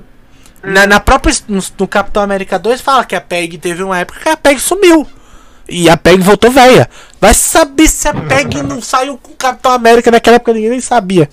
Na, 0.62 0.86
na 0.86 1.00
própria. 1.00 1.34
No, 1.48 1.62
no 1.78 1.88
Capitão 1.88 2.22
América 2.22 2.58
2 2.58 2.80
fala 2.80 3.04
que 3.04 3.16
a 3.16 3.20
Peg 3.20 3.58
teve 3.58 3.82
uma 3.82 3.98
época 3.98 4.20
que 4.20 4.28
a 4.28 4.36
Peg 4.36 4.60
sumiu. 4.60 5.06
E 5.68 5.88
a 5.88 5.96
Peg 5.96 6.22
voltou 6.22 6.50
velha. 6.50 6.88
Vai 7.20 7.34
saber 7.34 7.88
se 7.88 8.08
a 8.08 8.14
Peg 8.14 8.62
não 8.62 8.80
saiu 8.80 9.18
com 9.18 9.32
o 9.32 9.36
Capitão 9.36 9.72
América 9.72 10.10
naquela 10.10 10.36
época, 10.36 10.54
ninguém 10.54 10.70
nem 10.70 10.80
sabia. 10.80 11.28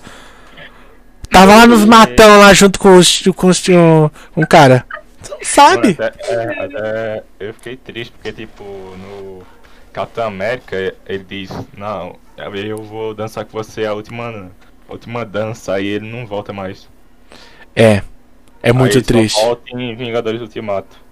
Tava 1.30 1.56
lá 1.56 1.66
nos 1.66 1.84
matão 1.84 2.40
lá 2.40 2.52
junto 2.52 2.78
com 2.78 2.96
os, 2.96 3.22
com 3.34 3.48
os 3.48 3.62
com 3.66 4.42
o 4.42 4.46
cara. 4.46 4.84
Você 5.22 5.32
não 5.32 5.38
sabe? 5.42 5.96
Mano, 5.98 6.10
até, 6.10 6.32
é, 6.32 6.64
até 6.64 7.24
eu 7.40 7.54
fiquei 7.54 7.76
triste 7.76 8.12
porque, 8.12 8.32
tipo, 8.32 8.62
no 8.64 9.42
Capitão 9.92 10.26
América, 10.26 10.94
ele 11.06 11.24
diz: 11.28 11.50
Não, 11.76 12.16
eu 12.36 12.82
vou 12.82 13.14
dançar 13.14 13.44
com 13.44 13.52
você 13.52 13.84
a 13.86 13.94
última, 13.94 14.50
a 14.88 14.92
última 14.92 15.24
dança. 15.24 15.74
Aí 15.74 15.86
ele 15.86 16.10
não 16.10 16.26
volta 16.26 16.52
mais. 16.52 16.88
É. 17.74 18.02
É 18.62 18.72
muito 18.72 18.98
Aí 18.98 19.04
só 19.04 19.06
triste. 19.06 19.40
volta 19.40 19.62
em 19.70 19.94
Vingadores 19.96 20.40
Ultimato. 20.40 21.05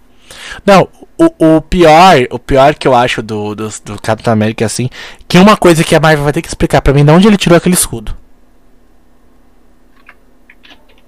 Não, 0.64 0.88
o, 1.18 1.56
o 1.56 1.60
pior, 1.60 2.16
o 2.30 2.38
pior 2.38 2.74
que 2.74 2.88
eu 2.88 2.94
acho 2.94 3.22
do, 3.22 3.54
do, 3.54 3.68
do 3.84 4.00
Capitão 4.00 4.32
América 4.32 4.64
é 4.64 4.66
assim, 4.66 4.88
que 5.28 5.38
uma 5.38 5.56
coisa 5.56 5.84
que 5.84 5.94
a 5.94 6.00
Marvel 6.00 6.24
vai 6.24 6.32
ter 6.32 6.42
que 6.42 6.48
explicar 6.48 6.80
pra 6.82 6.92
mim 6.92 7.04
de 7.04 7.10
onde 7.10 7.26
ele 7.26 7.36
tirou 7.36 7.56
aquele 7.56 7.74
escudo. 7.74 8.16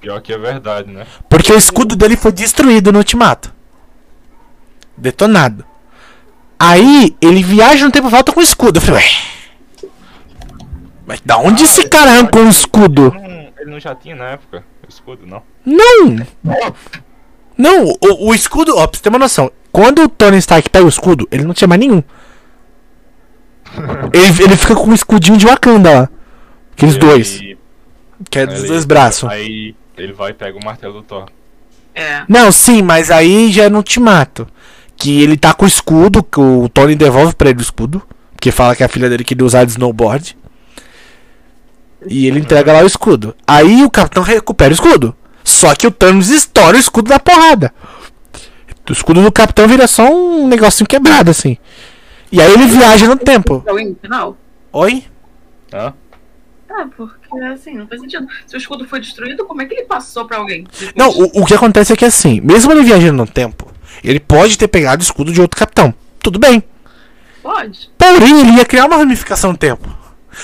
Pior 0.00 0.20
que 0.20 0.32
é 0.32 0.38
verdade, 0.38 0.90
né? 0.90 1.06
Porque 1.28 1.52
o 1.52 1.56
escudo 1.56 1.96
dele 1.96 2.16
foi 2.16 2.30
destruído 2.30 2.92
no 2.92 2.98
ultimato. 2.98 3.52
Detonado. 4.96 5.64
Aí 6.58 7.16
ele 7.20 7.42
viaja 7.42 7.84
no 7.84 7.90
tempo 7.90 8.08
e 8.08 8.10
volta 8.10 8.32
com 8.32 8.40
o 8.40 8.42
escudo. 8.42 8.78
Eu 8.78 8.82
falei, 8.82 9.02
ué. 9.02 9.90
Mas 11.06 11.20
da 11.20 11.38
onde 11.38 11.64
esse 11.64 11.88
cara 11.88 12.12
arrancou 12.12 12.42
um 12.42 12.48
escudo? 12.48 13.12
Ele 13.16 13.28
não, 13.28 13.52
ele 13.58 13.70
não 13.72 13.80
já 13.80 13.94
tinha 13.94 14.16
na 14.16 14.30
época 14.30 14.64
o 14.84 14.88
escudo, 14.88 15.26
não. 15.26 15.42
Não! 15.64 16.26
Não, 17.56 17.86
o, 17.86 18.28
o 18.28 18.34
escudo, 18.34 18.76
ó, 18.76 18.86
pra 18.86 18.96
você 18.96 19.02
ter 19.02 19.08
uma 19.08 19.18
noção. 19.18 19.50
Quando 19.72 20.02
o 20.02 20.08
Tony 20.08 20.38
Stark 20.38 20.68
pega 20.70 20.84
o 20.84 20.88
escudo, 20.88 21.26
ele 21.30 21.44
não 21.44 21.54
tinha 21.54 21.68
mais 21.68 21.80
nenhum. 21.80 22.02
Ele, 24.12 24.42
ele 24.44 24.56
fica 24.56 24.74
com 24.74 24.90
um 24.90 24.94
escudinho 24.94 25.36
de 25.36 25.44
Wakanda 25.46 25.90
lá. 25.90 26.08
Aqueles 26.72 26.94
E 26.94 26.98
dois. 26.98 27.40
Que 28.30 28.38
é 28.38 28.46
dos 28.46 28.60
ele- 28.60 28.68
dois 28.68 28.84
braços. 28.84 29.28
Aí 29.28 29.74
ele 29.98 30.12
vai 30.12 30.30
e 30.30 30.34
pega 30.34 30.56
o 30.58 30.64
martelo 30.64 30.94
do 30.94 31.02
Thor. 31.02 31.26
É. 31.94 32.22
Não, 32.28 32.50
sim, 32.52 32.80
mas 32.82 33.10
aí 33.10 33.50
já 33.52 33.64
é 33.64 33.68
no 33.68 33.78
ultimato. 33.78 34.46
Que 34.96 35.20
ele 35.22 35.36
tá 35.36 35.52
com 35.52 35.64
o 35.64 35.68
escudo, 35.68 36.22
que 36.22 36.40
o 36.40 36.68
Tony 36.70 36.94
devolve 36.94 37.34
pra 37.34 37.50
ele 37.50 37.58
o 37.58 37.62
escudo. 37.62 38.02
Porque 38.32 38.50
fala 38.50 38.74
que 38.74 38.84
a 38.84 38.88
filha 38.88 39.10
dele 39.10 39.24
queria 39.24 39.44
usar 39.44 39.64
de 39.64 39.72
snowboard. 39.72 40.36
E 42.08 42.26
ele 42.26 42.40
entrega 42.40 42.72
lá 42.72 42.82
o 42.82 42.86
escudo. 42.86 43.34
Aí 43.46 43.82
o 43.84 43.90
capitão 43.90 44.22
recupera 44.22 44.70
o 44.70 44.74
escudo. 44.74 45.14
Só 45.46 45.74
que 45.76 45.86
o 45.86 45.92
Thanos 45.92 46.28
estoura 46.28 46.76
o 46.76 46.80
escudo 46.80 47.08
da 47.08 47.20
porrada. 47.20 47.72
O 48.88 48.92
escudo 48.92 49.22
do 49.22 49.30
capitão 49.30 49.68
vira 49.68 49.86
só 49.86 50.12
um 50.12 50.48
negocinho 50.48 50.88
quebrado, 50.88 51.30
assim. 51.30 51.56
E 52.32 52.40
aí 52.42 52.52
ele 52.52 52.66
viaja 52.66 53.06
no 53.06 53.16
tempo. 53.16 53.64
Final? 54.02 54.36
Oi? 54.72 55.04
Hã? 55.72 55.94
Ah, 56.68 56.86
porque 56.96 57.44
assim, 57.44 57.74
não 57.74 57.86
faz 57.86 58.00
sentido. 58.00 58.26
Se 58.44 58.56
o 58.56 58.58
escudo 58.58 58.86
foi 58.88 59.00
destruído, 59.00 59.44
como 59.46 59.62
é 59.62 59.66
que 59.66 59.74
ele 59.74 59.84
passou 59.84 60.26
pra 60.26 60.38
alguém? 60.38 60.64
Depois- 60.64 60.92
Não, 60.96 61.08
o, 61.10 61.42
o 61.42 61.46
que 61.46 61.54
acontece 61.54 61.92
é 61.92 61.96
que 61.96 62.04
assim, 62.04 62.40
mesmo 62.40 62.72
ele 62.72 62.82
viajando 62.82 63.14
no 63.16 63.26
tempo, 63.26 63.72
ele 64.02 64.18
pode 64.18 64.58
ter 64.58 64.66
pegado 64.68 65.00
o 65.00 65.04
escudo 65.04 65.32
de 65.32 65.40
outro 65.40 65.58
capitão. 65.58 65.94
Tudo 66.20 66.38
bem. 66.40 66.62
Pode. 67.40 67.88
Porém, 67.96 68.40
ele 68.40 68.50
ia 68.58 68.64
criar 68.64 68.86
uma 68.86 68.96
ramificação 68.96 69.52
no 69.52 69.58
tempo. 69.58 69.88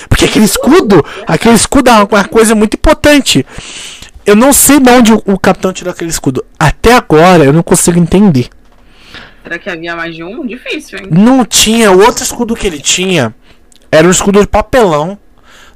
Porque 0.07 0.25
aquele 0.25 0.45
escudo, 0.45 1.05
aquele 1.27 1.55
escudo 1.55 1.89
é 1.89 1.93
uma 2.03 2.23
coisa 2.23 2.55
muito 2.55 2.75
importante. 2.75 3.45
Eu 4.25 4.35
não 4.35 4.53
sei 4.53 4.79
de 4.79 4.89
onde 4.89 5.13
o, 5.13 5.21
o 5.25 5.37
capitão 5.39 5.73
tirou 5.73 5.91
aquele 5.91 6.09
escudo. 6.09 6.45
Até 6.57 6.93
agora 6.93 7.43
eu 7.43 7.53
não 7.53 7.61
consigo 7.63 7.99
entender. 7.99 8.49
Será 9.43 9.59
que 9.59 9.69
havia 9.69 9.95
mais 9.95 10.15
de 10.15 10.23
um? 10.23 10.45
Difícil, 10.45 10.99
hein? 10.99 11.07
Não 11.11 11.43
tinha, 11.43 11.91
o 11.91 11.99
outro 11.99 12.23
escudo 12.23 12.55
que 12.55 12.65
ele 12.65 12.79
tinha 12.79 13.35
era 13.91 14.07
um 14.07 14.11
escudo 14.11 14.39
de 14.39 14.47
papelão 14.47 15.17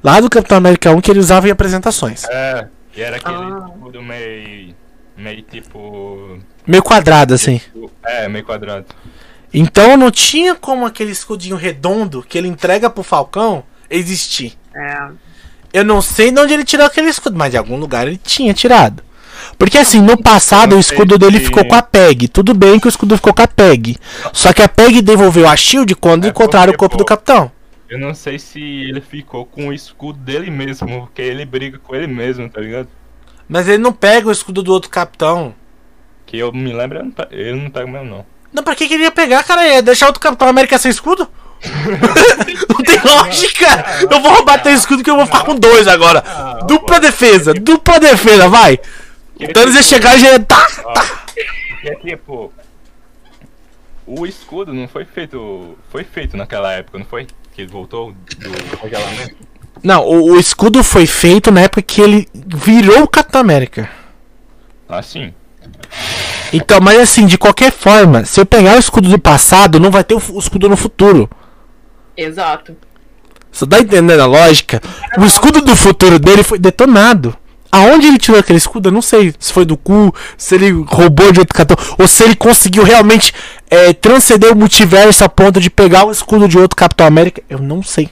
lá 0.02 0.20
do 0.22 0.30
Capitão 0.30 0.58
América 0.58 0.92
1 0.92 1.02
que 1.02 1.12
ele 1.12 1.20
usava 1.20 1.48
em 1.48 1.52
apresentações. 1.52 2.24
É, 2.30 2.68
e 2.96 3.02
era 3.02 3.18
aquele 3.18 3.36
Ah. 3.36 3.66
escudo 3.76 4.02
meio. 4.02 4.74
meio 5.18 5.42
tipo. 5.42 6.40
Meio 6.66 6.82
quadrado 6.84 7.34
assim. 7.34 7.60
É, 8.06 8.30
meio 8.30 8.46
quadrado. 8.46 8.86
Então 9.54 9.98
não 9.98 10.12
tinha 10.12 10.56
como 10.56 10.86
aquele 10.86 11.12
escudinho 11.12 11.56
redondo 11.58 12.24
que 12.24 12.38
ele 12.38 12.48
entrega 12.48 12.90
pro 12.90 13.04
Falcão 13.04 13.64
existir. 13.90 14.58
É. 14.76 15.08
Eu 15.78 15.86
não 15.86 16.02
sei 16.02 16.32
de 16.32 16.40
onde 16.40 16.54
ele 16.54 16.64
tirou 16.64 16.86
aquele 16.86 17.10
escudo, 17.10 17.38
mas 17.38 17.52
de 17.52 17.58
algum 17.58 17.78
lugar 17.78 18.08
ele 18.08 18.18
tinha 18.18 18.54
tirado. 18.54 19.04
Porque 19.58 19.78
assim, 19.78 20.02
no 20.02 20.18
passado 20.18 20.76
o 20.76 20.80
escudo 20.80 21.18
dele 21.18 21.40
ficou 21.40 21.64
com 21.66 21.76
a 21.76 21.82
PEG. 21.82 22.28
Tudo 22.28 22.54
bem 22.54 22.80
que 22.80 22.88
o 22.88 22.90
escudo 22.90 23.16
ficou 23.16 23.34
com 23.34 23.42
a 23.42 23.48
PEG. 23.48 23.98
Só 24.34 24.52
que 24.54 24.62
a 24.62 24.68
PEG 24.68 25.02
devolveu 25.02 25.48
a 25.48 25.56
Shield 25.56 25.96
quando 25.96 26.26
É 26.26 26.30
encontraram 26.30 26.74
o 26.74 26.78
corpo 26.78 26.94
pô, 26.98 27.04
do 27.04 27.06
capitão. 27.06 27.52
Eu 27.90 27.98
não 28.00 28.14
sei 28.14 28.38
se 28.38 28.60
ele 28.60 29.00
ficou 29.00 29.46
com 29.46 29.68
o 29.70 29.74
escudo 29.74 30.20
dele 30.20 30.52
mesmo, 30.52 31.02
porque 31.02 31.22
ele 31.22 31.46
briga 31.46 31.80
com 31.80 31.96
ele 31.96 32.08
mesmo, 32.08 32.50
tá 32.50 32.60
ligado? 32.60 32.88
Mas 33.48 33.68
ele 33.68 33.78
não 33.78 33.94
pega 33.94 34.28
o 34.28 34.32
escudo 34.32 34.62
do 34.62 34.74
outro 34.74 34.90
capitão. 34.90 35.54
Que 36.26 36.38
eu 36.38 36.52
me 36.52 36.74
lembro, 36.74 36.98
ele 36.98 37.06
não 37.06 37.12
pe- 37.12 37.28
ele 37.32 37.62
não 37.62 37.70
pega 37.70 37.88
mesmo, 37.88 38.10
não. 38.10 38.26
Não, 38.52 38.64
pra 38.64 38.76
que 38.76 38.88
que 38.88 38.94
ele 38.96 39.04
ia 39.04 39.12
pegar, 39.12 39.44
cara? 39.44 39.66
Ia 39.68 39.82
deixar 39.82 40.08
outro 40.08 40.20
Capitão 40.22 40.48
América 40.48 40.78
sem 40.78 40.90
escudo? 40.92 41.28
Não 42.70 42.78
tem 42.78 43.00
lógica! 43.04 43.86
Eu 44.10 44.22
vou 44.22 44.32
roubar 44.34 44.62
teu 44.62 44.74
escudo 44.74 45.04
que 45.04 45.10
eu 45.10 45.16
vou 45.16 45.26
ficar 45.26 45.44
com 45.44 45.56
dois 45.56 45.88
agora. 45.88 46.22
Dupla 46.68 47.00
defesa, 47.00 47.54
dupla 47.54 48.00
defesa, 48.00 48.48
vai! 48.48 48.80
O 49.40 49.54
Thanos 49.54 49.76
ia 49.76 49.84
chegar 49.84 50.16
e 50.16 50.20
já 50.20 50.32
ia. 50.32 50.40
Tá, 50.40 50.68
Ó, 50.84 50.94
Porque, 50.94 51.96
tipo, 52.10 52.52
o 54.06 54.26
escudo 54.26 54.74
não 54.74 54.88
foi 54.88 55.06
feito. 55.06 55.78
Foi 55.92 56.04
feito 56.04 56.36
naquela 56.36 56.72
época, 56.74 56.98
não 56.98 57.06
foi? 57.06 57.28
Que 57.54 57.62
ele 57.62 57.72
voltou 57.72 58.14
do 58.14 58.78
congelamento. 58.78 59.36
Não, 59.84 60.04
o, 60.04 60.32
o 60.32 60.40
escudo 60.40 60.84
foi 60.84 61.06
feito 61.06 61.52
na 61.52 61.62
época 61.62 61.82
que 61.82 62.02
ele 62.02 62.28
virou 62.34 63.04
o 63.04 63.08
Capitão 63.08 63.42
América. 63.42 63.90
Assim. 64.90 65.34
Então, 66.52 66.80
mas 66.80 67.00
assim, 67.00 67.26
de 67.26 67.38
qualquer 67.38 67.72
forma, 67.72 68.26
se 68.26 68.40
eu 68.40 68.46
pegar 68.46 68.76
o 68.76 68.80
escudo 68.80 69.10
do 69.10 69.20
passado, 69.20 69.80
não 69.80 69.92
vai 69.92 70.04
ter 70.04 70.16
o, 70.16 70.22
o 70.32 70.40
escudo 70.40 70.70
no 70.70 70.78
futuro. 70.78 71.30
Exato. 72.18 72.76
Você 73.52 73.66
tá 73.66 73.80
entendendo 73.80 74.20
a 74.20 74.26
lógica? 74.26 74.82
O 75.18 75.26
escudo 75.26 75.62
do 75.62 75.76
futuro 75.76 76.20
dele 76.20 76.44
foi 76.44 76.60
detonado. 76.60 77.36
Aonde 77.72 78.08
ele 78.08 78.18
tirou 78.18 78.40
aquele 78.40 78.58
escudo, 78.58 78.88
eu 78.90 78.94
não 78.94 79.02
sei. 79.02 79.34
Se 79.40 79.52
foi 79.52 79.66
do 79.66 79.76
cu, 79.78 80.14
se 80.38 80.56
ele 80.56 80.72
roubou 80.88 81.32
de 81.32 81.40
outro 81.40 81.54
cartão, 81.56 81.76
ou 81.98 82.08
se 82.08 82.24
ele 82.24 82.36
conseguiu 82.36 82.84
realmente 82.84 83.34
é, 83.70 83.94
transcender 83.94 84.52
o 84.52 84.56
multiverso 84.56 85.24
a 85.24 85.30
ponto 85.30 85.60
de 85.60 85.70
pegar 85.70 86.06
o 86.06 86.12
escudo 86.12 86.48
de 86.48 86.58
outro 86.58 86.76
Capitão 86.76 87.06
América. 87.06 87.42
Eu 87.50 87.60
não 87.60 87.84
sei. 87.84 88.10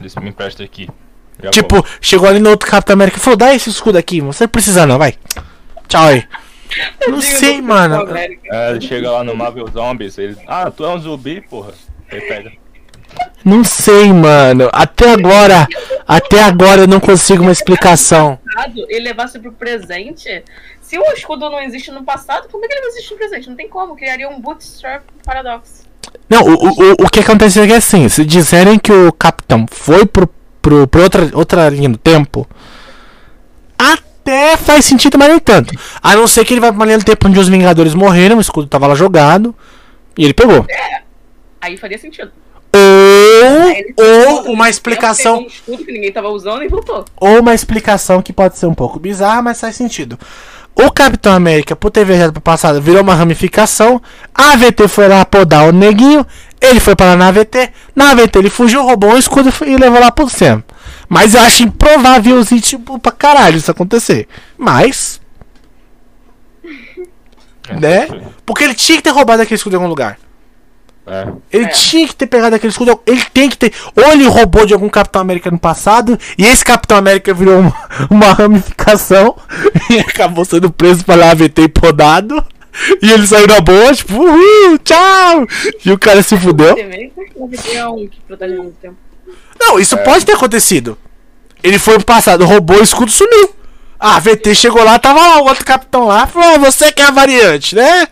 Eles 0.00 0.14
me 0.16 0.28
empresta 0.30 0.62
aqui. 0.64 0.88
Já 1.42 1.50
Tipo, 1.50 1.76
volto. 1.76 1.90
chegou 2.00 2.28
ali 2.28 2.40
no 2.40 2.50
outro 2.50 2.68
Capitão 2.68 2.94
América 2.94 3.16
e 3.18 3.20
falou: 3.20 3.36
dá 3.36 3.54
esse 3.54 3.70
escudo 3.70 3.96
aqui, 3.96 4.20
você 4.20 4.44
não 4.44 4.48
precisa 4.48 4.86
não, 4.86 4.98
vai. 4.98 5.14
Tchau 5.88 6.04
aí. 6.04 6.24
Não 7.06 7.20
sei, 7.20 7.60
mano. 7.60 8.16
É, 8.16 8.70
ele 8.70 8.80
chega 8.80 9.10
lá 9.10 9.22
no 9.22 9.36
Marvel 9.36 9.68
Zombies, 9.70 10.18
ele. 10.18 10.36
Ah, 10.48 10.70
tu 10.70 10.84
é 10.84 10.88
um 10.88 10.98
zumbi, 10.98 11.40
porra. 11.42 11.72
Aí 12.10 12.20
pega. 12.22 12.52
Não 13.44 13.64
sei, 13.64 14.12
mano. 14.12 14.68
Até 14.72 15.10
agora, 15.10 15.66
até 16.06 16.42
agora 16.42 16.82
eu 16.82 16.86
não 16.86 17.00
consigo 17.00 17.42
uma 17.42 17.52
explicação. 17.52 18.38
e 18.88 18.98
levasse 19.00 19.38
pro 19.38 19.52
presente. 19.52 20.44
Se 20.80 20.98
o 20.98 21.12
escudo 21.12 21.48
não 21.50 21.60
existe 21.60 21.90
no 21.90 22.04
passado, 22.04 22.48
como 22.50 22.64
é 22.64 22.68
que 22.68 22.74
ele 22.74 22.82
vai 22.82 22.90
existir 22.90 23.12
no 23.12 23.18
presente? 23.18 23.48
Não 23.48 23.56
tem 23.56 23.68
como. 23.68 23.96
Criaria 23.96 24.28
um 24.28 24.40
bootstrap 24.40 25.02
paradoxo. 25.24 25.82
Não, 26.28 26.42
o, 26.42 26.54
o, 26.54 26.92
o 27.04 27.10
que 27.10 27.20
aconteceu 27.20 27.64
é 27.64 27.66
que 27.66 27.72
assim, 27.72 28.08
se 28.08 28.24
disserem 28.24 28.78
que 28.78 28.92
o 28.92 29.12
capitão 29.12 29.66
foi 29.70 30.04
pro, 30.06 30.28
pro, 30.60 30.86
pro 30.86 31.02
outra, 31.02 31.30
outra 31.32 31.68
linha 31.68 31.88
do 31.88 31.98
tempo, 31.98 32.46
até 33.78 34.56
faz 34.56 34.84
sentido, 34.84 35.18
mas 35.18 35.28
nem 35.28 35.38
tanto. 35.38 35.74
A 36.02 36.14
não 36.14 36.26
ser 36.26 36.44
que 36.44 36.54
ele 36.54 36.60
vai 36.60 36.70
pra 36.70 36.78
uma 36.78 36.86
linha 36.86 36.98
do 36.98 37.04
tempo 37.04 37.28
onde 37.28 37.38
os 37.38 37.48
Vingadores 37.48 37.94
morreram, 37.94 38.38
o 38.38 38.40
escudo 38.40 38.66
tava 38.66 38.86
lá 38.86 38.94
jogado, 38.94 39.54
e 40.16 40.24
ele 40.24 40.34
pegou. 40.34 40.66
Aí 41.60 41.76
faria 41.76 41.98
sentido. 41.98 42.32
Ou, 42.74 44.46
ou 44.46 44.52
uma 44.52 44.68
explicação. 44.70 45.44
Que 45.66 45.92
ninguém 45.92 46.12
tava 46.12 46.28
usando 46.28 46.62
e 46.62 46.68
voltou. 46.68 47.04
Ou 47.20 47.40
uma 47.40 47.54
explicação 47.54 48.22
que 48.22 48.32
pode 48.32 48.56
ser 48.58 48.66
um 48.66 48.74
pouco 48.74 48.98
bizarra, 48.98 49.42
mas 49.42 49.60
faz 49.60 49.76
sentido. 49.76 50.18
O 50.74 50.90
Capitão 50.90 51.34
América, 51.34 51.76
por 51.76 51.90
ter 51.90 52.04
viajado 52.04 52.32
pro 52.32 52.40
passado, 52.40 52.80
virou 52.80 53.02
uma 53.02 53.14
ramificação. 53.14 54.00
A 54.34 54.52
AVT 54.52 54.88
foi 54.88 55.06
lá 55.06 55.22
podar 55.24 55.68
o 55.68 55.72
neguinho. 55.72 56.26
Ele 56.60 56.80
foi 56.80 56.96
para 56.96 57.06
lá 57.10 57.16
na 57.16 57.28
AVT. 57.28 57.70
Na 57.94 58.12
AVT 58.12 58.38
ele 58.38 58.48
fugiu, 58.50 58.82
roubou 58.82 59.10
um 59.10 59.18
escudo 59.18 59.50
e 59.50 59.52
foi- 59.52 59.76
levou 59.76 60.00
lá 60.00 60.10
pro 60.10 60.28
Sam. 60.30 60.62
Mas 61.08 61.34
eu 61.34 61.42
acho 61.42 61.62
improvável, 61.64 62.38
assim, 62.38 62.58
tipo, 62.58 62.98
pra 62.98 63.12
caralho 63.12 63.58
isso 63.58 63.70
acontecer. 63.70 64.26
Mas, 64.56 65.20
né? 67.78 68.08
Porque 68.46 68.64
ele 68.64 68.74
tinha 68.74 68.96
que 68.96 69.04
ter 69.04 69.10
roubado 69.10 69.42
aquele 69.42 69.56
escudo 69.56 69.74
em 69.74 69.76
algum 69.76 69.88
lugar. 69.88 70.18
É. 71.06 71.26
Ele 71.52 71.64
É. 71.64 71.68
tinha 71.68 72.06
que 72.06 72.14
ter 72.14 72.26
pegado 72.26 72.54
aquele 72.54 72.70
escudo. 72.70 73.00
Ele 73.06 73.22
tem 73.34 73.48
que 73.50 73.56
ter. 73.56 73.72
Ou 73.96 74.12
ele 74.12 74.26
roubou 74.28 74.64
de 74.64 74.72
algum 74.72 74.88
Capitão 74.88 75.20
América 75.20 75.50
no 75.50 75.58
passado. 75.58 76.18
E 76.38 76.46
esse 76.46 76.64
Capitão 76.64 76.96
América 76.96 77.34
virou 77.34 77.58
uma, 77.60 77.74
uma 78.10 78.32
ramificação. 78.32 79.36
E 79.90 79.98
acabou 79.98 80.44
sendo 80.44 80.70
preso 80.70 81.04
pela 81.04 81.30
AVT 81.30 81.62
e 81.62 81.68
podado. 81.68 82.42
E 83.02 83.10
ele 83.10 83.26
saiu 83.26 83.46
na 83.46 83.60
boa, 83.60 83.92
tipo, 83.92 84.14
uhul, 84.14 84.78
tchau! 84.78 85.46
E 85.84 85.92
o 85.92 85.98
cara 85.98 86.22
se 86.22 86.34
fudeu. 86.38 86.74
É. 86.78 87.10
Não, 89.60 89.78
isso 89.78 89.96
pode 89.98 90.24
ter 90.24 90.32
acontecido. 90.32 90.96
Ele 91.62 91.78
foi 91.78 91.94
pro 91.96 92.04
passado, 92.06 92.44
roubou 92.46 92.78
o 92.78 92.82
escudo 92.82 93.10
sumiu. 93.10 93.54
A 94.00 94.16
AVT 94.16 94.54
chegou 94.54 94.82
lá, 94.82 94.98
tava 94.98 95.20
lá 95.20 95.40
o 95.42 95.44
outro 95.44 95.64
capitão 95.64 96.06
lá. 96.06 96.26
Falou: 96.26 96.54
"Ah, 96.54 96.58
Você 96.58 96.90
que 96.90 97.02
é 97.02 97.04
a 97.06 97.10
variante, 97.10 97.74
né? 97.76 98.08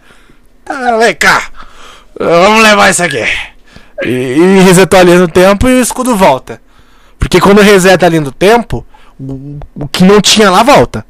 Ah, 0.67 0.99
vem 0.99 1.15
cá. 1.15 1.50
Vamos 2.21 2.63
levar 2.63 2.91
isso 2.91 3.03
aqui. 3.03 3.25
E, 4.05 4.09
e 4.09 4.61
resetou 4.61 5.01
a 5.01 5.03
linha 5.03 5.19
do 5.19 5.29
tempo 5.29 5.69
e 5.69 5.79
o 5.79 5.81
escudo 5.83 6.15
volta. 6.17 6.61
Porque 7.19 7.41
quando 7.41 7.61
reseta 7.61 8.07
a 8.07 8.09
linha 8.09 8.23
do 8.23 8.33
tempo, 8.33 8.87
o, 9.19 9.59
o 9.75 9.89
que 9.89 10.05
não 10.05 10.21
tinha 10.21 10.51
lá 10.51 10.63
volta. 10.63 11.05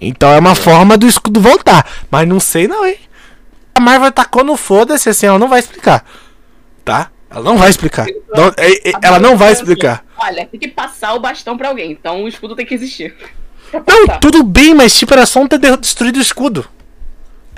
Então 0.00 0.30
é 0.32 0.38
uma 0.38 0.54
forma 0.54 0.96
do 0.96 1.06
escudo 1.06 1.40
voltar. 1.40 1.86
Mas 2.10 2.28
não 2.28 2.40
sei 2.40 2.66
não, 2.68 2.84
hein? 2.84 2.98
A 3.74 3.80
Marvel 3.80 4.10
tacou 4.12 4.42
no 4.44 4.56
foda-se 4.56 5.08
assim, 5.08 5.26
ela 5.26 5.38
não 5.38 5.48
vai 5.48 5.60
explicar. 5.60 6.04
Tá? 6.84 7.10
Ela 7.30 7.42
não 7.44 7.56
vai 7.58 7.68
explicar. 7.70 8.06
Não- 8.34 8.52
é- 8.56 8.88
é- 8.90 8.92
ela 9.02 9.18
não 9.18 9.36
vai 9.36 9.52
explicar. 9.52 10.04
Olha, 10.18 10.46
tem 10.46 10.58
que 10.58 10.68
passar 10.68 11.14
o 11.14 11.20
bastão 11.20 11.56
pra 11.56 11.68
alguém, 11.68 11.90
então 11.92 12.24
o 12.24 12.28
escudo 12.28 12.54
tem 12.56 12.64
que 12.64 12.74
existir. 12.74 13.14
Não, 13.72 14.18
tudo 14.20 14.42
bem, 14.42 14.74
mas 14.74 14.94
tipo, 14.96 15.12
era 15.12 15.26
só 15.26 15.40
não 15.40 15.48
ter 15.48 15.58
de- 15.58 15.76
destruído 15.76 16.16
o 16.16 16.22
escudo. 16.22 16.66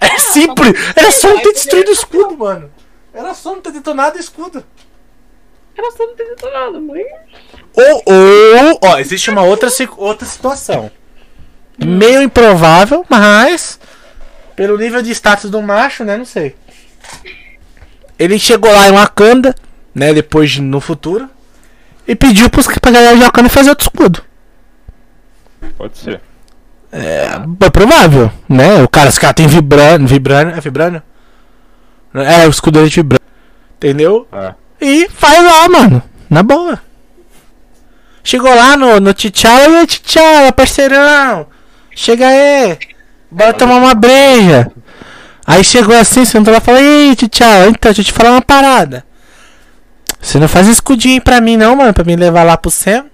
É 0.00 0.18
simples. 0.18 0.72
Era 0.96 1.10
só 1.10 1.28
não 1.28 1.40
ter 1.40 1.52
destruído 1.52 1.88
o 1.88 1.92
escudo, 1.92 2.36
mano. 2.36 2.70
Era 3.12 3.34
só 3.34 3.54
não 3.54 3.60
ter 3.60 3.72
detonado 3.72 4.16
o 4.16 4.20
escudo. 4.20 4.64
Era 5.76 5.90
só 5.92 6.06
não 6.06 6.14
ter 6.14 6.24
detonado, 6.24 6.80
mas. 6.80 7.06
Ou, 7.74 8.02
ou, 8.06 8.78
ó, 8.82 8.98
existe 8.98 9.30
uma 9.30 9.42
outra, 9.42 9.68
outra 9.96 10.26
situação. 10.26 10.90
Meio 11.76 12.22
improvável, 12.22 13.04
mas 13.08 13.78
Pelo 14.56 14.76
nível 14.76 15.00
de 15.02 15.12
status 15.12 15.48
do 15.50 15.62
macho, 15.62 16.02
né? 16.04 16.16
Não 16.16 16.24
sei. 16.24 16.56
Ele 18.18 18.38
chegou 18.40 18.72
lá 18.72 18.88
em 18.88 18.92
Wakanda, 18.92 19.54
né? 19.94 20.12
Depois 20.12 20.50
de- 20.50 20.60
no 20.60 20.80
futuro. 20.80 21.28
E 22.06 22.16
pediu 22.16 22.50
pros, 22.50 22.66
pra 22.66 22.90
galera 22.90 23.16
de 23.16 23.22
Wakanda 23.22 23.48
fazer 23.48 23.70
outro 23.70 23.86
escudo. 23.86 24.24
Pode 25.76 25.96
ser. 25.98 26.20
É 26.90 27.70
provável, 27.70 28.30
né? 28.48 28.82
O 28.82 28.88
cara, 28.88 29.08
esse 29.08 29.20
cara 29.20 29.34
tem 29.34 29.46
vibrânio. 29.46 30.06
Vibrânio? 30.06 30.54
É 30.56 30.60
vibrânio? 30.60 31.02
É, 32.14 32.46
o 32.46 32.50
escudo 32.50 32.80
é 32.80 32.84
de 32.84 32.90
vibrânio. 32.90 33.26
Entendeu? 33.76 34.26
É. 34.32 34.54
E 34.80 35.08
faz 35.10 35.44
lá, 35.44 35.68
mano. 35.68 36.02
Na 36.30 36.42
boa. 36.42 36.80
Chegou 38.24 38.54
lá 38.54 38.76
no, 38.76 39.00
no 39.00 39.14
T'Challa 39.14 39.68
e 39.68 39.76
aí, 39.76 39.86
T'Challa, 39.86 40.52
parceirão. 40.52 41.46
Chega 41.94 42.26
aí. 42.26 42.78
Bora 43.30 43.52
tomar 43.52 43.76
uma 43.76 43.94
breja. 43.94 44.70
Aí 45.46 45.64
chegou 45.64 45.96
assim, 45.96 46.24
sentou 46.24 46.52
lá 46.52 46.58
e 46.58 46.62
falou: 46.62 46.80
Ei, 46.80 47.16
T'Challa, 47.16 47.68
então, 47.68 47.90
deixa 47.90 48.00
eu 48.00 48.04
te 48.04 48.12
falar 48.12 48.32
uma 48.32 48.42
parada. 48.42 49.04
Você 50.20 50.38
não 50.38 50.48
faz 50.48 50.66
escudinho 50.66 51.22
pra 51.22 51.40
mim, 51.40 51.56
não, 51.56 51.76
mano, 51.76 51.94
pra 51.94 52.04
me 52.04 52.16
levar 52.16 52.42
lá 52.42 52.56
pro 52.56 52.70
Sam. 52.70 53.06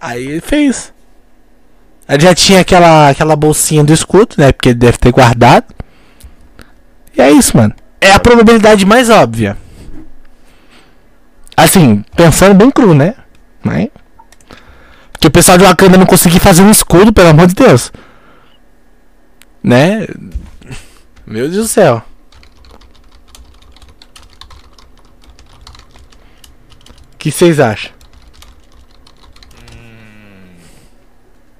Aí 0.00 0.24
ele 0.26 0.40
fez. 0.40 0.92
Ele 2.10 2.24
já 2.24 2.34
tinha 2.34 2.60
aquela, 2.60 3.08
aquela 3.08 3.36
bolsinha 3.36 3.84
do 3.84 3.92
escudo, 3.92 4.34
né? 4.36 4.50
Porque 4.50 4.70
ele 4.70 4.78
deve 4.78 4.98
ter 4.98 5.12
guardado. 5.12 5.72
E 7.16 7.22
é 7.22 7.30
isso, 7.30 7.56
mano. 7.56 7.72
É 8.00 8.10
a 8.10 8.18
probabilidade 8.18 8.84
mais 8.84 9.08
óbvia. 9.08 9.56
Assim, 11.56 12.04
pensando 12.16 12.54
bem 12.54 12.68
cru, 12.68 12.94
né? 12.94 13.14
Mas. 13.62 13.88
Porque 15.12 15.28
o 15.28 15.30
pessoal 15.30 15.56
de 15.56 15.64
Wakanda 15.64 15.96
não 15.96 16.06
conseguiu 16.06 16.40
fazer 16.40 16.62
um 16.62 16.70
escudo, 16.70 17.12
pelo 17.12 17.28
amor 17.28 17.46
de 17.46 17.54
Deus. 17.54 17.92
Né? 19.62 20.06
Meu 21.24 21.48
Deus 21.48 21.66
do 21.66 21.68
céu. 21.68 22.02
O 27.14 27.18
que 27.18 27.30
vocês 27.30 27.60
acham? 27.60 27.92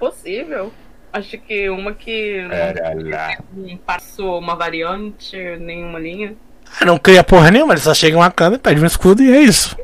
Possível. 0.01 0.73
Acho 1.13 1.39
que 1.39 1.69
uma 1.69 1.93
que 1.93 2.41
não 3.53 3.77
passou 3.79 4.39
uma 4.39 4.55
variante, 4.55 5.37
nenhuma 5.59 5.99
linha. 5.99 6.37
Ah, 6.81 6.85
não 6.85 6.99
cria 6.99 7.25
porra 7.25 7.51
nenhuma, 7.51 7.75
ele 7.75 7.81
só 7.81 7.93
chega 7.93 8.17
em 8.17 8.21
Wakanda, 8.21 8.59
pede 8.59 8.81
um 8.81 8.87
escudo 8.87 9.23
e 9.23 9.33
é 9.33 9.41
isso. 9.41 9.77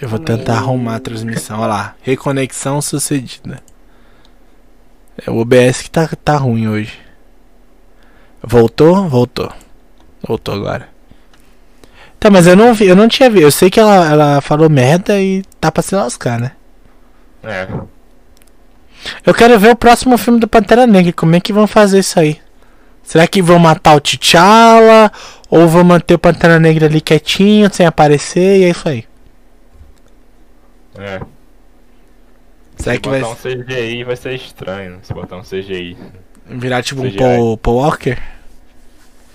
Eu 0.00 0.08
vou 0.08 0.18
tentar 0.18 0.54
arrumar 0.54 0.96
a 0.96 1.00
transmissão, 1.00 1.60
olha 1.60 1.66
lá. 1.66 1.96
Reconexão 2.02 2.80
sucedida. 2.80 3.62
É 5.24 5.30
o 5.30 5.36
OBS 5.36 5.82
que 5.82 5.90
tá, 5.90 6.08
tá 6.24 6.36
ruim 6.36 6.66
hoje. 6.66 6.98
Voltou? 8.42 9.08
Voltou. 9.08 9.52
Voltou 10.26 10.54
agora. 10.54 10.88
Tá, 12.18 12.30
mas 12.30 12.46
eu 12.46 12.56
não 12.56 12.72
vi, 12.74 12.86
eu 12.86 12.96
não 12.96 13.06
tinha 13.06 13.28
visto. 13.30 13.44
Eu 13.44 13.50
sei 13.50 13.70
que 13.70 13.78
ela, 13.78 14.10
ela 14.10 14.40
falou 14.40 14.68
merda 14.68 15.20
e 15.20 15.42
tá 15.60 15.70
pra 15.70 15.82
se 15.82 15.94
lascar, 15.94 16.40
né? 16.40 16.52
É. 17.42 17.68
Eu 19.24 19.34
quero 19.34 19.58
ver 19.58 19.70
o 19.70 19.76
próximo 19.76 20.16
filme 20.16 20.40
do 20.40 20.48
Pantera 20.48 20.86
Negra. 20.86 21.12
Como 21.12 21.34
é 21.34 21.40
que 21.40 21.52
vão 21.52 21.66
fazer 21.66 21.98
isso 21.98 22.18
aí? 22.18 22.40
Será 23.02 23.26
que 23.26 23.42
vão 23.42 23.58
matar 23.58 23.94
o 23.94 24.00
T'Challa? 24.00 25.12
Ou 25.50 25.68
vão 25.68 25.84
manter 25.84 26.14
o 26.14 26.18
Pantera 26.18 26.58
Negra 26.58 26.86
ali 26.86 27.00
quietinho, 27.00 27.72
sem 27.72 27.86
aparecer? 27.86 28.60
E 28.60 28.64
é 28.64 28.70
isso 28.70 28.88
aí. 28.88 29.04
É. 30.96 31.20
Será 32.76 32.94
Se 32.94 33.00
que 33.00 33.08
vai 33.08 33.20
botar 33.20 33.32
um 33.32 33.36
CGI 33.36 34.04
vai 34.04 34.16
ser 34.16 34.34
estranho? 34.34 35.00
Se 35.02 35.12
botar 35.12 35.36
um 35.36 35.42
CGI. 35.42 35.96
virar 36.46 36.82
tipo 36.82 37.02
um 37.02 37.08
CGI. 37.08 37.18
Paul, 37.18 37.58
Paul 37.58 37.76
Walker? 37.76 38.18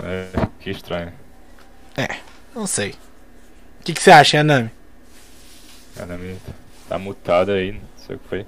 É, 0.04 0.28
que 0.60 0.70
estranho. 0.70 1.12
Não 2.60 2.68
sei. 2.68 2.92
O 3.80 3.84
que, 3.86 3.94
que 3.94 4.04
você 4.04 4.12
acha, 4.12 4.40
Anami? 4.40 4.70
Caramba, 5.96 6.24
tá 6.88 7.00
mutado 7.00 7.52
aí, 7.52 7.72
não 7.72 8.06
sei 8.06 8.16
o 8.16 8.20
que 8.20 8.28
foi. 8.28 8.46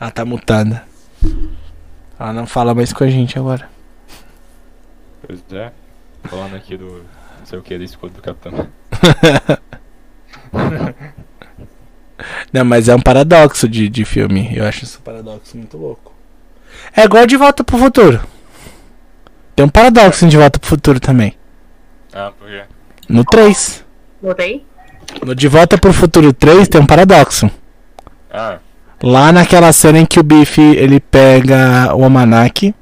Ela 0.00 0.10
tá 0.10 0.24
mutada. 0.24 0.82
Ela 2.18 2.32
não 2.32 2.46
fala 2.46 2.74
mais 2.74 2.92
com 2.92 3.04
a 3.04 3.10
gente 3.10 3.38
agora. 3.38 3.68
Pois 5.26 5.40
é. 5.52 5.70
Falando 6.24 6.56
aqui 6.56 6.76
do. 6.76 7.04
não 7.38 7.46
sei 7.46 7.58
o 7.58 7.62
que, 7.62 7.76
do 7.76 7.84
escudo 7.84 8.14
do 8.14 8.22
capitão. 8.22 8.66
Não, 12.52 12.64
mas 12.64 12.88
é 12.88 12.94
um 12.94 13.00
paradoxo 13.00 13.68
de, 13.68 13.88
de 13.88 14.04
filme. 14.04 14.54
Eu 14.54 14.66
acho 14.66 14.84
esse 14.84 14.98
paradoxo 14.98 15.56
muito 15.56 15.76
louco. 15.78 16.12
É 16.94 17.04
igual 17.04 17.26
De 17.26 17.36
Volta 17.36 17.64
pro 17.64 17.78
Futuro. 17.78 18.20
Tem 19.56 19.64
um 19.64 19.68
paradoxo 19.68 20.24
em 20.24 20.28
De 20.28 20.36
Volta 20.36 20.58
pro 20.58 20.68
Futuro 20.68 21.00
também. 21.00 21.34
Ah, 22.12 22.32
por 22.38 22.48
quê? 22.48 22.64
No 23.08 23.24
3. 23.24 23.84
Botei? 24.20 24.66
No 25.24 25.34
De 25.34 25.48
Volta 25.48 25.78
pro 25.78 25.92
Futuro 25.92 26.32
3 26.32 26.68
tem 26.68 26.80
um 26.80 26.86
paradoxo. 26.86 27.50
Ah, 28.30 28.58
Lá 29.02 29.32
naquela 29.32 29.72
cena 29.72 29.98
em 29.98 30.06
que 30.06 30.20
o 30.20 30.22
Biff 30.22 30.60
ele 30.60 31.00
pega 31.00 31.94
o 31.94 32.04
almanac, 32.04 32.74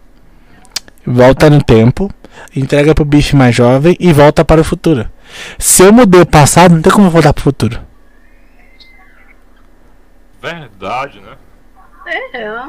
volta 1.06 1.48
no 1.48 1.62
tempo, 1.62 2.10
entrega 2.54 2.94
pro 2.94 3.04
Biff 3.04 3.36
mais 3.36 3.54
jovem 3.54 3.96
e 4.00 4.12
volta 4.12 4.44
para 4.44 4.60
o 4.60 4.64
futuro. 4.64 5.08
Se 5.58 5.82
eu 5.84 5.92
mudei 5.92 6.20
o 6.20 6.26
passado, 6.26 6.74
não 6.74 6.82
tem 6.82 6.92
como 6.92 7.06
eu 7.06 7.10
voltar 7.10 7.32
pro 7.32 7.44
futuro. 7.44 7.80
verdade, 10.42 11.20
né? 11.20 11.36
É, 12.32 12.62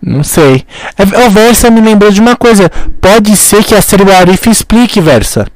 Não 0.00 0.22
sei. 0.22 0.66
É, 0.98 1.26
O 1.26 1.30
Versa 1.30 1.70
me 1.70 1.80
lembrou 1.80 2.10
de 2.10 2.20
uma 2.20 2.36
coisa. 2.36 2.68
Pode 3.00 3.36
ser 3.36 3.64
que 3.64 3.74
a 3.74 3.80
série 3.80 4.10
Arif 4.12 4.48
explique, 4.50 5.00
Versa. 5.00 5.46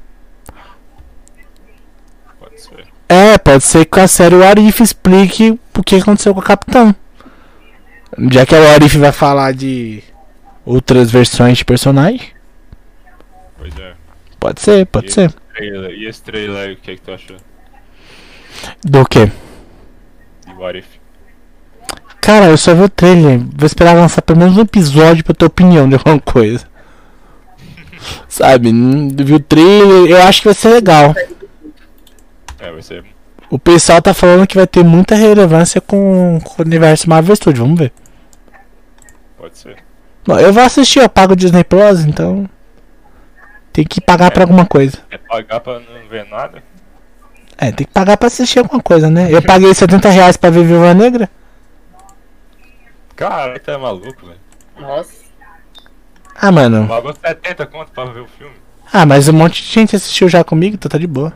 Pode 2.38 2.60
ser. 2.60 2.86
É, 3.08 3.38
pode 3.38 3.62
ser 3.62 3.84
que 3.84 4.00
a 4.00 4.08
série 4.08 4.42
Arif 4.42 4.82
explique 4.82 5.58
o 5.76 5.82
que 5.82 5.96
aconteceu 5.96 6.34
com 6.34 6.40
o 6.40 6.42
Capitão. 6.42 6.94
Já 8.30 8.44
que 8.44 8.54
a 8.54 8.72
Arif 8.72 8.98
vai 8.98 9.12
falar 9.12 9.52
de 9.52 10.02
outras 10.64 11.10
versões 11.10 11.58
de 11.58 11.64
personagem. 11.64 12.30
Pois 13.58 13.76
é. 13.78 13.94
Pode 14.40 14.60
ser, 14.60 14.86
pode 14.86 15.06
e 15.06 15.12
ser. 15.12 15.26
Esse 15.26 15.36
trailer, 15.54 15.90
e 15.92 16.06
esse 16.06 16.22
trailer 16.22 16.56
aí, 16.56 16.72
o 16.74 16.76
que, 16.76 16.90
é 16.90 16.94
que 16.96 17.02
tu 17.02 17.12
achou? 17.12 17.36
Do 18.84 19.04
que? 19.06 19.26
De 19.26 20.52
What 20.56 20.78
If? 20.78 20.86
Cara, 22.20 22.46
eu 22.46 22.56
só 22.56 22.74
vi 22.74 22.82
o 22.82 22.88
trailer. 22.88 23.38
Vou 23.38 23.66
esperar 23.66 23.94
lançar 23.94 24.20
pelo 24.22 24.40
menos 24.40 24.56
um 24.56 24.62
episódio 24.62 25.22
pra 25.24 25.34
ter 25.34 25.44
opinião 25.44 25.88
de 25.88 25.94
alguma 25.94 26.18
coisa. 26.18 26.66
Sabe? 28.28 28.72
Vi 28.72 29.34
o 29.34 29.40
trailer, 29.40 30.10
eu 30.10 30.22
acho 30.22 30.40
que 30.40 30.48
vai 30.48 30.54
ser 30.54 30.70
legal. 30.70 31.14
É, 32.58 32.72
vai 32.72 32.82
ser. 32.82 33.04
O 33.50 33.58
pessoal 33.58 34.02
tá 34.02 34.12
falando 34.12 34.46
que 34.46 34.56
vai 34.56 34.66
ter 34.66 34.84
muita 34.84 35.14
relevância 35.14 35.80
com, 35.80 36.40
com 36.42 36.62
o 36.62 36.66
universo 36.66 37.08
Marvel 37.08 37.36
Studios. 37.36 37.60
Vamos 37.60 37.78
ver. 37.78 37.92
Pode 39.36 39.56
ser. 39.56 39.76
Bom, 40.26 40.38
eu 40.38 40.52
vou 40.52 40.62
assistir, 40.62 41.00
eu 41.00 41.08
pago 41.08 41.34
o 41.34 41.36
Disney 41.36 41.62
Plus, 41.62 42.04
então. 42.04 42.48
Tem 43.72 43.84
que 43.84 44.00
pagar 44.00 44.30
pra 44.32 44.42
alguma 44.42 44.66
coisa. 44.66 44.98
É 45.10 45.18
pagar 45.18 45.60
pra 45.60 45.74
não 45.74 46.08
ver 46.08 46.26
nada? 46.28 46.62
É, 47.58 47.70
tem 47.70 47.86
que 47.86 47.92
pagar 47.92 48.16
pra 48.16 48.26
assistir 48.26 48.58
alguma 48.58 48.82
coisa, 48.82 49.08
né? 49.08 49.28
Eu 49.30 49.40
paguei 49.42 49.72
70 49.72 50.08
reais 50.08 50.36
pra 50.36 50.50
ver 50.50 50.64
Viúva 50.64 50.92
Negra. 50.94 51.30
Caralho, 53.14 53.60
tu 53.60 53.70
é 53.70 53.76
maluco, 53.76 54.26
velho. 54.26 54.40
Nossa. 54.78 55.12
Ah, 56.34 56.52
mano. 56.52 56.86
Pagou 56.86 57.14
70 57.14 57.66
conto 57.66 57.92
pra 57.92 58.04
ver 58.06 58.20
o 58.20 58.26
filme. 58.26 58.54
Ah, 58.92 59.06
mas 59.06 59.28
um 59.28 59.32
monte 59.32 59.62
de 59.62 59.68
gente 59.72 59.96
assistiu 59.96 60.28
já 60.28 60.44
comigo, 60.44 60.74
então 60.74 60.88
tá 60.88 60.98
de 60.98 61.06
boa. 61.06 61.32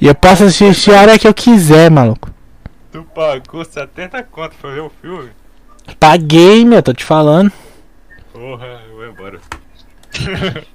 E 0.00 0.06
eu 0.06 0.14
posso 0.14 0.44
assistir 0.44 0.94
a 0.94 1.00
hora 1.00 1.18
que 1.18 1.26
eu 1.26 1.34
quiser, 1.34 1.90
maluco. 1.90 2.30
Tu 2.92 3.02
pagou 3.14 3.64
70 3.64 4.22
conto 4.24 4.54
pra 4.60 4.70
ver 4.70 4.80
o 4.80 4.90
filme? 5.00 5.30
Paguei, 5.98 6.64
meu, 6.64 6.82
tô 6.82 6.92
te 6.92 7.04
falando. 7.04 7.50
Porra, 8.32 8.80
eu 8.88 8.96
vou 8.96 9.06
embora. 9.06 9.40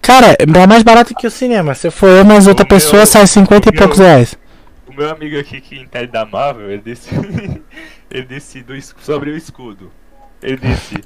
Cara, 0.00 0.36
é 0.38 0.66
mais 0.66 0.82
barato 0.82 1.14
que 1.14 1.26
o 1.26 1.30
cinema. 1.30 1.74
Se 1.74 1.90
for 1.90 2.08
eu 2.08 2.24
mais 2.24 2.46
outra 2.46 2.64
O 2.64 2.68
meu- 2.68 2.76
pessoa, 2.78 3.06
sai 3.06 3.26
50 3.26 3.68
e 3.68 3.72
poucos 3.72 3.98
meu- 3.98 4.06
reais. 4.06 4.34
O 4.86 4.92
meu 4.92 5.10
amigo 5.10 5.38
aqui 5.38 5.60
que 5.60 5.78
entende 5.78 6.08
da 6.08 6.24
Marvel, 6.26 6.70
ele 6.70 6.82
disse. 6.84 7.08
ele 8.10 8.26
disse 8.26 8.62
do, 8.62 8.74
sobre 9.00 9.30
o 9.30 9.36
escudo. 9.36 9.90
Ele 10.42 10.56
disse. 10.56 10.96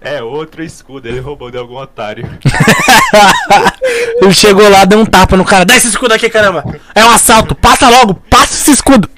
É 0.00 0.22
outro 0.22 0.62
escudo, 0.62 1.06
ele 1.06 1.20
roubou 1.20 1.50
de 1.50 1.58
algum 1.58 1.76
otário. 1.76 2.26
Ele 4.22 4.32
chegou 4.32 4.68
lá, 4.68 4.84
deu 4.84 4.98
um 4.98 5.04
tapa 5.04 5.36
no 5.36 5.44
cara. 5.44 5.64
Dá 5.64 5.76
esse 5.76 5.88
escudo 5.88 6.14
aqui, 6.14 6.30
caramba. 6.30 6.64
É 6.94 7.04
um 7.04 7.10
assalto. 7.10 7.54
Passa 7.54 7.88
logo, 7.88 8.14
passa 8.30 8.54
esse 8.54 8.70
escudo. 8.70 9.08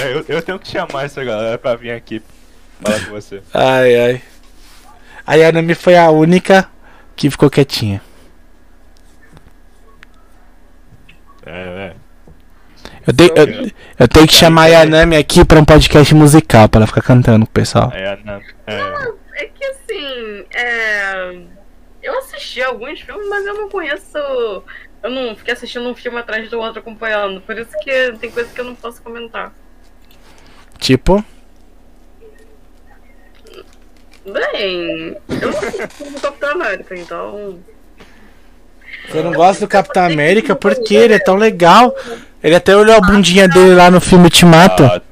É, 0.00 0.12
eu, 0.12 0.24
eu 0.28 0.42
tenho 0.42 0.58
que 0.58 0.68
chamar 0.68 1.04
essa 1.04 1.22
galera 1.22 1.58
pra 1.58 1.76
vir 1.76 1.92
aqui 1.92 2.20
falar 2.80 3.00
com 3.04 3.10
você. 3.12 3.42
Ai, 3.52 4.22
ai. 5.26 5.46
A 5.48 5.52
Nami 5.52 5.74
foi 5.74 5.96
a 5.96 6.10
única 6.10 6.68
que 7.14 7.30
ficou 7.30 7.48
quietinha. 7.48 8.00
É, 11.46 11.50
é. 11.52 11.94
Eu 13.06 13.12
tenho, 13.12 13.32
eu, 13.36 13.70
eu 13.98 14.08
tenho 14.08 14.26
que 14.26 14.34
chamar 14.34 14.62
a 14.62 14.66
Yanami 14.66 15.16
aqui 15.16 15.44
pra 15.44 15.60
um 15.60 15.64
podcast 15.64 16.14
musical, 16.14 16.68
pra 16.68 16.80
ela 16.80 16.86
ficar 16.86 17.02
cantando 17.02 17.44
com 17.44 17.50
o 17.50 17.54
pessoal. 17.54 17.92
É, 17.94 18.18
é, 18.66 19.12
É 19.44 19.48
que 19.48 19.64
assim, 19.64 20.46
é... 20.54 21.42
eu 22.02 22.18
assisti 22.18 22.62
alguns 22.62 23.00
filmes, 23.00 23.28
mas 23.28 23.44
eu 23.44 23.54
não 23.54 23.68
conheço. 23.68 24.16
Eu 25.02 25.10
não 25.10 25.36
fiquei 25.36 25.52
assistindo 25.52 25.86
um 25.86 25.94
filme 25.94 26.18
atrás 26.18 26.48
do 26.48 26.58
outro 26.58 26.80
acompanhando. 26.80 27.42
Por 27.42 27.58
isso 27.58 27.72
que 27.82 28.12
tem 28.18 28.30
coisa 28.30 28.50
que 28.52 28.60
eu 28.60 28.64
não 28.64 28.74
posso 28.74 29.02
comentar. 29.02 29.52
Tipo, 30.78 31.22
Bem, 34.24 35.18
eu 35.28 35.52
não 35.52 35.58
assisti 35.58 36.16
o 36.16 36.20
Capitão 36.20 36.50
América, 36.52 36.96
então. 36.96 37.58
você 39.06 39.22
não 39.22 39.32
gosta 39.32 39.66
do 39.66 39.68
Capitão 39.68 40.06
América 40.06 40.56
porque 40.56 40.94
ele 40.94 41.12
é 41.12 41.18
tão 41.18 41.36
legal. 41.36 41.94
Ele 42.42 42.54
até 42.54 42.74
olhou 42.74 42.96
a 42.96 43.00
bundinha 43.02 43.46
dele 43.46 43.74
lá 43.74 43.90
no 43.90 44.00
filme 44.00 44.24
Ultimato. 44.24 44.82
a, 44.82 45.02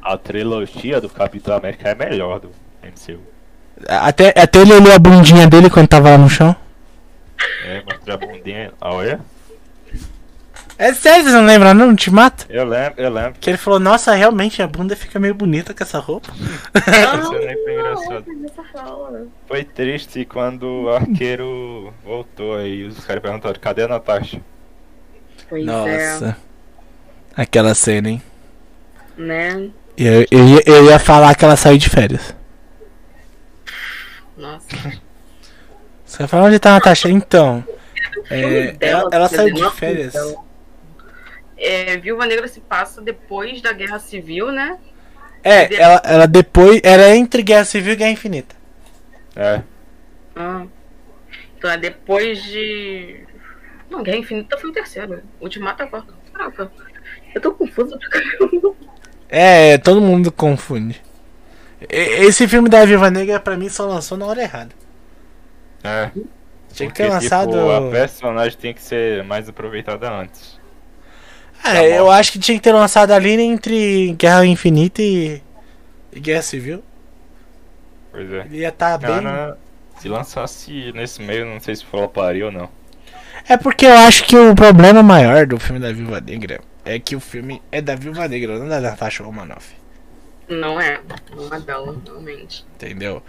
a 0.00 0.16
trilogia 0.16 0.98
do 0.98 1.10
Capitão 1.10 1.54
América 1.54 1.90
é 1.90 1.94
melhor 1.94 2.40
do 2.40 2.50
MCU. 2.82 3.33
Até, 3.88 4.28
até 4.36 4.60
ele 4.60 4.72
olhou 4.72 4.92
a 4.92 4.98
bundinha 4.98 5.46
dele 5.46 5.68
quando 5.68 5.88
tava 5.88 6.10
lá 6.10 6.18
no 6.18 6.28
chão. 6.28 6.54
É, 7.64 7.82
mostrou 7.82 8.14
a 8.14 8.18
bundinha. 8.18 8.72
Ah, 8.80 8.94
olha? 8.94 9.20
É 10.76 10.92
sério, 10.92 11.22
vocês 11.22 11.34
não 11.34 11.46
lembram 11.46 11.72
não, 11.72 11.88
Ultimato? 11.88 12.46
Eu 12.48 12.64
lembro, 12.64 13.00
eu 13.00 13.10
lembro. 13.10 13.34
Que 13.40 13.50
ele 13.50 13.56
falou, 13.56 13.78
nossa, 13.78 14.12
realmente 14.12 14.60
a 14.60 14.66
bunda 14.66 14.96
fica 14.96 15.20
meio 15.20 15.34
bonita 15.34 15.72
com 15.72 15.84
essa 15.84 15.98
roupa. 15.98 16.32
Isso 16.34 17.32
nem 17.32 17.62
foi 17.62 17.74
engraçado. 17.74 18.24
não. 19.12 19.28
Foi 19.46 19.62
triste 19.62 20.24
quando 20.24 20.84
o 20.84 20.88
arqueiro 20.90 21.94
voltou 22.04 22.56
aí. 22.56 22.84
Os 22.84 23.04
caras 23.04 23.22
perguntaram: 23.22 23.60
cadê 23.60 23.84
a 23.84 23.88
Natasha? 23.88 24.40
Pois 25.48 25.62
é, 25.62 25.66
Nossa. 25.66 26.36
Aquela 27.36 27.74
cena, 27.74 28.08
hein? 28.08 28.22
né? 29.16 29.68
Eu, 29.96 30.26
eu, 30.30 30.44
ia, 30.44 30.62
eu 30.66 30.84
ia 30.86 30.98
falar 30.98 31.34
que 31.34 31.44
ela 31.44 31.56
saiu 31.56 31.78
de 31.78 31.88
férias. 31.88 32.34
Nossa. 34.36 34.66
Você 36.04 36.18
vai 36.18 36.28
falar 36.28 36.44
onde 36.44 36.58
tá 36.58 36.70
a 36.70 36.74
Natasha? 36.74 37.08
Então, 37.08 37.64
É, 38.30 38.72
dela, 38.72 39.00
ela- 39.02 39.08
ela 39.12 39.28
saiu 39.28 39.54
de 39.54 39.62
é 39.64 39.70
férias. 39.70 40.12
dela. 40.12 40.34
É, 41.56 41.96
Viúva 41.96 42.26
Negra 42.26 42.46
se 42.48 42.60
passa 42.60 43.00
depois 43.00 43.62
da 43.62 43.72
Guerra 43.72 43.98
Civil, 43.98 44.50
né? 44.52 44.78
é, 45.42 45.74
ela, 45.74 46.02
ela 46.04 46.26
depois. 46.26 46.80
Era 46.82 47.14
entre 47.14 47.42
Guerra 47.42 47.64
Civil 47.64 47.92
e 47.92 47.96
Guerra 47.96 48.10
Infinita. 48.10 48.54
É, 49.36 49.62
Ah. 50.36 50.66
Então 51.56 51.70
é 51.70 51.76
depois 51.78 52.42
de. 52.42 53.24
Não, 53.88 54.02
Guerra 54.02 54.18
Infinita 54.18 54.58
foi 54.58 54.70
o 54.70 54.72
terceiro. 54.72 55.22
Ultimato 55.40 55.82
é 55.82 55.86
a 55.86 55.88
quarta. 55.88 56.12
Caraca. 56.32 56.70
Eu 57.34 57.40
tô 57.40 57.52
pra 57.52 58.08
caramba. 58.08 58.74
É, 59.28 59.78
todo 59.78 60.00
mundo 60.00 60.30
confunde. 60.32 61.00
Esse 61.88 62.46
filme 62.48 62.68
da 62.68 62.84
Viva 62.84 63.10
Negra 63.10 63.40
pra 63.40 63.56
mim 63.56 63.68
só 63.68 63.86
lançou 63.86 64.16
na 64.18 64.26
hora 64.26 64.42
errada. 64.42 64.70
é. 65.82 66.10
Tinha 66.72 66.88
que 66.88 66.94
ter 66.96 67.08
lançado. 67.08 67.52
tipo, 67.52 67.70
a 67.70 67.88
personagem 67.90 68.58
tem 68.58 68.74
que 68.74 68.82
ser 68.82 69.22
mais 69.22 69.48
aproveitada 69.48 70.10
antes. 70.10 70.58
É, 71.64 71.96
eu 71.96 72.10
acho 72.10 72.32
que 72.32 72.38
tinha 72.38 72.58
que 72.58 72.62
ter 72.62 72.72
lançado 72.72 73.12
ali 73.12 73.40
entre 73.40 74.12
Guerra 74.18 74.44
Infinita 74.44 75.00
e, 75.00 75.40
e 76.12 76.20
Guerra 76.20 76.42
Civil. 76.42 76.82
Pois 78.10 78.30
é. 78.30 78.40
Ele 78.40 78.58
ia 78.58 78.68
estar 78.68 78.98
bem. 78.98 79.22
Cara, 79.22 79.56
se 79.98 80.08
lançasse 80.08 80.92
nesse 80.92 81.22
meio, 81.22 81.46
não 81.46 81.60
sei 81.60 81.76
se 81.76 81.84
floparia 81.84 82.46
ou 82.46 82.52
não. 82.52 82.68
É 83.48 83.56
porque 83.56 83.86
eu 83.86 83.96
acho 83.96 84.24
que 84.24 84.36
o 84.36 84.54
problema 84.54 85.02
maior 85.02 85.46
do 85.46 85.58
filme 85.60 85.80
da 85.80 85.92
Viúva 85.92 86.20
Negra 86.20 86.60
é 86.84 86.98
que 86.98 87.14
o 87.14 87.20
filme 87.20 87.62
é 87.70 87.80
da 87.80 87.94
Viúva 87.94 88.26
Negra, 88.26 88.58
não 88.58 88.68
da 88.68 88.80
Natasha 88.80 89.22
Romanoff. 89.22 89.74
Não 90.48 90.80
é. 90.80 91.00
Não 91.34 91.54
é 91.56 91.60
dela, 91.60 91.96
realmente. 92.04 92.64
Entendeu? 92.76 93.22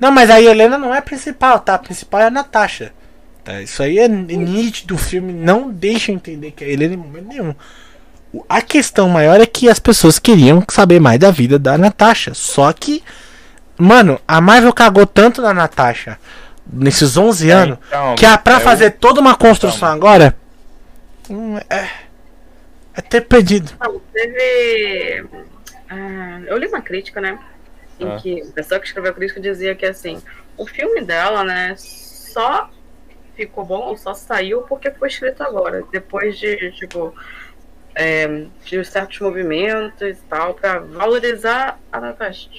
Não, 0.00 0.10
mas 0.10 0.30
a 0.30 0.40
Helena 0.40 0.76
não 0.78 0.94
é 0.94 0.98
a 0.98 1.02
principal, 1.02 1.58
tá? 1.60 1.74
A 1.74 1.78
principal 1.78 2.20
é 2.20 2.26
a 2.26 2.30
Natasha. 2.30 2.92
Tá? 3.44 3.60
Isso 3.62 3.82
aí 3.82 3.98
é 3.98 4.08
nítido. 4.08 4.94
O 4.94 4.98
filme 4.98 5.32
não 5.32 5.70
deixa 5.70 6.10
eu 6.10 6.16
entender 6.16 6.50
que 6.50 6.64
é 6.64 6.66
a 6.66 6.70
Helena 6.70 6.94
em 6.94 6.98
momento 6.98 7.28
nenhum. 7.28 7.54
A 8.48 8.60
questão 8.60 9.08
maior 9.08 9.40
é 9.40 9.46
que 9.46 9.68
as 9.68 9.78
pessoas 9.78 10.18
queriam 10.18 10.62
saber 10.68 11.00
mais 11.00 11.18
da 11.18 11.30
vida 11.30 11.58
da 11.58 11.78
Natasha. 11.78 12.34
Só 12.34 12.70
que, 12.72 13.02
mano, 13.78 14.20
a 14.28 14.40
Marvel 14.40 14.72
cagou 14.72 15.06
tanto 15.06 15.40
na 15.40 15.54
Natasha 15.54 16.18
nesses 16.70 17.16
11 17.16 17.50
anos 17.50 17.78
Então, 17.88 18.14
que 18.16 18.26
é 18.26 18.36
pra 18.36 18.54
é 18.54 18.56
o- 18.58 18.60
fazer 18.60 18.90
toda 18.92 19.20
uma 19.20 19.34
construção 19.36 19.88
agora. 19.88 20.36
hum, 21.30 21.56
É, 21.70 21.88
é 22.94 23.00
ter 23.00 23.22
perdido. 23.22 23.72
Não, 23.80 24.00
teve. 24.12 25.24
Ah, 25.88 26.40
eu 26.46 26.56
li 26.58 26.66
uma 26.66 26.82
crítica, 26.82 27.20
né? 27.20 27.38
Em 27.98 28.08
Ah. 28.08 28.16
que 28.16 28.42
a 28.42 28.52
pessoa 28.52 28.78
que 28.80 28.86
escreveu 28.86 29.10
a 29.10 29.14
crítica 29.14 29.40
dizia 29.40 29.74
que 29.74 29.86
assim, 29.86 30.22
o 30.56 30.66
filme 30.66 31.00
dela, 31.02 31.42
né, 31.44 31.74
só 31.76 32.70
ficou 33.34 33.64
bom 33.64 33.96
só 33.96 34.14
saiu 34.14 34.62
porque 34.62 34.90
foi 34.90 35.08
escrito 35.08 35.42
agora. 35.42 35.84
Depois 35.92 36.38
de, 36.38 36.72
tipo, 36.72 37.14
é, 37.94 38.46
de 38.64 38.84
certos 38.84 39.20
movimentos 39.20 40.00
e 40.18 40.22
tal, 40.28 40.54
pra 40.54 40.78
valorizar 40.78 41.78
a 41.90 42.00
Natasha. 42.00 42.50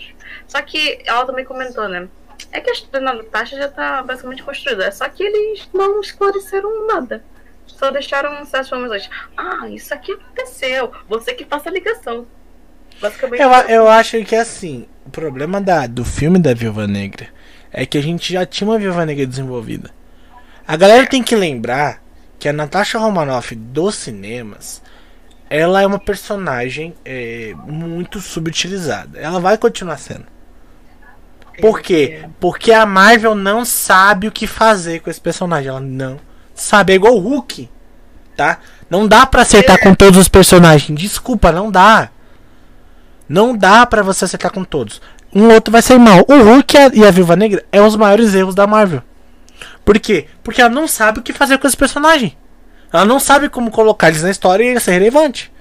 Só 0.47 0.61
que 0.61 0.99
ela 1.05 1.25
também 1.25 1.45
comentou, 1.45 1.87
né? 1.87 2.07
É 2.51 2.61
que 2.61 2.69
a 2.69 2.73
história 2.73 3.05
da 3.05 3.13
Natasha 3.13 3.57
já 3.57 3.67
tá 3.67 4.01
basicamente 4.03 4.43
construída. 4.43 4.85
É 4.85 4.91
só 4.91 5.07
que 5.09 5.23
eles 5.23 5.67
não 5.73 5.99
esclareceram 6.01 6.87
nada. 6.87 7.23
Só 7.65 7.91
deixaram 7.91 8.33
certas 8.45 8.67
informações. 8.67 9.09
Ah, 9.35 9.67
isso 9.69 9.93
aqui 9.93 10.13
aconteceu. 10.13 10.91
Você 11.07 11.33
que 11.33 11.45
faça 11.45 11.69
a 11.69 11.71
ligação. 11.71 12.27
Basicamente. 13.01 13.41
Eu, 13.41 13.49
eu 13.49 13.87
acho 13.87 14.23
que 14.23 14.35
assim, 14.35 14.87
o 15.05 15.09
problema 15.09 15.61
da, 15.61 15.87
do 15.87 16.03
filme 16.03 16.39
da 16.39 16.53
Viúva 16.53 16.87
Negra 16.87 17.27
é 17.71 17.85
que 17.85 17.97
a 17.97 18.01
gente 18.01 18.33
já 18.33 18.45
tinha 18.45 18.69
uma 18.69 18.79
Viúva 18.79 19.05
Negra 19.05 19.25
desenvolvida. 19.25 19.91
A 20.67 20.75
galera 20.75 21.07
tem 21.07 21.23
que 21.23 21.35
lembrar 21.35 22.01
que 22.39 22.49
a 22.49 22.53
Natasha 22.53 22.99
Romanoff 22.99 23.55
dos 23.55 23.95
cinemas 23.95 24.81
ela 25.49 25.81
é 25.81 25.87
uma 25.87 25.99
personagem 25.99 26.93
é, 27.05 27.53
muito 27.65 28.19
subutilizada. 28.19 29.17
Ela 29.19 29.39
vai 29.39 29.57
continuar 29.57 29.97
sendo. 29.97 30.25
Por 31.61 31.81
quê? 31.81 32.25
Porque 32.39 32.71
a 32.71 32.85
Marvel 32.85 33.33
não 33.33 33.65
sabe 33.65 34.27
o 34.27 34.31
que 34.31 34.45
fazer 34.45 34.99
com 34.99 35.09
esse 35.09 35.19
personagem. 35.19 35.69
Ela 35.69 35.79
não 35.79 36.19
sabe. 36.53 36.93
É 36.93 36.95
igual 36.95 37.15
o 37.15 37.19
Hulk. 37.19 37.69
Tá? 38.35 38.59
Não 38.89 39.07
dá 39.07 39.25
pra 39.25 39.41
acertar 39.41 39.79
com 39.79 39.95
todos 39.95 40.19
os 40.19 40.27
personagens. 40.27 40.99
Desculpa, 40.99 41.51
não 41.51 41.71
dá. 41.71 42.09
Não 43.27 43.55
dá 43.55 43.85
pra 43.85 44.01
você 44.01 44.25
acertar 44.25 44.51
com 44.51 44.63
todos. 44.63 45.01
Um 45.33 45.51
outro 45.53 45.71
vai 45.71 45.81
ser 45.81 45.97
mal. 45.99 46.25
O 46.27 46.33
Hulk 46.41 46.75
e 46.93 47.05
a- 47.05 47.11
Viúva 47.11 47.35
Negra 47.35 47.63
é 47.71 47.81
os 47.81 47.95
maiores 47.95 48.33
erros 48.33 48.55
da 48.55 48.65
Marvel. 48.65 49.01
Por 49.83 49.99
quê? 49.99 50.27
Porque 50.43 50.61
ela 50.61 50.69
não 50.69 50.87
sabe 50.87 51.19
o 51.19 51.23
que 51.23 51.33
fazer 51.33 51.57
com 51.57 51.67
esse 51.67 51.77
personagem. 51.77 52.35
Ela 52.91 53.05
não 53.05 53.19
sabe 53.19 53.49
como 53.49 53.69
colocar 53.71 54.07
eles 54.09 54.23
na 54.23 54.31
história 54.31 54.63
e 54.63 54.67
ele 54.67 54.79
ser 54.79 54.91
relevante. 54.91 55.51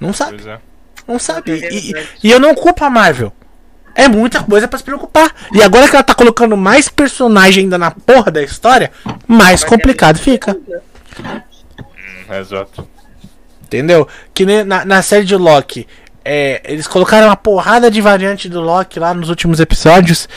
Não 0.00 0.12
sabe. 0.12 0.36
Pois 0.36 0.46
é. 0.46 0.58
Não 1.06 1.18
sabe. 1.18 1.52
E, 1.52 1.90
e- 1.90 2.06
e 2.24 2.30
eu 2.30 2.38
não 2.40 2.54
culpo 2.54 2.84
a 2.84 2.90
Marvel. 2.90 3.32
É 3.96 4.08
muita 4.08 4.42
coisa 4.42 4.66
pra 4.66 4.78
se 4.78 4.84
preocupar. 4.84 5.32
E 5.52 5.62
agora 5.62 5.88
que 5.88 5.94
ela 5.94 6.02
tá 6.02 6.14
colocando 6.14 6.56
mais 6.56 6.88
personagem 6.88 7.64
ainda 7.64 7.78
na 7.78 7.90
porra 7.90 8.30
da 8.30 8.42
história, 8.42 8.90
mais 9.26 9.62
complicado 9.62 10.18
fica. 10.18 10.56
Hum, 11.20 12.34
exato. 12.40 12.88
Entendeu? 13.62 14.06
Que 14.32 14.44
nem 14.46 14.64
na, 14.64 14.84
na 14.84 15.02
série 15.02 15.24
de 15.24 15.36
Loki. 15.36 15.86
É, 16.24 16.62
eles 16.64 16.86
colocaram 16.86 17.26
uma 17.26 17.36
porrada 17.36 17.90
de 17.90 18.00
variante 18.00 18.48
do 18.48 18.60
Loki 18.60 18.98
lá 18.98 19.12
nos 19.12 19.28
últimos 19.28 19.60
episódios. 19.60 20.28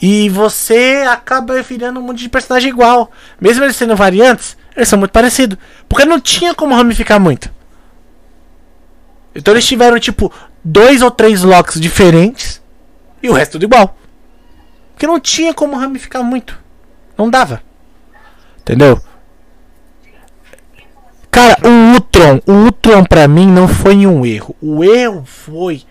E 0.00 0.28
você 0.28 1.04
acaba 1.08 1.60
virando 1.62 2.00
um 2.00 2.02
monte 2.02 2.20
de 2.20 2.28
personagem 2.28 2.70
igual. 2.70 3.10
Mesmo 3.40 3.64
eles 3.64 3.76
sendo 3.76 3.94
variantes, 3.96 4.56
eles 4.74 4.88
são 4.88 4.98
muito 4.98 5.10
parecidos. 5.10 5.58
Porque 5.88 6.04
não 6.04 6.20
tinha 6.20 6.54
como 6.54 6.74
ramificar 6.74 7.20
muito. 7.20 7.50
Então 9.34 9.52
eles 9.52 9.66
tiveram, 9.66 9.98
tipo, 10.00 10.32
dois 10.64 11.02
ou 11.02 11.10
três 11.10 11.42
Locks 11.42 11.80
diferentes. 11.80 12.62
E 13.22 13.28
o 13.28 13.32
resto 13.32 13.52
tudo 13.52 13.64
igual. 13.64 13.96
Porque 14.92 15.06
não 15.06 15.20
tinha 15.20 15.52
como 15.52 15.76
ramificar 15.76 16.22
muito. 16.22 16.58
Não 17.16 17.28
dava. 17.28 17.62
Entendeu? 18.60 19.00
Cara, 21.36 21.54
o 21.68 21.92
Ultron, 21.92 22.40
o 22.46 22.52
Ultron 22.64 23.04
pra 23.04 23.28
mim 23.28 23.46
não 23.46 23.68
foi 23.68 24.06
um 24.06 24.24
erro. 24.24 24.56
O 24.58 24.82
erro 24.82 25.22
foi 25.26 25.82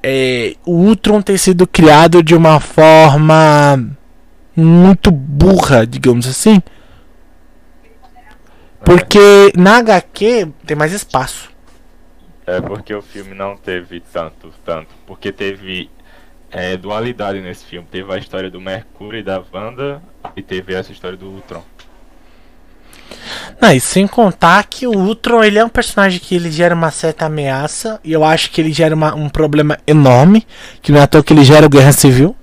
é, 0.00 0.54
o 0.64 0.70
Ultron 0.70 1.20
ter 1.20 1.36
sido 1.36 1.66
criado 1.66 2.22
de 2.22 2.32
uma 2.32 2.60
forma 2.60 3.84
muito 4.54 5.10
burra, 5.10 5.84
digamos 5.84 6.28
assim. 6.28 6.62
Porque 8.84 9.52
na 9.56 9.78
HQ 9.78 10.52
tem 10.64 10.76
mais 10.76 10.92
espaço. 10.92 11.50
É 12.46 12.60
porque 12.60 12.94
o 12.94 13.02
filme 13.02 13.34
não 13.34 13.56
teve 13.56 13.98
tanto, 13.98 14.54
tanto. 14.64 14.94
Porque 15.04 15.32
teve 15.32 15.90
é, 16.52 16.76
dualidade 16.76 17.40
nesse 17.40 17.64
filme. 17.64 17.88
Teve 17.90 18.12
a 18.12 18.16
história 18.16 18.48
do 18.48 18.60
Mercúrio 18.60 19.18
e 19.18 19.24
da 19.24 19.42
Wanda 19.52 20.00
e 20.36 20.40
teve 20.40 20.72
essa 20.72 20.92
história 20.92 21.18
do 21.18 21.26
Ultron. 21.26 21.64
Não, 23.60 23.72
e 23.72 23.80
sem 23.80 24.06
contar 24.06 24.64
que 24.64 24.86
o 24.86 24.92
Ultron, 24.92 25.42
ele 25.42 25.58
é 25.58 25.64
um 25.64 25.68
personagem 25.68 26.20
que 26.20 26.34
ele 26.34 26.50
gera 26.50 26.74
uma 26.74 26.90
certa 26.90 27.26
ameaça. 27.26 28.00
E 28.04 28.12
eu 28.12 28.24
acho 28.24 28.50
que 28.50 28.60
ele 28.60 28.72
gera 28.72 28.94
uma- 28.94 29.14
um 29.14 29.28
problema 29.28 29.78
enorme. 29.86 30.46
Que 30.80 30.92
não 30.92 31.00
é 31.00 31.02
à 31.02 31.06
toa 31.06 31.22
que 31.22 31.32
ele 31.32 31.44
gera 31.44 31.66
o 31.66 31.68
Guerra 31.68 31.92
Civil. 31.92 32.36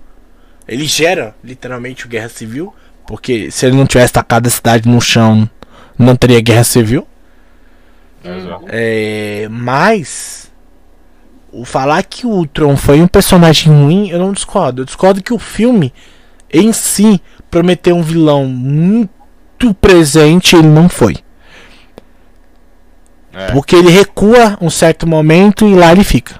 Ele 0.67 0.85
gera, 0.85 1.35
literalmente, 1.43 2.05
o 2.05 2.09
Guerra 2.09 2.29
Civil. 2.29 2.73
Porque 3.07 3.51
se 3.51 3.65
ele 3.65 3.75
não 3.77 3.85
tivesse 3.85 4.13
tacado 4.13 4.47
a 4.47 4.51
cidade 4.51 4.89
no 4.89 4.99
chão, 4.99 5.49
não 5.97 6.15
teria 6.15 6.41
Guerra 6.41 6.63
Civil. 6.63 7.07
Exato. 8.23 8.65
É, 8.67 9.47
mas 9.49 10.51
o 11.51 11.63
falar 11.63 12.03
que 12.03 12.25
o 12.25 12.31
Ultron 12.31 12.75
foi 12.75 12.99
um 13.01 13.07
personagem 13.07 13.71
ruim, 13.71 14.09
eu 14.09 14.19
não 14.19 14.33
discordo. 14.33 14.81
Eu 14.81 14.85
discordo 14.85 15.21
que 15.21 15.33
o 15.33 15.39
filme 15.39 15.93
em 16.51 16.73
si 16.73 17.21
prometeu 17.51 17.95
um 17.95 18.01
vilão 18.01 18.45
muito 18.45 19.14
presente, 19.73 20.55
ele 20.55 20.67
não 20.67 20.89
foi. 20.89 21.17
É. 23.33 23.51
Porque 23.51 23.75
ele 23.75 23.89
recua 23.89 24.57
um 24.61 24.69
certo 24.69 25.05
momento 25.05 25.67
e 25.67 25.75
lá 25.75 25.91
ele 25.91 26.03
fica. 26.03 26.39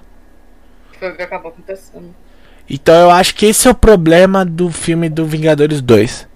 Foi 0.98 1.10
o 1.12 1.16
que 1.16 1.22
acabou 1.22 1.52
acontecendo. 1.52 2.16
Então 2.70 2.96
eu 2.96 3.12
acho 3.12 3.36
que 3.36 3.46
esse 3.46 3.68
é 3.68 3.72
o 3.72 3.76
problema 3.76 4.46
do 4.46 4.72
filme 4.72 5.10
do 5.10 5.26
Vingadores 5.26 5.82
2. 5.82 6.28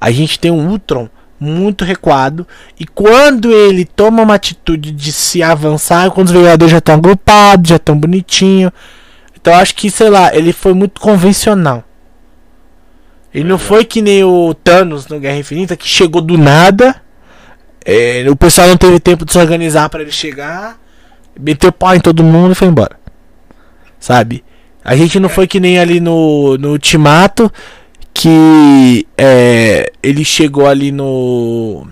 A 0.00 0.10
gente 0.10 0.38
tem 0.38 0.50
um 0.50 0.68
Ultron 0.68 1.08
muito 1.40 1.84
recuado 1.84 2.46
e 2.78 2.86
quando 2.86 3.50
ele 3.50 3.84
toma 3.84 4.22
uma 4.22 4.34
atitude 4.34 4.92
de 4.92 5.12
se 5.12 5.42
avançar, 5.42 6.10
quando 6.10 6.28
os 6.28 6.32
Vingadores 6.32 6.70
já 6.70 6.78
estão 6.78 6.94
agrupados, 6.94 7.70
já 7.70 7.76
estão 7.76 7.98
bonitinho. 7.98 8.72
Então 9.34 9.52
eu 9.52 9.58
acho 9.58 9.74
que, 9.74 9.90
sei 9.90 10.10
lá, 10.10 10.34
ele 10.34 10.52
foi 10.52 10.74
muito 10.74 11.00
convencional. 11.00 11.84
Ele 13.34 13.44
não 13.44 13.56
é. 13.56 13.58
foi 13.58 13.84
que 13.84 14.00
nem 14.00 14.22
o 14.22 14.54
Thanos 14.54 15.08
no 15.08 15.18
Guerra 15.18 15.38
Infinita 15.38 15.76
que 15.76 15.88
chegou 15.88 16.22
do 16.22 16.38
nada. 16.38 17.02
é, 17.84 18.24
o 18.30 18.36
pessoal 18.36 18.68
não 18.68 18.76
teve 18.76 19.00
tempo 19.00 19.24
de 19.24 19.32
se 19.32 19.38
organizar 19.38 19.88
para 19.90 20.02
ele 20.02 20.12
chegar, 20.12 20.78
meteu 21.38 21.72
pau 21.72 21.94
em 21.94 22.00
todo 22.00 22.22
mundo 22.22 22.52
e 22.52 22.54
foi 22.54 22.68
embora. 22.68 22.96
Sabe? 23.98 24.44
A 24.84 24.94
gente 24.96 25.18
não 25.18 25.28
foi 25.28 25.46
que 25.46 25.58
nem 25.58 25.78
ali 25.78 25.98
no, 25.98 26.56
no 26.58 26.70
Ultimato, 26.72 27.50
que 28.12 29.06
é, 29.18 29.90
ele 30.02 30.24
chegou 30.24 30.68
ali 30.68 30.92
no. 30.92 31.88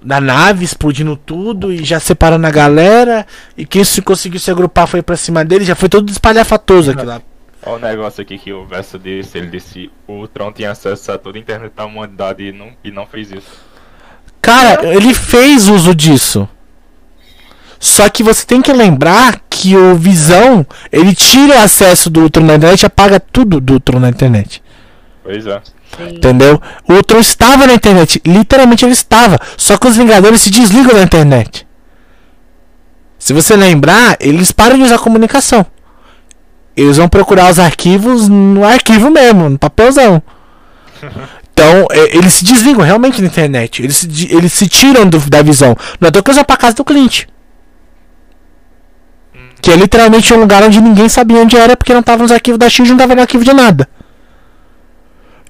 Na 0.00 0.20
nave, 0.20 0.64
explodindo 0.64 1.16
tudo 1.16 1.72
e 1.72 1.82
já 1.82 1.98
separando 1.98 2.46
a 2.46 2.50
galera. 2.50 3.26
E 3.56 3.66
quem 3.66 3.82
se 3.82 4.02
conseguiu 4.02 4.38
se 4.38 4.50
agrupar 4.50 4.86
foi 4.86 5.02
pra 5.02 5.16
cima 5.16 5.44
dele, 5.44 5.64
já 5.64 5.74
foi 5.74 5.88
todo 5.88 6.10
espalhafatoso 6.10 6.92
aquilo 6.92 7.08
lá. 7.08 7.22
Olha 7.66 7.76
o 7.76 7.78
negócio 7.78 8.20
aqui 8.20 8.38
que 8.38 8.52
o 8.52 8.66
verso 8.66 8.98
disse, 8.98 9.38
ele 9.38 9.46
disse 9.46 9.90
o 10.06 10.28
Tron 10.28 10.52
tinha 10.52 10.70
acesso 10.70 11.12
a 11.12 11.18
toda 11.18 11.38
a 11.38 11.40
internet 11.40 11.72
da 11.74 11.86
humanidade 11.86 12.44
e 12.44 12.52
não, 12.52 12.72
e 12.84 12.90
não 12.90 13.06
fez 13.06 13.30
isso. 13.32 13.64
Cara, 14.42 14.86
ele 14.86 15.14
fez 15.14 15.68
uso 15.68 15.94
disso. 15.94 16.46
Só 17.80 18.08
que 18.08 18.22
você 18.22 18.44
tem 18.44 18.60
que 18.60 18.72
lembrar 18.72 19.40
que 19.48 19.76
o 19.76 19.94
Visão, 19.94 20.66
ele 20.92 21.14
tira 21.14 21.54
o 21.54 21.62
acesso 21.62 22.10
do 22.10 22.20
Ultron 22.20 22.44
na 22.44 22.54
internet 22.56 22.82
e 22.82 22.86
apaga 22.86 23.18
tudo 23.18 23.60
do 23.60 23.74
Ultron 23.74 24.00
na 24.00 24.10
internet. 24.10 24.62
Pois 25.22 25.46
é. 25.46 25.62
Entendeu? 26.00 26.60
O 26.88 26.94
Ultron 26.94 27.20
estava 27.20 27.66
na 27.66 27.74
internet. 27.74 28.20
Literalmente 28.26 28.84
ele 28.84 28.92
estava. 28.92 29.38
Só 29.56 29.76
que 29.76 29.86
os 29.86 29.96
Vingadores 29.96 30.42
se 30.42 30.50
desligam 30.50 30.94
da 30.94 31.02
internet. 31.02 31.66
Se 33.18 33.32
você 33.32 33.56
lembrar, 33.56 34.16
eles 34.20 34.52
param 34.52 34.76
de 34.76 34.82
usar 34.82 34.98
comunicação. 34.98 35.64
Eles 36.76 36.96
vão 36.96 37.08
procurar 37.08 37.50
os 37.50 37.58
arquivos 37.58 38.28
no 38.28 38.64
arquivo 38.64 39.10
mesmo, 39.10 39.48
no 39.50 39.58
papelzão. 39.58 40.22
Então, 41.56 41.86
é, 41.92 42.16
eles 42.16 42.32
se 42.32 42.44
desligam 42.44 42.82
realmente 42.84 43.20
da 43.20 43.28
internet. 43.28 43.80
Eles 43.80 43.98
se, 43.98 44.08
eles 44.28 44.52
se 44.52 44.66
tiram 44.66 45.08
do- 45.08 45.20
da 45.30 45.40
visão. 45.40 45.76
Não 46.00 46.08
é 46.08 46.10
toa 46.10 46.20
que 46.20 46.30
usam 46.32 46.42
pra 46.42 46.56
casa 46.56 46.74
do 46.74 46.84
Clint. 46.84 47.26
Que 49.62 49.70
é 49.70 49.76
literalmente 49.76 50.34
um 50.34 50.40
lugar 50.40 50.64
onde 50.64 50.80
ninguém 50.80 51.08
sabia 51.08 51.38
onde 51.40 51.56
era 51.56 51.76
porque 51.76 51.94
não 51.94 52.02
tava 52.02 52.22
nos 52.24 52.32
arquivos 52.32 52.58
da 52.58 52.66
e 52.66 52.88
não 52.88 52.96
tava 52.96 53.14
no 53.14 53.20
arquivo 53.20 53.44
de 53.44 53.52
nada. 53.52 53.88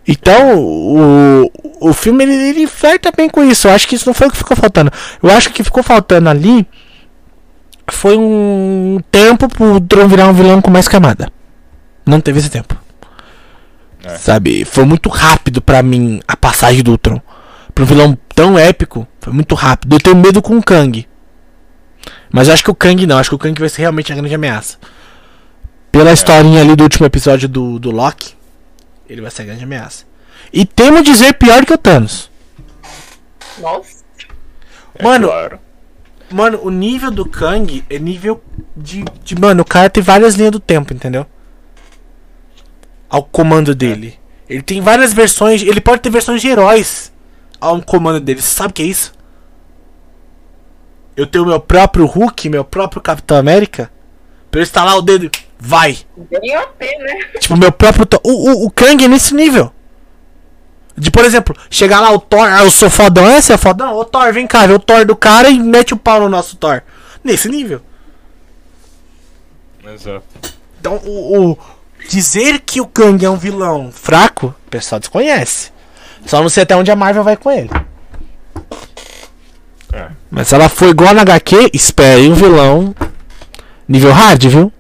Então, 0.07 0.59
o, 0.59 1.51
o 1.81 1.93
filme 1.95 2.23
ele, 2.23 2.35
ele 2.35 2.67
flerta 2.67 3.11
bem 3.11 3.29
com 3.31 3.43
isso. 3.43 3.67
Eu 3.67 3.73
acho 3.73 3.89
que 3.89 3.95
isso 3.95 4.07
não 4.07 4.13
foi 4.13 4.27
o 4.27 4.31
que 4.31 4.37
ficou 4.37 4.57
faltando. 4.57 4.93
Eu 5.23 5.31
acho 5.31 5.49
que 5.49 5.55
o 5.55 5.57
que 5.57 5.65
ficou 5.65 5.83
faltando 5.83 6.29
ali 6.29 6.67
foi 7.89 8.17
um 8.17 8.99
tempo 9.11 9.49
pro 9.49 9.81
Tron 9.81 10.09
virar 10.09 10.29
um 10.29 10.33
vilão 10.33 10.61
com 10.61 10.71
mais 10.71 10.89
camada. 10.89 11.31
Não 12.07 12.21
teve 12.21 12.39
esse 12.39 12.51
tempo. 12.51 12.77
É. 14.05 14.17
Sabe? 14.17 14.65
Foi 14.65 14.85
muito 14.85 15.09
rápido 15.09 15.63
pra 15.63 15.83
mim 15.83 16.21
a 16.27 16.37
passagem 16.37 16.83
do 16.83 16.99
Tron. 16.99 17.21
Pra 17.75 17.85
um 17.85 17.87
vilão 17.87 18.19
tão 18.35 18.59
épico, 18.59 19.07
foi 19.21 19.33
muito 19.33 19.55
rápido. 19.55 19.97
Eu 19.97 20.01
tenho 20.01 20.17
medo 20.17 20.41
com 20.41 20.57
o 20.57 20.63
Kang. 20.63 21.07
Mas 22.31 22.49
eu 22.49 22.55
acho 22.55 22.65
que 22.65 22.71
o 22.71 22.75
Kang 22.75 23.07
não. 23.07 23.19
Acho 23.19 23.31
que 23.31 23.37
o 23.37 23.39
Kang 23.39 23.59
vai 23.59 23.69
ser 23.69 23.83
realmente 23.83 24.13
a 24.13 24.17
grande 24.17 24.35
ameaça. 24.35 24.79
Pela 25.91 26.13
historinha 26.13 26.61
ali 26.61 26.75
do 26.75 26.85
último 26.85 27.07
episódio 27.07 27.49
do, 27.49 27.79
do 27.79 27.91
Loki, 27.91 28.35
ele 29.09 29.21
vai 29.21 29.31
ser 29.31 29.43
a 29.43 29.45
grande 29.47 29.65
ameaça. 29.65 30.05
E 30.53 30.65
temo 30.65 31.03
dizer 31.03 31.35
pior 31.35 31.65
que 31.65 31.73
o 31.73 31.79
Thanos. 31.79 32.31
Nossa. 33.59 34.05
É 34.97 35.03
Mano, 35.03 35.29
claro. 35.29 35.59
Mano, 36.35 36.59
o 36.65 36.69
nível 36.69 37.13
do 37.13 37.25
Kang 37.25 37.85
é 37.89 37.97
nível 37.97 38.43
de, 38.77 39.05
de. 39.23 39.37
Mano, 39.39 39.63
o 39.63 39.65
cara 39.65 39.89
tem 39.89 40.03
várias 40.03 40.35
linhas 40.35 40.51
do 40.51 40.59
tempo, 40.59 40.93
entendeu? 40.93 41.25
Ao 43.09 43.23
comando 43.23 43.73
dele. 43.73 44.19
Ele 44.49 44.61
tem 44.61 44.81
várias 44.81 45.13
versões. 45.13 45.63
Ele 45.63 45.81
pode 45.81 46.03
ter 46.03 46.11
versões 46.11 46.43
de 46.43 46.49
heróis 46.49 47.13
ao 47.61 47.81
comando 47.81 48.19
dele. 48.19 48.43
Você 48.43 48.53
sabe 48.53 48.73
o 48.73 48.75
que 48.75 48.83
é 48.83 48.87
isso? 48.87 49.15
Eu 51.17 51.25
tenho 51.25 51.47
meu 51.47 51.61
próprio 51.61 52.05
Hulk, 52.05 52.49
meu 52.49 52.65
próprio 52.65 53.01
Capitão 53.01 53.37
América. 53.37 53.89
Pra 54.51 54.59
eu 54.59 54.65
estalar 54.65 54.97
o 54.97 55.03
dedo. 55.03 55.31
Vai! 55.57 55.99
Bem 56.17 56.59
OP, 56.59 56.85
né? 56.99 57.21
Tipo, 57.39 57.57
meu 57.57 57.71
próprio. 57.71 58.09
O, 58.25 58.51
o, 58.51 58.67
o 58.67 58.71
Kang 58.73 59.05
é 59.05 59.07
nesse 59.07 59.33
nível. 59.37 59.73
De, 60.97 61.11
por 61.11 61.25
exemplo, 61.25 61.57
chegar 61.69 62.01
lá 62.01 62.11
o 62.13 62.19
Thor, 62.21 62.47
ah, 62.49 62.63
eu 62.65 62.71
sou 62.71 62.89
fodão, 62.89 63.27
esse 63.37 63.53
é 63.53 63.57
fodão. 63.57 63.95
Ô 63.97 64.05
Thor, 64.05 64.33
vem 64.33 64.47
cá, 64.47 64.67
vê 64.67 64.73
o 64.75 64.79
Thor 64.79 65.05
do 65.05 65.17
cara 65.17 65.49
e 65.51 65.59
mete 65.59 65.93
o 65.93 65.97
pau 65.97 66.21
no 66.21 66.29
nosso 66.29 66.57
Thor. 66.57 66.83
Nesse 67.23 67.49
nível. 67.49 67.81
Exato. 69.87 70.25
Então, 70.81 70.97
o, 71.05 71.51
o- 71.53 71.59
dizer 72.09 72.61
que 72.61 72.81
o 72.81 72.87
Kang 72.87 73.25
é 73.25 73.31
um 73.31 73.37
vilão 73.37 73.91
fraco, 73.93 74.55
o 74.67 74.71
pessoal 74.71 74.99
desconhece. 75.01 75.71
Só 76.27 76.41
não 76.41 76.49
sei 76.49 76.63
até 76.63 76.77
onde 76.77 76.91
a 76.91 76.97
Marvel 76.97 77.25
vai 77.25 77.37
com 77.37 77.51
ele. 77.51 77.71
É. 79.93 80.09
Mas 80.31 80.49
se 80.49 80.55
ela 80.55 80.69
for 80.69 80.89
igual 80.89 81.15
na 81.15 81.23
HQ, 81.23 81.71
espere 81.73 82.29
um 82.29 82.35
vilão 82.35 82.95
nível 83.89 84.13
hard, 84.13 84.45
viu? 84.47 84.73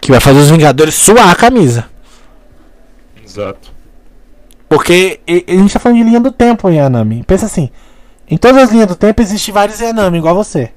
Que 0.00 0.10
vai 0.10 0.20
fazer 0.20 0.40
os 0.40 0.50
Vingadores 0.50 0.94
suar 0.94 1.30
a 1.30 1.34
camisa. 1.34 1.88
Exato. 3.24 3.71
Porque 4.72 5.20
a 5.28 5.52
gente 5.52 5.70
tá 5.70 5.78
falando 5.78 5.98
de 5.98 6.04
linha 6.04 6.18
do 6.18 6.32
tempo, 6.32 6.70
Yanami. 6.70 7.22
Pensa 7.24 7.44
assim: 7.44 7.70
em 8.26 8.38
todas 8.38 8.62
as 8.62 8.70
linhas 8.70 8.86
do 8.86 8.96
tempo 8.96 9.20
existe 9.20 9.52
vários 9.52 9.80
Yanami, 9.80 10.16
igual 10.16 10.34
você. 10.34 10.70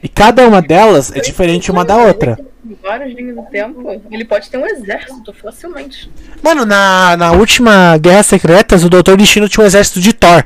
E 0.00 0.08
cada 0.08 0.46
uma 0.46 0.62
delas 0.62 1.10
é 1.10 1.18
diferente 1.18 1.68
uma 1.68 1.84
da 1.84 1.96
outra. 1.96 2.38
Em 2.64 2.78
várias 2.80 3.12
linhas 3.12 3.34
do 3.34 3.42
tempo, 3.42 4.00
ele 4.08 4.24
pode 4.24 4.48
ter 4.48 4.56
um 4.56 4.64
exército 4.64 5.34
facilmente. 5.34 6.08
Mano, 6.40 6.64
na, 6.64 7.16
na 7.16 7.32
última 7.32 7.98
Guerra 7.98 8.22
Secretas, 8.22 8.84
o 8.84 8.88
Doutor 8.88 9.16
Destino 9.16 9.48
tinha 9.48 9.64
um 9.64 9.66
exército 9.66 10.00
de 10.00 10.12
Thor. 10.12 10.44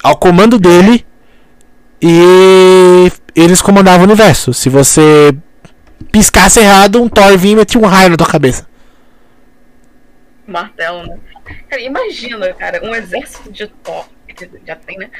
Ao 0.00 0.16
comando 0.16 0.56
dele. 0.56 1.04
E 2.00 3.10
eles 3.34 3.60
comandavam 3.60 4.02
o 4.02 4.04
universo. 4.04 4.54
Se 4.54 4.68
você 4.68 5.36
piscasse 6.12 6.60
errado, 6.60 7.02
um 7.02 7.08
Thor 7.08 7.36
vinha 7.36 7.54
e 7.54 7.56
metia 7.56 7.80
um 7.80 7.86
raio 7.86 8.10
na 8.10 8.16
tua 8.16 8.28
cabeça. 8.28 8.67
Martelo, 10.50 11.06
né? 11.06 11.18
Cara, 11.68 11.82
imagina, 11.82 12.52
cara, 12.54 12.80
um 12.84 12.94
exército 12.94 13.50
de 13.52 13.66
Thor, 13.66 14.06
que 14.26 14.50
já 14.66 14.76
tem, 14.76 14.98
né? 14.98 15.10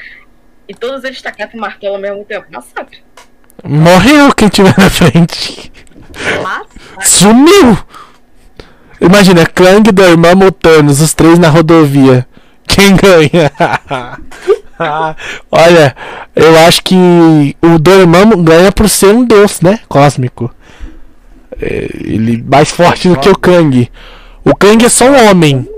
E 0.67 0.73
todos 0.73 1.03
eles 1.03 1.21
tacaram 1.21 1.51
com 1.51 1.57
martelo 1.57 1.95
ao 1.95 2.01
mesmo 2.01 2.23
tempo. 2.25 2.45
Massacre. 2.51 2.99
Morreu 3.63 4.33
quem 4.33 4.49
tiver 4.49 4.75
na 4.77 4.89
frente. 4.89 5.71
Massacre. 6.41 7.07
Sumiu! 7.07 7.77
Imagina, 9.01 9.45
Kang, 9.45 9.91
Dormammu, 9.91 10.51
Thanos, 10.51 11.01
os 11.01 11.13
três 11.13 11.39
na 11.39 11.49
rodovia. 11.49 12.27
Quem 12.67 12.95
ganha? 12.95 13.51
Olha, 15.51 15.95
eu 16.35 16.57
acho 16.59 16.83
que 16.83 17.55
o 17.61 17.79
Dormammu 17.79 18.43
ganha 18.43 18.71
por 18.71 18.87
ser 18.89 19.13
um 19.13 19.25
deus, 19.25 19.61
né? 19.61 19.79
Cósmico. 19.87 20.53
É, 21.61 21.87
ele 22.03 22.43
mais 22.47 22.69
forte 22.69 23.09
do 23.09 23.17
que 23.17 23.29
o 23.29 23.37
Kang. 23.37 23.89
O 24.49 24.55
Kang 24.55 24.83
é 24.83 24.89
só 24.89 25.05
um 25.05 25.29
homem. 25.29 25.69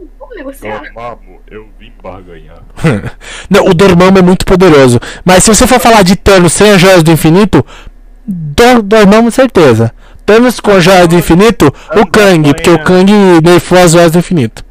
Dormammu, 0.61 1.41
eu 1.49 1.67
vim 1.77 1.91
barganhar. 2.01 2.63
Não, 3.49 3.65
o 3.65 3.73
Dormammu 3.73 4.17
é 4.17 4.21
muito 4.21 4.45
poderoso. 4.45 4.97
Mas 5.25 5.43
se 5.43 5.53
você 5.53 5.67
for 5.67 5.77
falar 5.77 6.03
de 6.03 6.15
Thanos 6.15 6.53
sem 6.53 6.71
as 6.71 6.79
joias 6.79 7.03
do 7.03 7.11
infinito, 7.11 7.65
Dor 8.25 8.81
Dormammu 8.81 9.29
certeza. 9.29 9.93
Thanos 10.25 10.61
com 10.61 10.71
as 10.71 10.83
joias 10.85 11.07
do 11.09 11.15
infinito, 11.15 11.65
o 11.93 12.05
Kang, 12.05 12.53
porque 12.53 12.69
o 12.69 12.79
Kang 12.81 13.11
nerfou 13.43 13.77
as 13.77 13.91
joias 13.91 14.11
do 14.11 14.19
infinito. 14.19 14.63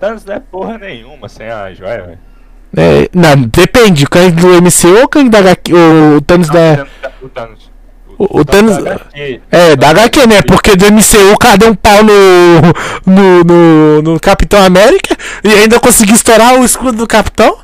Thanos 0.00 0.24
não 0.24 0.34
é 0.34 0.40
porra 0.40 0.76
nenhuma 0.78 1.28
sem 1.28 1.48
a 1.48 1.72
joia, 1.72 2.02
velho. 2.02 2.18
É, 2.76 3.08
não, 3.14 3.42
depende, 3.42 4.04
o 4.04 4.10
Kang 4.10 4.32
do 4.32 4.48
MCU 4.48 4.98
ou 4.98 5.04
o 5.04 5.08
Kang 5.08 5.28
da 5.28 5.38
HQ? 5.38 5.72
O 6.16 6.20
Thanos 6.22 6.48
da. 6.48 6.86
O 7.22 7.28
Thanos. 7.28 7.70
O, 8.18 8.40
o 8.40 8.44
Thanos. 8.44 8.82
da 8.82 8.92
HQ. 8.94 9.40
É, 9.50 9.76
da 9.76 9.90
HQ, 9.90 10.26
né? 10.26 10.42
Porque 10.42 10.74
do 10.74 10.86
MCU 10.92 11.32
o 11.32 11.38
cara 11.38 11.56
deu 11.56 11.70
um 11.70 11.74
pau 11.74 12.02
no, 12.02 12.60
no, 13.06 13.44
no, 13.44 14.02
no 14.02 14.20
Capitão 14.20 14.64
América 14.64 15.16
e 15.44 15.48
ainda 15.52 15.78
conseguiu 15.78 16.14
estourar 16.16 16.54
o 16.58 16.64
escudo 16.64 16.98
do 16.98 17.06
Capitão. 17.06 17.58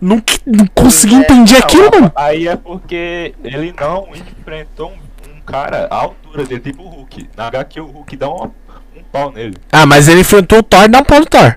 Não, 0.00 0.20
que- 0.20 0.40
não 0.46 0.66
consegui 0.74 1.14
É, 1.14 1.18
entender 1.18 1.52
não, 1.54 1.58
aquilo, 1.58 1.90
mano. 1.90 2.12
Aí 2.14 2.46
é 2.46 2.54
porque 2.54 3.34
ele 3.42 3.74
não 3.80 4.08
enfrentou 4.14 4.90
um, 4.92 5.36
um 5.36 5.40
cara 5.40 5.88
à 5.90 5.96
altura 5.96 6.44
dele, 6.44 6.60
tipo 6.60 6.82
o 6.82 6.88
Hulk. 6.88 7.28
Na 7.36 7.46
HQ 7.46 7.80
o 7.80 7.86
Hulk 7.86 8.16
dá 8.16 8.28
um, 8.28 8.44
um 8.96 9.02
pau 9.10 9.32
nele. 9.32 9.56
Ah, 9.72 9.86
mas 9.86 10.06
ele 10.06 10.20
enfrentou 10.20 10.58
o 10.58 10.62
Thor 10.62 10.84
e 10.84 10.88
dá 10.88 10.98
um 11.00 11.04
pau 11.04 11.18
no 11.18 11.26
Thor. 11.26 11.56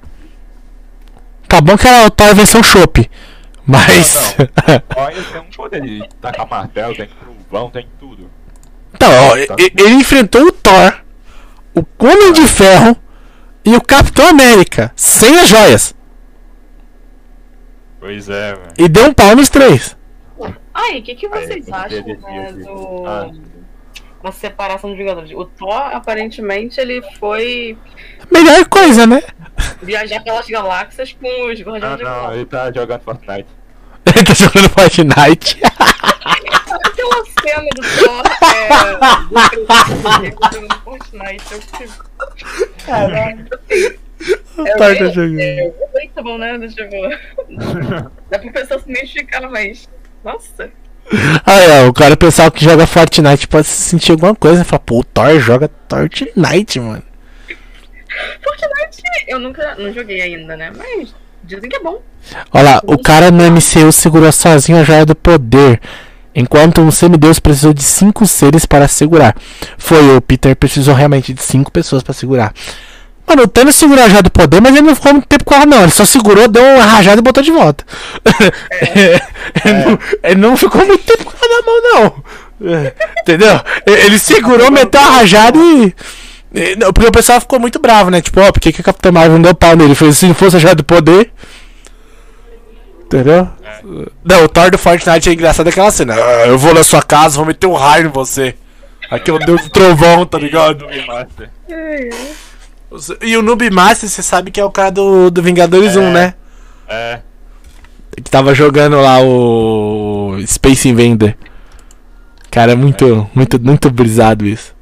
Tá 1.47 1.59
bom 1.59 1.77
que 1.77 1.85
era 1.87 2.07
o 2.07 2.09
Thor 2.09 2.33
versão 2.33 2.63
Chopp. 2.63 3.09
Mas. 3.67 4.35
Olha, 4.95 5.15
tem 5.31 5.41
um 5.41 5.55
poder 5.55 5.81
de 5.81 6.03
tacar 6.21 6.47
martelo, 6.49 6.95
tem 6.95 7.09
trovão, 7.51 7.69
tem 7.69 7.87
tudo. 7.99 8.29
então, 8.93 9.09
ó, 9.29 9.37
e- 9.37 9.71
ele 9.77 9.93
enfrentou 9.95 10.43
o 10.47 10.51
Thor, 10.51 11.01
o 11.75 11.83
Homem 12.05 12.33
de 12.33 12.47
Ferro 12.47 12.95
e 13.65 13.75
o 13.75 13.81
Capitão 13.81 14.27
América, 14.29 14.91
sem 14.95 15.37
as 15.37 15.47
joias. 15.47 15.95
Pois 17.99 18.29
é, 18.29 18.53
velho. 18.55 18.67
E 18.77 18.87
deu 18.89 19.05
um 19.05 19.13
pau 19.13 19.35
nos 19.35 19.49
três. 19.49 19.95
Aí, 20.73 20.99
o 20.99 21.03
que, 21.03 21.13
que 21.15 21.27
vocês 21.27 21.67
Aí, 21.67 21.73
acham 21.73 22.05
né, 22.05 22.53
do... 22.53 23.05
Ah. 23.05 23.29
da 24.23 24.31
separação 24.31 24.89
dos 24.89 24.97
jogadores? 24.97 25.29
O 25.31 25.45
Thor, 25.45 25.93
aparentemente, 25.93 26.79
ele 26.79 27.01
foi 27.19 27.77
Melhor 28.31 28.65
coisa, 28.65 29.05
né? 29.05 29.21
viajar 29.83 30.21
pelas 30.23 30.47
galáxias 30.47 31.13
com 31.13 31.27
os 31.51 31.59
Ah, 31.59 31.63
Guardiões 31.63 31.99
da 31.99 32.03
não, 32.09 32.33
ele 32.33 32.45
tá 32.45 32.71
jogando 32.71 33.01
Fortnite. 33.01 33.45
Ele 34.15 34.23
tá 34.25 34.33
jogando 34.33 34.69
Fortnite. 34.69 35.61
Aquela 36.71 37.25
cena 37.41 37.69
do 37.75 37.81
Thor, 37.81 38.23
é... 38.55 40.31
Fortnite, 40.83 41.51
eu 41.51 41.61
fiquei... 41.61 41.87
Caralho. 42.85 43.45
O 44.57 44.63
Thor 44.63 44.77
tá. 44.77 44.93
É, 45.39 45.71
tá 46.13 46.21
bom, 46.21 46.37
né? 46.37 46.57
Ver. 46.57 47.19
Dá 48.29 48.39
pra 48.39 48.51
pessoa 48.51 48.79
se 48.79 48.89
identificar, 48.89 49.41
mas... 49.49 49.89
Nossa. 50.23 50.71
Aí, 51.45 51.83
ó, 51.83 51.89
o 51.89 51.93
cara 51.93 52.15
pensava 52.15 52.51
que 52.51 52.63
joga 52.63 52.87
Fortnite 52.87 53.47
pode 53.47 53.67
sentir 53.67 54.11
alguma 54.11 54.35
coisa. 54.35 54.63
Fala, 54.63 54.79
pô, 54.79 54.99
o 54.99 55.03
Thor 55.03 55.39
joga 55.39 55.69
Fortnite, 55.89 56.79
mano. 56.79 57.03
Fortnite, 58.43 59.03
eu 59.27 59.39
nunca... 59.39 59.75
Não 59.75 59.91
joguei 59.93 60.21
ainda, 60.21 60.55
né? 60.55 60.71
Mas 60.75 61.13
dizem 61.43 61.69
que 61.69 61.75
é 61.75 61.79
bom. 61.79 62.01
Olha 62.53 62.63
lá, 62.63 62.81
o 62.85 63.01
cara 63.01 63.31
no 63.31 63.43
MCU 63.43 63.91
segurou 63.91 64.31
sozinho 64.31 64.79
a 64.79 64.83
joia 64.83 65.05
do 65.05 65.15
poder. 65.15 65.81
Enquanto 66.33 66.81
um 66.81 66.91
semideus 66.91 67.39
precisou 67.39 67.73
de 67.73 67.83
cinco 67.83 68.25
seres 68.25 68.65
para 68.65 68.87
segurar. 68.87 69.35
Foi 69.77 70.15
o 70.15 70.21
Peter 70.21 70.55
precisou 70.55 70.95
realmente 70.95 71.33
de 71.33 71.43
cinco 71.43 71.71
pessoas 71.71 72.01
para 72.01 72.13
segurar. 72.13 72.53
Mano, 73.27 73.43
o 73.43 73.47
Thanos 73.47 73.75
segurou 73.75 74.03
a 74.03 74.09
joia 74.09 74.23
do 74.23 74.31
poder, 74.31 74.61
mas 74.61 74.75
ele 74.75 74.87
não 74.87 74.95
ficou 74.95 75.13
muito 75.13 75.27
tempo 75.27 75.45
com 75.45 75.53
ela, 75.53 75.65
não. 75.65 75.83
Ele 75.83 75.91
só 75.91 76.03
segurou, 76.03 76.47
deu 76.47 76.63
uma 76.63 76.83
rajada 76.83 77.19
e 77.19 77.23
botou 77.23 77.43
de 77.43 77.51
volta. 77.51 77.85
ele, 79.63 79.85
não, 79.85 79.99
ele 80.23 80.35
não 80.35 80.57
ficou 80.57 80.85
muito 80.85 81.03
tempo 81.03 81.25
com 81.25 81.45
ela 81.45 81.61
na 81.61 81.65
mão, 81.65 81.81
não. 81.93 82.23
É, 82.73 82.93
Entendeu? 83.21 83.59
Ele 83.85 84.19
segurou, 84.19 84.71
meteu 84.71 84.99
a 84.99 85.11
rajada 85.19 85.57
e. 85.57 85.95
não, 86.77 86.91
Porque 86.91 87.07
o 87.07 87.11
pessoal 87.11 87.39
ficou 87.39 87.59
muito 87.59 87.79
bravo, 87.79 88.09
né? 88.09 88.21
Tipo, 88.21 88.41
ó, 88.41 88.51
por 88.51 88.59
que, 88.59 88.71
que 88.71 88.81
a 88.81 88.83
Capitã 88.83 89.11
Marvel 89.11 89.33
não 89.33 89.41
deu 89.41 89.55
pau 89.55 89.75
nele? 89.75 89.89
Ele 89.89 89.95
fez 89.95 90.17
se 90.17 90.27
não 90.27 90.35
fosse 90.35 90.57
a 90.57 90.59
joia 90.59 90.75
do 90.75 90.83
poder. 90.83 91.31
Entendeu? 93.11 93.47
Não, 94.23 94.45
o 94.45 94.49
Thor 94.49 94.71
do 94.71 94.77
Fortnite 94.77 95.29
é 95.29 95.33
engraçado 95.33 95.67
aquela 95.67 95.91
cena. 95.91 96.13
"Ah, 96.15 96.47
eu 96.47 96.57
vou 96.57 96.73
na 96.73 96.83
sua 96.83 97.01
casa, 97.01 97.35
vou 97.37 97.45
meter 97.45 97.67
um 97.67 97.73
raio 97.73 98.05
em 98.07 98.09
você. 98.11 98.55
Aqui 99.09 99.29
é 99.29 99.33
o 99.33 99.39
deus 99.39 99.63
do 99.63 99.69
trovão, 99.69 100.25
tá 100.25 100.37
ligado? 100.37 100.85
E 103.21 103.37
o 103.37 103.41
Noob 103.41 103.69
Master, 103.69 104.09
você 104.09 104.21
sabe 104.21 104.51
que 104.51 104.59
é 104.59 104.65
o 104.65 104.71
cara 104.71 104.89
do, 104.91 105.29
do 105.31 105.41
Vingadores 105.41 105.95
É. 105.95 105.99
1, 105.99 106.11
né? 106.11 106.33
É, 106.89 107.19
Que 108.17 108.29
tava 108.29 108.53
jogando 108.53 108.99
lá 108.99 109.21
o 109.21 110.35
Space 110.45 110.89
Invader. 110.89 111.37
Cara, 112.49 112.73
é 112.73 112.75
muito, 112.75 113.29
muito, 113.33 113.57
muito 113.61 113.89
brisado 113.89 114.45
isso. 114.45 114.75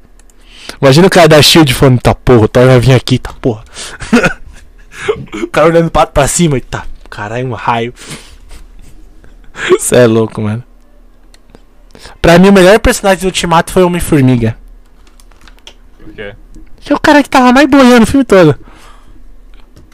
Imagina 0.82 1.06
o 1.06 1.10
cara 1.10 1.28
da 1.28 1.40
Shield 1.40 1.72
falando, 1.72 2.00
tá 2.00 2.12
porra, 2.12 2.40
o 2.44 2.48
Thor 2.48 2.66
vai 2.66 2.80
vir 2.80 2.94
aqui, 2.94 3.16
tá 3.18 3.32
porra. 3.40 3.62
o 5.42 5.46
cara 5.46 5.68
olhando 5.68 5.88
pra, 5.90 6.04
pra 6.06 6.26
cima 6.26 6.56
e 6.58 6.60
tá, 6.60 6.84
caralho, 7.10 7.48
um 7.48 7.52
raio. 7.52 7.92
Você 9.78 9.96
é 9.96 10.06
louco, 10.06 10.40
mano. 10.40 10.62
Pra 12.22 12.38
mim, 12.38 12.48
o 12.48 12.52
melhor 12.52 12.78
personagem 12.78 13.20
do 13.20 13.26
Ultimato 13.26 13.72
foi 13.72 13.82
o 13.82 13.86
Homem-Formiga. 13.86 14.56
por 15.98 16.12
quê? 16.14 16.34
Que 16.80 16.92
é 16.92 16.96
o 16.96 17.00
cara 17.00 17.22
que 17.22 17.28
tava 17.28 17.52
mais 17.52 17.68
boiando 17.68 18.04
o 18.04 18.06
filme 18.06 18.24
todo. 18.24 18.58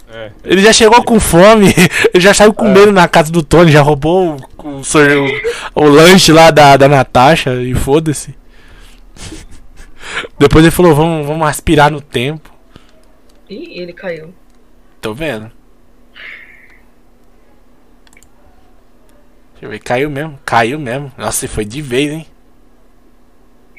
É. 0.09 0.31
Ele 0.45 0.63
já 0.63 0.73
chegou 0.73 1.03
com 1.03 1.19
fome, 1.19 1.75
ele 2.15 2.23
já 2.23 2.33
saiu 2.33 2.53
comendo 2.55 2.93
na 2.93 3.09
casa 3.09 3.31
do 3.33 3.43
Tony, 3.43 3.73
já 3.73 3.83
roubou 3.83 4.37
o, 4.59 4.67
o, 4.69 4.81
o- 4.81 5.85
o 5.85 5.89
lanche 5.89 6.33
lá 6.33 6.51
da, 6.51 6.77
da 6.77 6.89
Natasha 6.89 7.55
e 7.61 7.75
foda-se. 7.75 8.35
Depois 10.39 10.65
ele 10.65 10.71
falou, 10.71 10.95
vamos, 10.95 11.27
vamos 11.27 11.47
aspirar 11.49 11.91
no 11.91 12.01
tempo. 12.01 12.51
Ih, 13.51 13.81
ele 13.81 13.93
caiu. 13.93 14.33
Tô 15.01 15.13
vendo. 15.13 15.51
Deixa 19.67 19.69
eu 19.69 19.71
ver, 19.71 19.79
caiu 19.81 20.11
mesmo, 20.11 20.39
caiu 20.45 20.79
mesmo. 20.79 21.13
Nossa, 21.19 21.45
e 21.45 21.49
foi 21.49 21.65
de 21.65 21.83
vez, 21.83 22.13
hein? 22.13 22.27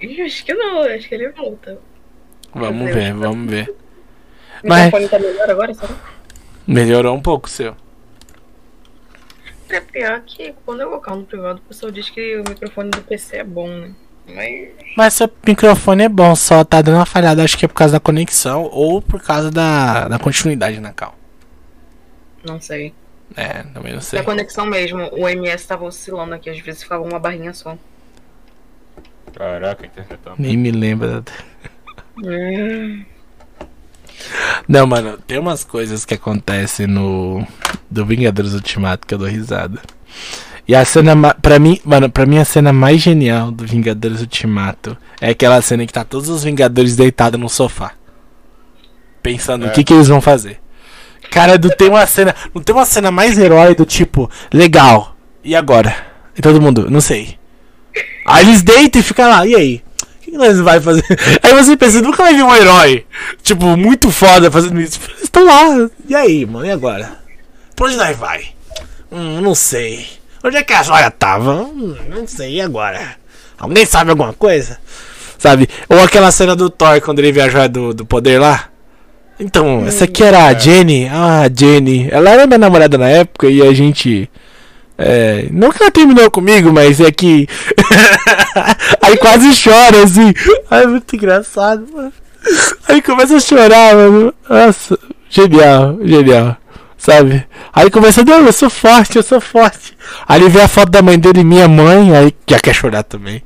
Ih, 0.01 0.21
acho 0.21 0.43
que 0.45 0.53
não, 0.53 0.81
acho 0.81 1.07
que 1.07 1.15
ele 1.15 1.29
volta. 1.29 1.79
Vamos 2.53 2.93
ver, 2.93 3.13
vamos 3.13 3.49
ver. 3.49 3.69
O 4.63 4.67
Mas- 4.67 4.85
microfone 4.85 5.09
tá 5.09 5.19
melhor 5.19 5.49
agora, 5.49 5.73
será? 5.73 5.95
Melhorou 6.67 7.15
um 7.15 7.21
pouco 7.21 7.47
o 7.47 7.49
seu. 7.49 7.75
É 9.69 9.79
pior 9.79 10.21
que 10.25 10.53
quando 10.65 10.81
eu 10.81 10.89
colocar 10.89 11.15
no 11.15 11.23
privado, 11.23 11.59
o 11.59 11.67
pessoal 11.67 11.91
diz 11.91 12.09
que 12.09 12.35
o 12.37 12.43
microfone 12.49 12.89
do 12.89 13.01
PC 13.01 13.37
é 13.37 13.43
bom, 13.43 13.67
né? 13.69 13.91
Mas. 14.27 14.69
Mas 14.97 15.13
seu 15.13 15.29
microfone 15.45 16.03
é 16.03 16.09
bom, 16.09 16.35
só 16.35 16.63
tá 16.65 16.81
dando 16.81 16.95
uma 16.97 17.05
falhada, 17.05 17.43
acho 17.43 17.57
que 17.57 17.63
é 17.65 17.67
por 17.67 17.75
causa 17.75 17.93
da 17.93 17.99
conexão 17.99 18.63
ou 18.63 19.01
por 19.01 19.21
causa 19.21 19.49
da, 19.49 20.07
da 20.09 20.19
continuidade 20.19 20.79
na 20.81 20.91
cal. 20.91 21.15
Não 22.43 22.59
sei. 22.59 22.93
É, 23.35 23.63
também 23.73 23.93
não 23.93 24.01
sei. 24.01 24.19
Da 24.19 24.25
conexão 24.25 24.65
mesmo, 24.65 25.09
o 25.13 25.27
MS 25.27 25.67
tava 25.67 25.85
oscilando 25.85 26.33
aqui, 26.33 26.49
às 26.49 26.59
vezes 26.59 26.83
ficava 26.83 27.03
uma 27.03 27.19
barrinha 27.19 27.53
só. 27.53 27.77
Caraca, 29.35 29.83
a 29.83 29.87
internet 29.87 30.19
tá. 30.23 30.33
Nem 30.37 30.57
me 30.57 30.71
lembra. 30.71 31.23
Hum, 32.23 33.03
Não, 34.67 34.87
mano, 34.87 35.17
tem 35.27 35.37
umas 35.37 35.63
coisas 35.63 36.03
que 36.05 36.13
acontecem 36.15 36.87
no. 36.87 37.45
Do 37.89 38.05
Vingadores 38.05 38.53
Ultimato 38.53 39.07
que 39.07 39.13
eu 39.13 39.17
dou 39.17 39.27
risada. 39.27 39.79
E 40.67 40.75
a 40.75 40.83
cena, 40.83 41.15
pra 41.35 41.57
mim, 41.59 41.79
mano, 41.85 42.09
pra 42.09 42.25
mim 42.25 42.37
a 42.37 42.43
cena 42.43 42.73
mais 42.73 42.99
genial 43.01 43.51
do 43.51 43.65
Vingadores 43.65 44.19
Ultimato 44.19 44.97
é 45.21 45.29
aquela 45.29 45.61
cena 45.61 45.85
que 45.85 45.93
tá 45.93 46.03
todos 46.03 46.27
os 46.27 46.43
Vingadores 46.43 46.97
deitados 46.97 47.39
no 47.39 47.47
sofá. 47.47 47.93
Pensando 49.23 49.63
o 49.65 49.67
É. 49.67 49.69
que 49.71 49.83
que 49.85 49.93
eles 49.93 50.07
vão 50.09 50.19
fazer. 50.19 50.59
Cara, 51.31 51.57
não 51.57 51.69
tem 51.69 51.89
uma 51.89 52.05
cena, 52.05 52.35
não 52.53 52.61
tem 52.61 52.75
uma 52.75 52.85
cena 52.85 53.11
mais 53.11 53.37
herói 53.37 53.75
do 53.75 53.85
tipo, 53.85 54.29
legal. 54.53 55.15
E 55.43 55.55
agora? 55.55 55.95
E 56.37 56.41
todo 56.41 56.61
mundo, 56.61 56.89
não 56.89 57.01
sei. 57.01 57.37
Aí 58.25 58.45
eles 58.45 58.61
deitam 58.61 59.01
e 59.01 59.03
ficam 59.03 59.29
lá, 59.29 59.45
e 59.45 59.55
aí? 59.55 59.83
O 60.03 60.23
que, 60.23 60.31
que 60.31 60.37
nós 60.37 60.59
vai 60.59 60.79
fazer? 60.79 61.03
Aí 61.41 61.53
você 61.53 61.77
pensa, 61.77 62.01
nunca 62.01 62.21
vai 62.21 62.33
vir 62.33 62.43
um 62.43 62.53
herói, 62.53 63.05
tipo, 63.41 63.77
muito 63.77 64.11
foda 64.11 64.51
fazendo 64.51 64.79
isso. 64.81 64.99
Eles 65.09 65.23
estão 65.23 65.45
lá, 65.45 65.89
e 66.07 66.13
aí, 66.13 66.45
mano, 66.45 66.65
e 66.65 66.71
agora? 66.71 67.17
Pra 67.75 67.85
onde 67.85 67.95
nós 67.95 68.17
vai? 68.17 68.45
Hum, 69.09 69.39
não 69.39 69.55
sei. 69.55 70.05
Onde 70.43 70.57
é 70.57 70.63
que 70.63 70.73
a 70.73 70.83
joia 70.83 71.09
tava? 71.09 71.53
Hum, 71.53 71.95
não 72.09 72.27
sei, 72.27 72.55
e 72.55 72.61
agora? 72.61 73.15
Alguém 73.57 73.85
sabe 73.85 74.09
alguma 74.11 74.33
coisa? 74.33 74.77
Sabe? 75.37 75.69
Ou 75.87 76.03
aquela 76.03 76.31
cena 76.31 76.55
do 76.55 76.69
Thor 76.69 76.99
quando 77.01 77.19
ele 77.19 77.31
vê 77.31 77.41
a 77.41 77.49
joia 77.49 77.69
do, 77.69 77.93
do 77.93 78.05
poder 78.05 78.39
lá? 78.39 78.69
Então, 79.39 79.85
essa 79.85 80.05
aqui 80.05 80.23
era 80.23 80.45
a 80.45 80.53
Jenny. 80.53 81.07
Ah, 81.07 81.41
a 81.41 81.49
Jenny. 81.53 82.07
Ela 82.11 82.31
era 82.31 82.47
minha 82.47 82.57
namorada 82.57 82.97
na 82.97 83.07
época 83.07 83.47
e 83.47 83.61
a 83.61 83.73
gente. 83.73 84.29
É, 84.97 85.47
não 85.51 85.71
que 85.71 85.81
ela 85.81 85.91
terminou 85.91 86.29
comigo, 86.31 86.73
mas 86.73 86.99
é 86.99 87.11
que. 87.11 87.47
Aí 89.01 89.15
quase 89.17 89.49
chora 89.61 90.03
assim. 90.03 90.33
Ai, 90.71 90.83
é 90.83 90.87
muito 90.87 91.15
engraçado, 91.15 91.87
mano. 91.93 92.13
Aí 92.87 93.01
começa 93.01 93.35
a 93.35 93.39
chorar, 93.39 93.95
mano. 93.95 94.33
Nossa, 94.49 94.97
genial, 95.29 95.99
genial. 96.03 96.57
Sabe? 96.97 97.45
Aí 97.71 97.91
começa, 97.91 98.23
não, 98.23 98.45
eu 98.45 98.51
sou 98.51 98.71
forte, 98.71 99.17
eu 99.17 99.23
sou 99.23 99.39
forte. 99.39 99.95
Aí 100.27 100.41
ele 100.41 100.49
vê 100.49 100.61
a 100.61 100.67
foto 100.67 100.89
da 100.89 101.01
mãe 101.01 101.19
dele 101.19 101.41
e 101.41 101.43
minha 101.43 101.67
mãe, 101.67 102.15
aí 102.15 102.33
já 102.47 102.59
quer 102.59 102.73
chorar 102.73 103.03
também. 103.03 103.43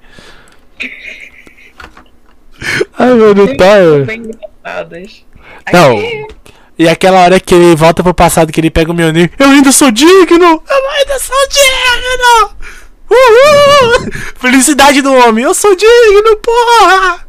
Ai, 2.97 3.13
mano, 3.13 3.57
tá. 3.57 4.05
bem 4.05 4.21
engraçadas. 4.21 5.25
Não. 5.73 5.97
E 6.77 6.87
aquela 6.89 7.19
hora 7.19 7.39
que 7.39 7.53
ele 7.53 7.75
volta 7.75 8.01
pro 8.03 8.13
passado, 8.13 8.51
que 8.51 8.59
ele 8.59 8.71
pega 8.71 8.91
o 8.91 8.93
Mjolnir. 8.93 9.31
Eu 9.37 9.49
ainda 9.49 9.71
sou 9.71 9.91
digno! 9.91 10.63
Eu 10.67 10.89
ainda 10.89 11.19
sou 11.19 11.37
digno! 11.49 12.55
Uhul! 13.11 14.11
Felicidade 14.39 15.01
do 15.01 15.13
homem. 15.13 15.43
Eu 15.43 15.53
sou 15.53 15.75
digno, 15.75 16.35
porra! 16.37 17.27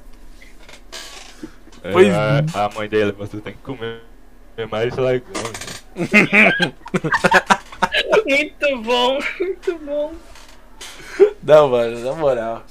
É, 1.85 1.91
Pois- 1.93 2.15
a, 2.15 2.65
a 2.65 2.69
mãe 2.71 2.89
dele, 2.89 3.13
você 3.13 3.39
tem 3.39 3.53
que 3.53 3.59
comer 3.59 4.01
mais 4.71 4.95
legumes. 4.97 5.83
Muito 8.27 8.83
bom, 8.83 9.19
muito 9.41 9.79
bom. 9.85 10.13
Não, 11.43 11.69
mano, 11.69 11.99
na 11.99 12.13
moral. 12.15 12.65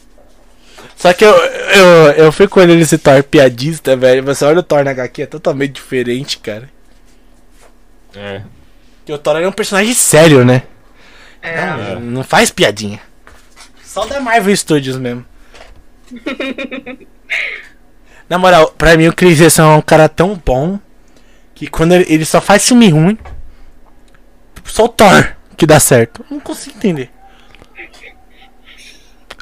Só 0.96 1.14
que 1.14 1.26
eu, 1.26 1.32
eu, 1.32 2.12
eu 2.26 2.32
fico 2.32 2.60
olhando 2.60 2.82
esse 2.82 2.98
Thor 2.98 3.24
piadista, 3.24 3.96
velho. 3.96 4.24
Você 4.24 4.46
olha 4.46 4.60
o 4.60 4.64
Thor 4.64 4.84
na 4.84 4.92
HQ, 4.92 5.24
é 5.24 5.26
totalmente 5.26 5.74
diferente, 5.74 6.38
cara. 6.38 6.70
É. 8.16 8.42
Porque 9.00 9.14
o 9.14 9.18
Thor 9.18 9.38
é 9.38 9.48
um 9.48 9.52
personagem 9.52 9.94
sério, 9.94 10.46
né? 10.46 10.64
É. 11.42 11.66
Não, 11.66 12.00
não 12.00 12.24
faz 12.24 12.52
piadinha. 12.52 13.00
Só 13.84 14.06
da 14.06 14.20
Marvel 14.20 14.56
Studios 14.56 14.98
mesmo. 14.98 15.26
Na 18.30 18.38
moral, 18.38 18.72
pra 18.78 18.96
mim 18.96 19.08
o 19.08 19.14
Chris 19.14 19.40
Evans 19.40 19.60
é 19.60 19.64
um 19.64 19.82
cara 19.82 20.08
tão 20.08 20.42
bom 20.46 20.80
que 21.54 21.68
quando 21.68 21.92
ele, 21.94 22.06
ele 22.08 22.26
só 22.26 22.40
faz 22.40 22.66
filme 22.66 22.88
ruim, 22.90 23.18
só 24.64 24.86
o 24.86 24.90
Thor 24.90 25.36
que 25.58 25.66
dá 25.66 25.80
certo. 25.80 26.26
Eu 26.30 26.36
não 26.36 26.40
consigo 26.40 26.78
entender. 26.78 27.12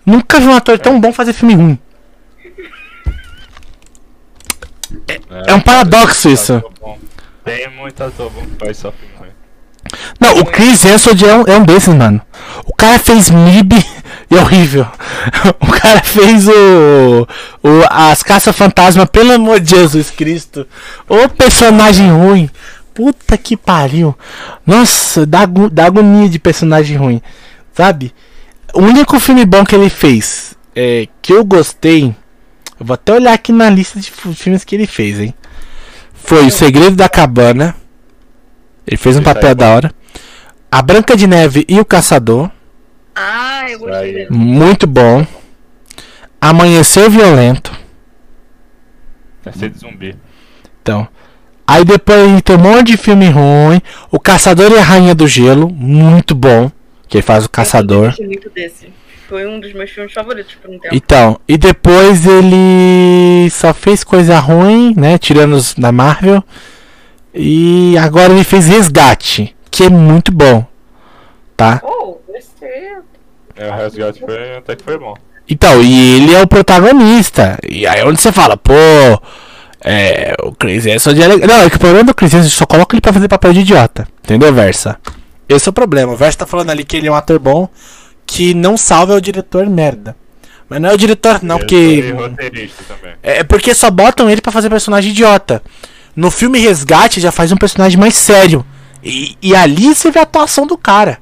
Nunca 0.09 0.39
vi 0.39 0.47
um 0.47 0.55
ator 0.55 0.79
tão 0.79 0.99
bom 0.99 1.13
fazer 1.13 1.33
filme 1.33 1.53
ruim. 1.53 1.79
É 5.45 5.53
um 5.53 5.61
paradoxo 5.61 6.29
isso. 6.29 6.63
Tem 7.45 7.69
muito 7.69 8.03
ator 8.03 8.31
bom 8.31 8.41
que 8.41 8.55
faz 8.55 8.77
só 8.77 8.91
filme 8.91 9.13
ruim. 9.19 9.29
Não, 10.19 10.39
o 10.39 10.45
Chris 10.45 10.83
Hemsworth 10.83 11.21
é 11.21 11.35
um, 11.35 11.43
é 11.43 11.57
um 11.57 11.63
desses, 11.63 11.93
mano. 11.93 12.19
O 12.65 12.73
cara 12.73 12.97
fez 12.97 13.29
MIB 13.29 13.75
e 14.31 14.35
é 14.35 14.41
horrível. 14.41 14.87
O 15.61 15.71
cara 15.81 16.01
fez 16.03 16.47
o, 16.47 17.27
o 17.63 17.83
as 17.89 18.21
Caça 18.21 18.51
Fantasma, 18.51 19.05
pelo 19.05 19.31
amor 19.31 19.59
de 19.59 19.71
Jesus 19.71 20.09
Cristo. 20.09 20.67
O 21.07 21.29
personagem 21.29 22.11
ruim. 22.11 22.49
Puta 22.93 23.37
que 23.37 23.55
pariu. 23.55 24.17
Nossa, 24.65 25.25
dá, 25.25 25.45
dá 25.71 25.85
agonia 25.85 26.27
de 26.27 26.39
personagem 26.39 26.97
ruim. 26.97 27.21
Sabe? 27.73 28.13
O 28.73 28.81
único 28.81 29.19
filme 29.19 29.45
bom 29.45 29.63
que 29.65 29.75
ele 29.75 29.89
fez, 29.89 30.55
é, 30.75 31.07
que 31.21 31.33
eu 31.33 31.43
gostei. 31.43 32.15
Eu 32.79 32.85
vou 32.85 32.93
até 32.93 33.13
olhar 33.13 33.33
aqui 33.33 33.51
na 33.51 33.69
lista 33.69 33.99
de 33.99 34.09
fi- 34.09 34.33
filmes 34.33 34.63
que 34.63 34.75
ele 34.75 34.87
fez, 34.87 35.19
hein? 35.19 35.33
Foi 36.13 36.45
O 36.45 36.51
Segredo 36.51 36.95
da 36.95 37.09
Cabana. 37.09 37.75
Ele 38.87 38.97
fez 38.97 39.15
um 39.15 39.19
aí 39.19 39.25
papel 39.25 39.49
é 39.49 39.55
da 39.55 39.69
hora. 39.75 39.91
A 40.71 40.81
Branca 40.81 41.15
de 41.15 41.27
Neve 41.27 41.65
e 41.67 41.79
o 41.79 41.85
Caçador. 41.85 42.49
Ah, 43.15 43.69
eu 43.69 43.79
gostei 43.79 44.13
dele. 44.13 44.27
Muito 44.29 44.85
bom. 44.87 45.25
Amanhecer 46.39 47.09
Violento. 47.09 47.71
Vai 49.43 49.53
ser 49.53 49.69
de 49.69 49.79
zumbi. 49.79 50.15
Então. 50.81 51.07
Aí 51.67 51.83
depois 51.85 52.27
gente 52.29 52.41
tem 52.43 52.55
um 52.55 52.59
monte 52.59 52.87
de 52.87 52.97
filme 52.97 53.29
ruim. 53.29 53.81
O 54.11 54.19
Caçador 54.19 54.71
e 54.71 54.77
a 54.77 54.83
Rainha 54.83 55.13
do 55.13 55.27
Gelo. 55.27 55.69
Muito 55.69 56.33
bom. 56.33 56.71
Que 57.09 57.17
ele 57.17 57.23
faz 57.23 57.43
o 57.43 57.49
Caçador. 57.49 58.03
Eu 58.03 58.07
gostei 58.09 58.27
muito 58.27 58.49
desse. 58.51 58.93
Foi 59.27 59.45
um 59.45 59.59
dos 59.59 59.73
meus 59.73 59.89
filmes 59.91 60.13
favoritos 60.13 60.55
por 60.55 60.71
um 60.71 60.79
tempo. 60.79 60.95
Então, 60.95 61.39
e 61.47 61.57
depois 61.57 62.25
ele 62.25 63.49
só 63.49 63.73
fez 63.73 64.03
coisa 64.03 64.39
ruim, 64.39 64.93
né? 64.95 65.17
Tirando 65.17 65.53
os 65.53 65.73
da 65.73 65.91
Marvel. 65.91 66.43
E 67.33 67.97
agora 67.97 68.33
ele 68.33 68.43
fez 68.43 68.67
Resgate, 68.67 69.55
que 69.69 69.83
é 69.83 69.89
muito 69.89 70.31
bom. 70.31 70.65
Tá? 71.57 71.81
Oh, 71.83 72.17
gostei. 72.27 72.89
É, 73.55 73.69
o 73.69 73.73
resgate 73.75 74.19
foi, 74.21 74.57
até 74.57 74.75
que 74.75 74.83
foi 74.83 74.97
bom. 74.97 75.13
Então, 75.47 75.81
e 75.81 76.15
ele 76.15 76.33
é 76.33 76.41
o 76.41 76.47
protagonista. 76.47 77.57
E 77.67 77.85
aí 77.85 78.03
onde 78.03 78.21
você 78.21 78.31
fala, 78.31 78.55
pô, 78.55 78.73
é, 79.83 80.35
o 80.43 80.53
Chris 80.53 80.85
é 80.85 80.95
legal. 81.27 81.47
Não, 81.47 81.65
é 81.65 81.69
que 81.69 81.75
o 81.75 81.79
problema 81.79 82.05
do 82.05 82.13
Chris 82.13 82.33
Evans 82.33 82.53
só 82.53 82.65
coloca 82.65 82.95
ele 82.95 83.01
pra 83.01 83.13
fazer 83.13 83.27
papel 83.27 83.53
de 83.53 83.59
idiota. 83.59 84.07
Entendeu, 84.23 84.53
Versa? 84.53 84.97
Esse 85.49 85.67
é 85.67 85.71
o 85.71 85.73
problema. 85.73 86.13
O 86.13 86.15
Versa 86.15 86.39
tá 86.39 86.45
falando 86.45 86.69
ali 86.69 86.85
que 86.85 86.95
ele 86.95 87.07
é 87.07 87.11
um 87.11 87.15
ator 87.15 87.39
bom, 87.39 87.67
que 88.25 88.53
não 88.53 88.77
salva 88.77 89.13
é 89.13 89.17
o 89.17 89.21
diretor 89.21 89.67
merda. 89.67 90.15
Mas 90.69 90.79
não 90.79 90.89
é 90.89 90.93
o 90.93 90.97
diretor, 90.97 91.41
não, 91.41 91.57
porque. 91.57 92.13
Também. 92.87 93.15
É 93.23 93.43
porque 93.43 93.73
só 93.73 93.89
botam 93.89 94.29
ele 94.29 94.39
pra 94.39 94.51
fazer 94.51 94.69
personagem 94.69 95.11
idiota. 95.11 95.63
No 96.15 96.29
filme 96.29 96.59
Resgate 96.59 97.19
já 97.19 97.31
faz 97.31 97.51
um 97.51 97.57
personagem 97.57 97.99
mais 97.99 98.13
sério. 98.13 98.63
E, 99.03 99.35
e 99.41 99.55
ali 99.55 99.95
você 99.95 100.11
vê 100.11 100.19
a 100.19 100.23
atuação 100.23 100.67
do 100.67 100.77
cara. 100.77 101.19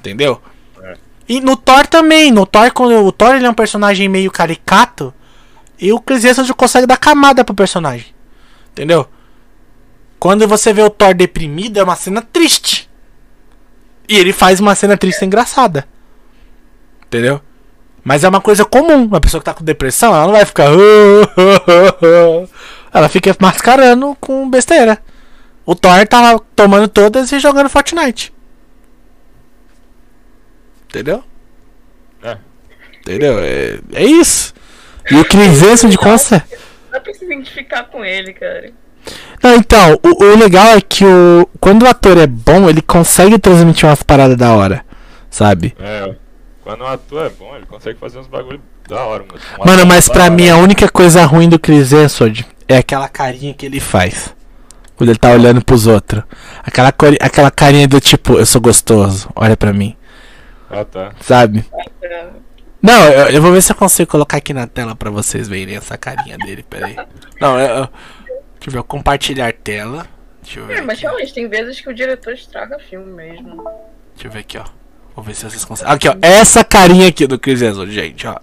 Entendeu? 0.00 0.38
É. 0.82 0.96
E 1.26 1.40
no 1.40 1.56
Thor 1.56 1.86
também. 1.86 2.30
No 2.30 2.44
Thor, 2.44 2.70
quando 2.72 3.06
o 3.06 3.12
Thor 3.12 3.34
ele 3.34 3.46
é 3.46 3.50
um 3.50 3.54
personagem 3.54 4.06
meio 4.06 4.30
caricato. 4.30 5.14
E 5.80 5.90
o 5.90 6.00
Chris 6.00 6.24
Evans 6.24 6.50
consegue 6.50 6.86
dar 6.86 6.98
camada 6.98 7.42
pro 7.42 7.54
personagem. 7.54 8.08
Entendeu? 8.72 9.08
Quando 10.18 10.46
você 10.46 10.72
vê 10.72 10.82
o 10.82 10.90
Thor 10.90 11.14
deprimido, 11.14 11.78
é 11.78 11.82
uma 11.82 11.96
cena 11.96 12.20
triste. 12.20 12.90
E 14.08 14.16
ele 14.16 14.32
faz 14.32 14.60
uma 14.60 14.74
cena 14.74 14.96
triste 14.96 15.24
engraçada. 15.24 15.86
Entendeu? 17.06 17.40
Mas 18.02 18.22
é 18.22 18.28
uma 18.28 18.40
coisa 18.40 18.64
comum. 18.64 19.04
Uma 19.04 19.20
pessoa 19.20 19.40
que 19.40 19.46
tá 19.46 19.54
com 19.54 19.64
depressão, 19.64 20.14
ela 20.14 20.26
não 20.26 20.32
vai 20.32 20.44
ficar. 20.44 20.68
Ela 22.92 23.08
fica 23.08 23.34
mascarando 23.40 24.16
com 24.20 24.48
besteira. 24.48 24.98
O 25.66 25.74
Thor 25.74 26.06
tá 26.06 26.20
lá 26.20 26.38
tomando 26.54 26.86
todas 26.86 27.32
e 27.32 27.40
jogando 27.40 27.70
Fortnite. 27.70 28.32
Entendeu? 30.88 31.24
É. 32.22 32.36
Entendeu? 33.00 33.38
É, 33.40 33.78
é 33.94 34.04
isso. 34.04 34.54
E 35.10 35.16
o 35.16 35.24
Chris 35.24 35.62
Evans 35.62 35.90
de 35.90 35.98
consta. 35.98 36.44
Dá 36.90 37.00
pra 37.00 37.12
se 37.12 37.24
identificar 37.24 37.84
com 37.84 38.04
ele, 38.04 38.32
cara. 38.32 38.72
Não, 39.42 39.54
então, 39.56 39.98
o, 40.02 40.24
o 40.24 40.36
legal 40.36 40.76
é 40.76 40.80
que 40.80 41.04
o, 41.04 41.48
quando 41.60 41.82
o 41.82 41.88
ator 41.88 42.16
é 42.18 42.26
bom, 42.26 42.68
ele 42.68 42.80
consegue 42.80 43.38
transmitir 43.38 43.88
umas 43.88 44.02
paradas 44.02 44.36
da 44.36 44.52
hora. 44.54 44.84
Sabe? 45.30 45.74
É, 45.78 46.14
quando 46.62 46.82
um 46.82 46.86
ator 46.86 47.26
é 47.26 47.28
bom, 47.28 47.54
ele 47.56 47.66
consegue 47.66 47.98
fazer 47.98 48.18
uns 48.18 48.26
bagulho 48.26 48.60
da 48.88 49.04
hora, 49.04 49.24
mano. 49.26 49.40
Mano, 49.66 49.86
mas 49.86 50.08
pra 50.08 50.24
hora. 50.24 50.32
mim 50.32 50.48
a 50.48 50.56
única 50.56 50.88
coisa 50.88 51.24
ruim 51.24 51.48
do 51.48 51.58
Chris 51.58 51.92
Hemsworth 51.92 52.44
é 52.68 52.78
aquela 52.78 53.08
carinha 53.08 53.52
que 53.52 53.66
ele 53.66 53.80
faz. 53.80 54.34
Quando 54.96 55.10
ele 55.10 55.18
tá 55.18 55.32
olhando 55.32 55.62
pros 55.62 55.86
outros. 55.86 56.22
Aquela, 56.62 56.94
aquela 57.20 57.50
carinha 57.50 57.88
do 57.88 58.00
tipo, 58.00 58.34
eu 58.34 58.46
sou 58.46 58.60
gostoso, 58.60 59.28
olha 59.34 59.56
pra 59.56 59.72
mim. 59.72 59.96
Ah, 60.70 60.84
tá. 60.84 61.12
Sabe? 61.20 61.64
É. 62.02 62.28
Não, 62.80 63.02
eu, 63.04 63.30
eu 63.30 63.42
vou 63.42 63.50
ver 63.50 63.62
se 63.62 63.72
eu 63.72 63.76
consigo 63.76 64.10
colocar 64.10 64.36
aqui 64.36 64.52
na 64.52 64.66
tela 64.66 64.94
pra 64.94 65.10
vocês 65.10 65.48
verem 65.48 65.74
essa 65.76 65.96
carinha 65.96 66.36
dele, 66.36 66.62
peraí. 66.68 66.94
Não, 67.40 67.58
eu, 67.58 67.66
eu, 67.66 67.88
deixa 68.64 68.78
eu 68.78 68.82
ver, 68.82 68.82
compartilhar 68.84 69.52
tela. 69.52 70.06
Deixa 70.42 70.60
eu 70.60 70.66
ver. 70.66 70.78
É, 70.78 70.80
mas 70.80 70.98
aqui, 70.98 71.06
realmente 71.06 71.34
tem 71.34 71.48
vezes 71.48 71.80
que 71.80 71.88
o 71.88 71.94
diretor 71.94 72.32
estraga 72.32 72.78
filme 72.78 73.12
mesmo. 73.12 73.64
deixa 74.14 74.28
eu 74.28 74.30
ver 74.30 74.40
aqui, 74.40 74.58
ó. 74.58 74.64
Vou 75.14 75.24
ver 75.24 75.34
se 75.34 75.44
vocês 75.44 75.64
conseguem. 75.64 75.92
Aqui, 75.94 76.08
ó. 76.08 76.16
Essa 76.20 76.64
carinha 76.64 77.08
aqui 77.08 77.26
do 77.26 77.38
Chris 77.38 77.62
Hemsworth, 77.62 77.90
gente, 77.90 78.26
ó. 78.26 78.34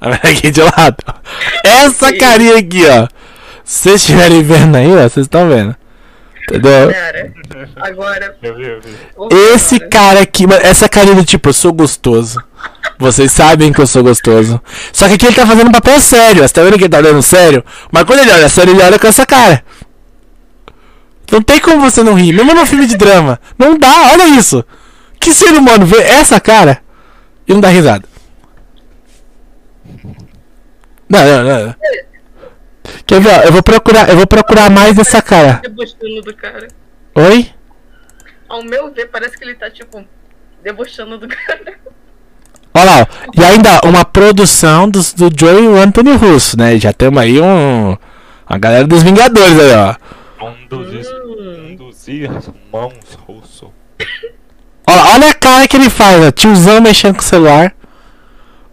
Tá 0.00 0.10
vendo 0.10 0.36
aqui 0.36 0.50
de 0.50 0.62
lado? 0.62 0.96
Essa 1.62 2.08
Sim. 2.08 2.18
carinha 2.18 2.56
aqui, 2.56 2.82
ó. 2.86 3.06
Se 3.64 3.82
vocês 3.82 4.00
estiverem 4.00 4.42
vendo 4.42 4.76
aí, 4.76 4.92
ó, 4.92 5.08
vocês 5.08 5.26
estão 5.26 5.48
vendo. 5.48 5.76
Entendeu? 6.42 6.90
Agora. 7.76 8.36
Eu 8.42 8.56
vi, 8.56 8.64
eu 8.66 8.80
vi. 8.80 8.96
Esse 9.54 9.78
cara, 9.78 9.90
cara 9.90 10.20
aqui, 10.20 10.46
mano, 10.46 10.60
essa 10.64 10.88
carinha 10.88 11.14
do 11.14 11.24
tipo, 11.24 11.50
eu 11.50 11.52
sou 11.52 11.72
gostoso. 11.72 12.42
Vocês 13.00 13.32
sabem 13.32 13.72
que 13.72 13.80
eu 13.80 13.86
sou 13.86 14.02
gostoso. 14.02 14.60
Só 14.92 15.08
que 15.08 15.14
aqui 15.14 15.26
ele 15.26 15.34
tá 15.34 15.46
fazendo 15.46 15.68
um 15.68 15.72
papel 15.72 15.98
sério. 16.00 16.46
Você 16.46 16.52
tá 16.52 16.62
vendo 16.62 16.76
que 16.76 16.84
ele 16.84 16.90
tá 16.90 16.98
olhando 16.98 17.22
sério? 17.22 17.64
Mas 17.90 18.04
quando 18.04 18.18
ele 18.20 18.30
olha 18.30 18.48
sério, 18.48 18.74
ele 18.74 18.82
olha 18.82 18.98
com 18.98 19.06
essa 19.06 19.24
cara. 19.24 19.64
Não 21.32 21.40
tem 21.40 21.58
como 21.60 21.80
você 21.80 22.02
não 22.02 22.12
rir, 22.12 22.34
mesmo 22.34 22.52
no 22.52 22.66
filme 22.66 22.86
de 22.86 22.98
drama. 22.98 23.40
Não 23.56 23.78
dá, 23.78 24.10
olha 24.12 24.28
isso. 24.28 24.62
Que 25.18 25.32
ser 25.32 25.52
humano 25.54 25.86
vê 25.86 26.02
essa 26.02 26.38
cara 26.38 26.82
e 27.48 27.54
não 27.54 27.60
dá 27.60 27.68
risada. 27.68 28.04
Não, 31.08 31.24
não, 31.24 31.42
não. 31.42 31.74
Quer 33.06 33.20
ver, 33.20 33.30
ó, 33.30 33.42
eu 33.44 33.52
vou 33.52 33.62
procurar, 33.62 34.10
eu 34.10 34.16
vou 34.16 34.26
procurar 34.26 34.68
mais 34.68 34.94
dessa 34.94 35.22
cara. 35.22 35.60
Debochando 35.62 36.20
do 36.20 36.36
cara. 36.36 36.68
Oi? 37.14 37.50
Ao 38.46 38.62
meu 38.62 38.92
ver, 38.92 39.06
parece 39.06 39.38
que 39.38 39.44
ele 39.44 39.54
tá, 39.54 39.70
tipo, 39.70 40.04
debochando 40.62 41.16
do 41.16 41.28
cara. 41.28 41.78
Olha 42.72 42.84
lá, 42.84 43.00
ó. 43.02 43.30
e 43.34 43.44
ainda 43.44 43.80
uma 43.84 44.04
produção 44.04 44.88
dos, 44.88 45.12
do 45.12 45.30
Joey 45.36 45.64
e 45.64 45.78
Anthony 45.78 46.14
Russo, 46.16 46.58
né? 46.58 46.78
Já 46.78 46.92
temos 46.92 47.20
aí 47.20 47.40
um. 47.40 47.96
A 48.46 48.58
galera 48.58 48.86
dos 48.86 49.02
Vingadores 49.02 49.58
aí, 49.58 49.72
ó. 49.74 50.46
Um 50.46 50.66
dos, 50.68 51.06
um 51.68 51.76
dos 51.76 52.08
irmãos 52.08 52.94
russo. 53.26 53.72
Olha, 54.86 55.04
olha 55.14 55.30
a 55.30 55.34
cara 55.34 55.68
que 55.68 55.76
ele 55.76 55.90
faz, 55.90 56.24
ó. 56.24 56.30
Tiozão 56.30 56.80
mexendo 56.80 57.14
com 57.14 57.20
o 57.20 57.24
celular. 57.24 57.74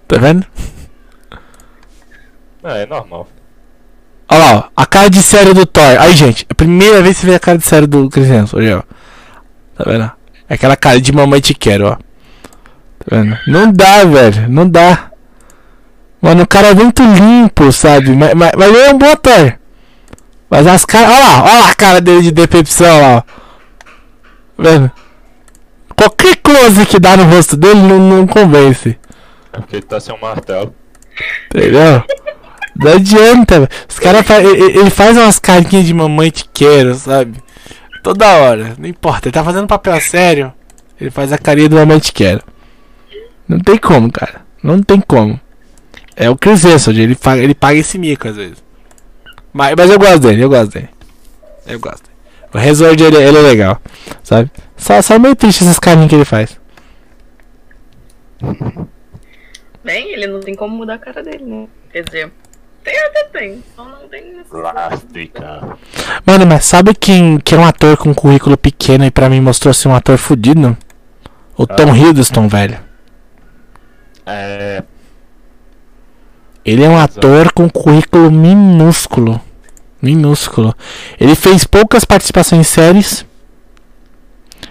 Tá 0.08 0.18
vendo? 0.18 0.46
É, 2.64 2.84
é 2.84 2.86
normal. 2.86 3.28
Olha 4.30 4.40
lá, 4.40 4.56
ó, 4.58 4.64
a 4.76 4.86
cara 4.86 5.10
de 5.10 5.22
sério 5.24 5.54
do 5.54 5.66
Thor. 5.66 5.98
Aí, 6.00 6.14
gente, 6.14 6.44
é 6.44 6.48
a 6.52 6.56
primeira 6.56 7.02
vez 7.02 7.16
que 7.16 7.22
você 7.22 7.28
vê 7.28 7.36
a 7.36 7.40
cara 7.40 7.58
de 7.58 7.66
sério 7.66 7.88
do 7.88 8.10
Chris 8.10 8.30
Hemsworth, 8.30 8.64
olha, 8.64 8.80
ó. 8.80 8.84
Tá 9.76 9.90
vendo? 9.90 10.12
É 10.50 10.54
aquela 10.54 10.76
cara 10.76 11.00
de 11.00 11.12
mamãe 11.12 11.40
te 11.40 11.54
quero, 11.54 11.88
ó. 11.88 12.07
Vendo? 13.10 13.38
Não 13.48 13.72
dá, 13.72 14.04
velho, 14.04 14.50
não 14.50 14.70
dá. 14.70 15.12
Mano, 16.22 16.44
o 16.44 16.48
cara 16.48 16.68
é 16.70 16.74
muito 16.74 17.02
limpo, 17.04 17.72
sabe? 17.72 18.12
Mas, 18.12 18.34
mas, 18.34 18.52
mas 18.58 18.68
ele 18.68 18.78
é 18.78 18.94
um 18.94 18.98
bom 18.98 19.12
ator. 19.12 19.58
Mas 20.50 20.68
as 20.68 20.84
caras. 20.84 21.10
Olha 21.10 21.20
lá, 21.20 21.44
olha 21.44 21.60
lá 21.60 21.70
a 21.70 21.76
cara 21.76 22.02
dele 22.02 22.22
de 22.24 22.32
decepção 22.32 23.02
lá, 23.02 23.18
ó. 23.18 23.24
Vendo? 24.58 24.92
Qualquer 25.96 26.36
close 26.38 26.86
que 26.86 27.00
dá 27.00 27.16
no 27.18 27.24
rosto 27.24 27.56
dele 27.56 27.82
não, 27.82 28.00
não 28.00 28.28
convence. 28.28 28.98
É 29.54 29.58
porque 29.58 29.78
ele 29.78 29.86
tá 29.86 30.00
sem 30.00 30.14
um 30.14 30.20
martelo. 30.20 30.74
Entendeu? 31.54 32.04
Não 32.76 32.94
adianta, 32.94 33.62
velho. 33.62 33.70
Os 33.90 34.00
caras 34.00 34.26
fa 34.26 34.42
ele, 34.42 34.80
ele 34.80 34.90
faz 34.90 35.18
umas 35.18 35.40
carinhas 35.40 35.86
de 35.86 35.94
mamãe 35.94 36.30
te 36.30 36.48
quero, 36.54 36.94
sabe? 36.96 37.42
Toda 38.04 38.28
hora, 38.28 38.76
não 38.78 38.88
importa. 38.88 39.28
Ele 39.28 39.34
tá 39.34 39.44
fazendo 39.44 39.68
papel 39.68 40.00
sério. 40.02 40.54
Ele 41.00 41.10
faz 41.10 41.32
a 41.32 41.38
carinha 41.38 41.70
do 41.70 41.76
mamãe 41.76 42.00
te 42.00 42.12
quero. 42.12 42.44
Não 43.48 43.60
tem 43.60 43.78
como, 43.78 44.12
cara. 44.12 44.42
Não 44.62 44.82
tem 44.82 45.00
como. 45.02 45.40
É 46.16 46.30
o 46.30 46.36
Chris 46.36 46.66
Hemsworth, 46.66 46.98
ele, 46.98 47.16
paga- 47.16 47.42
ele 47.42 47.54
paga 47.56 47.78
esse 47.80 47.98
mico 47.98 48.28
às 48.28 48.36
vezes. 48.36 48.64
Mas, 49.54 49.74
mas 49.78 49.90
eu 49.90 50.00
gosto 50.00 50.20
dele, 50.20 50.44
eu 50.44 50.50
gosto 50.50 50.74
dele. 50.74 50.90
Eu 51.66 51.80
gosto. 51.80 52.10
O 52.54 52.58
Hemsworth, 52.58 53.00
ele, 53.00 53.18
ele 53.18 53.38
é 53.38 53.42
legal, 53.42 53.82
sabe? 54.24 54.50
Só, 54.76 55.02
só 55.02 55.20
meio 55.20 55.36
triste 55.36 55.64
essas 55.64 55.80
carinhas 55.80 56.10
que 56.10 56.16
ele 56.16 56.26
faz. 56.26 56.60
Bem, 59.84 60.12
ele 60.14 60.28
não 60.28 60.40
tem 60.40 60.56
como 60.56 60.76
mudar 60.76 60.96
a 60.96 61.00
cara 61.00 61.24
dele, 61.24 61.44
né? 61.46 61.68
Quer 61.92 62.04
dizer, 62.04 62.32
tem 62.84 63.00
até 63.06 63.24
tem, 63.26 63.64
só 63.76 63.86
não 63.86 64.08
tem. 64.10 64.38
Plástica. 64.50 65.78
Mano, 66.26 66.46
mas 66.46 66.66
sabe 66.66 66.94
quem 66.94 67.38
que 67.40 67.56
é 67.56 67.58
um 67.58 67.66
ator 67.66 67.96
com 67.98 68.14
currículo 68.14 68.58
pequeno 68.58 69.06
e 69.06 69.12
pra 69.12 69.30
mim 69.30 69.40
mostrou 69.42 69.74
ser 69.74 69.88
um 69.88 69.96
ator 69.96 70.18
fudido? 70.18 70.76
O 71.56 71.66
Tom 71.66 71.96
Hiddleston, 71.96 72.48
velho. 72.48 72.80
É. 74.28 74.84
Ele 76.66 76.84
é 76.84 76.90
um 76.90 76.98
ator 76.98 77.54
com 77.54 77.70
currículo 77.70 78.30
minúsculo. 78.30 79.42
Minúsculo. 80.02 80.76
Ele 81.20 81.34
fez 81.34 81.64
poucas 81.64 82.04
participações 82.04 82.60
em 82.60 82.64
séries. 82.64 83.26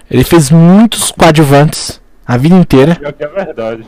Ele 0.09 0.23
fez 0.23 0.51
muitos 0.51 1.11
coadjuvantes 1.11 1.99
a 2.25 2.37
vida 2.37 2.55
inteira. 2.55 2.97
É 3.01 3.27
verdade. 3.27 3.85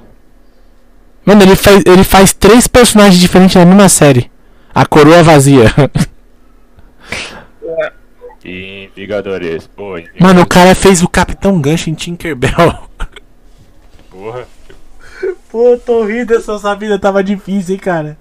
Mano, 1.24 1.44
ele 1.44 1.56
faz, 1.56 1.84
ele 1.86 2.04
faz 2.04 2.34
três 2.34 2.68
personagens 2.68 3.20
diferentes 3.20 3.56
na 3.56 3.66
mesma 3.66 3.88
série. 3.88 4.32
A 4.74 4.86
coroa 4.86 5.22
vazia. 5.22 5.66
E 8.44 8.90
Vingadores. 8.96 9.68
Pô, 9.68 9.96
Mano, 10.18 10.41
o 10.41 10.46
cara 10.46 10.74
fez 10.74 11.04
o 11.04 11.10
Capitão 11.10 11.60
Gancho 11.60 11.90
em 11.90 11.94
Tinkerbell. 11.94 12.90
Porra. 14.10 14.48
Pô, 15.50 15.78
tô 15.84 16.04
rindo, 16.06 16.36
essa 16.36 16.76
vida 16.76 17.00
tava 17.00 17.24
difícil, 17.24 17.76
hein, 17.76 17.80
cara. 17.82 18.18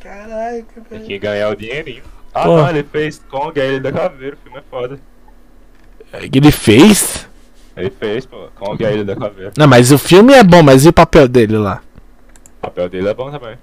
Caralho, 0.00 0.64
Tem 0.88 1.00
que 1.00 1.18
ganhar 1.18 1.50
o 1.50 1.56
dinheirinho. 1.56 2.02
Ah, 2.32 2.44
Pô. 2.44 2.56
não, 2.56 2.70
ele 2.70 2.82
fez 2.84 3.20
Kong, 3.30 3.58
a 3.60 3.64
Ilha 3.66 3.80
da 3.80 3.92
Caveira. 3.92 4.36
O 4.36 4.38
filme 4.38 4.58
é 4.58 4.62
foda. 4.70 4.98
Ele 6.12 6.52
fez? 6.52 7.26
Ele 7.76 7.90
fez, 7.90 8.24
pô. 8.24 8.48
Kong, 8.54 8.84
a 8.84 8.92
Ilha 8.92 9.04
da 9.04 9.16
Caveira. 9.16 9.52
Não, 9.56 9.66
mas 9.66 9.90
o 9.90 9.98
filme 9.98 10.32
é 10.32 10.42
bom, 10.42 10.62
mas 10.62 10.84
e 10.84 10.88
o 10.88 10.92
papel 10.92 11.28
dele 11.28 11.58
lá? 11.58 11.82
O 12.58 12.62
papel 12.62 12.88
dele 12.88 13.08
é 13.08 13.14
bom 13.14 13.30
também. 13.30 13.56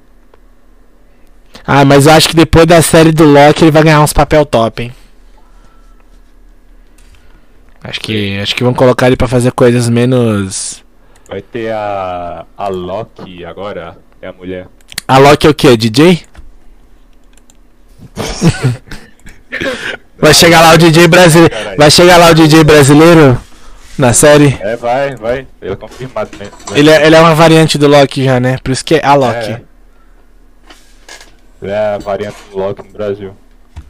Ah, 1.66 1.86
mas 1.86 2.08
eu 2.08 2.14
acho 2.14 2.30
que 2.30 2.36
depois 2.36 2.66
da 2.66 2.82
série 2.82 3.12
do 3.12 3.24
Loki 3.26 3.64
ele 3.64 3.72
vai 3.72 3.84
ganhar 3.84 4.02
uns 4.02 4.14
papel 4.14 4.46
top, 4.46 4.84
hein? 4.84 4.94
Acho 7.84 8.00
que, 8.00 8.40
acho 8.40 8.56
que 8.56 8.64
vão 8.64 8.74
colocar 8.74 9.08
ele 9.08 9.16
pra 9.18 9.28
fazer 9.28 9.52
coisas 9.52 9.90
menos. 9.90 10.83
Vai 11.34 11.42
ter 11.42 11.74
a. 11.74 12.46
A 12.56 12.68
Loki 12.68 13.44
agora. 13.44 13.98
É 14.22 14.28
a 14.28 14.32
mulher. 14.32 14.68
A 15.08 15.18
Loki 15.18 15.48
é 15.48 15.50
o 15.50 15.54
que? 15.56 15.76
DJ? 15.76 16.22
vai 20.20 20.32
chegar 20.32 20.62
lá 20.62 20.76
o 20.76 20.78
DJ 20.78 21.08
brasileiro. 21.08 21.56
Vai 21.76 21.90
chegar 21.90 22.18
lá 22.18 22.30
o 22.30 22.36
DJ 22.36 22.64
brasileiro 22.64 23.42
na 23.98 24.14
série. 24.14 24.56
É, 24.62 24.76
vai, 24.76 25.16
vai. 25.16 25.48
Ele 25.60 25.74
é 25.74 25.76
confirmado, 25.76 26.30
né? 26.38 26.52
Ele 26.76 26.92
é, 26.92 27.04
ele 27.04 27.16
é 27.16 27.20
uma 27.20 27.34
variante 27.34 27.80
do 27.80 27.88
Loki 27.88 28.24
já, 28.24 28.40
né? 28.40 28.60
Por 28.64 28.70
isso 28.70 28.86
que 28.86 28.94
é 28.94 29.04
a 29.04 29.16
Loki. 29.16 29.54
É. 29.54 29.62
Ele 31.64 31.72
é 31.72 31.96
a 31.96 31.98
variante 31.98 32.38
do 32.52 32.60
Loki 32.60 32.84
no 32.84 32.94
Brasil. 32.94 33.36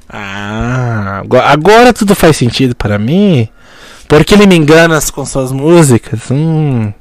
Ah, 0.08 1.20
agora, 1.22 1.50
agora 1.50 1.94
tudo 1.94 2.16
faz 2.16 2.38
sentido 2.38 2.74
para 2.74 2.98
mim. 2.98 3.50
Porque 4.08 4.34
ele 4.34 4.48
me 4.48 4.56
engana 4.56 4.98
com 5.12 5.26
suas 5.26 5.52
músicas. 5.52 6.32
Hum. 6.32 6.94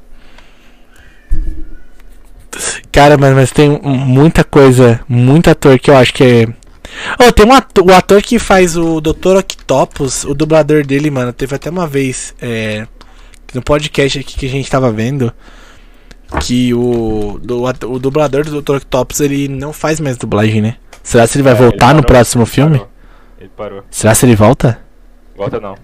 Cara, 2.91 3.17
mas, 3.17 3.33
mas 3.35 3.51
tem 3.51 3.79
muita 3.83 4.43
coisa, 4.43 4.99
muito 5.07 5.49
ator 5.49 5.79
que 5.79 5.89
eu 5.89 5.97
acho 5.97 6.13
que 6.13 6.23
é. 6.23 6.47
Oh, 7.25 7.31
tem 7.31 7.45
um 7.45 7.53
ator, 7.53 7.85
o 7.85 7.93
ator 7.93 8.21
que 8.21 8.37
faz 8.37 8.77
o 8.77 9.01
Dr. 9.01 9.37
Octopus, 9.37 10.23
o 10.25 10.33
dublador 10.35 10.85
dele, 10.85 11.09
mano, 11.09 11.33
teve 11.33 11.55
até 11.55 11.69
uma 11.69 11.87
vez 11.87 12.35
é, 12.39 12.85
no 13.53 13.61
podcast 13.63 14.19
aqui 14.19 14.37
que 14.37 14.45
a 14.45 14.49
gente 14.49 14.69
tava 14.69 14.91
vendo 14.91 15.33
que 16.41 16.73
o, 16.73 17.39
do, 17.41 17.63
o 17.63 17.99
dublador 17.99 18.43
do 18.45 18.61
Dr. 18.61 18.75
Octopus 18.77 19.19
ele 19.19 19.47
não 19.47 19.71
faz 19.73 19.99
mais 19.99 20.17
dublagem, 20.17 20.61
né? 20.61 20.75
Será 21.03 21.27
se 21.27 21.37
ele 21.37 21.43
vai 21.43 21.53
É, 21.53 21.55
voltar 21.55 21.87
ele 21.87 21.95
no 21.95 22.03
parou, 22.03 22.05
próximo 22.05 22.43
ele 22.43 22.51
filme? 22.51 22.77
parou. 22.77 22.91
Ele 23.39 23.49
parou. 23.55 23.83
Será 23.89 24.15
se 24.15 24.25
ele 24.25 24.35
volta? 24.35 24.79
Volta 25.35 25.59
não. 25.59 25.75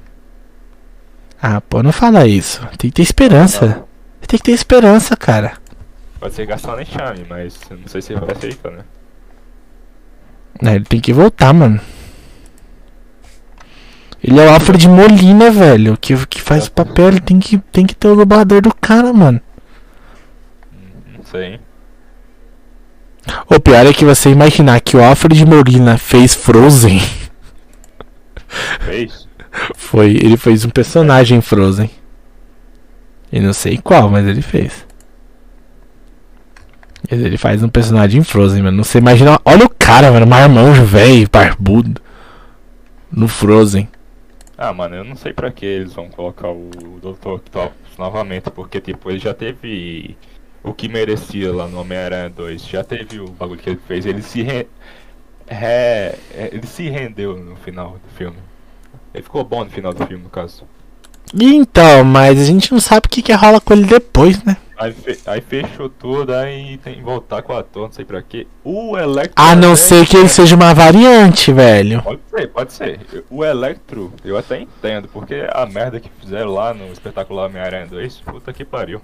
Ah, 1.42 1.62
pô, 1.62 1.82
não 1.84 1.92
fala 1.92 2.28
isso. 2.28 2.62
Tem 2.78 2.90
que 2.90 2.92
ter 2.92 3.02
esperança. 3.02 3.84
Tem 4.28 4.38
que 4.38 4.44
ter 4.46 4.52
esperança, 4.52 5.16
cara. 5.16 5.54
Pode 6.20 6.34
ser 6.34 6.46
Gastão 6.46 6.76
Chame, 6.86 7.26
mas 7.28 7.60
não 7.70 7.88
sei 7.88 8.02
se 8.02 8.14
ele 8.14 8.20
vai 8.20 8.32
aceitar, 8.32 8.72
né? 8.72 8.84
É, 10.62 10.76
ele 10.76 10.86
tem 10.86 11.00
que 11.00 11.14
voltar, 11.14 11.54
mano. 11.54 11.80
Ele 14.22 14.38
é 14.38 14.46
o 14.46 14.50
Alfred 14.50 14.90
Molina, 14.90 15.50
velho, 15.50 15.98
que, 15.98 16.16
que 16.28 16.42
faz 16.42 16.68
o 16.68 16.72
papel. 16.72 17.08
Ele 17.08 17.22
tem 17.22 17.40
que, 17.40 17.58
tem 17.58 17.86
que 17.86 17.96
ter 17.96 18.10
o 18.10 18.18
dublador 18.18 18.62
do 18.62 18.74
cara, 18.76 19.14
mano. 19.14 19.40
Não 21.18 21.24
sei? 21.24 21.60
O 23.50 23.60
pior 23.60 23.86
é 23.86 23.94
que 23.94 24.04
você 24.04 24.30
imaginar 24.30 24.82
que 24.82 24.98
o 24.98 25.04
Alfred 25.04 25.46
Molina 25.46 25.98
fez 25.98 26.36
Frozen. 26.36 27.00
Fez? 28.82 29.28
Foi, 29.76 30.12
ele 30.12 30.36
fez 30.36 30.66
um 30.66 30.70
personagem 30.70 31.38
em 31.38 31.42
Frozen. 31.42 31.90
Eu 33.32 33.44
não 33.44 33.54
sei 33.54 33.78
qual, 33.78 34.10
mas 34.10 34.28
ele 34.28 34.42
fez. 34.42 34.89
Ele 37.12 37.38
faz 37.38 37.64
um 37.64 37.70
personagem 37.70 38.22
em 38.22 38.24
Frozen, 38.24 38.62
mano. 38.64 38.84
Você 38.84 39.00
imagina. 39.00 39.40
Olha 39.44 39.66
o 39.66 39.70
cara, 39.70 40.12
mano. 40.12 40.28
Marmanjo, 40.28 40.84
velho, 40.86 41.28
barbudo. 41.32 42.00
No 43.12 43.28
Frozen. 43.28 43.90
Ah, 44.58 44.74
mano, 44.74 44.96
eu 44.96 45.04
não 45.04 45.16
sei 45.16 45.34
pra 45.34 45.50
que 45.52 45.66
eles 45.66 45.94
vão 45.94 46.10
colocar 46.10 46.50
o 46.50 46.70
Dr. 47.02 47.30
Octopus 47.30 47.98
novamente, 47.98 48.52
porque, 48.52 48.80
tipo, 48.82 49.10
ele 49.10 49.18
já 49.20 49.34
teve 49.34 50.16
o 50.62 50.74
que 50.74 50.88
merecia 50.90 51.52
lá 51.54 51.68
no 51.68 51.80
Homem-Aranha 51.82 52.30
2. 52.30 52.68
Já 52.68 52.84
teve 52.84 53.20
o 53.20 53.28
bagulho 53.30 53.60
que 53.60 53.70
ele 53.70 53.80
fez. 53.88 54.06
Ele 54.06 54.22
se 54.22 54.42
re... 54.44 54.68
re- 55.48 56.16
Ele 56.52 56.68
se 56.68 56.90
rendeu 56.90 57.38
no 57.38 57.56
final 57.56 57.92
do 57.94 58.16
filme. 58.18 58.38
Ele 59.14 59.24
ficou 59.24 59.44
bom 59.44 59.64
no 59.64 59.70
final 59.72 59.94
do 59.94 60.06
filme, 60.06 60.24
no 60.24 60.30
caso. 60.30 60.64
Então, 61.34 62.04
mas 62.04 62.40
a 62.40 62.46
gente 62.46 62.72
não 62.72 62.80
sabe 62.80 63.08
o 63.08 63.10
que, 63.10 63.22
que 63.22 63.32
rola 63.34 63.62
com 63.62 63.74
ele 63.74 63.86
depois, 63.86 64.44
né? 64.44 64.58
Aí, 64.80 64.94
fe- 64.94 65.20
aí 65.26 65.42
fechou 65.42 65.90
tudo, 65.90 66.34
aí 66.34 66.78
tem 66.78 66.96
que 66.96 67.02
voltar 67.02 67.42
com 67.42 67.52
o 67.54 67.58
ator, 67.58 67.88
não 67.88 67.92
sei 67.92 68.06
pra 68.06 68.22
quê. 68.22 68.48
O 68.64 68.98
Electro. 68.98 69.34
A 69.36 69.54
não 69.56 69.74
até 69.74 69.82
ser 69.82 70.08
que 70.08 70.16
ele 70.16 70.30
seja 70.30 70.56
uma 70.56 70.74
variante, 70.74 71.52
velho. 71.52 72.02
Pode 72.02 72.22
ser, 72.30 72.48
pode 72.48 72.74
ser. 72.74 73.00
O 73.30 73.44
Electro, 73.44 74.14
eu 74.24 74.38
até 74.38 74.62
entendo, 74.62 75.10
porque 75.10 75.46
a 75.52 75.66
merda 75.66 76.00
que 76.00 76.10
fizeram 76.22 76.52
lá 76.54 76.74
no 76.74 76.86
espetacular 76.94 77.48
Homem-Aranha 77.48 77.88
2, 77.88 78.22
puta 78.22 78.54
que 78.54 78.64
pariu. 78.64 79.02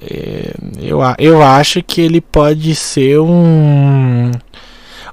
É, 0.00 0.52
eu, 0.80 1.02
a- 1.02 1.16
eu 1.18 1.42
acho 1.42 1.82
que 1.82 2.00
ele 2.00 2.20
pode 2.20 2.74
ser 2.74 3.18
um. 3.20 4.30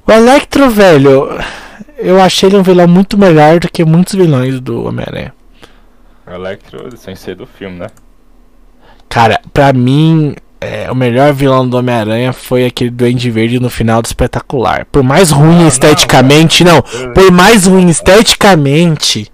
O 0.07 0.11
Electro, 0.11 0.69
velho. 0.69 1.27
Eu 1.97 2.21
achei 2.21 2.49
ele 2.49 2.57
um 2.57 2.63
vilão 2.63 2.87
muito 2.87 3.17
melhor 3.17 3.59
do 3.59 3.69
que 3.69 3.83
muitos 3.85 4.15
vilões 4.15 4.59
do 4.59 4.85
Homem-Aranha. 4.85 5.33
O 6.27 6.31
Electro, 6.31 6.95
sem 6.97 7.15
ser 7.15 7.35
do 7.35 7.45
filme, 7.45 7.77
né? 7.79 7.87
Cara, 9.13 9.39
pra 9.53 9.71
mim, 9.71 10.35
é, 10.59 10.89
o 10.89 10.95
melhor 10.95 11.31
vilão 11.33 11.69
do 11.69 11.77
Homem-Aranha 11.77 12.33
foi 12.33 12.65
aquele 12.65 12.89
Duende 12.89 13.29
Verde 13.29 13.59
no 13.59 13.69
final 13.69 14.01
do 14.01 14.07
espetacular. 14.07 14.85
Por 14.91 15.03
mais 15.03 15.29
ruim 15.29 15.59
não, 15.59 15.67
esteticamente, 15.67 16.63
não, 16.63 16.81
por 17.13 17.31
mais 17.31 17.67
ruim 17.67 17.89
esteticamente? 17.89 19.31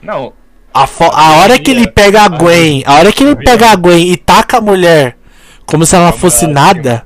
Não, 0.00 0.32
a, 0.72 0.86
a 1.12 1.32
hora 1.38 1.58
que 1.58 1.72
ele 1.72 1.90
pega 1.90 2.22
a 2.22 2.28
Gwen, 2.28 2.84
a 2.86 2.94
hora 2.94 3.10
que 3.10 3.24
ele 3.24 3.34
pega 3.34 3.72
a 3.72 3.74
Gwen 3.74 4.12
e 4.12 4.16
taca 4.16 4.58
a 4.58 4.60
mulher 4.60 5.18
como 5.66 5.84
se 5.84 5.96
ela 5.96 6.12
fosse 6.12 6.46
nada, 6.46 7.04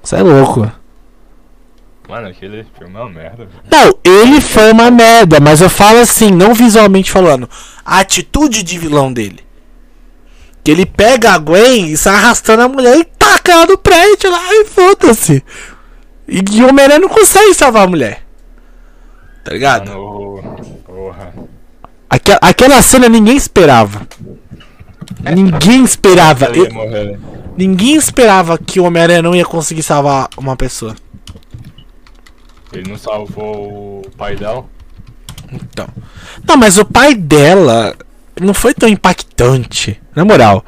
isso 0.00 0.14
é 0.14 0.22
louco. 0.22 0.70
Mano, 2.08 2.28
aquele 2.28 2.64
filme 2.78 2.94
é 2.94 3.00
uma 3.00 3.10
merda. 3.10 3.46
velho. 3.46 3.60
Não, 3.68 3.98
ele 4.04 4.40
foi 4.40 4.70
uma 4.70 4.88
merda, 4.88 5.40
mas 5.40 5.60
eu 5.60 5.68
falo 5.68 5.98
assim, 5.98 6.30
não 6.30 6.54
visualmente 6.54 7.10
falando. 7.10 7.50
A 7.84 7.98
atitude 7.98 8.62
de 8.62 8.78
vilão 8.78 9.12
dele. 9.12 9.43
Que 10.64 10.70
ele 10.70 10.86
pega 10.86 11.32
a 11.32 11.38
Gwen 11.38 11.86
e 11.90 11.96
sai 11.96 12.14
arrastando 12.14 12.62
a 12.62 12.68
mulher 12.68 12.98
e 12.98 13.04
taca 13.04 13.52
ela 13.52 13.66
no 13.66 13.76
prédio 13.76 14.30
lá 14.30 14.40
e 14.54 14.64
foda-se. 14.64 15.44
E 16.26 16.40
o 16.62 16.68
Homem-Aranha 16.68 17.00
não 17.00 17.08
consegue 17.08 17.52
salvar 17.52 17.84
a 17.84 17.86
mulher. 17.86 18.22
Tá 19.44 19.52
ligado? 19.52 19.90
Mano, 19.90 20.80
porra. 20.86 21.34
Aquela, 22.08 22.38
aquela 22.40 22.80
cena 22.82 23.08
ninguém 23.10 23.36
esperava. 23.36 24.06
Ninguém 25.22 25.84
esperava. 25.84 26.46
Eu- 26.46 26.72
morrer. 26.72 27.18
ninguém 27.58 27.94
esperava 27.96 28.56
que 28.56 28.80
o 28.80 28.84
Homem-Aranha 28.84 29.20
não 29.20 29.34
ia 29.34 29.44
conseguir 29.44 29.82
salvar 29.82 30.28
uma 30.38 30.56
pessoa. 30.56 30.94
Ele 32.72 32.88
não 32.88 32.96
salvou 32.96 34.00
o 34.00 34.10
pai 34.16 34.34
dela. 34.34 34.64
Então. 35.52 35.86
Não, 36.46 36.56
mas 36.56 36.78
o 36.78 36.84
pai 36.86 37.14
dela 37.14 37.94
não 38.40 38.54
foi 38.54 38.74
tão 38.74 38.88
impactante. 38.88 40.00
Na 40.14 40.24
moral. 40.24 40.64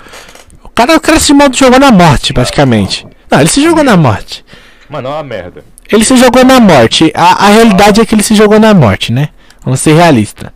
O 0.63 0.69
cara, 0.69 0.97
o 0.97 1.01
cara 1.01 1.21
se 1.21 1.33
modo 1.33 1.57
jogou 1.57 1.79
na 1.79 1.91
morte, 1.91 2.33
praticamente. 2.33 3.07
Não, 3.31 3.41
ele 3.41 3.49
se 3.49 3.63
jogou 3.63 3.83
na 3.83 3.97
morte. 3.97 4.45
Mano, 4.89 5.09
é 5.09 5.13
uma 5.13 5.23
merda. 5.23 5.65
Ele 5.91 6.05
se 6.05 6.17
jogou 6.17 6.45
na 6.45 6.61
morte. 6.61 7.13
A, 7.15 7.47
a 7.47 7.49
realidade 7.49 8.01
é 8.01 8.07
que 8.07 8.15
ele 8.15 8.23
se 8.23 8.35
jogou 8.35 8.59
na 8.59 8.75
morte, 8.75 9.13
né? 9.13 9.31
Vamos 9.65 9.81
ser 9.81 9.95
realistas. 9.95 10.51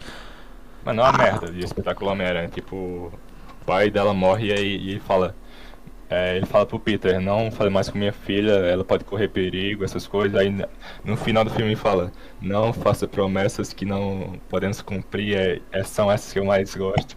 Mano, 0.84 1.02
é 1.02 1.04
uma 1.04 1.12
merda 1.12 1.50
de 1.50 1.64
espetáculo 1.64 2.10
Homem-Aranha. 2.10 2.48
Tipo, 2.48 2.76
o 2.76 3.12
pai 3.64 3.90
dela 3.90 4.12
morre 4.12 4.48
e 4.48 4.52
aí 4.52 4.76
e 4.76 4.90
ele 4.90 5.02
fala. 5.06 5.34
É, 6.10 6.36
ele 6.36 6.44
fala 6.46 6.66
pro 6.66 6.78
Peter, 6.80 7.20
não 7.20 7.50
fale 7.52 7.70
mais 7.70 7.88
com 7.88 7.96
minha 7.96 8.12
filha, 8.12 8.50
ela 8.50 8.84
pode 8.84 9.04
correr 9.04 9.28
perigo, 9.28 9.84
essas 9.84 10.06
coisas. 10.08 10.36
Aí 10.38 10.52
no 11.04 11.16
final 11.16 11.44
do 11.44 11.50
filme 11.50 11.68
ele 11.68 11.76
fala, 11.76 12.10
não 12.40 12.72
faça 12.72 13.06
promessas 13.06 13.72
que 13.72 13.84
não 13.84 14.34
podemos 14.48 14.82
cumprir, 14.82 15.36
é, 15.36 15.60
é- 15.70 15.84
são 15.84 16.10
essas 16.10 16.32
que 16.32 16.38
eu 16.38 16.44
mais 16.44 16.74
gosto. 16.74 17.16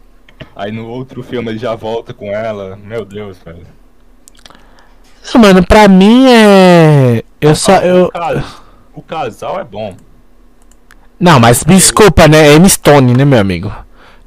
Aí 0.56 0.72
no 0.72 0.88
outro 0.88 1.24
filme 1.24 1.50
ele 1.52 1.58
já 1.60 1.74
volta 1.76 2.14
com 2.14 2.28
ela, 2.32 2.76
meu 2.76 3.04
Deus, 3.04 3.40
velho. 3.40 3.66
Não, 5.34 5.42
mano, 5.42 5.66
pra 5.66 5.88
mim 5.88 6.28
é. 6.28 7.24
Eu 7.42 7.56
só. 7.56 7.78
Eu... 7.78 8.06
O, 8.06 8.12
cas- 8.12 8.62
o 8.94 9.02
casal 9.02 9.60
é 9.60 9.64
bom. 9.64 9.96
Não, 11.20 11.40
mas 11.40 11.64
me 11.64 11.76
desculpa, 11.76 12.28
né? 12.28 12.50
É 12.50 12.54
M. 12.56 12.70
Stone, 12.70 13.14
né, 13.14 13.24
meu 13.24 13.40
amigo? 13.40 13.74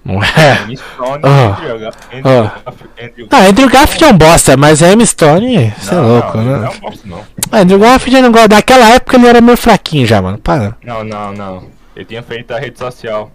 Não 0.07 0.23
é. 0.23 0.65
Miss 0.67 0.81
Stone, 0.95 1.21
Ah. 1.25 1.29
Andrew 1.29 1.51
Ah. 1.51 1.57
Andrew 1.57 1.79
Garfield- 1.81 2.95
Andrew 3.03 3.29
Andrew 3.49 3.69
Garfield 3.69 4.05
é 4.05 4.09
um 4.09 4.17
bosta, 4.19 4.57
mas 4.57 4.83
a 4.83 4.89
M. 4.93 5.05
Stone, 5.07 5.75
você 5.79 5.91
é 5.91 5.95
Não, 5.97 6.09
louco, 6.09 6.37
não, 6.39 6.45
né? 6.45 6.59
Não, 6.73 6.81
gosto 6.81 7.09
não. 7.09 7.25
Ah, 7.51 7.59
Andrew 7.59 7.79
Garfield 7.79 8.23
não 8.23 8.31
gosto. 8.33 8.49
Daquela 8.49 8.89
época 8.95 9.17
ele 9.17 9.27
era 9.27 9.41
meio 9.41 9.57
fraquinho 9.57 10.07
já, 10.07 10.23
mano. 10.23 10.39
Para. 10.39 10.77
Não, 10.85 11.03
não, 11.03 11.33
não. 11.33 11.65
Ele 11.97 12.05
tinha 12.05 12.23
feito 12.23 12.53
a 12.55 12.59
rede 12.59 12.79
social. 12.79 13.33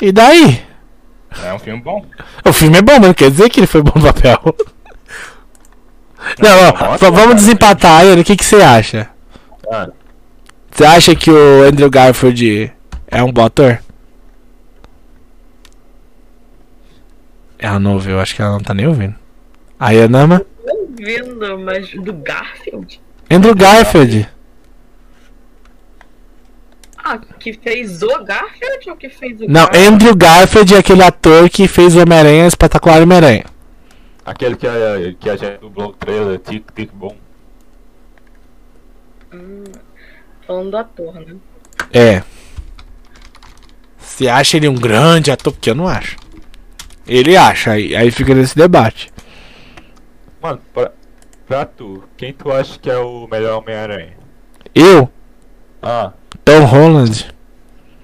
E 0.00 0.10
daí? 0.10 0.60
É 1.44 1.52
um 1.54 1.58
filme 1.58 1.80
bom. 1.80 2.04
O 2.44 2.52
filme 2.52 2.78
é 2.78 2.82
bom, 2.82 2.92
mas 2.94 3.02
não 3.08 3.14
quer 3.14 3.30
dizer 3.30 3.48
que 3.50 3.60
ele 3.60 3.66
foi 3.66 3.82
bom 3.82 3.92
no 3.94 4.02
papel. 4.12 4.40
Não, 6.38 6.50
ó, 6.68 6.72
Nossa, 6.90 6.98
v- 7.06 7.10
vamos 7.10 7.22
cara. 7.22 7.34
desempatar 7.34 8.00
aí, 8.00 8.20
o 8.20 8.24
que, 8.24 8.36
que 8.36 8.44
você 8.44 8.56
acha? 8.56 9.08
Ah, 9.70 9.88
Você 10.70 10.84
acha 10.84 11.14
que 11.14 11.30
o 11.30 11.62
Andrew 11.64 11.88
Garfield 11.90 12.72
é 13.08 13.22
um 13.22 13.32
bom 13.32 13.44
ator? 13.44 13.78
Ela 17.58 17.78
não 17.80 17.94
ouviu, 17.94 18.20
acho 18.20 18.34
que 18.36 18.42
ela 18.42 18.52
não 18.52 18.60
tá 18.60 18.72
nem 18.72 18.86
ouvindo. 18.86 19.14
Aí, 19.78 20.00
Anama? 20.00 20.44
Ouvindo, 20.64 21.58
mas 21.58 21.90
do 21.94 22.12
Garfield? 22.12 23.00
Andrew 23.30 23.54
Garfield. 23.54 24.28
Ah, 26.96 27.18
que 27.38 27.52
fez 27.54 28.02
o 28.02 28.24
Garfield 28.24 28.90
ou 28.90 28.96
que 28.96 29.08
fez 29.08 29.40
o 29.40 29.46
Não, 29.48 29.64
Garfield? 29.66 29.86
Andrew 29.94 30.16
Garfield 30.16 30.74
é 30.74 30.78
aquele 30.78 31.02
ator 31.02 31.48
que 31.48 31.66
fez 31.66 31.96
o 31.96 32.00
Homem-Aranha 32.02 32.46
espetacular 32.46 33.02
Homem-Aranha. 33.02 33.44
aquele 34.24 34.56
que 34.56 34.66
a, 34.66 34.72
que 35.18 35.30
a 35.30 35.36
gente 35.36 35.58
dublou 35.58 35.88
o 35.88 35.92
trailer, 35.94 36.38
Tic 36.38 36.64
Tic 36.74 36.90
Boom. 36.92 37.16
Falando 40.46 40.70
do 40.70 40.76
ator, 40.76 41.14
né? 41.14 41.36
É. 41.92 42.22
Você 43.98 44.28
acha 44.28 44.56
ele 44.56 44.68
um 44.68 44.74
grande 44.74 45.30
ator? 45.30 45.52
Porque 45.52 45.70
eu 45.70 45.74
não 45.74 45.86
acho. 45.86 46.16
Ele 47.08 47.36
acha, 47.36 47.72
aí, 47.72 47.96
aí 47.96 48.10
fica 48.10 48.34
nesse 48.34 48.54
debate. 48.56 49.10
Mano, 50.42 50.60
pra, 50.74 50.92
pra 51.46 51.64
tu, 51.64 52.04
quem 52.16 52.32
tu 52.32 52.52
acha 52.52 52.78
que 52.78 52.90
é 52.90 52.98
o 52.98 53.26
melhor 53.30 53.58
Homem-Aranha? 53.62 54.12
Eu, 54.74 55.08
Ah, 55.82 56.12
Tom 56.44 56.64
Holland. 56.64 57.26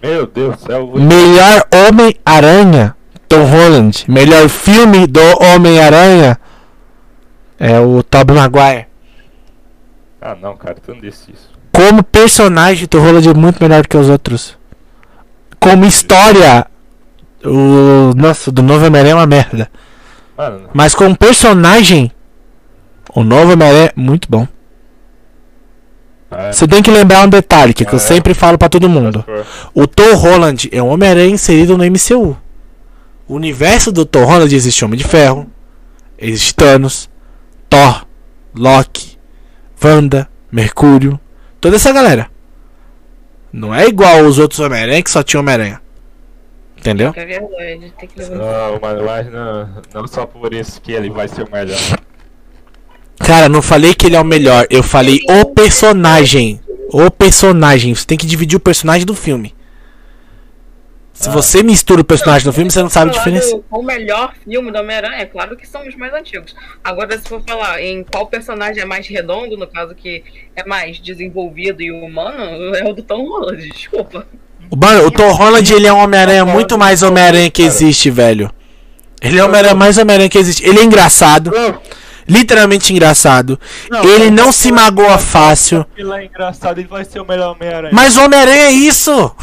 meu 0.02 0.26
Deus 0.26 0.56
do 0.56 0.62
céu. 0.66 0.86
vou- 0.86 1.01
Melhor 1.01 1.66
Homem-Aranha, 1.72 2.97
Tom 3.28 3.44
Holland. 3.44 4.05
Melhor 4.09 4.48
filme 4.48 5.06
do 5.06 5.20
Homem-Aranha 5.40 6.39
é 7.59 7.78
o 7.81 8.02
Tobey 8.02 8.35
Maguire. 8.36 8.86
Ah, 10.20 10.35
não, 10.40 10.56
cara, 10.56 10.76
tu 10.76 10.94
não 10.94 11.01
disse 11.01 11.31
isso. 11.32 11.51
Como 11.72 12.02
personagem, 12.02 12.86
Tom 12.86 13.01
Holland 13.01 13.28
é 13.28 13.35
muito 13.35 13.60
melhor 13.62 13.86
que 13.86 13.97
os 13.97 14.09
outros. 14.09 14.56
Como 15.60 15.85
história, 15.85 16.66
o 17.45 18.12
nossa, 18.16 18.51
do 18.51 18.62
novo 18.62 18.87
Homem-Aranha 18.87 19.12
é 19.12 19.16
uma 19.16 19.27
merda. 19.27 19.71
Mano, 20.37 20.69
Mas 20.73 20.95
como 20.95 21.16
personagem, 21.16 22.11
o 23.15 23.23
novo 23.23 23.53
Homem-Aranha 23.53 23.93
é 23.97 24.01
muito 24.01 24.29
bom. 24.31 24.47
é, 26.31 26.53
Você 26.53 26.66
tem 26.66 26.83
que 26.83 26.91
lembrar 26.91 27.25
um 27.25 27.29
detalhe 27.29 27.73
que, 27.73 27.85
que 27.85 27.93
eu 27.95 27.99
É. 27.99 28.01
sempre 28.01 28.35
falo 28.35 28.59
pra 28.59 28.69
todo 28.69 28.89
mundo. 28.89 29.25
O 29.75 29.87
Tom 29.87 30.15
Holland 30.15 30.69
é 30.73 30.83
um 30.83 30.89
Homem-Aranha 30.89 31.31
inserido 31.31 31.77
no 31.79 31.85
MCU. 31.85 32.37
O 33.29 33.35
universo 33.35 33.91
do 33.93 34.05
Tom 34.05 34.25
Holland 34.25 34.55
existe 34.55 34.85
Homem 34.85 34.99
de 34.99 35.05
Ferro, 35.05 35.47
existe 36.19 36.55
Thanos, 36.55 37.09
Thor, 37.71 38.05
Loki, 38.55 39.19
Wanda, 39.83 40.29
Mercúrio, 40.53 41.19
toda 41.61 41.77
essa 41.77 41.93
galera. 41.93 42.29
Não 43.53 43.75
é 43.75 43.87
igual 43.87 44.23
os 44.25 44.39
outros 44.39 44.59
Homem-Aranha 44.61 45.03
que 45.03 45.11
só 45.11 45.23
tinha 45.23 45.41
Homem-Aranha. 45.41 45.81
Entendeu? 46.85 47.15
É 47.16 47.24
verdade, 47.24 47.94
tem 47.98 48.06
que. 48.06 48.20
Não, 48.27 48.78
mano, 48.78 49.05
mas 49.06 49.32
não, 49.32 49.82
não 49.94 50.06
só 50.06 50.27
por 50.27 50.52
isso 50.52 50.82
que 50.82 50.93
ele 50.93 51.09
vai 51.09 51.27
ser 51.27 51.43
o 51.43 51.51
melhor. 51.51 51.78
Cara, 53.20 53.48
não 53.48 53.62
falei 53.62 53.94
que 53.94 54.05
ele 54.06 54.16
é 54.16 54.20
o 54.20 54.24
melhor, 54.24 54.66
eu 54.69 54.82
falei 54.82 55.20
o 55.27 55.47
personagem. 55.47 56.61
O 56.93 57.11
personagem. 57.11 57.94
Você 57.94 58.06
tem 58.06 58.19
que 58.19 58.27
dividir 58.27 58.56
o 58.59 58.61
personagem 58.61 59.06
do 59.06 59.15
filme. 59.15 59.55
Se 61.15 61.31
Ah. 61.31 61.32
você 61.32 61.62
mistura 61.62 62.02
o 62.02 62.05
personagem 62.05 62.44
do 62.44 62.52
filme, 62.52 62.70
você 62.70 62.82
não 62.82 62.90
sabe 62.90 63.12
a 63.12 63.15
diferença. 63.15 63.59
O 63.70 63.82
melhor 63.82 64.35
filme 64.44 64.70
do 64.70 64.78
Homem-Aranha, 64.78 65.23
é 65.23 65.24
claro 65.27 65.56
que 65.56 65.66
são 65.66 65.89
os 65.89 65.94
mais 65.97 66.12
antigos. 66.12 66.55
Agora, 66.82 67.16
se 67.16 67.27
for 67.27 67.40
falar 67.48 67.81
em 67.81 68.05
qual 68.05 68.27
personagem 68.27 68.82
é 68.82 68.85
mais 68.85 69.06
redondo, 69.09 69.56
no 69.56 69.66
caso 69.66 69.94
que 69.94 70.23
é 70.55 70.65
mais 70.66 70.98
desenvolvido 70.98 71.81
e 71.81 71.90
humano, 71.90 72.74
é 72.74 72.85
o 72.85 72.93
do 72.93 73.02
Tom 73.02 73.27
Holland, 73.27 73.70
desculpa. 73.70 74.27
Mano, 74.77 75.07
o 75.07 75.11
Tom 75.11 75.31
Holland 75.32 75.73
ele 75.73 75.86
é 75.86 75.93
um 75.93 75.99
Homem-Aranha 75.99 76.45
muito 76.45 76.77
mais 76.78 77.03
Homem-Aranha 77.03 77.51
que 77.51 77.62
existe, 77.62 78.11
velho. 78.11 78.51
Ele 79.20 79.39
é 79.39 79.43
o 79.43 79.47
Homem-Aranha 79.47 79.74
mais 79.74 79.97
Homem-Aranha 79.99 80.28
que 80.28 80.39
existe. 80.39 80.66
Ele 80.66 80.81
é 80.81 80.85
engraçado, 80.85 81.53
literalmente 82.28 82.93
engraçado. 82.93 83.59
Ele 84.03 84.31
não 84.31 84.53
se 84.53 84.70
magoa 84.73 85.19
fácil. 85.19 85.86
Ele 85.97 86.12
é 86.12 86.24
engraçado, 86.24 86.78
ele 86.78 86.89
vai 86.89 87.05
ser 87.05 87.20
o 87.20 87.27
melhor 87.27 87.55
Homem-Aranha. 87.57 87.93
Mas 87.93 88.16
o 88.16 88.24
Homem-Aranha 88.24 88.65
é 88.65 88.73
isso! 88.73 89.35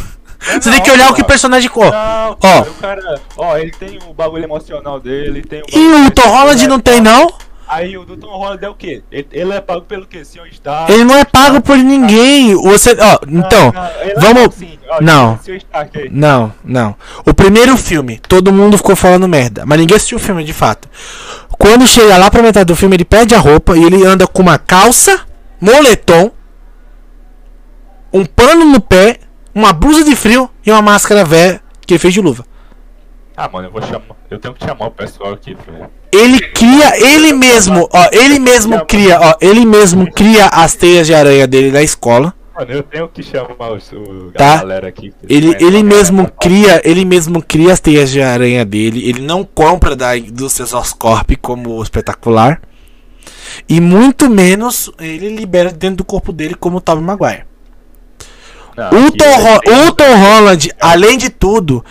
Você 0.60 0.72
tem 0.72 0.82
que 0.82 0.90
olhar 0.90 1.12
o 1.12 1.14
que 1.14 1.24
personagem. 1.24 1.70
Ó, 1.74 1.84
Não, 1.84 2.36
cara, 2.36 2.62
o 2.62 2.74
cara, 2.74 3.22
ó, 3.38 3.58
ele 3.58 3.72
tem 3.72 4.00
o 4.08 4.14
bagulho 4.14 4.44
emocional 4.44 5.00
dele, 5.00 5.44
tem 5.44 5.62
o 5.62 5.66
e 5.78 6.08
o 6.08 6.12
Tom 6.12 6.28
Holland 6.28 6.68
não 6.68 6.80
tem, 6.80 7.00
não? 7.00 7.32
Aí 7.72 7.98
o 7.98 8.04
do 8.04 8.18
Tom 8.18 8.28
Holland 8.28 8.66
é 8.66 8.68
o 8.68 8.76
quê? 8.76 9.02
Ele, 9.10 9.28
ele 9.32 9.54
é 9.54 9.62
pago 9.62 9.84
pelo 9.84 10.06
quê? 10.06 10.26
Senhor 10.26 10.46
Stark. 10.48 10.92
Ele 10.92 11.06
não 11.06 11.16
é 11.16 11.24
pago 11.24 11.62
por 11.62 11.78
ninguém. 11.78 12.54
Você, 12.54 12.92
ó, 13.00 13.20
então, 13.26 13.72
Não, 13.72 13.82
não, 13.82 14.02
ele 14.02 14.12
é 14.12 14.20
vamos. 14.20 14.48
assim, 14.48 14.78
ó, 14.90 15.02
Não. 15.02 15.40
Não, 16.12 16.54
não. 16.66 16.96
O 17.26 17.34
primeiro 17.34 17.78
filme, 17.78 18.20
todo 18.28 18.52
mundo 18.52 18.76
ficou 18.76 18.94
falando 18.94 19.26
merda, 19.26 19.66
mas 19.66 19.80
ninguém 19.80 19.96
assistiu 19.96 20.18
o 20.18 20.22
filme 20.22 20.44
de 20.44 20.52
fato. 20.52 20.90
Quando 21.58 21.88
chega 21.88 22.18
lá 22.18 22.30
pra 22.30 22.42
metade 22.44 22.66
do 22.66 22.76
filme, 22.76 22.98
ele 22.98 23.06
perde 23.06 23.34
a 23.36 23.40
roupa 23.40 23.78
e 23.78 23.84
ele 23.86 24.06
anda 24.06 24.28
com 24.28 24.42
uma 24.42 24.58
calça, 24.58 25.22
moletom, 25.62 26.30
um 28.12 28.26
pano 28.26 28.66
no 28.66 28.82
pé, 28.82 29.18
uma 29.56 29.72
blusa 29.72 30.04
de 30.04 30.14
frio 30.14 30.50
e 30.66 30.72
uma 30.72 30.82
máscara 30.82 31.24
velha 31.24 31.62
que 31.88 31.94
ele 31.94 32.00
fez 32.00 32.14
de 32.14 32.20
luva. 32.20 32.44
Ah, 33.36 33.50
mano, 33.52 33.68
eu 33.68 33.72
vou 33.72 33.82
chamar. 33.82 34.16
Eu 34.30 34.38
tenho 34.40 34.54
que 34.54 34.66
chamar 34.66 34.88
o 34.88 34.92
pessoal 34.92 35.34
aqui, 35.34 35.56
velho. 35.56 35.90
Ele 36.12 36.40
cria, 36.50 37.00
ele 37.00 37.32
mesmo, 37.34 37.88
ó, 37.92 38.10
ele 38.12 38.38
mesmo 38.40 38.86
cria, 38.86 39.20
ó, 39.20 39.36
ele 39.42 39.66
mesmo 39.66 40.12
cria 40.12 40.48
as 40.48 40.76
teias 40.76 41.08
de 41.08 41.14
aranha 41.14 41.48
dele 41.48 41.72
na 41.72 41.82
escola. 41.82 42.34
Mano, 42.54 42.72
eu 42.74 42.84
tenho 42.84 43.08
que 43.08 43.24
chamar 43.24 43.72
os, 43.72 43.90
o, 43.94 44.32
Tá. 44.36 44.56
a 44.56 44.58
galera 44.58 44.88
aqui. 44.90 45.14
Ele, 45.28 45.56
ele 45.60 45.82
mesmo 45.82 46.30
cria, 46.40 46.82
ele 46.84 47.06
mesmo 47.06 47.42
cria 47.42 47.72
as 47.72 47.80
teias 47.80 48.12
de 48.12 48.22
aranha 48.22 48.66
dele. 48.66 49.08
Ele 49.08 49.22
não 49.22 49.44
compra 49.46 49.96
da 49.96 50.16
indústria 50.18 50.66
Oscorp 50.78 51.32
como 51.42 51.70
o 51.78 51.82
espetacular. 51.84 52.62
E 53.68 53.80
muito 53.80 54.30
menos 54.30 54.92
ele 55.00 55.30
libera 55.30 55.72
dentro 55.72 55.98
do 55.98 56.04
corpo 56.06 56.34
dele 56.34 56.54
como 56.54 56.78
o 56.78 56.82
Tobey 56.82 57.04
Maguire. 57.04 57.44
Não, 58.76 59.06
O 59.08 59.12
Tom, 59.12 59.26
é- 59.26 59.88
o 59.88 59.92
Tom 59.94 60.16
Holland, 60.16 60.72
além 60.80 61.18
de 61.18 61.30
tudo, 61.30 61.84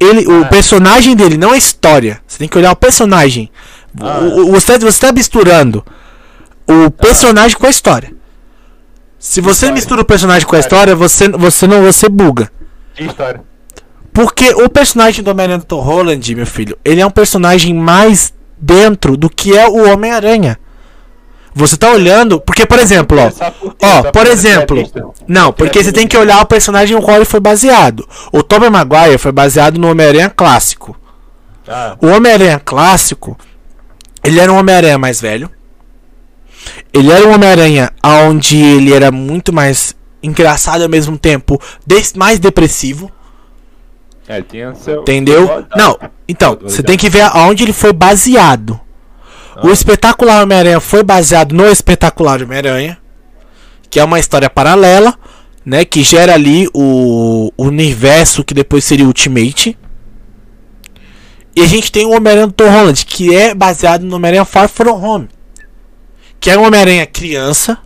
ele, 0.00 0.26
o 0.26 0.42
Ah. 0.44 0.46
personagem 0.46 1.14
dele 1.16 1.36
não 1.36 1.54
é 1.54 1.58
história. 1.58 2.20
Você 2.26 2.38
tem 2.38 2.48
que 2.48 2.58
olhar 2.58 2.72
o 2.72 2.76
personagem. 2.76 3.50
Ah. 4.00 4.18
O- 4.20 4.48
o- 4.48 4.52
você, 4.52 4.78
você 4.78 5.00
tá 5.06 5.12
misturando 5.12 5.84
o 6.66 6.90
personagem 6.90 7.56
com 7.56 7.66
a 7.66 7.70
história. 7.70 8.12
Se 9.18 9.40
você 9.40 9.50
História. 9.66 9.74
mistura 9.74 10.00
o 10.02 10.04
personagem 10.04 10.46
com 10.46 10.54
a 10.56 10.58
história, 10.58 10.94
você, 10.94 11.28
você 11.28 11.66
não 11.66 11.82
você 11.82 12.08
buga. 12.08 12.50
Que 12.94 13.04
história? 13.04 13.40
Porque 14.12 14.50
o 14.54 14.68
personagem 14.68 15.22
do 15.24 15.30
Homem-Aranha 15.30 15.58
do 15.58 15.64
Tom 15.64 15.80
Holland, 15.80 16.34
meu 16.34 16.46
filho, 16.46 16.76
ele 16.84 17.00
é 17.00 17.06
um 17.06 17.10
personagem 17.10 17.74
mais 17.74 18.32
dentro 18.58 19.16
do 19.16 19.28
que 19.28 19.56
é 19.56 19.66
o 19.68 19.90
Homem-Aranha. 19.92 20.58
Você 21.56 21.74
tá 21.74 21.90
olhando. 21.90 22.38
Porque, 22.38 22.66
por 22.66 22.78
exemplo, 22.78 23.16
ó. 23.18 23.30
Ó, 23.82 24.12
por 24.12 24.26
exemplo. 24.26 24.76
Não, 25.26 25.54
porque 25.54 25.82
você 25.82 25.90
tem 25.90 26.06
que 26.06 26.16
olhar 26.16 26.42
o 26.42 26.46
personagem 26.46 26.94
no 26.94 27.02
qual 27.02 27.16
ele 27.16 27.24
foi 27.24 27.40
baseado. 27.40 28.06
O 28.30 28.42
Tobey 28.42 28.68
Maguire 28.68 29.16
foi 29.16 29.32
baseado 29.32 29.78
no 29.78 29.90
Homem-Aranha 29.90 30.28
clássico. 30.28 30.94
Ah, 31.66 31.96
O 32.00 32.08
Homem-Aranha 32.08 32.60
clássico, 32.62 33.36
ele 34.22 34.38
era 34.38 34.52
um 34.52 34.58
Homem-Aranha 34.58 34.98
mais 34.98 35.18
velho. 35.18 35.50
Ele 36.92 37.10
era 37.10 37.26
um 37.26 37.32
Homem-Aranha 37.32 37.90
onde 38.04 38.56
ele 38.62 38.92
era 38.92 39.10
muito 39.10 39.50
mais 39.50 39.96
engraçado 40.22 40.82
ao 40.82 40.88
mesmo 40.90 41.16
tempo, 41.16 41.60
mais 42.14 42.38
depressivo. 42.38 43.10
é, 44.28 44.42
tinha 44.42 44.74
seu. 44.74 45.00
Entendeu? 45.00 45.64
Não, 45.74 45.98
então, 46.28 46.58
você 46.60 46.82
tem 46.82 46.98
que 46.98 47.08
ver 47.08 47.22
aonde 47.22 47.64
ele 47.64 47.72
foi 47.72 47.92
baseado. 47.94 48.78
O 49.62 49.70
espetacular 49.70 50.42
Homem-Aranha 50.42 50.80
foi 50.80 51.02
baseado 51.02 51.52
no 51.52 51.66
espetacular 51.66 52.42
Homem-Aranha, 52.42 52.98
que 53.88 53.98
é 53.98 54.04
uma 54.04 54.18
história 54.18 54.50
paralela, 54.50 55.18
né? 55.64 55.84
Que 55.84 56.02
gera 56.02 56.34
ali 56.34 56.68
o, 56.74 57.50
universo 57.56 58.44
que 58.44 58.52
depois 58.52 58.84
seria 58.84 59.04
o 59.04 59.08
Ultimate. 59.08 59.76
E 61.54 61.62
a 61.62 61.66
gente 61.66 61.90
tem 61.90 62.04
o 62.04 62.10
Homem-Aranha 62.10 62.48
do 62.48 62.52
Tom 62.52 62.68
Holland, 62.68 63.06
que 63.06 63.34
é 63.34 63.54
baseado 63.54 64.02
no 64.02 64.16
Homem-Aranha 64.16 64.44
Far 64.44 64.68
From 64.68 65.02
Home. 65.02 65.28
Que 66.38 66.50
é 66.50 66.58
um 66.58 66.64
Homem-Aranha 66.66 67.06
criança, 67.06 67.78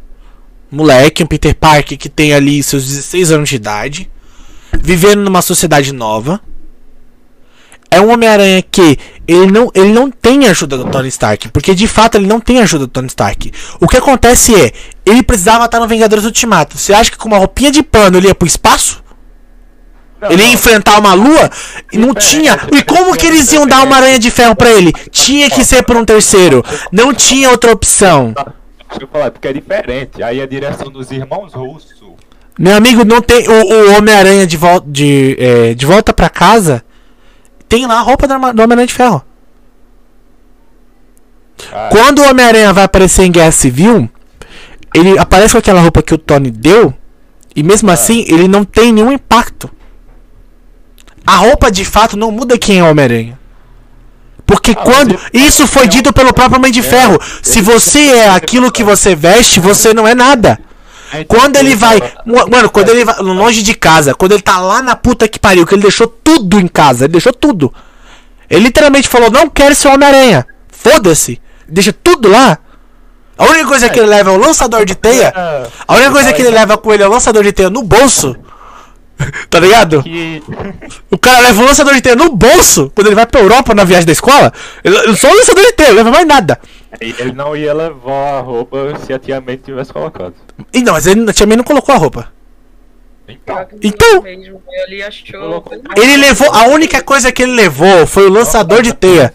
moleque, 0.70 1.22
um 1.22 1.26
Peter 1.26 1.54
Parker 1.54 1.96
que 1.96 2.08
tem 2.08 2.34
ali 2.34 2.62
seus 2.62 2.84
16 2.86 3.30
anos 3.30 3.48
de 3.48 3.56
idade, 3.56 4.10
vivendo 4.82 5.20
numa 5.20 5.40
sociedade 5.40 5.92
nova. 5.92 6.40
É 7.90 8.00
um 8.00 8.12
Homem-Aranha 8.12 8.62
que 8.62 8.96
ele 9.26 9.50
não, 9.50 9.70
ele 9.74 9.92
não 9.92 10.10
tem 10.10 10.46
ajuda 10.46 10.78
do 10.78 10.84
Tony 10.84 11.08
Stark, 11.08 11.48
porque 11.48 11.74
de 11.74 11.88
fato 11.88 12.16
ele 12.16 12.26
não 12.26 12.38
tem 12.38 12.60
ajuda 12.60 12.86
do 12.86 12.90
Tony 12.90 13.08
Stark. 13.08 13.52
O 13.80 13.88
que 13.88 13.96
acontece 13.96 14.54
é, 14.54 14.72
ele 15.04 15.22
precisava 15.22 15.64
estar 15.64 15.80
no 15.80 15.88
Vingadores 15.88 16.24
Ultimato. 16.24 16.78
Você 16.78 16.92
acha 16.92 17.10
que 17.10 17.16
com 17.16 17.26
uma 17.28 17.38
roupinha 17.38 17.70
de 17.70 17.82
pano 17.82 18.16
ele 18.16 18.28
ia 18.28 18.34
pro 18.34 18.46
espaço? 18.46 19.02
Não, 20.20 20.30
Ele 20.30 20.42
ia 20.42 20.48
não. 20.48 20.54
enfrentar 20.54 20.98
uma 20.98 21.14
lua? 21.14 21.50
E 21.92 21.96
não 21.96 22.14
tinha. 22.14 22.58
E 22.72 22.82
como 22.82 23.16
que 23.16 23.26
eles 23.26 23.50
iam 23.52 23.66
dar 23.66 23.82
uma 23.82 23.96
aranha 23.96 24.18
de 24.18 24.30
ferro 24.30 24.54
pra 24.54 24.70
ele? 24.70 24.92
Tinha 25.10 25.48
que 25.48 25.64
ser 25.64 25.82
por 25.82 25.96
um 25.96 26.04
terceiro. 26.04 26.62
Não 26.92 27.14
tinha 27.14 27.50
outra 27.50 27.72
opção. 27.72 28.34
Deixa 28.34 29.02
eu 29.04 29.08
falar, 29.08 29.30
porque 29.30 29.48
é 29.48 29.52
diferente. 29.52 30.22
Aí 30.22 30.40
a 30.42 30.46
direção 30.46 30.90
dos 30.90 31.10
irmãos 31.10 31.54
russos. 31.54 31.94
Meu 32.58 32.76
amigo, 32.76 33.04
não 33.04 33.22
tem. 33.22 33.48
O, 33.48 33.52
o 33.52 33.96
Homem-Aranha 33.96 34.46
de, 34.46 34.56
volta 34.58 34.86
de, 34.90 35.36
é, 35.38 35.74
de 35.74 35.86
volta 35.86 36.12
pra 36.12 36.28
casa. 36.28 36.84
Tem 37.70 37.86
lá 37.86 38.00
a 38.00 38.02
roupa 38.02 38.26
do 38.26 38.34
Homem-Aranha 38.34 38.86
de 38.88 38.92
Ferro. 38.92 39.24
Ah, 41.72 41.88
Quando 41.92 42.18
o 42.18 42.28
Homem-Aranha 42.28 42.72
vai 42.72 42.82
aparecer 42.82 43.22
em 43.22 43.30
Guerra 43.30 43.52
Civil, 43.52 44.10
ele 44.92 45.16
aparece 45.16 45.52
com 45.52 45.58
aquela 45.58 45.80
roupa 45.80 46.02
que 46.02 46.12
o 46.12 46.18
Tony 46.18 46.50
deu. 46.50 46.92
E 47.54 47.62
mesmo 47.62 47.88
assim, 47.88 48.24
ele 48.26 48.48
não 48.48 48.64
tem 48.64 48.92
nenhum 48.92 49.12
impacto. 49.12 49.70
A 51.24 51.36
roupa 51.36 51.70
de 51.70 51.84
fato 51.84 52.16
não 52.16 52.32
muda 52.32 52.58
quem 52.58 52.80
é 52.80 52.82
o 52.82 52.90
Homem-Aranha. 52.90 53.38
Porque 54.44 54.74
quando. 54.74 55.14
mas 55.14 55.30
Isso 55.32 55.64
foi 55.68 55.86
dito 55.86 56.12
pelo 56.12 56.34
próprio 56.34 56.58
Homem 56.58 56.72
de 56.72 56.82
Ferro. 56.82 57.20
Se 57.40 57.60
você 57.60 58.00
é 58.00 58.30
aquilo 58.30 58.72
que 58.72 58.82
você 58.82 59.14
veste, 59.14 59.60
você 59.60 59.94
não 59.94 60.08
é 60.08 60.14
nada. 60.14 60.58
Quando 61.26 61.56
ele 61.56 61.74
vai. 61.74 62.00
Mano, 62.24 62.70
quando 62.70 62.88
ele 62.90 63.04
vai 63.04 63.16
longe 63.20 63.62
de 63.62 63.74
casa, 63.74 64.14
quando 64.14 64.32
ele 64.32 64.42
tá 64.42 64.58
lá 64.58 64.80
na 64.82 64.94
puta 64.94 65.26
que 65.26 65.38
pariu, 65.38 65.66
que 65.66 65.74
ele 65.74 65.82
deixou 65.82 66.06
tudo 66.06 66.60
em 66.60 66.68
casa, 66.68 67.04
ele 67.04 67.12
deixou 67.12 67.32
tudo. 67.32 67.72
Ele 68.48 68.64
literalmente 68.64 69.08
falou: 69.08 69.30
Não 69.30 69.48
quero 69.48 69.74
ser 69.74 69.88
Homem-Aranha. 69.88 70.46
Foda-se. 70.68 71.40
Deixa 71.68 71.92
tudo 71.92 72.28
lá. 72.28 72.58
A 73.36 73.44
única 73.44 73.66
coisa 73.66 73.88
que 73.88 73.98
ele 73.98 74.08
leva 74.08 74.30
é 74.30 74.32
o 74.34 74.36
lançador 74.36 74.84
de 74.84 74.94
teia. 74.94 75.32
A 75.88 75.94
única 75.94 76.10
coisa 76.10 76.32
que 76.32 76.42
ele 76.42 76.50
leva 76.50 76.76
com 76.76 76.92
ele 76.92 77.02
é 77.02 77.06
o 77.06 77.10
lançador 77.10 77.42
de 77.42 77.52
teia 77.52 77.70
no 77.70 77.82
bolso. 77.82 78.36
Tá 79.50 79.60
ligado? 79.60 80.02
Que... 80.02 80.42
O 81.10 81.18
cara 81.18 81.40
leva 81.40 81.60
o 81.60 81.66
lançador 81.66 81.92
de 81.92 82.00
teia 82.00 82.16
no 82.16 82.34
bolso 82.34 82.90
quando 82.94 83.08
ele 83.08 83.14
vai 83.14 83.26
pra 83.26 83.42
Europa 83.42 83.74
na 83.74 83.84
viagem 83.84 84.06
da 84.06 84.12
escola. 84.12 84.50
Ele, 84.82 84.96
ele 84.96 85.14
só 85.14 85.30
o 85.30 85.36
lançador 85.36 85.62
de 85.62 85.72
teia, 85.72 85.90
não 85.90 85.96
leva 85.96 86.10
mais 86.10 86.26
nada. 86.26 86.58
Ele 87.00 87.32
não 87.32 87.56
ia 87.56 87.72
levar 87.72 88.38
a 88.38 88.40
roupa 88.40 88.94
se 89.04 89.12
a 89.12 89.18
tia 89.18 89.40
May 89.40 89.56
tivesse 89.56 89.92
colocado. 89.92 90.34
E 90.72 90.82
não, 90.82 90.94
mas 90.94 91.06
ele, 91.06 91.28
a 91.28 91.32
tia 91.32 91.46
May 91.46 91.56
não 91.56 91.64
colocou 91.64 91.94
a 91.94 91.98
roupa. 91.98 92.32
Então, 93.28 93.66
Então- 93.80 94.22
Mesmo, 94.22 94.60
ele 95.96 96.16
levou. 96.16 96.50
A 96.52 96.64
única 96.66 97.00
coisa 97.02 97.30
que 97.30 97.42
ele 97.44 97.52
levou 97.52 98.06
foi 98.06 98.26
o 98.26 98.30
lançador 98.32 98.82
de 98.82 98.92
teia. 98.92 99.32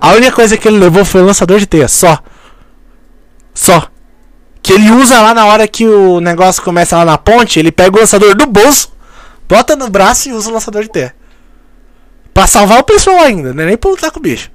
A 0.00 0.12
única 0.14 0.32
coisa 0.32 0.56
que 0.56 0.66
ele 0.66 0.78
levou 0.78 1.04
foi 1.04 1.22
o 1.22 1.24
lançador 1.26 1.58
de 1.60 1.66
teia, 1.66 1.86
só. 1.86 2.18
Só. 3.54 3.86
Que 4.62 4.72
ele 4.72 4.90
usa 4.90 5.20
lá 5.20 5.32
na 5.32 5.46
hora 5.46 5.66
que 5.68 5.86
o 5.86 6.20
negócio 6.20 6.62
começa 6.62 6.96
lá 6.96 7.04
na 7.04 7.16
ponte, 7.18 7.58
ele 7.58 7.70
pega 7.70 7.96
o 7.96 8.00
lançador 8.00 8.34
do 8.34 8.46
bolso, 8.46 8.92
bota 9.48 9.76
no 9.76 9.88
braço 9.88 10.28
e 10.28 10.32
usa 10.32 10.50
o 10.50 10.52
lançador 10.52 10.82
de 10.82 10.90
teia. 10.90 11.14
Pra 12.34 12.46
salvar 12.46 12.78
o 12.80 12.84
pessoal 12.84 13.20
ainda, 13.20 13.52
não 13.54 13.62
é 13.62 13.66
nem 13.66 13.76
pra 13.76 13.90
lutar 13.90 14.10
com 14.10 14.18
o 14.18 14.22
bicho. 14.22 14.50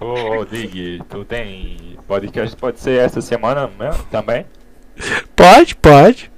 Ô, 0.00 0.44
Dig, 0.44 1.02
tu 1.08 1.24
tem 1.24 1.98
podcast 2.06 2.56
pode 2.56 2.80
ser 2.80 2.98
essa 2.98 3.20
semana 3.20 3.70
mesmo 3.78 4.02
também? 4.10 4.46
Pode, 5.36 5.74
pode. 5.76 6.30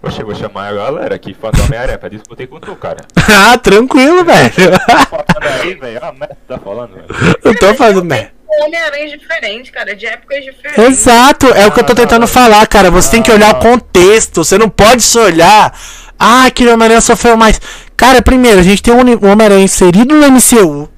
Poxa, 0.00 0.22
eu 0.22 0.26
vou 0.26 0.34
chamar 0.34 0.68
a 0.68 0.72
galera 0.72 1.18
que 1.18 1.34
fã 1.34 1.50
do 1.50 1.62
Homem-Aranha 1.62 1.98
pra 1.98 2.08
discutir 2.08 2.46
com 2.46 2.60
tu, 2.60 2.74
cara. 2.76 2.98
ah, 3.28 3.58
tranquilo, 3.58 4.24
velho. 4.24 4.52
Falando 4.52 5.60
aí, 5.60 5.74
velho. 5.74 5.98
Ah, 6.00 6.12
merda, 6.12 6.38
tá 6.46 6.58
falando, 6.58 6.94
velho. 6.94 7.06
Eu 7.44 7.58
tô 7.58 7.74
fazendo 7.74 8.04
merda. 8.04 8.32
Homem-Aranha 8.64 9.16
diferente, 9.16 9.70
cara, 9.70 9.94
de 9.94 10.06
épocas 10.06 10.44
diferentes. 10.44 10.84
Exato, 10.84 11.46
é 11.48 11.66
o 11.66 11.72
que 11.72 11.80
eu 11.80 11.84
tô 11.84 11.94
tentando 11.94 12.26
falar, 12.26 12.66
cara. 12.66 12.90
Você 12.90 13.10
tem 13.10 13.22
que 13.22 13.30
olhar 13.30 13.54
o 13.54 13.60
contexto. 13.60 14.44
Você 14.44 14.56
não 14.56 14.68
pode 14.68 15.02
só 15.02 15.24
olhar. 15.24 15.76
Ah, 16.18 16.46
aquele 16.46 16.70
Homem-Aranha 16.70 17.00
sofreu 17.00 17.36
mais. 17.36 17.60
Cara, 17.96 18.22
primeiro, 18.22 18.60
a 18.60 18.62
gente 18.62 18.82
tem 18.82 18.94
um 18.94 19.00
Homem-Aranha 19.00 19.64
inserido 19.64 20.14
no 20.14 20.26
MCU. 20.30 20.88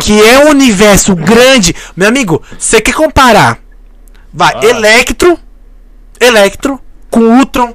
Que 0.00 0.22
é 0.22 0.44
um 0.44 0.50
universo 0.50 1.14
grande. 1.14 1.74
Meu 1.96 2.08
amigo, 2.08 2.42
você 2.58 2.80
quer 2.80 2.92
comparar? 2.94 3.58
Vai, 4.32 4.52
Ah. 4.54 4.64
Electro. 4.64 5.38
Electro. 6.20 6.80
Com 7.10 7.20
Ultron. 7.38 7.74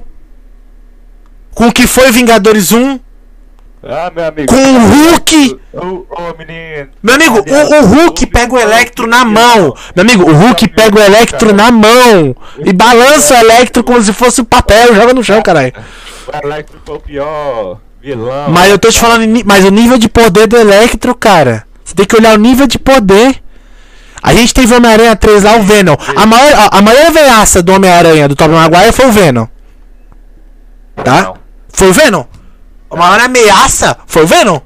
Com 1.54 1.68
o 1.68 1.72
que 1.72 1.86
foi 1.86 2.10
Vingadores 2.10 2.72
1. 2.72 2.98
Ah, 3.84 4.12
meu 4.14 4.24
amigo. 4.24 4.46
Com 4.48 4.54
o 4.54 4.78
Hulk. 4.78 5.60
Ô, 5.72 5.78
ô, 6.08 6.34
menino. 6.38 6.88
Meu 7.02 7.14
amigo, 7.16 7.38
o, 7.40 7.80
o 7.80 7.86
Hulk 7.86 8.26
pega 8.26 8.54
o 8.54 8.58
Electro 8.58 9.06
na 9.08 9.24
mão. 9.24 9.74
Meu 9.96 10.02
amigo, 10.04 10.30
o 10.30 10.32
Hulk 10.32 10.68
pega 10.68 10.96
o 10.98 11.02
Electro 11.02 11.52
na 11.52 11.70
mão. 11.72 12.34
E 12.64 12.72
balança 12.72 13.34
o 13.34 13.38
Electro 13.38 13.82
como 13.82 14.00
se 14.00 14.12
fosse 14.12 14.42
papel, 14.44 14.94
joga 14.94 15.12
no 15.12 15.24
chão, 15.24 15.42
caralho. 15.42 15.72
O 16.32 16.46
Electro 16.46 16.80
foi 16.86 16.94
o 16.96 17.00
pior 17.00 17.78
vilão. 18.00 18.48
Mas 18.50 18.70
eu 18.70 18.78
tô 18.78 18.88
te 18.88 19.00
falando, 19.00 19.26
mas 19.44 19.64
o 19.64 19.70
nível 19.70 19.98
de 19.98 20.08
poder 20.08 20.46
do 20.46 20.56
Electro, 20.56 21.12
cara. 21.14 21.66
Você 21.92 21.96
tem 21.96 22.06
que 22.06 22.16
olhar 22.16 22.34
o 22.34 22.38
nível 22.40 22.66
de 22.66 22.78
poder. 22.78 23.42
A 24.22 24.32
gente 24.32 24.54
teve 24.54 24.72
o 24.72 24.76
Homem-Aranha 24.78 25.14
3 25.14 25.42
lá, 25.42 25.56
o 25.56 25.62
Venom. 25.62 25.94
A 26.16 26.24
maior, 26.24 26.68
a, 26.70 26.80
maior 26.80 27.06
ameaça 27.08 27.62
do 27.62 27.70
Homem-Aranha 27.70 28.28
do 28.28 28.34
Tobey 28.34 28.56
Maguire 28.56 28.92
foi 28.92 29.06
o 29.06 29.12
Venom. 29.12 29.46
Tá? 31.04 31.22
Não. 31.22 31.36
Foi 31.68 31.90
o 31.90 31.92
Venom. 31.92 32.24
A 32.90 32.96
maior 32.96 33.20
ameaça 33.20 33.94
foi 34.06 34.24
o 34.24 34.26
Venom. 34.26 34.58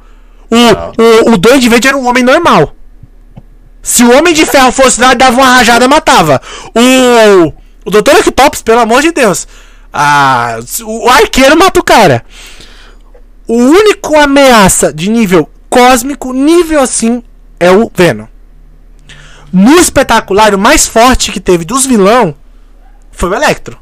O, 0.48 1.30
o, 1.30 1.32
o 1.32 1.36
Duende 1.36 1.68
Verde 1.68 1.88
era 1.88 1.96
um 1.96 2.06
homem 2.06 2.22
normal. 2.22 2.76
Se 3.82 4.04
o 4.04 4.16
Homem 4.16 4.32
de 4.32 4.46
Ferro 4.46 4.70
fosse 4.70 5.00
lá, 5.00 5.14
dava 5.14 5.36
uma 5.36 5.54
rajada, 5.54 5.88
matava. 5.88 6.40
O, 6.76 7.52
o 7.84 7.90
Dr. 7.90 8.20
Octopus, 8.20 8.62
pelo 8.62 8.80
amor 8.80 9.02
de 9.02 9.10
Deus. 9.10 9.48
Ah, 9.92 10.58
o 10.84 11.08
arqueiro 11.08 11.58
mata 11.58 11.80
o 11.80 11.84
cara. 11.84 12.24
O 13.48 13.56
único 13.56 14.16
ameaça 14.16 14.92
de 14.92 15.10
nível 15.10 15.50
cósmico, 15.80 16.32
nível 16.32 16.80
assim, 16.80 17.22
é 17.60 17.70
o 17.70 17.90
Venom. 17.94 18.26
No 19.52 19.76
espetacular, 19.78 20.54
o 20.54 20.58
mais 20.58 20.86
forte 20.86 21.30
que 21.30 21.38
teve 21.40 21.64
dos 21.64 21.84
vilão 21.86 22.34
foi 23.12 23.28
o 23.30 23.34
Electro. 23.34 23.78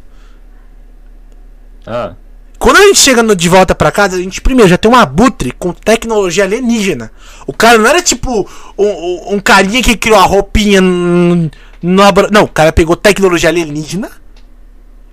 Ah, 1.87 2.15
Quando 2.59 2.79
a 2.79 2.83
gente 2.87 2.99
chega 2.99 3.23
no- 3.23 3.37
de 3.37 3.47
volta 3.49 3.75
pra 3.75 3.93
casa, 3.93 4.17
a 4.17 4.21
gente 4.21 4.41
primeiro 4.41 4.71
já 4.71 4.79
tem 4.79 4.91
um 4.91 4.97
abutre 4.97 5.53
com 5.53 5.71
tecnologia 5.73 6.45
alienígena. 6.45 7.11
O 7.47 7.53
cara 7.53 7.77
não 7.77 7.87
era 7.87 8.01
tipo 8.01 8.49
um, 8.79 9.35
um- 9.35 9.41
carinha 9.41 9.83
que 9.83 9.95
criou 9.97 10.19
a 10.19 10.23
roupinha 10.23 10.81
n- 10.81 11.51
no 11.83 12.03
labora- 12.03 12.31
Não, 12.33 12.45
o 12.45 12.49
cara 12.49 12.73
pegou 12.73 12.97
tecnologia 12.97 13.51
alienígena 13.51 14.11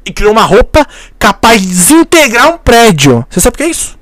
e 0.06 0.14
criou 0.14 0.32
uma 0.32 0.44
roupa 0.44 0.88
capaz 1.20 1.62
de 1.62 1.68
desintegrar 1.68 2.54
um 2.54 2.58
prédio. 2.58 3.26
Você 3.30 3.42
sabe 3.42 3.56
o 3.56 3.58
que 3.58 3.64
é 3.64 3.70
isso? 3.70 4.00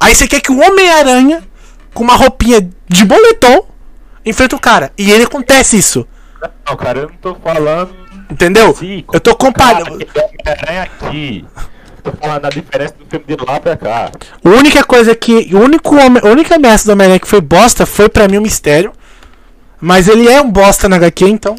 Aí 0.00 0.14
você 0.14 0.26
quer 0.28 0.40
que 0.40 0.52
o 0.52 0.60
Homem-Aranha, 0.60 1.42
com 1.94 2.04
uma 2.04 2.14
roupinha 2.14 2.68
de 2.88 3.04
boletom, 3.04 3.66
enfrenta 4.24 4.56
o 4.56 4.60
cara. 4.60 4.92
E 4.96 5.10
ele 5.10 5.24
acontece 5.24 5.76
isso. 5.76 6.06
Não, 6.68 6.76
cara, 6.76 7.00
eu 7.00 7.08
não 7.08 7.16
tô 7.16 7.34
falando. 7.36 7.94
Entendeu? 8.30 8.74
Sim, 8.74 9.04
Eu 9.12 9.20
tô 9.20 9.34
comparando. 9.34 9.92
Homem-Aranha 9.92 10.82
aqui. 10.82 11.44
Tô 12.02 12.12
falando 12.12 12.42
da 12.42 12.48
diferença 12.48 12.94
do 12.98 13.06
filme 13.06 13.24
de 13.26 13.44
lá 13.44 13.58
pra 13.58 13.76
cá. 13.76 14.10
A 14.44 14.48
única 14.48 14.84
coisa 14.84 15.14
que. 15.14 15.54
O 15.54 15.58
único 15.58 15.96
homem, 15.96 16.22
a 16.22 16.28
única 16.28 16.56
ameaça 16.56 16.86
do 16.86 16.92
Homem-Aranha 16.92 17.20
que 17.20 17.26
foi 17.28 17.40
bosta 17.40 17.84
foi 17.86 18.08
pra 18.08 18.28
mim 18.28 18.36
o 18.36 18.42
mistério. 18.42 18.92
Mas 19.80 20.08
ele 20.08 20.28
é 20.28 20.40
um 20.40 20.50
bosta 20.50 20.88
na 20.88 20.96
HQ, 20.96 21.24
então. 21.26 21.56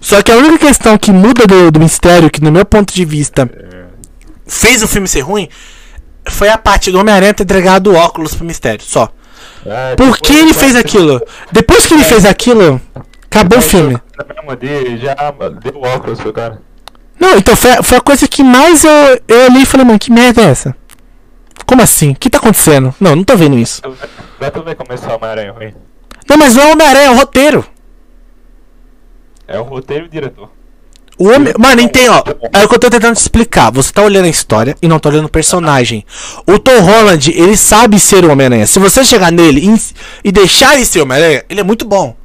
Só 0.00 0.20
que 0.22 0.30
a 0.30 0.36
única 0.36 0.58
questão 0.58 0.98
que 0.98 1.10
muda 1.10 1.46
do, 1.46 1.70
do 1.70 1.80
mistério, 1.80 2.30
que 2.30 2.42
no 2.42 2.52
meu 2.52 2.64
ponto 2.64 2.92
de 2.92 3.04
vista 3.04 3.50
fez 4.46 4.82
o 4.82 4.88
filme 4.88 5.08
ser 5.08 5.20
ruim, 5.20 5.48
foi 6.28 6.48
a 6.48 6.58
parte 6.58 6.90
do 6.90 6.98
Homem-Aranha 6.98 7.34
ter 7.34 7.42
entregado 7.44 7.90
o 7.92 7.94
óculos 7.94 8.34
pro 8.34 8.44
mistério. 8.44 8.84
Só. 8.84 9.08
É, 9.66 9.94
Por 9.96 10.18
que 10.18 10.32
ele 10.32 10.52
fez 10.52 10.74
aquilo? 10.76 11.20
Depois 11.50 11.86
que 11.86 11.94
ele 11.94 12.04
fez 12.04 12.24
aquilo, 12.24 12.80
acabou 13.26 13.58
o 13.58 13.62
filme. 13.62 13.98
Dele, 14.58 14.98
já 14.98 15.14
deu 15.62 15.80
óculos 15.82 16.20
pro 16.20 16.32
cara. 16.32 16.60
Não, 17.18 17.36
então 17.38 17.56
foi, 17.56 17.70
a- 17.72 17.82
foi 17.82 17.98
a 17.98 18.00
coisa 18.00 18.28
que 18.28 18.42
mais 18.42 18.84
eu, 18.84 18.90
eu 19.28 19.44
olhei 19.50 19.62
e 19.62 19.66
falei, 19.66 19.86
mano, 19.86 19.98
que 19.98 20.12
merda 20.12 20.42
é 20.42 20.46
essa? 20.46 20.76
Como 21.66 21.80
assim? 21.80 22.10
O 22.10 22.14
que 22.16 22.28
tá 22.28 22.38
acontecendo? 22.38 22.94
Não, 23.00 23.16
não 23.16 23.24
tô 23.24 23.36
vendo 23.36 23.56
isso. 23.58 23.80
Vai 24.38 24.50
tu 24.50 24.62
ver 24.62 24.74
como 24.74 24.92
esse 24.92 25.06
Homem-Aranha 25.06 25.48
é 25.48 25.50
ruim. 25.50 25.74
Não, 26.28 26.36
mas 26.36 26.54
não 26.54 26.62
é 26.62 26.66
o 26.66 26.72
Homem-Aranha, 26.72 27.06
é 27.06 27.10
o 27.10 27.14
roteiro. 27.16 27.64
É 29.46 29.58
o 29.58 29.62
roteiro 29.62 30.04
e 30.04 30.08
o 30.08 30.10
diretor. 30.10 30.50
O 31.18 31.28
homem... 31.28 31.52
Mano, 31.58 31.80
entende, 31.80 32.08
ó. 32.08 32.22
É 32.52 32.64
o 32.64 32.68
que 32.68 32.74
eu 32.74 32.78
tô 32.78 32.90
tentando 32.90 33.14
te 33.14 33.20
explicar. 33.20 33.70
Você 33.70 33.92
tá 33.92 34.02
olhando 34.02 34.24
a 34.24 34.28
história 34.28 34.76
e 34.82 34.88
não 34.88 34.98
tá 34.98 35.08
olhando 35.08 35.26
o 35.26 35.30
personagem. 35.30 36.04
O 36.46 36.58
Tom 36.58 36.80
Holland, 36.80 37.30
ele 37.30 37.56
sabe 37.56 38.00
ser 38.00 38.24
o 38.24 38.30
Homem-Aranha. 38.32 38.66
Se 38.66 38.78
você 38.78 39.04
chegar 39.04 39.30
nele 39.30 39.60
e, 39.64 40.28
e 40.28 40.32
deixar 40.32 40.74
ele 40.74 40.84
ser 40.84 41.00
o 41.00 41.02
Homem-Aranha, 41.04 41.44
ele 41.48 41.60
é 41.60 41.64
muito 41.64 41.84
bom. 41.84 42.16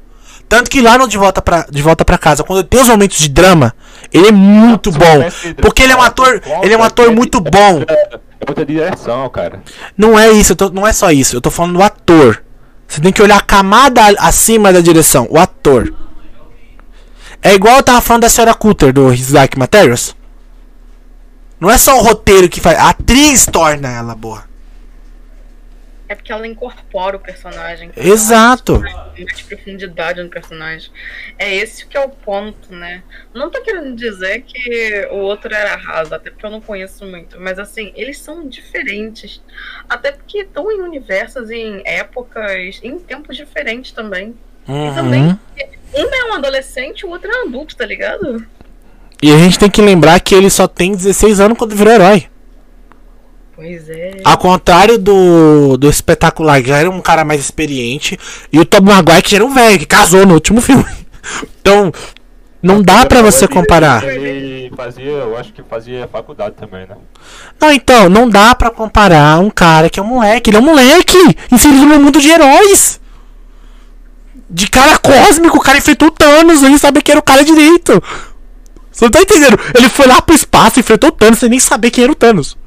Tanto 0.48 0.68
que 0.68 0.80
lá 0.82 0.98
no 0.98 1.06
De 1.06 1.16
Volta 1.16 1.40
pra, 1.40 1.64
de 1.70 1.80
volta 1.80 2.04
pra 2.04 2.18
Casa, 2.18 2.42
quando 2.42 2.64
tem 2.64 2.80
os 2.80 2.88
momentos 2.88 3.18
de 3.18 3.28
drama, 3.28 3.72
ele 4.12 4.26
é 4.26 4.32
muito 4.32 4.90
bom. 4.90 5.22
Porque 5.62 5.84
ele 5.84 5.92
é 5.92 5.96
um 5.96 6.02
ator, 6.02 6.42
ele 6.60 6.74
é 6.74 6.76
um 6.76 6.82
ator 6.82 7.12
muito 7.12 7.40
bom. 7.40 7.82
É 7.86 8.18
outra 8.48 8.66
direção, 8.66 9.28
cara. 9.28 9.62
Não 9.96 10.18
é 10.18 10.32
isso, 10.32 10.56
tô- 10.56 10.68
não 10.70 10.84
é 10.84 10.92
só 10.92 11.12
isso. 11.12 11.36
Eu 11.36 11.40
tô 11.40 11.52
falando 11.52 11.74
do 11.76 11.82
ator. 11.84 12.42
Você 12.88 13.00
tem 13.00 13.12
que 13.12 13.22
olhar 13.22 13.36
a 13.36 13.40
camada 13.40 14.02
acima 14.18 14.72
da 14.72 14.80
direção, 14.80 15.28
o 15.30 15.38
ator. 15.38 15.94
É 17.42 17.54
igual 17.54 17.76
eu 17.76 17.82
tava 17.82 18.00
falando 18.02 18.22
da 18.22 18.28
senhora 18.28 18.54
Cutter 18.54 18.92
do 18.92 19.12
His 19.12 19.32
Like 19.32 19.58
Materials. 19.58 20.14
Não 21.58 21.70
é 21.70 21.78
só 21.78 21.98
o 21.98 22.02
roteiro 22.02 22.48
que 22.48 22.60
faz, 22.60 22.78
a 22.78 22.90
atriz 22.90 23.46
torna 23.46 23.90
ela 23.90 24.14
boa. 24.14 24.44
É 26.10 26.14
porque 26.16 26.32
ela 26.32 26.44
incorpora 26.44 27.16
o 27.16 27.20
personagem. 27.20 27.92
Exato. 27.96 28.80
Mais 28.80 29.42
profundidade 29.42 30.20
no 30.20 30.28
personagem. 30.28 30.90
É 31.38 31.54
esse 31.54 31.86
que 31.86 31.96
é 31.96 32.00
o 32.00 32.08
ponto, 32.08 32.74
né? 32.74 33.04
Não 33.32 33.48
tô 33.48 33.62
querendo 33.62 33.94
dizer 33.94 34.42
que 34.42 35.08
o 35.12 35.18
outro 35.18 35.54
era 35.54 35.76
raso, 35.76 36.12
até 36.12 36.30
porque 36.30 36.44
eu 36.44 36.50
não 36.50 36.60
conheço 36.60 37.06
muito. 37.06 37.40
Mas 37.40 37.60
assim, 37.60 37.92
eles 37.94 38.18
são 38.18 38.48
diferentes. 38.48 39.40
Até 39.88 40.10
porque 40.10 40.38
estão 40.38 40.72
em 40.72 40.80
universos, 40.80 41.48
em 41.48 41.80
épocas, 41.84 42.80
em 42.82 42.98
tempos 42.98 43.36
diferentes 43.36 43.92
também. 43.92 44.34
E 44.68 44.94
também, 44.94 45.22
Uhum. 45.24 45.38
um 45.96 46.14
é 46.14 46.30
um 46.30 46.34
adolescente, 46.34 47.04
o 47.04 47.10
outro 47.10 47.30
é 47.30 47.42
um 47.44 47.48
adulto, 47.48 47.76
tá 47.76 47.84
ligado? 47.84 48.44
E 49.22 49.32
a 49.32 49.38
gente 49.38 49.58
tem 49.58 49.68
que 49.70 49.82
lembrar 49.82 50.18
que 50.20 50.34
ele 50.34 50.48
só 50.48 50.66
tem 50.66 50.92
16 50.94 51.40
anos 51.40 51.58
quando 51.58 51.74
virou 51.76 51.92
herói. 51.92 52.26
Pois 53.54 53.88
é. 53.90 54.16
Ao 54.24 54.38
contrário 54.38 54.96
do, 54.98 55.76
do 55.76 55.90
espetacular, 55.90 56.62
que 56.62 56.68
já 56.68 56.78
era 56.78 56.90
um 56.90 57.00
cara 57.02 57.24
mais 57.24 57.40
experiente, 57.40 58.18
e 58.50 58.58
o 58.58 58.64
Tobey 58.64 58.94
Maguire 58.94 59.22
que 59.22 59.30
já 59.32 59.36
era 59.36 59.44
um 59.44 59.52
velho, 59.52 59.78
que 59.78 59.86
casou 59.86 60.24
no 60.24 60.34
último 60.34 60.60
filme. 60.62 60.86
Então, 61.60 61.92
não 62.62 62.80
dá 62.80 63.04
pra 63.04 63.20
você 63.20 63.46
comparar. 63.46 64.02
Ele 64.04 64.72
fazia, 64.74 65.04
eu 65.04 65.36
acho 65.36 65.52
que 65.52 65.62
fazia 65.62 66.08
faculdade 66.08 66.54
também, 66.54 66.86
né? 66.86 66.96
Não, 67.60 67.70
então, 67.70 68.08
não 68.08 68.26
dá 68.28 68.54
pra 68.54 68.70
comparar 68.70 69.38
um 69.38 69.50
cara 69.50 69.90
que 69.90 70.00
é 70.00 70.02
um 70.02 70.06
moleque. 70.06 70.48
Ele 70.48 70.56
é 70.56 70.60
um 70.60 70.64
moleque 70.64 71.18
inserido 71.52 71.84
no 71.84 72.00
mundo 72.00 72.18
de 72.18 72.30
heróis. 72.30 72.98
De 74.50 74.68
cara 74.68 74.98
cósmico, 74.98 75.58
o 75.58 75.60
cara 75.60 75.78
enfrentou 75.78 76.08
o 76.08 76.10
Thanos, 76.10 76.60
nem 76.62 76.76
sabia 76.76 77.00
que 77.00 77.10
era 77.10 77.20
o 77.20 77.22
cara 77.22 77.44
direito. 77.44 78.02
Você 78.90 79.04
não 79.04 79.10
tá 79.12 79.20
entendendo? 79.20 79.58
Ele 79.74 79.88
foi 79.88 80.06
lá 80.06 80.20
pro 80.20 80.34
espaço, 80.34 80.80
enfrentou 80.80 81.10
o 81.10 81.12
Thanos, 81.12 81.38
sem 81.38 81.48
nem 81.48 81.60
saber 81.60 81.90
quem 81.90 82.02
era 82.04 82.12
o 82.12 82.16
Thanos. 82.16 82.58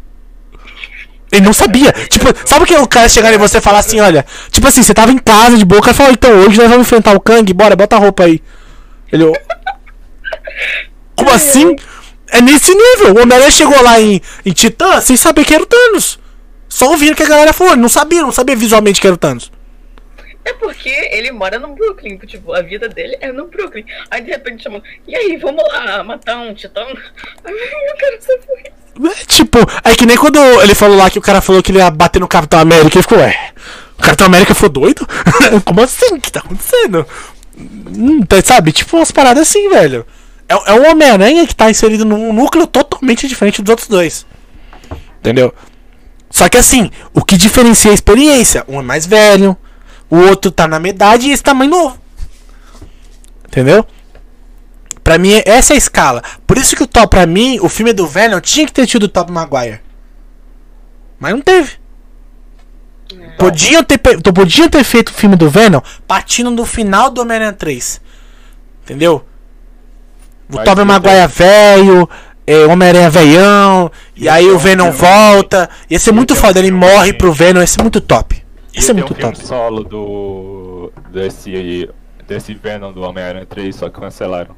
Ele 1.29 1.45
não 1.45 1.51
sabia. 1.51 1.91
Tipo, 2.09 2.27
sabe 2.45 2.65
que 2.65 2.75
o 2.75 2.87
cara 2.87 3.09
chegar 3.09 3.33
em 3.33 3.37
você 3.37 3.57
e 3.57 3.61
falar 3.61 3.79
assim, 3.79 3.99
olha, 3.99 4.25
tipo 4.49 4.67
assim, 4.67 4.81
você 4.81 4.93
tava 4.93 5.11
em 5.11 5.17
casa 5.17 5.57
de 5.57 5.65
boa, 5.65 5.81
o 5.81 5.83
cara 5.83 5.93
falou, 5.93 6.13
então 6.13 6.31
hoje 6.31 6.57
nós 6.57 6.69
vamos 6.69 6.87
enfrentar 6.87 7.13
o 7.15 7.19
Kang, 7.19 7.51
bora, 7.53 7.75
bota 7.75 7.95
a 7.95 7.99
roupa 7.99 8.23
aí. 8.23 8.41
Ele. 9.11 9.25
"Ô." 9.25 9.33
Como 11.15 11.31
assim? 11.31 11.75
É 12.29 12.41
nesse 12.41 12.73
nível. 12.73 13.15
O 13.15 13.21
Homem-Aranha 13.21 13.51
chegou 13.51 13.79
lá 13.83 13.99
em, 13.99 14.21
em 14.45 14.51
Titã 14.51 15.01
sem 15.01 15.17
saber 15.17 15.45
que 15.45 15.53
era 15.53 15.63
o 15.63 15.67
Thanos. 15.67 16.19
Só 16.67 16.89
ouvindo 16.89 17.15
que 17.15 17.23
a 17.23 17.27
galera 17.27 17.53
falou, 17.53 17.75
não 17.75 17.89
sabia, 17.89 18.21
não 18.21 18.31
sabia 18.31 18.55
visualmente 18.55 18.99
que 18.99 19.05
era 19.05 19.13
o 19.13 19.17
Thanos. 19.17 19.51
É 20.45 20.53
porque 20.53 20.89
ele 20.89 21.31
mora 21.31 21.57
no 21.57 21.69
Brooklyn, 21.69 22.17
tipo, 22.17 22.53
a 22.53 22.61
vida 22.61 22.89
dele 22.89 23.17
é 23.21 23.31
no 23.31 23.47
Brooklyn. 23.47 23.85
Aí 24.11 24.21
de 24.21 24.31
repente 24.31 24.63
chamam, 24.63 24.81
e 25.07 25.15
aí, 25.15 25.37
vamos 25.37 25.63
lá 25.71 26.03
matar 26.03 26.37
um 26.37 26.53
titã? 26.53 26.81
Eu 27.45 27.95
quero 27.97 28.21
saber 28.21 28.63
isso. 28.65 28.83
É, 29.21 29.25
tipo, 29.25 29.57
é 29.83 29.95
que 29.95 30.05
nem 30.05 30.17
quando 30.17 30.39
ele 30.61 30.75
falou 30.75 30.97
lá 30.97 31.09
que 31.09 31.17
o 31.17 31.21
cara 31.21 31.41
falou 31.41 31.63
que 31.63 31.71
ele 31.71 31.79
ia 31.79 31.89
bater 31.89 32.19
no 32.19 32.27
Capitão 32.27 32.59
América, 32.59 32.95
ele 32.95 33.01
ficou, 33.01 33.17
ué, 33.17 33.51
o 33.97 34.01
Capitão 34.01 34.27
América 34.27 34.53
foi 34.53 34.69
doido? 34.69 35.07
Como 35.65 35.81
assim? 35.81 36.13
O 36.13 36.21
que 36.21 36.31
tá 36.31 36.41
acontecendo? 36.41 37.05
Hum, 37.57 38.21
tá- 38.21 38.41
sabe, 38.43 38.71
tipo 38.71 38.97
umas 38.97 39.11
paradas 39.11 39.49
assim, 39.49 39.67
velho. 39.69 40.05
É, 40.47 40.53
é 40.53 40.73
um 40.73 40.91
Homem-Aranha 40.91 41.47
que 41.47 41.55
tá 41.55 41.71
inserido 41.71 42.05
num 42.05 42.31
núcleo 42.33 42.67
totalmente 42.67 43.27
diferente 43.27 43.61
dos 43.61 43.69
outros 43.69 43.87
dois. 43.87 44.25
Entendeu? 45.19 45.53
Só 46.29 46.49
que 46.49 46.57
assim, 46.57 46.91
o 47.13 47.23
que 47.23 47.37
diferencia 47.37 47.91
a 47.91 47.93
experiência? 47.93 48.63
Um 48.67 48.79
é 48.79 48.83
mais 48.83 49.05
velho, 49.05 49.57
o 50.13 50.27
outro 50.27 50.51
tá 50.51 50.67
na 50.67 50.79
metade 50.79 51.27
e 51.27 51.31
esse 51.31 51.43
mais 51.55 51.67
novo. 51.67 51.97
Entendeu? 53.47 53.83
Pra 55.03 55.17
mim, 55.17 55.41
essa 55.43 55.73
é 55.73 55.75
a 55.75 55.77
escala. 55.77 56.21
Por 56.45 56.55
isso 56.55 56.75
que 56.75 56.83
o 56.83 56.87
top, 56.87 57.07
pra 57.07 57.25
mim, 57.25 57.57
o 57.59 57.67
filme 57.67 57.91
do 57.93 58.05
Venom 58.05 58.39
tinha 58.39 58.67
que 58.67 58.71
ter 58.71 58.85
tido 58.85 59.03
o 59.03 59.07
Top 59.07 59.31
Maguire. 59.31 59.81
Mas 61.19 61.33
não 61.33 61.41
teve. 61.41 61.71
Podiam 63.39 63.83
ter, 63.83 63.99
então, 64.15 64.31
podiam 64.31 64.69
ter 64.69 64.83
feito 64.83 65.09
o 65.09 65.13
filme 65.13 65.35
do 65.35 65.49
Venom 65.49 65.81
partindo 66.07 66.51
do 66.51 66.63
final 66.63 67.09
do 67.09 67.21
Homem-Aranha 67.21 67.53
3. 67.53 67.99
Entendeu? 68.83 69.25
O 70.47 70.63
Tobey 70.63 70.83
ia 70.83 70.85
Maguire 70.85 71.27
velho, 71.27 72.09
é, 72.45 72.65
Homem-Aranha 72.67 73.09
velhão, 73.09 73.91
e 74.15 74.25
Ia 74.25 74.33
aí 74.35 74.47
o 74.47 74.59
Venom 74.59 74.91
volta. 74.91 75.67
Ia 75.89 75.97
ser 75.97 76.11
muito 76.11 76.35
foda, 76.35 76.59
ele 76.59 76.69
morre 76.69 77.13
pro 77.13 77.33
Venom, 77.33 77.61
ia 77.61 77.67
ser 77.67 77.81
muito 77.81 77.99
top. 77.99 78.42
Ia 78.73 78.81
ser 78.81 78.93
ter 78.93 78.93
muito 78.93 79.13
um 79.13 79.15
top. 79.15 79.45
solo 79.45 79.83
do. 79.83 80.91
desse. 81.11 81.89
desse 82.27 82.53
Venom 82.53 82.91
do 82.91 83.01
Homem-Aranha 83.01 83.45
3, 83.45 83.75
só 83.75 83.89
que 83.89 83.99
cancelaram. 83.99 84.55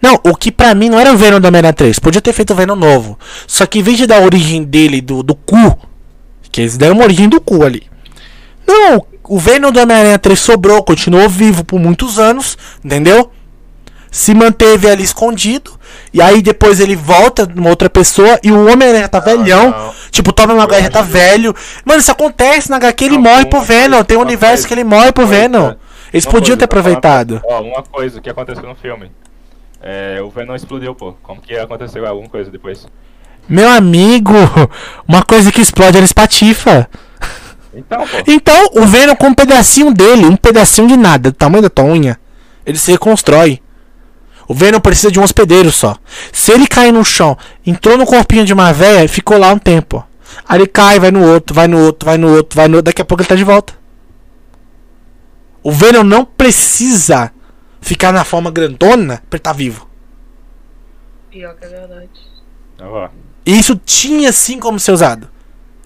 Não, 0.00 0.18
o 0.24 0.34
que 0.34 0.50
pra 0.50 0.74
mim 0.74 0.88
não 0.88 0.98
era 0.98 1.12
o 1.12 1.16
Venom 1.16 1.40
do 1.40 1.48
Homem-Aranha 1.48 1.72
3. 1.72 1.98
Podia 1.98 2.20
ter 2.20 2.32
feito 2.32 2.52
o 2.52 2.56
Venom 2.56 2.76
novo. 2.76 3.18
Só 3.46 3.66
que 3.66 3.78
em 3.78 3.82
vez 3.82 3.98
de 3.98 4.06
dar 4.06 4.20
a 4.20 4.24
origem 4.24 4.64
dele 4.64 5.00
do, 5.00 5.22
do 5.22 5.34
cu, 5.34 5.78
que 6.50 6.60
eles 6.62 6.76
deram 6.76 6.94
uma 6.94 7.04
origem 7.04 7.28
do 7.28 7.40
cu 7.40 7.64
ali. 7.64 7.82
Não, 8.66 9.04
o 9.24 9.38
Venom 9.38 9.70
do 9.70 9.80
Homem-Aranha 9.80 10.18
3 10.18 10.38
sobrou, 10.38 10.82
continuou 10.82 11.28
vivo 11.28 11.64
por 11.64 11.78
muitos 11.78 12.18
anos, 12.18 12.56
entendeu? 12.84 13.30
Se 14.10 14.34
manteve 14.34 14.88
ali 14.90 15.02
escondido. 15.04 15.78
E 16.12 16.20
aí 16.20 16.42
depois 16.42 16.80
ele 16.80 16.96
volta 16.96 17.46
numa 17.46 17.70
outra 17.70 17.88
pessoa 17.88 18.38
e 18.42 18.50
o 18.50 18.66
Homem-Aranha 18.68 19.08
tá 19.08 19.20
velhão. 19.20 19.70
não. 19.70 19.94
Tipo, 20.10 20.32
Tobey 20.32 20.56
Maguire 20.56 20.82
já 20.82 20.90
tá 20.90 21.02
velho. 21.02 21.54
Mano, 21.84 22.00
isso 22.00 22.10
acontece 22.10 22.68
na 22.70 22.76
HQ, 22.76 23.04
ele 23.04 23.14
Não, 23.14 23.22
morre 23.22 23.46
pro 23.46 23.60
Venom. 23.60 24.02
Tem 24.02 24.16
um 24.16 24.22
universo 24.22 24.54
coisa- 24.54 24.68
que 24.68 24.74
ele 24.74 24.84
morre 24.84 25.12
pro 25.12 25.26
Venom. 25.26 25.74
Eles 26.12 26.26
podiam 26.26 26.56
ter 26.56 26.66
coisa, 26.66 26.80
aproveitado. 26.80 27.40
Ó, 27.44 27.60
uma 27.62 27.82
coisa 27.84 28.20
que 28.20 28.28
aconteceu 28.28 28.64
no 28.64 28.74
filme. 28.74 29.12
É, 29.80 30.20
o 30.22 30.28
Venom 30.28 30.54
explodiu, 30.56 30.94
pô. 30.94 31.14
Como 31.22 31.40
que 31.40 31.54
aconteceu 31.56 32.04
alguma 32.06 32.28
coisa 32.28 32.50
depois? 32.50 32.86
Meu 33.48 33.68
amigo, 33.68 34.34
uma 35.06 35.22
coisa 35.22 35.52
que 35.52 35.60
explode 35.60 35.96
era 35.96 36.04
espatifa. 36.04 36.88
Então, 37.72 38.00
pô. 38.00 38.16
Então, 38.26 38.70
o 38.74 38.84
Venom 38.86 39.14
com 39.14 39.28
um 39.28 39.34
pedacinho 39.34 39.94
dele, 39.94 40.26
um 40.26 40.36
pedacinho 40.36 40.88
de 40.88 40.96
nada, 40.96 41.30
do 41.30 41.36
tamanho 41.36 41.62
da 41.62 41.70
tua 41.70 41.84
unha, 41.84 42.18
ele 42.66 42.76
se 42.78 42.90
reconstrói. 42.90 43.60
O 44.50 44.54
Venom 44.54 44.80
precisa 44.80 45.12
de 45.12 45.20
um 45.20 45.22
hospedeiro 45.22 45.70
só. 45.70 45.96
Se 46.32 46.50
ele 46.50 46.66
cair 46.66 46.90
no 46.90 47.04
chão, 47.04 47.38
entrou 47.64 47.96
no 47.96 48.04
corpinho 48.04 48.44
de 48.44 48.52
uma 48.52 48.72
véia 48.72 49.04
e 49.04 49.06
ficou 49.06 49.38
lá 49.38 49.52
um 49.52 49.58
tempo. 49.60 50.04
Aí 50.44 50.58
ele 50.58 50.66
cai, 50.66 50.98
vai 50.98 51.12
no 51.12 51.24
outro, 51.24 51.54
vai 51.54 51.68
no 51.68 51.78
outro, 51.78 52.04
vai 52.04 52.18
no 52.18 52.34
outro, 52.34 52.56
vai 52.56 52.66
no 52.66 52.78
outro, 52.78 52.86
daqui 52.86 53.00
a 53.00 53.04
pouco 53.04 53.22
ele 53.22 53.28
tá 53.28 53.36
de 53.36 53.44
volta. 53.44 53.74
O 55.62 55.70
Venom 55.70 56.02
não 56.02 56.24
precisa 56.24 57.30
ficar 57.80 58.12
na 58.12 58.24
forma 58.24 58.50
grandona 58.50 59.22
pra 59.30 59.36
ele 59.36 59.40
tá 59.40 59.52
vivo. 59.52 59.88
Pior 61.30 61.54
que 61.54 61.66
é 61.66 61.68
verdade. 61.68 62.10
Isso 63.46 63.76
tinha 63.76 64.32
sim 64.32 64.58
como 64.58 64.80
ser 64.80 64.90
usado. 64.90 65.30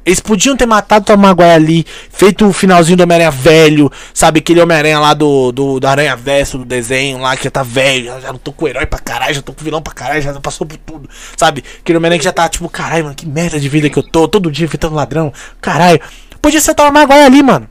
Eles 0.05 0.21
podiam 0.21 0.55
ter 0.55 0.67
matado 0.67 1.13
o 1.13 1.19
Maguire 1.19 1.51
ali, 1.51 1.87
feito 2.11 2.47
o 2.47 2.53
finalzinho 2.53 2.97
do 2.97 3.05
Homem-Aranha 3.05 3.31
velho, 3.31 3.91
sabe? 4.13 4.41
Aquele 4.41 4.61
Homem-Aranha 4.61 4.99
lá 4.99 5.15
do, 5.15 5.51
do, 5.51 5.81
do 5.81 5.87
Aranha 5.87 6.15
Verso, 6.15 6.59
do 6.59 6.65
desenho 6.65 7.19
lá, 7.19 7.35
que 7.37 7.45
já 7.45 7.51
tá 7.51 7.63
velho, 7.63 8.07
já, 8.07 8.21
já 8.21 8.33
não 8.33 8.39
tô 8.39 8.53
com 8.53 8.67
o 8.67 8.69
herói 8.69 8.85
pra 8.85 8.99
caralho, 8.99 9.35
já 9.35 9.41
tô 9.41 9.55
com 9.55 9.63
o 9.63 9.65
vilão 9.65 9.81
pra 9.81 9.95
caralho, 9.95 10.21
já 10.21 10.35
passou 10.41 10.67
por 10.67 10.77
tudo, 10.77 11.09
sabe? 11.37 11.65
Aquele 11.81 11.97
Homem-Aranha 11.97 12.19
que 12.19 12.25
já 12.25 12.33
tá 12.33 12.47
tipo, 12.49 12.69
caralho, 12.69 13.05
mano, 13.05 13.17
que 13.17 13.27
merda 13.27 13.59
de 13.59 13.69
vida 13.69 13.89
que 13.89 13.99
eu 13.99 14.03
tô, 14.03 14.29
todo 14.29 14.53
dia 14.53 14.67
enfrentando 14.67 14.95
ladrão, 14.95 15.33
caralho. 15.61 16.01
Podia 16.43 16.61
ser 16.61 16.75
o 16.79 16.93
Maguire 16.93 17.23
ali, 17.23 17.43
mano. 17.43 17.69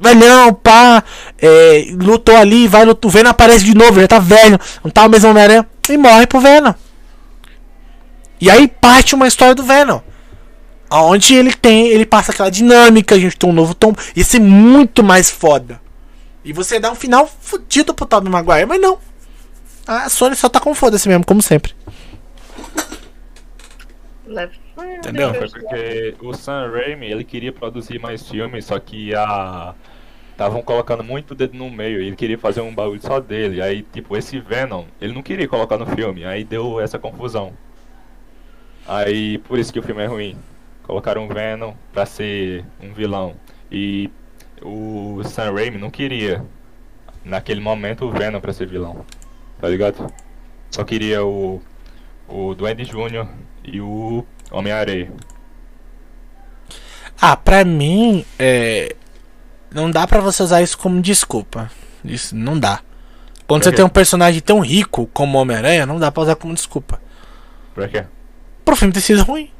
Velhão, 0.00 0.52
pá, 0.52 1.04
é, 1.40 1.86
lutou 1.92 2.36
ali, 2.36 2.66
vai, 2.66 2.84
lutou, 2.84 3.08
o 3.08 3.12
Venom 3.12 3.30
aparece 3.30 3.64
de 3.64 3.72
novo, 3.72 4.00
já 4.00 4.08
tá 4.08 4.18
velho, 4.18 4.58
não 4.82 4.90
tá 4.90 5.06
o 5.06 5.08
mesmo 5.08 5.30
Homem-Aranha, 5.30 5.64
e 5.88 5.96
morre 5.96 6.26
pro 6.26 6.40
Venom. 6.40 6.74
E 8.40 8.50
aí 8.50 8.66
parte 8.66 9.14
uma 9.14 9.28
história 9.28 9.54
do 9.54 9.62
Venom. 9.62 10.00
Onde 10.92 11.34
ele 11.34 11.52
tem, 11.54 11.88
ele 11.88 12.04
passa 12.04 12.32
aquela 12.32 12.50
dinâmica, 12.50 13.14
a 13.14 13.18
gente 13.18 13.36
tem 13.36 13.48
um 13.48 13.52
novo 13.52 13.74
tom. 13.74 13.94
Ia 14.14 14.24
ser 14.24 14.40
muito 14.40 15.02
mais 15.02 15.30
foda. 15.30 15.80
E 16.44 16.52
você 16.52 16.78
dá 16.78 16.90
um 16.90 16.94
final 16.94 17.26
fudido 17.40 17.94
pro 17.94 18.04
Tobey 18.04 18.30
Maguire, 18.30 18.66
mas 18.66 18.80
não. 18.80 18.98
A 19.86 20.08
Sony 20.08 20.36
só 20.36 20.48
tá 20.48 20.60
com 20.60 20.74
foda-se 20.74 21.08
mesmo, 21.08 21.24
como 21.24 21.40
sempre. 21.40 21.74
Leve. 24.26 24.60
Entendeu? 24.96 25.34
foi 25.34 25.48
porque 25.48 26.14
o 26.20 26.32
Sam 26.32 26.70
Raimi, 26.70 27.06
ele 27.06 27.24
queria 27.24 27.52
produzir 27.52 27.98
mais 27.98 28.28
filmes, 28.28 28.64
só 28.64 28.78
que 28.78 29.14
a... 29.14 29.74
Estavam 30.30 30.62
colocando 30.62 31.04
muito 31.04 31.34
dedo 31.34 31.56
no 31.56 31.70
meio, 31.70 32.00
e 32.00 32.06
ele 32.06 32.16
queria 32.16 32.38
fazer 32.38 32.62
um 32.62 32.74
bagulho 32.74 33.00
só 33.02 33.20
dele. 33.20 33.60
Aí, 33.60 33.82
tipo, 33.92 34.16
esse 34.16 34.40
Venom, 34.40 34.86
ele 35.00 35.12
não 35.12 35.22
queria 35.22 35.46
colocar 35.46 35.76
no 35.76 35.86
filme, 35.86 36.24
aí 36.24 36.42
deu 36.42 36.80
essa 36.80 36.98
confusão. 36.98 37.52
Aí, 38.86 39.38
por 39.38 39.58
isso 39.58 39.72
que 39.72 39.78
o 39.78 39.82
filme 39.82 40.02
é 40.02 40.06
ruim. 40.06 40.36
Colocaram 40.92 41.24
o 41.24 41.28
Venom 41.28 41.72
pra 41.90 42.04
ser 42.04 42.66
um 42.78 42.92
vilão. 42.92 43.34
E 43.70 44.10
o 44.60 45.22
Sam 45.24 45.50
Raimi 45.54 45.78
não 45.78 45.88
queria, 45.88 46.44
naquele 47.24 47.62
momento, 47.62 48.04
o 48.04 48.10
Venom 48.10 48.42
pra 48.42 48.52
ser 48.52 48.66
vilão. 48.68 49.02
Tá 49.58 49.70
ligado? 49.70 50.12
Só 50.70 50.84
queria 50.84 51.24
o, 51.24 51.62
o 52.28 52.54
Duende 52.54 52.84
Jr. 52.84 53.26
e 53.64 53.80
o 53.80 54.22
Homem-Areia. 54.50 55.10
Ah, 57.18 57.38
pra 57.38 57.64
mim, 57.64 58.22
é. 58.38 58.94
Não 59.70 59.90
dá 59.90 60.06
pra 60.06 60.20
você 60.20 60.42
usar 60.42 60.60
isso 60.60 60.76
como 60.76 61.00
desculpa. 61.00 61.70
Isso 62.04 62.36
não 62.36 62.60
dá. 62.60 62.80
Quando 63.48 63.62
Por 63.62 63.64
você 63.64 63.70
quê? 63.70 63.76
tem 63.76 63.84
um 63.86 63.88
personagem 63.88 64.42
tão 64.42 64.60
rico 64.60 65.06
como 65.06 65.38
o 65.38 65.40
Homem-Aranha, 65.40 65.86
não 65.86 65.98
dá 65.98 66.12
pra 66.12 66.22
usar 66.24 66.36
como 66.36 66.52
desculpa. 66.52 67.00
Pra 67.74 67.88
quê? 67.88 68.04
Pro 68.62 68.76
filme 68.76 68.92
ter 68.92 69.00
sido 69.00 69.22
ruim. 69.22 69.50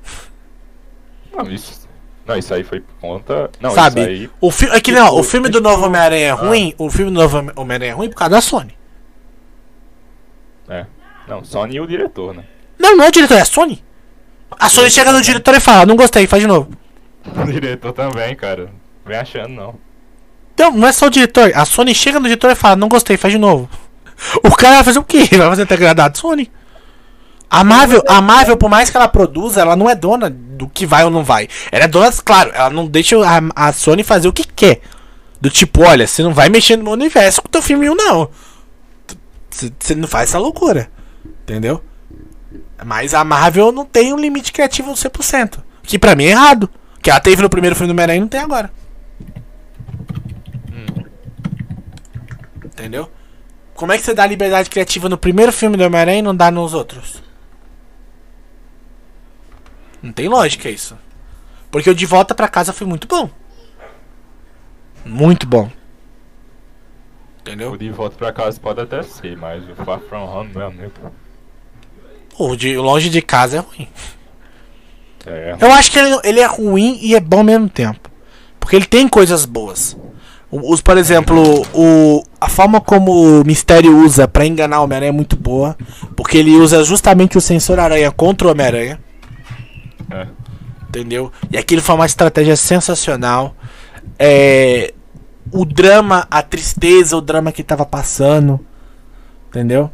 Não, 1.34 1.50
isso. 1.50 1.88
Não, 2.26 2.36
isso 2.36 2.54
aí 2.54 2.62
foi 2.62 2.80
por 2.80 2.94
conta. 3.00 3.50
Não, 3.60 3.70
sabe? 3.70 4.00
isso 4.00 4.08
aí. 4.10 4.30
O 4.40 4.50
fi... 4.50 4.66
É 4.66 4.80
que 4.80 4.92
não, 4.92 5.06
o 5.06 5.16
Tipo, 5.16 5.22
filme 5.24 5.48
do 5.48 5.58
tipo, 5.58 5.68
novo 5.68 5.86
Homem-Aranha 5.86 6.26
é 6.26 6.30
ah. 6.30 6.34
ruim. 6.34 6.74
O 6.78 6.88
filme 6.90 7.10
do 7.10 7.20
novo 7.20 7.38
Home- 7.38 7.52
Homem-Aranha 7.56 7.90
é 7.90 7.94
ruim 7.94 8.08
por 8.08 8.16
causa 8.16 8.30
da 8.36 8.40
Sony. 8.40 8.76
É. 10.68 10.86
Não, 11.26 11.44
Sony 11.44 11.76
e 11.76 11.80
o 11.80 11.86
diretor, 11.86 12.34
né? 12.34 12.44
Não, 12.78 12.96
não 12.96 13.04
é 13.04 13.08
o 13.08 13.12
diretor, 13.12 13.36
é 13.36 13.40
a 13.40 13.44
Sony. 13.44 13.82
A 14.50 14.68
Sony 14.68 14.90
chega 14.90 15.12
no 15.12 15.20
diretor 15.20 15.54
e 15.54 15.60
fala, 15.60 15.86
não 15.86 15.96
gostei, 15.96 16.26
faz 16.26 16.40
de 16.42 16.46
novo. 16.46 16.70
O 17.26 17.44
diretor 17.50 17.92
também, 17.92 18.34
cara. 18.36 18.70
Vem 19.04 19.16
achando, 19.16 19.48
não. 19.48 19.74
Então, 20.54 20.70
não 20.72 20.86
é 20.86 20.92
só 20.92 21.06
o 21.06 21.10
diretor. 21.10 21.50
A 21.54 21.64
Sony 21.64 21.94
chega 21.94 22.20
no 22.20 22.26
diretor 22.26 22.50
e 22.50 22.54
fala, 22.54 22.76
não 22.76 22.88
gostei, 22.88 23.16
faz 23.16 23.32
de 23.32 23.38
novo. 23.38 23.68
O 24.44 24.54
cara 24.54 24.76
vai 24.76 24.84
fazer 24.84 25.00
o 25.00 25.04
quê? 25.04 25.26
Vai 25.32 25.48
fazer 25.48 25.62
até 25.62 25.74
agradar 25.74 26.08
a 26.08 26.14
Sony? 26.14 26.48
A 27.52 27.62
Marvel, 27.62 28.02
a 28.08 28.22
Marvel, 28.22 28.56
por 28.56 28.70
mais 28.70 28.88
que 28.88 28.96
ela 28.96 29.06
produza, 29.06 29.60
ela 29.60 29.76
não 29.76 29.86
é 29.86 29.94
dona 29.94 30.30
do 30.30 30.66
que 30.66 30.86
vai 30.86 31.04
ou 31.04 31.10
não 31.10 31.22
vai. 31.22 31.46
Ela 31.70 31.84
é 31.84 31.86
dona, 31.86 32.10
claro, 32.24 32.50
ela 32.54 32.70
não 32.70 32.86
deixa 32.86 33.14
a, 33.18 33.68
a 33.68 33.72
Sony 33.74 34.02
fazer 34.02 34.26
o 34.26 34.32
que 34.32 34.44
quer. 34.44 34.80
Do 35.38 35.50
tipo, 35.50 35.82
olha, 35.82 36.06
você 36.06 36.22
não 36.22 36.32
vai 36.32 36.48
mexer 36.48 36.76
no 36.76 36.90
universo 36.90 37.42
com 37.42 37.50
teu 37.50 37.60
filme 37.60 37.90
não. 37.94 38.30
Você 39.50 39.94
não 39.94 40.08
faz 40.08 40.30
essa 40.30 40.38
loucura. 40.38 40.90
Entendeu? 41.42 41.84
Mas 42.86 43.12
a 43.12 43.22
Marvel 43.22 43.70
não 43.70 43.84
tem 43.84 44.14
um 44.14 44.18
limite 44.18 44.50
criativo 44.50 44.94
100%. 44.94 45.58
Que 45.82 45.98
pra 45.98 46.14
mim 46.14 46.24
é 46.24 46.30
errado. 46.30 46.70
Que 47.02 47.10
ela 47.10 47.20
teve 47.20 47.42
no 47.42 47.50
primeiro 47.50 47.76
filme 47.76 47.88
do 47.88 47.94
Homem-Aranha 47.94 48.16
e 48.16 48.20
não 48.22 48.28
tem 48.28 48.40
agora. 48.40 48.72
Entendeu? 52.64 53.10
Como 53.74 53.92
é 53.92 53.98
que 53.98 54.04
você 54.04 54.14
dá 54.14 54.26
liberdade 54.26 54.70
criativa 54.70 55.06
no 55.10 55.18
primeiro 55.18 55.52
filme 55.52 55.76
do 55.76 55.84
Homem-Aranha 55.84 56.20
e 56.20 56.22
não 56.22 56.34
dá 56.34 56.50
nos 56.50 56.72
outros? 56.72 57.22
Não 60.02 60.12
tem 60.12 60.28
lógica 60.28 60.68
isso. 60.68 60.98
Porque 61.70 61.88
o 61.88 61.94
De 61.94 62.04
Volta 62.04 62.34
pra 62.34 62.48
Casa 62.48 62.72
foi 62.72 62.86
muito 62.86 63.06
bom. 63.06 63.30
Muito 65.04 65.46
bom. 65.46 65.70
Entendeu? 67.42 67.72
O 67.72 67.78
de 67.78 67.90
volta 67.90 68.16
pra 68.16 68.32
casa 68.32 68.58
pode 68.60 68.80
até 68.80 69.02
ser, 69.02 69.36
mas 69.36 69.68
o 69.68 69.74
Far 69.84 69.98
From 70.00 70.24
Home, 70.24 70.50
meu 70.54 70.66
amigo. 70.66 70.92
O 72.38 72.54
de 72.54 72.76
Longe 72.76 73.10
de 73.10 73.20
Casa 73.20 73.56
é 73.56 73.60
ruim. 73.60 73.88
É. 75.26 75.56
Eu 75.60 75.72
acho 75.72 75.90
que 75.90 75.98
ele, 75.98 76.20
ele 76.22 76.40
é 76.40 76.46
ruim 76.46 76.98
e 77.02 77.16
é 77.16 77.20
bom 77.20 77.38
ao 77.38 77.44
mesmo 77.44 77.68
tempo. 77.68 78.08
Porque 78.60 78.76
ele 78.76 78.86
tem 78.86 79.08
coisas 79.08 79.44
boas. 79.44 79.96
Os, 80.50 80.80
por 80.80 80.96
exemplo, 80.96 81.66
o, 81.74 82.22
a 82.40 82.48
forma 82.48 82.80
como 82.80 83.40
o 83.40 83.44
Mistério 83.44 83.96
usa 83.98 84.28
pra 84.28 84.46
enganar 84.46 84.80
o 84.80 84.84
Homem-Aranha 84.84 85.08
é 85.08 85.12
muito 85.12 85.36
boa. 85.36 85.76
Porque 86.16 86.38
ele 86.38 86.54
usa 86.54 86.84
justamente 86.84 87.36
o 87.36 87.40
sensor 87.40 87.80
aranha 87.80 88.12
contra 88.12 88.46
o 88.46 88.50
Homem-Aranha. 88.52 89.00
É. 90.12 90.28
Entendeu? 90.88 91.32
E 91.50 91.56
aquilo 91.56 91.80
foi 91.80 91.94
uma 91.94 92.06
estratégia 92.06 92.54
sensacional. 92.56 93.56
É, 94.18 94.92
o 95.50 95.64
drama, 95.64 96.26
a 96.30 96.42
tristeza, 96.42 97.16
o 97.16 97.20
drama 97.20 97.52
que 97.52 97.62
tava 97.62 97.86
passando. 97.86 98.60
Entendeu? 99.48 99.90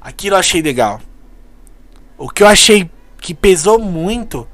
Aquilo 0.00 0.36
eu 0.36 0.40
achei 0.40 0.62
legal. 0.62 1.00
O 2.18 2.28
que 2.28 2.42
eu 2.42 2.46
achei 2.46 2.90
que 3.20 3.34
pesou 3.34 3.78
muito 3.78 4.46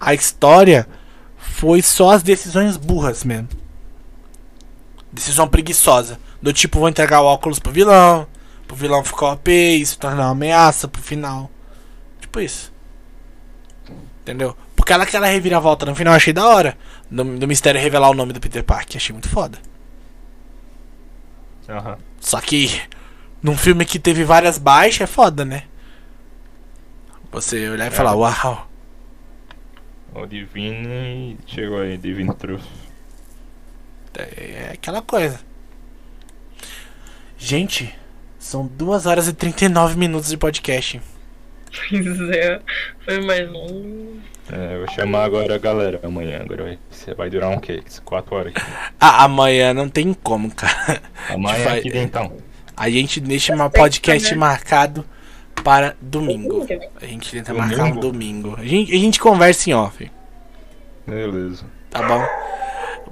a 0.00 0.14
história 0.14 0.86
foi 1.36 1.82
só 1.82 2.10
as 2.10 2.22
decisões 2.22 2.76
burras 2.76 3.22
mesmo. 3.22 3.48
Decisão 5.12 5.46
preguiçosa. 5.46 6.18
Do 6.40 6.52
tipo, 6.52 6.78
vou 6.78 6.88
entregar 6.88 7.20
o 7.20 7.26
óculos 7.26 7.58
pro 7.58 7.72
vilão. 7.72 8.26
Pro 8.66 8.76
vilão 8.76 9.04
ficar 9.04 9.32
OP, 9.32 9.50
isso 9.50 9.98
tornar 9.98 10.26
uma 10.26 10.30
ameaça 10.30 10.88
pro 10.88 11.02
final. 11.02 11.50
Tipo 12.20 12.40
isso. 12.40 12.69
Entendeu? 14.30 14.56
Porque 14.76 14.92
ela 14.92 15.02
aquela 15.02 15.26
reviravolta 15.26 15.84
no 15.84 15.94
final 15.94 16.12
eu 16.12 16.16
achei 16.16 16.32
da 16.32 16.46
hora. 16.46 16.78
Do, 17.10 17.24
do 17.36 17.48
mistério 17.48 17.80
revelar 17.80 18.10
o 18.10 18.14
nome 18.14 18.32
do 18.32 18.40
Peter 18.40 18.62
Parker. 18.62 18.96
Achei 18.96 19.12
muito 19.12 19.28
foda. 19.28 19.58
Aham. 21.68 21.98
Só 22.20 22.40
que 22.40 22.80
num 23.42 23.56
filme 23.56 23.84
que 23.84 23.98
teve 23.98 24.22
várias 24.22 24.56
baixas 24.56 25.02
é 25.02 25.06
foda, 25.06 25.44
né? 25.44 25.64
Você 27.32 27.68
olhar 27.68 27.88
e 27.88 27.94
falar, 27.94 28.14
uau. 28.14 28.68
O 30.14 30.26
Divine 30.26 31.38
chegou 31.46 31.80
aí, 31.80 31.96
Divine 31.96 32.34
Truth. 32.34 32.62
É 34.14 34.70
aquela 34.74 35.02
coisa. 35.02 35.40
Gente, 37.36 37.92
são 38.38 38.66
2 38.66 39.06
horas 39.06 39.28
e 39.28 39.32
39 39.32 39.96
minutos 39.96 40.30
de 40.30 40.36
podcast. 40.36 41.00
Pois 41.88 42.20
é, 42.30 42.60
foi 43.04 43.20
mais 43.24 43.48
longo. 43.50 44.18
É, 44.52 44.74
eu 44.74 44.78
vou 44.80 44.88
chamar 44.94 45.24
agora 45.24 45.54
a 45.54 45.58
galera 45.58 46.00
amanhã. 46.02 46.40
Agora 46.42 46.64
vai, 46.64 46.78
você 46.90 47.14
vai 47.14 47.30
durar 47.30 47.50
um 47.50 47.60
quê? 47.60 47.82
4 48.04 48.34
horas 48.34 48.52
aqui. 48.56 48.66
Ah, 48.98 49.24
amanhã 49.24 49.72
não 49.72 49.88
tem 49.88 50.12
como, 50.12 50.52
cara. 50.54 51.00
Amanhã 51.28 51.64
vai- 51.64 51.78
aqui 51.78 51.96
então. 51.96 52.32
A 52.76 52.90
gente 52.90 53.20
deixa 53.20 53.54
um 53.54 53.70
podcast 53.70 54.34
marcado 54.34 55.04
para 55.62 55.94
domingo. 56.00 56.66
A 57.00 57.06
gente 57.06 57.30
tenta 57.30 57.52
marcar 57.54 57.84
um 57.84 57.90
Domingo? 57.90 58.00
domingo. 58.00 58.54
A 58.58 58.64
gente, 58.64 58.92
a 58.94 58.98
gente 58.98 59.20
conversa 59.20 59.70
em 59.70 59.74
off, 59.74 60.10
Beleza. 61.06 61.64
tá 61.90 62.02
bom? 62.02 62.26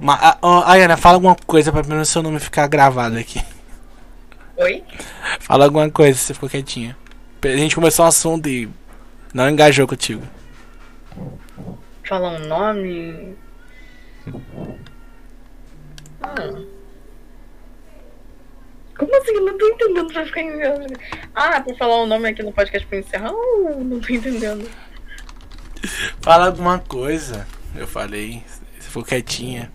Ma, 0.01 0.15
a, 0.15 0.37
ó, 0.41 0.63
Ayana, 0.65 0.97
fala 0.97 1.15
alguma 1.15 1.35
coisa 1.45 1.71
pra 1.71 1.83
pelo 1.83 2.03
seu 2.05 2.23
nome 2.23 2.39
ficar 2.39 2.67
gravado 2.67 3.17
aqui. 3.17 3.41
Oi? 4.57 4.83
Fala 5.39 5.65
alguma 5.65 5.89
coisa, 5.89 6.17
você 6.17 6.33
ficou 6.33 6.49
quietinha. 6.49 6.97
A 7.41 7.57
gente 7.57 7.75
começou 7.75 8.03
um 8.03 8.07
assunto 8.07 8.49
e 8.49 8.69
não 9.33 9.49
engajou 9.49 9.87
contigo. 9.87 10.23
Falar 12.03 12.31
um 12.31 12.47
nome. 12.47 13.35
Ah. 16.21 16.61
Como 18.97 19.17
assim? 19.17 19.31
Eu 19.31 19.45
Não 19.45 19.57
tô 19.57 19.67
entendendo 19.67 20.11
pra 20.11 20.25
ficar 20.25 20.41
enviando. 20.41 20.99
Ah, 21.33 21.61
pra 21.61 21.75
falar 21.75 22.03
o 22.03 22.07
nome 22.07 22.27
aqui 22.27 22.43
no 22.43 22.51
podcast 22.51 22.85
pra 22.87 22.99
encerrar? 22.99 23.31
Não 23.31 23.99
tô 24.01 24.13
entendendo. 24.13 24.69
Fala 26.21 26.47
alguma 26.47 26.79
coisa. 26.79 27.47
Eu 27.73 27.87
falei, 27.87 28.43
você 28.77 28.87
ficou 28.87 29.03
quietinha. 29.03 29.71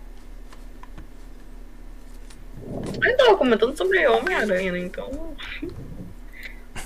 Eu 3.03 3.17
tava 3.17 3.37
comentando 3.37 3.75
sobre 3.75 4.05
Homem-Aranha, 4.07 4.71
né? 4.71 4.79
Então. 4.79 5.35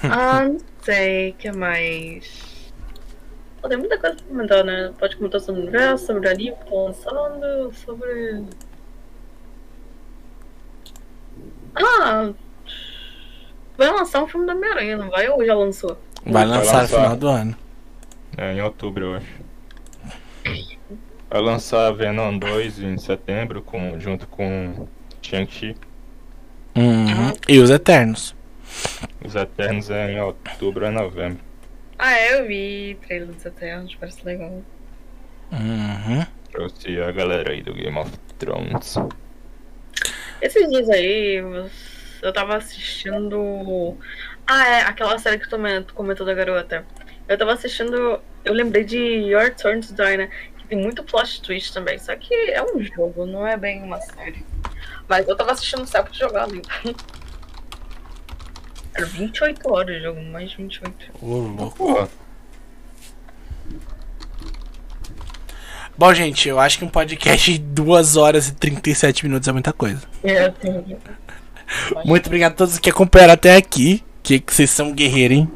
Ah, 0.12 0.46
não 0.46 0.58
sei, 0.82 1.32
o 1.32 1.34
que 1.36 1.52
mais? 1.52 2.72
Pô, 3.62 3.68
tem 3.68 3.78
muita 3.78 3.98
coisa 3.98 4.16
pra 4.16 4.26
comentar, 4.26 4.64
né? 4.64 4.94
Pode 4.98 5.18
comentar 5.18 5.42
sobre 5.42 5.60
o 5.62 5.64
universo, 5.64 6.06
sobre 6.06 6.28
o 6.28 6.32
anime 6.32 6.56
que 6.56 6.66
tá 6.66 6.76
lançando, 6.76 7.74
sobre. 7.74 8.44
Ah! 11.76 12.32
Vai 13.78 13.92
lançar 13.92 14.24
um 14.24 14.28
filme 14.28 14.46
da 14.46 14.54
Homem-Aranha, 14.54 14.98
não 14.98 15.10
vai? 15.10 15.28
Ou 15.30 15.46
já 15.46 15.54
lançou? 15.56 15.98
Vai 16.26 16.46
Vai 16.46 16.46
lançar 16.46 16.74
no 16.74 16.80
lançar. 16.82 16.98
final 17.02 17.16
do 17.16 17.28
ano. 17.28 17.56
É, 18.38 18.54
em 18.54 18.62
outubro, 18.62 19.06
eu 19.06 19.16
acho. 19.16 19.50
Vai 21.30 21.42
lançar 21.42 21.92
Venom 21.92 22.38
2 22.38 22.80
em 22.80 22.98
setembro, 22.98 23.62
com, 23.62 24.00
junto 24.00 24.28
com 24.28 24.88
Shang-Chi. 25.22 25.76
Uhum. 26.76 27.34
E 27.48 27.60
os 27.60 27.70
Eternos. 27.70 28.36
Os 29.24 29.36
Eternos 29.36 29.90
é 29.90 30.12
em 30.14 30.22
outubro 30.22 30.86
ou 30.86 30.91
novembro. 30.91 31.40
Ah, 31.98 32.14
é, 32.18 32.40
eu 32.40 32.48
vi 32.48 32.98
trailer 33.06 33.28
dos 33.28 33.46
Eternos, 33.46 33.96
parece 33.96 34.24
legal. 34.26 34.62
Uhum. 35.52 36.26
Trouxe 36.52 37.00
a 37.02 37.12
galera 37.12 37.52
aí 37.52 37.62
do 37.62 37.74
Game 37.74 37.98
of 37.98 38.12
Thrones. 38.38 38.96
Esses 40.41 40.70
dias 40.70 40.90
aí, 40.90 41.36
eu 42.22 42.34
tava 42.34 42.56
assistindo. 42.58 43.98
Ah, 44.48 44.68
é, 44.68 44.82
aquela 44.82 45.18
série 45.20 45.38
que 45.40 45.50
tu 45.50 45.58
men- 45.60 45.84
tu 45.84 45.94
comentou 45.94 46.26
da 46.26 46.34
garota. 46.34 46.86
Eu 47.28 47.38
tava 47.38 47.54
assistindo. 47.54 48.22
Eu 48.46 48.54
lembrei 48.54 48.84
de 48.86 48.98
Your 48.98 49.54
Turn 49.54 49.82
to 49.82 49.94
Die, 49.94 50.18
né? 50.18 50.30
Que 50.58 50.68
tem 50.68 50.78
muito 50.78 51.04
plot 51.04 51.41
twist 51.41 51.74
também. 51.74 52.00
Só 52.00 52.16
que 52.16 52.34
é 52.34 52.64
um 52.64 52.82
jogo, 52.82 53.26
não 53.26 53.46
é 53.46 53.58
bem 53.58 53.84
uma 53.84 54.00
série. 54.00 54.46
Mas 55.08 55.28
eu 55.28 55.36
tava 55.36 55.52
assistindo 55.52 55.82
o 55.84 55.88
Celso 55.88 56.14
jogando, 56.14 56.56
então. 56.56 56.96
Era 58.94 59.06
28 59.06 59.72
horas 59.72 59.98
o 59.98 60.03
jogo, 60.03 60.22
mais 60.24 60.53
28. 60.53 60.94
Ô, 61.22 61.38
louco. 61.38 61.78
Pô, 61.78 62.07
Bom, 65.99 66.14
gente, 66.14 66.48
eu 66.48 66.57
acho 66.57 66.78
que 66.80 66.86
um 66.86 66.90
podcast 66.90 67.52
de 67.52 67.60
2 67.60 68.16
horas 68.16 68.48
e 68.48 68.53
37 68.53 69.26
minutos 69.26 69.49
é 69.49 69.52
muita 69.52 69.74
coisa. 69.74 70.02
É, 70.24 70.49
tem. 70.49 70.98
Muito 72.06 72.28
obrigado 72.28 72.53
a 72.53 72.56
todos 72.56 72.80
que 72.80 72.90
acompanharam 72.90 73.34
até 73.34 73.57
aqui. 73.57 74.02
Que 74.24 74.40
que 74.40 74.53
vocês 74.53 74.70
são 74.70 74.94
guerreiros, 74.94 75.38
hein? 75.38 75.52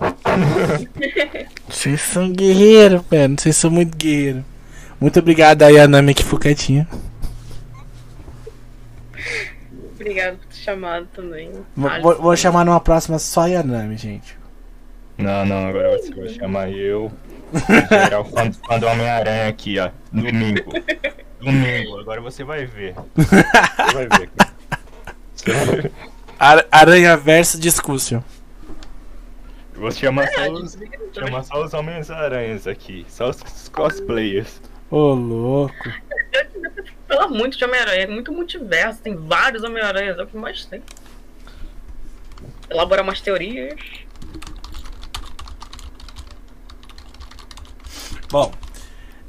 Vocês 1.68 2.00
são 2.00 2.32
guerreiros, 2.32 3.02
mano. 3.10 3.36
Vocês 3.38 3.54
são 3.54 3.70
muito 3.70 3.96
guerreiros. 3.96 4.42
Muito 5.00 5.20
obrigado 5.20 5.62
aí, 5.62 5.78
Anami, 5.78 6.14
que 6.14 6.24
ficou 6.24 6.38
quietinha. 6.38 6.88
Obrigado 9.94 10.38
chamado 10.60 11.06
também. 11.14 11.52
Vou- 11.76 11.90
Vou, 12.02 12.14
vou 12.22 12.36
chamar 12.36 12.64
numa 12.64 12.80
próxima 12.80 13.18
só 13.18 13.42
a 13.42 13.46
Yanami, 13.46 13.96
gente. 13.96 14.38
Não, 15.18 15.44
não, 15.44 15.68
agora 15.68 15.98
você 15.98 16.14
vai 16.14 16.28
chamar 16.28 16.70
eu. 16.70 17.10
Geral, 17.90 18.24
quando, 18.24 18.56
quando 18.58 18.82
o 18.84 18.86
Homem-Aranha 18.88 19.48
aqui, 19.48 19.78
ó. 19.78 19.90
Domingo. 20.12 20.72
Domingo, 21.40 21.98
agora 21.98 22.20
você 22.20 22.44
vai 22.44 22.64
ver. 22.64 22.94
Você 23.16 23.94
vai 23.94 24.06
ver. 24.18 24.30
Você 25.34 25.52
vai 25.52 25.66
ver. 25.82 25.92
Ar 26.38 26.66
Aranha 26.70 27.16
Verso 27.16 27.58
Discussion. 27.60 28.20
Eu 29.74 29.80
Vou 29.80 29.90
chamar 29.90 30.28
só 30.28 30.40
É, 30.42 30.50
os, 30.50 30.74
tudo. 30.74 30.88
chamar 31.14 31.42
só 31.42 31.64
os 31.64 31.74
Homens-Aranhas 31.74 32.66
aqui. 32.66 33.04
Só 33.08 33.30
os 33.30 33.68
cosplayers. 33.70 34.60
Ô, 34.90 35.12
louco. 35.14 35.74
Fala 37.10 37.26
muito 37.26 37.58
de 37.58 37.64
Homem-Aranha, 37.64 38.04
é 38.04 38.06
muito 38.06 38.30
multiverso, 38.32 39.00
tem 39.02 39.16
vários 39.16 39.64
Homem-Aranhas, 39.64 40.16
é 40.16 40.22
o 40.22 40.26
que 40.28 40.36
mais 40.36 40.64
tem. 40.64 40.80
Elaborar 42.70 43.02
umas 43.04 43.20
teorias. 43.20 43.80
Bom. 48.30 48.52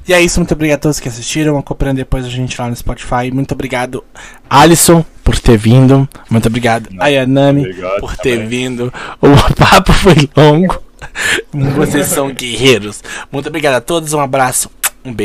E 0.06 0.14
é 0.14 0.20
isso, 0.20 0.38
muito 0.38 0.54
obrigado 0.54 0.78
a 0.78 0.80
todos 0.80 1.00
que 1.00 1.08
assistiram. 1.08 1.58
Acompanhando 1.58 1.96
depois 1.96 2.24
a 2.24 2.28
gente 2.28 2.60
lá 2.60 2.68
no 2.68 2.76
Spotify. 2.76 3.32
Muito 3.32 3.50
obrigado, 3.52 4.04
Alisson, 4.48 5.04
por 5.24 5.36
ter 5.40 5.56
vindo. 5.56 6.08
Muito 6.30 6.46
obrigado, 6.46 6.88
Ayanami, 7.00 7.62
Obrigado 7.62 8.00
por 8.00 8.16
ter 8.16 8.34
também. 8.34 8.48
vindo. 8.48 8.94
O 9.20 9.28
papo 9.58 9.92
foi 9.92 10.28
longo. 10.36 10.80
Vocês 11.74 12.06
são 12.06 12.32
guerreiros. 12.32 13.02
Muito 13.32 13.48
obrigado 13.48 13.74
a 13.74 13.80
todos. 13.80 14.12
Um 14.12 14.20
abraço. 14.20 14.70
Um 15.04 15.12
beijo. 15.12 15.16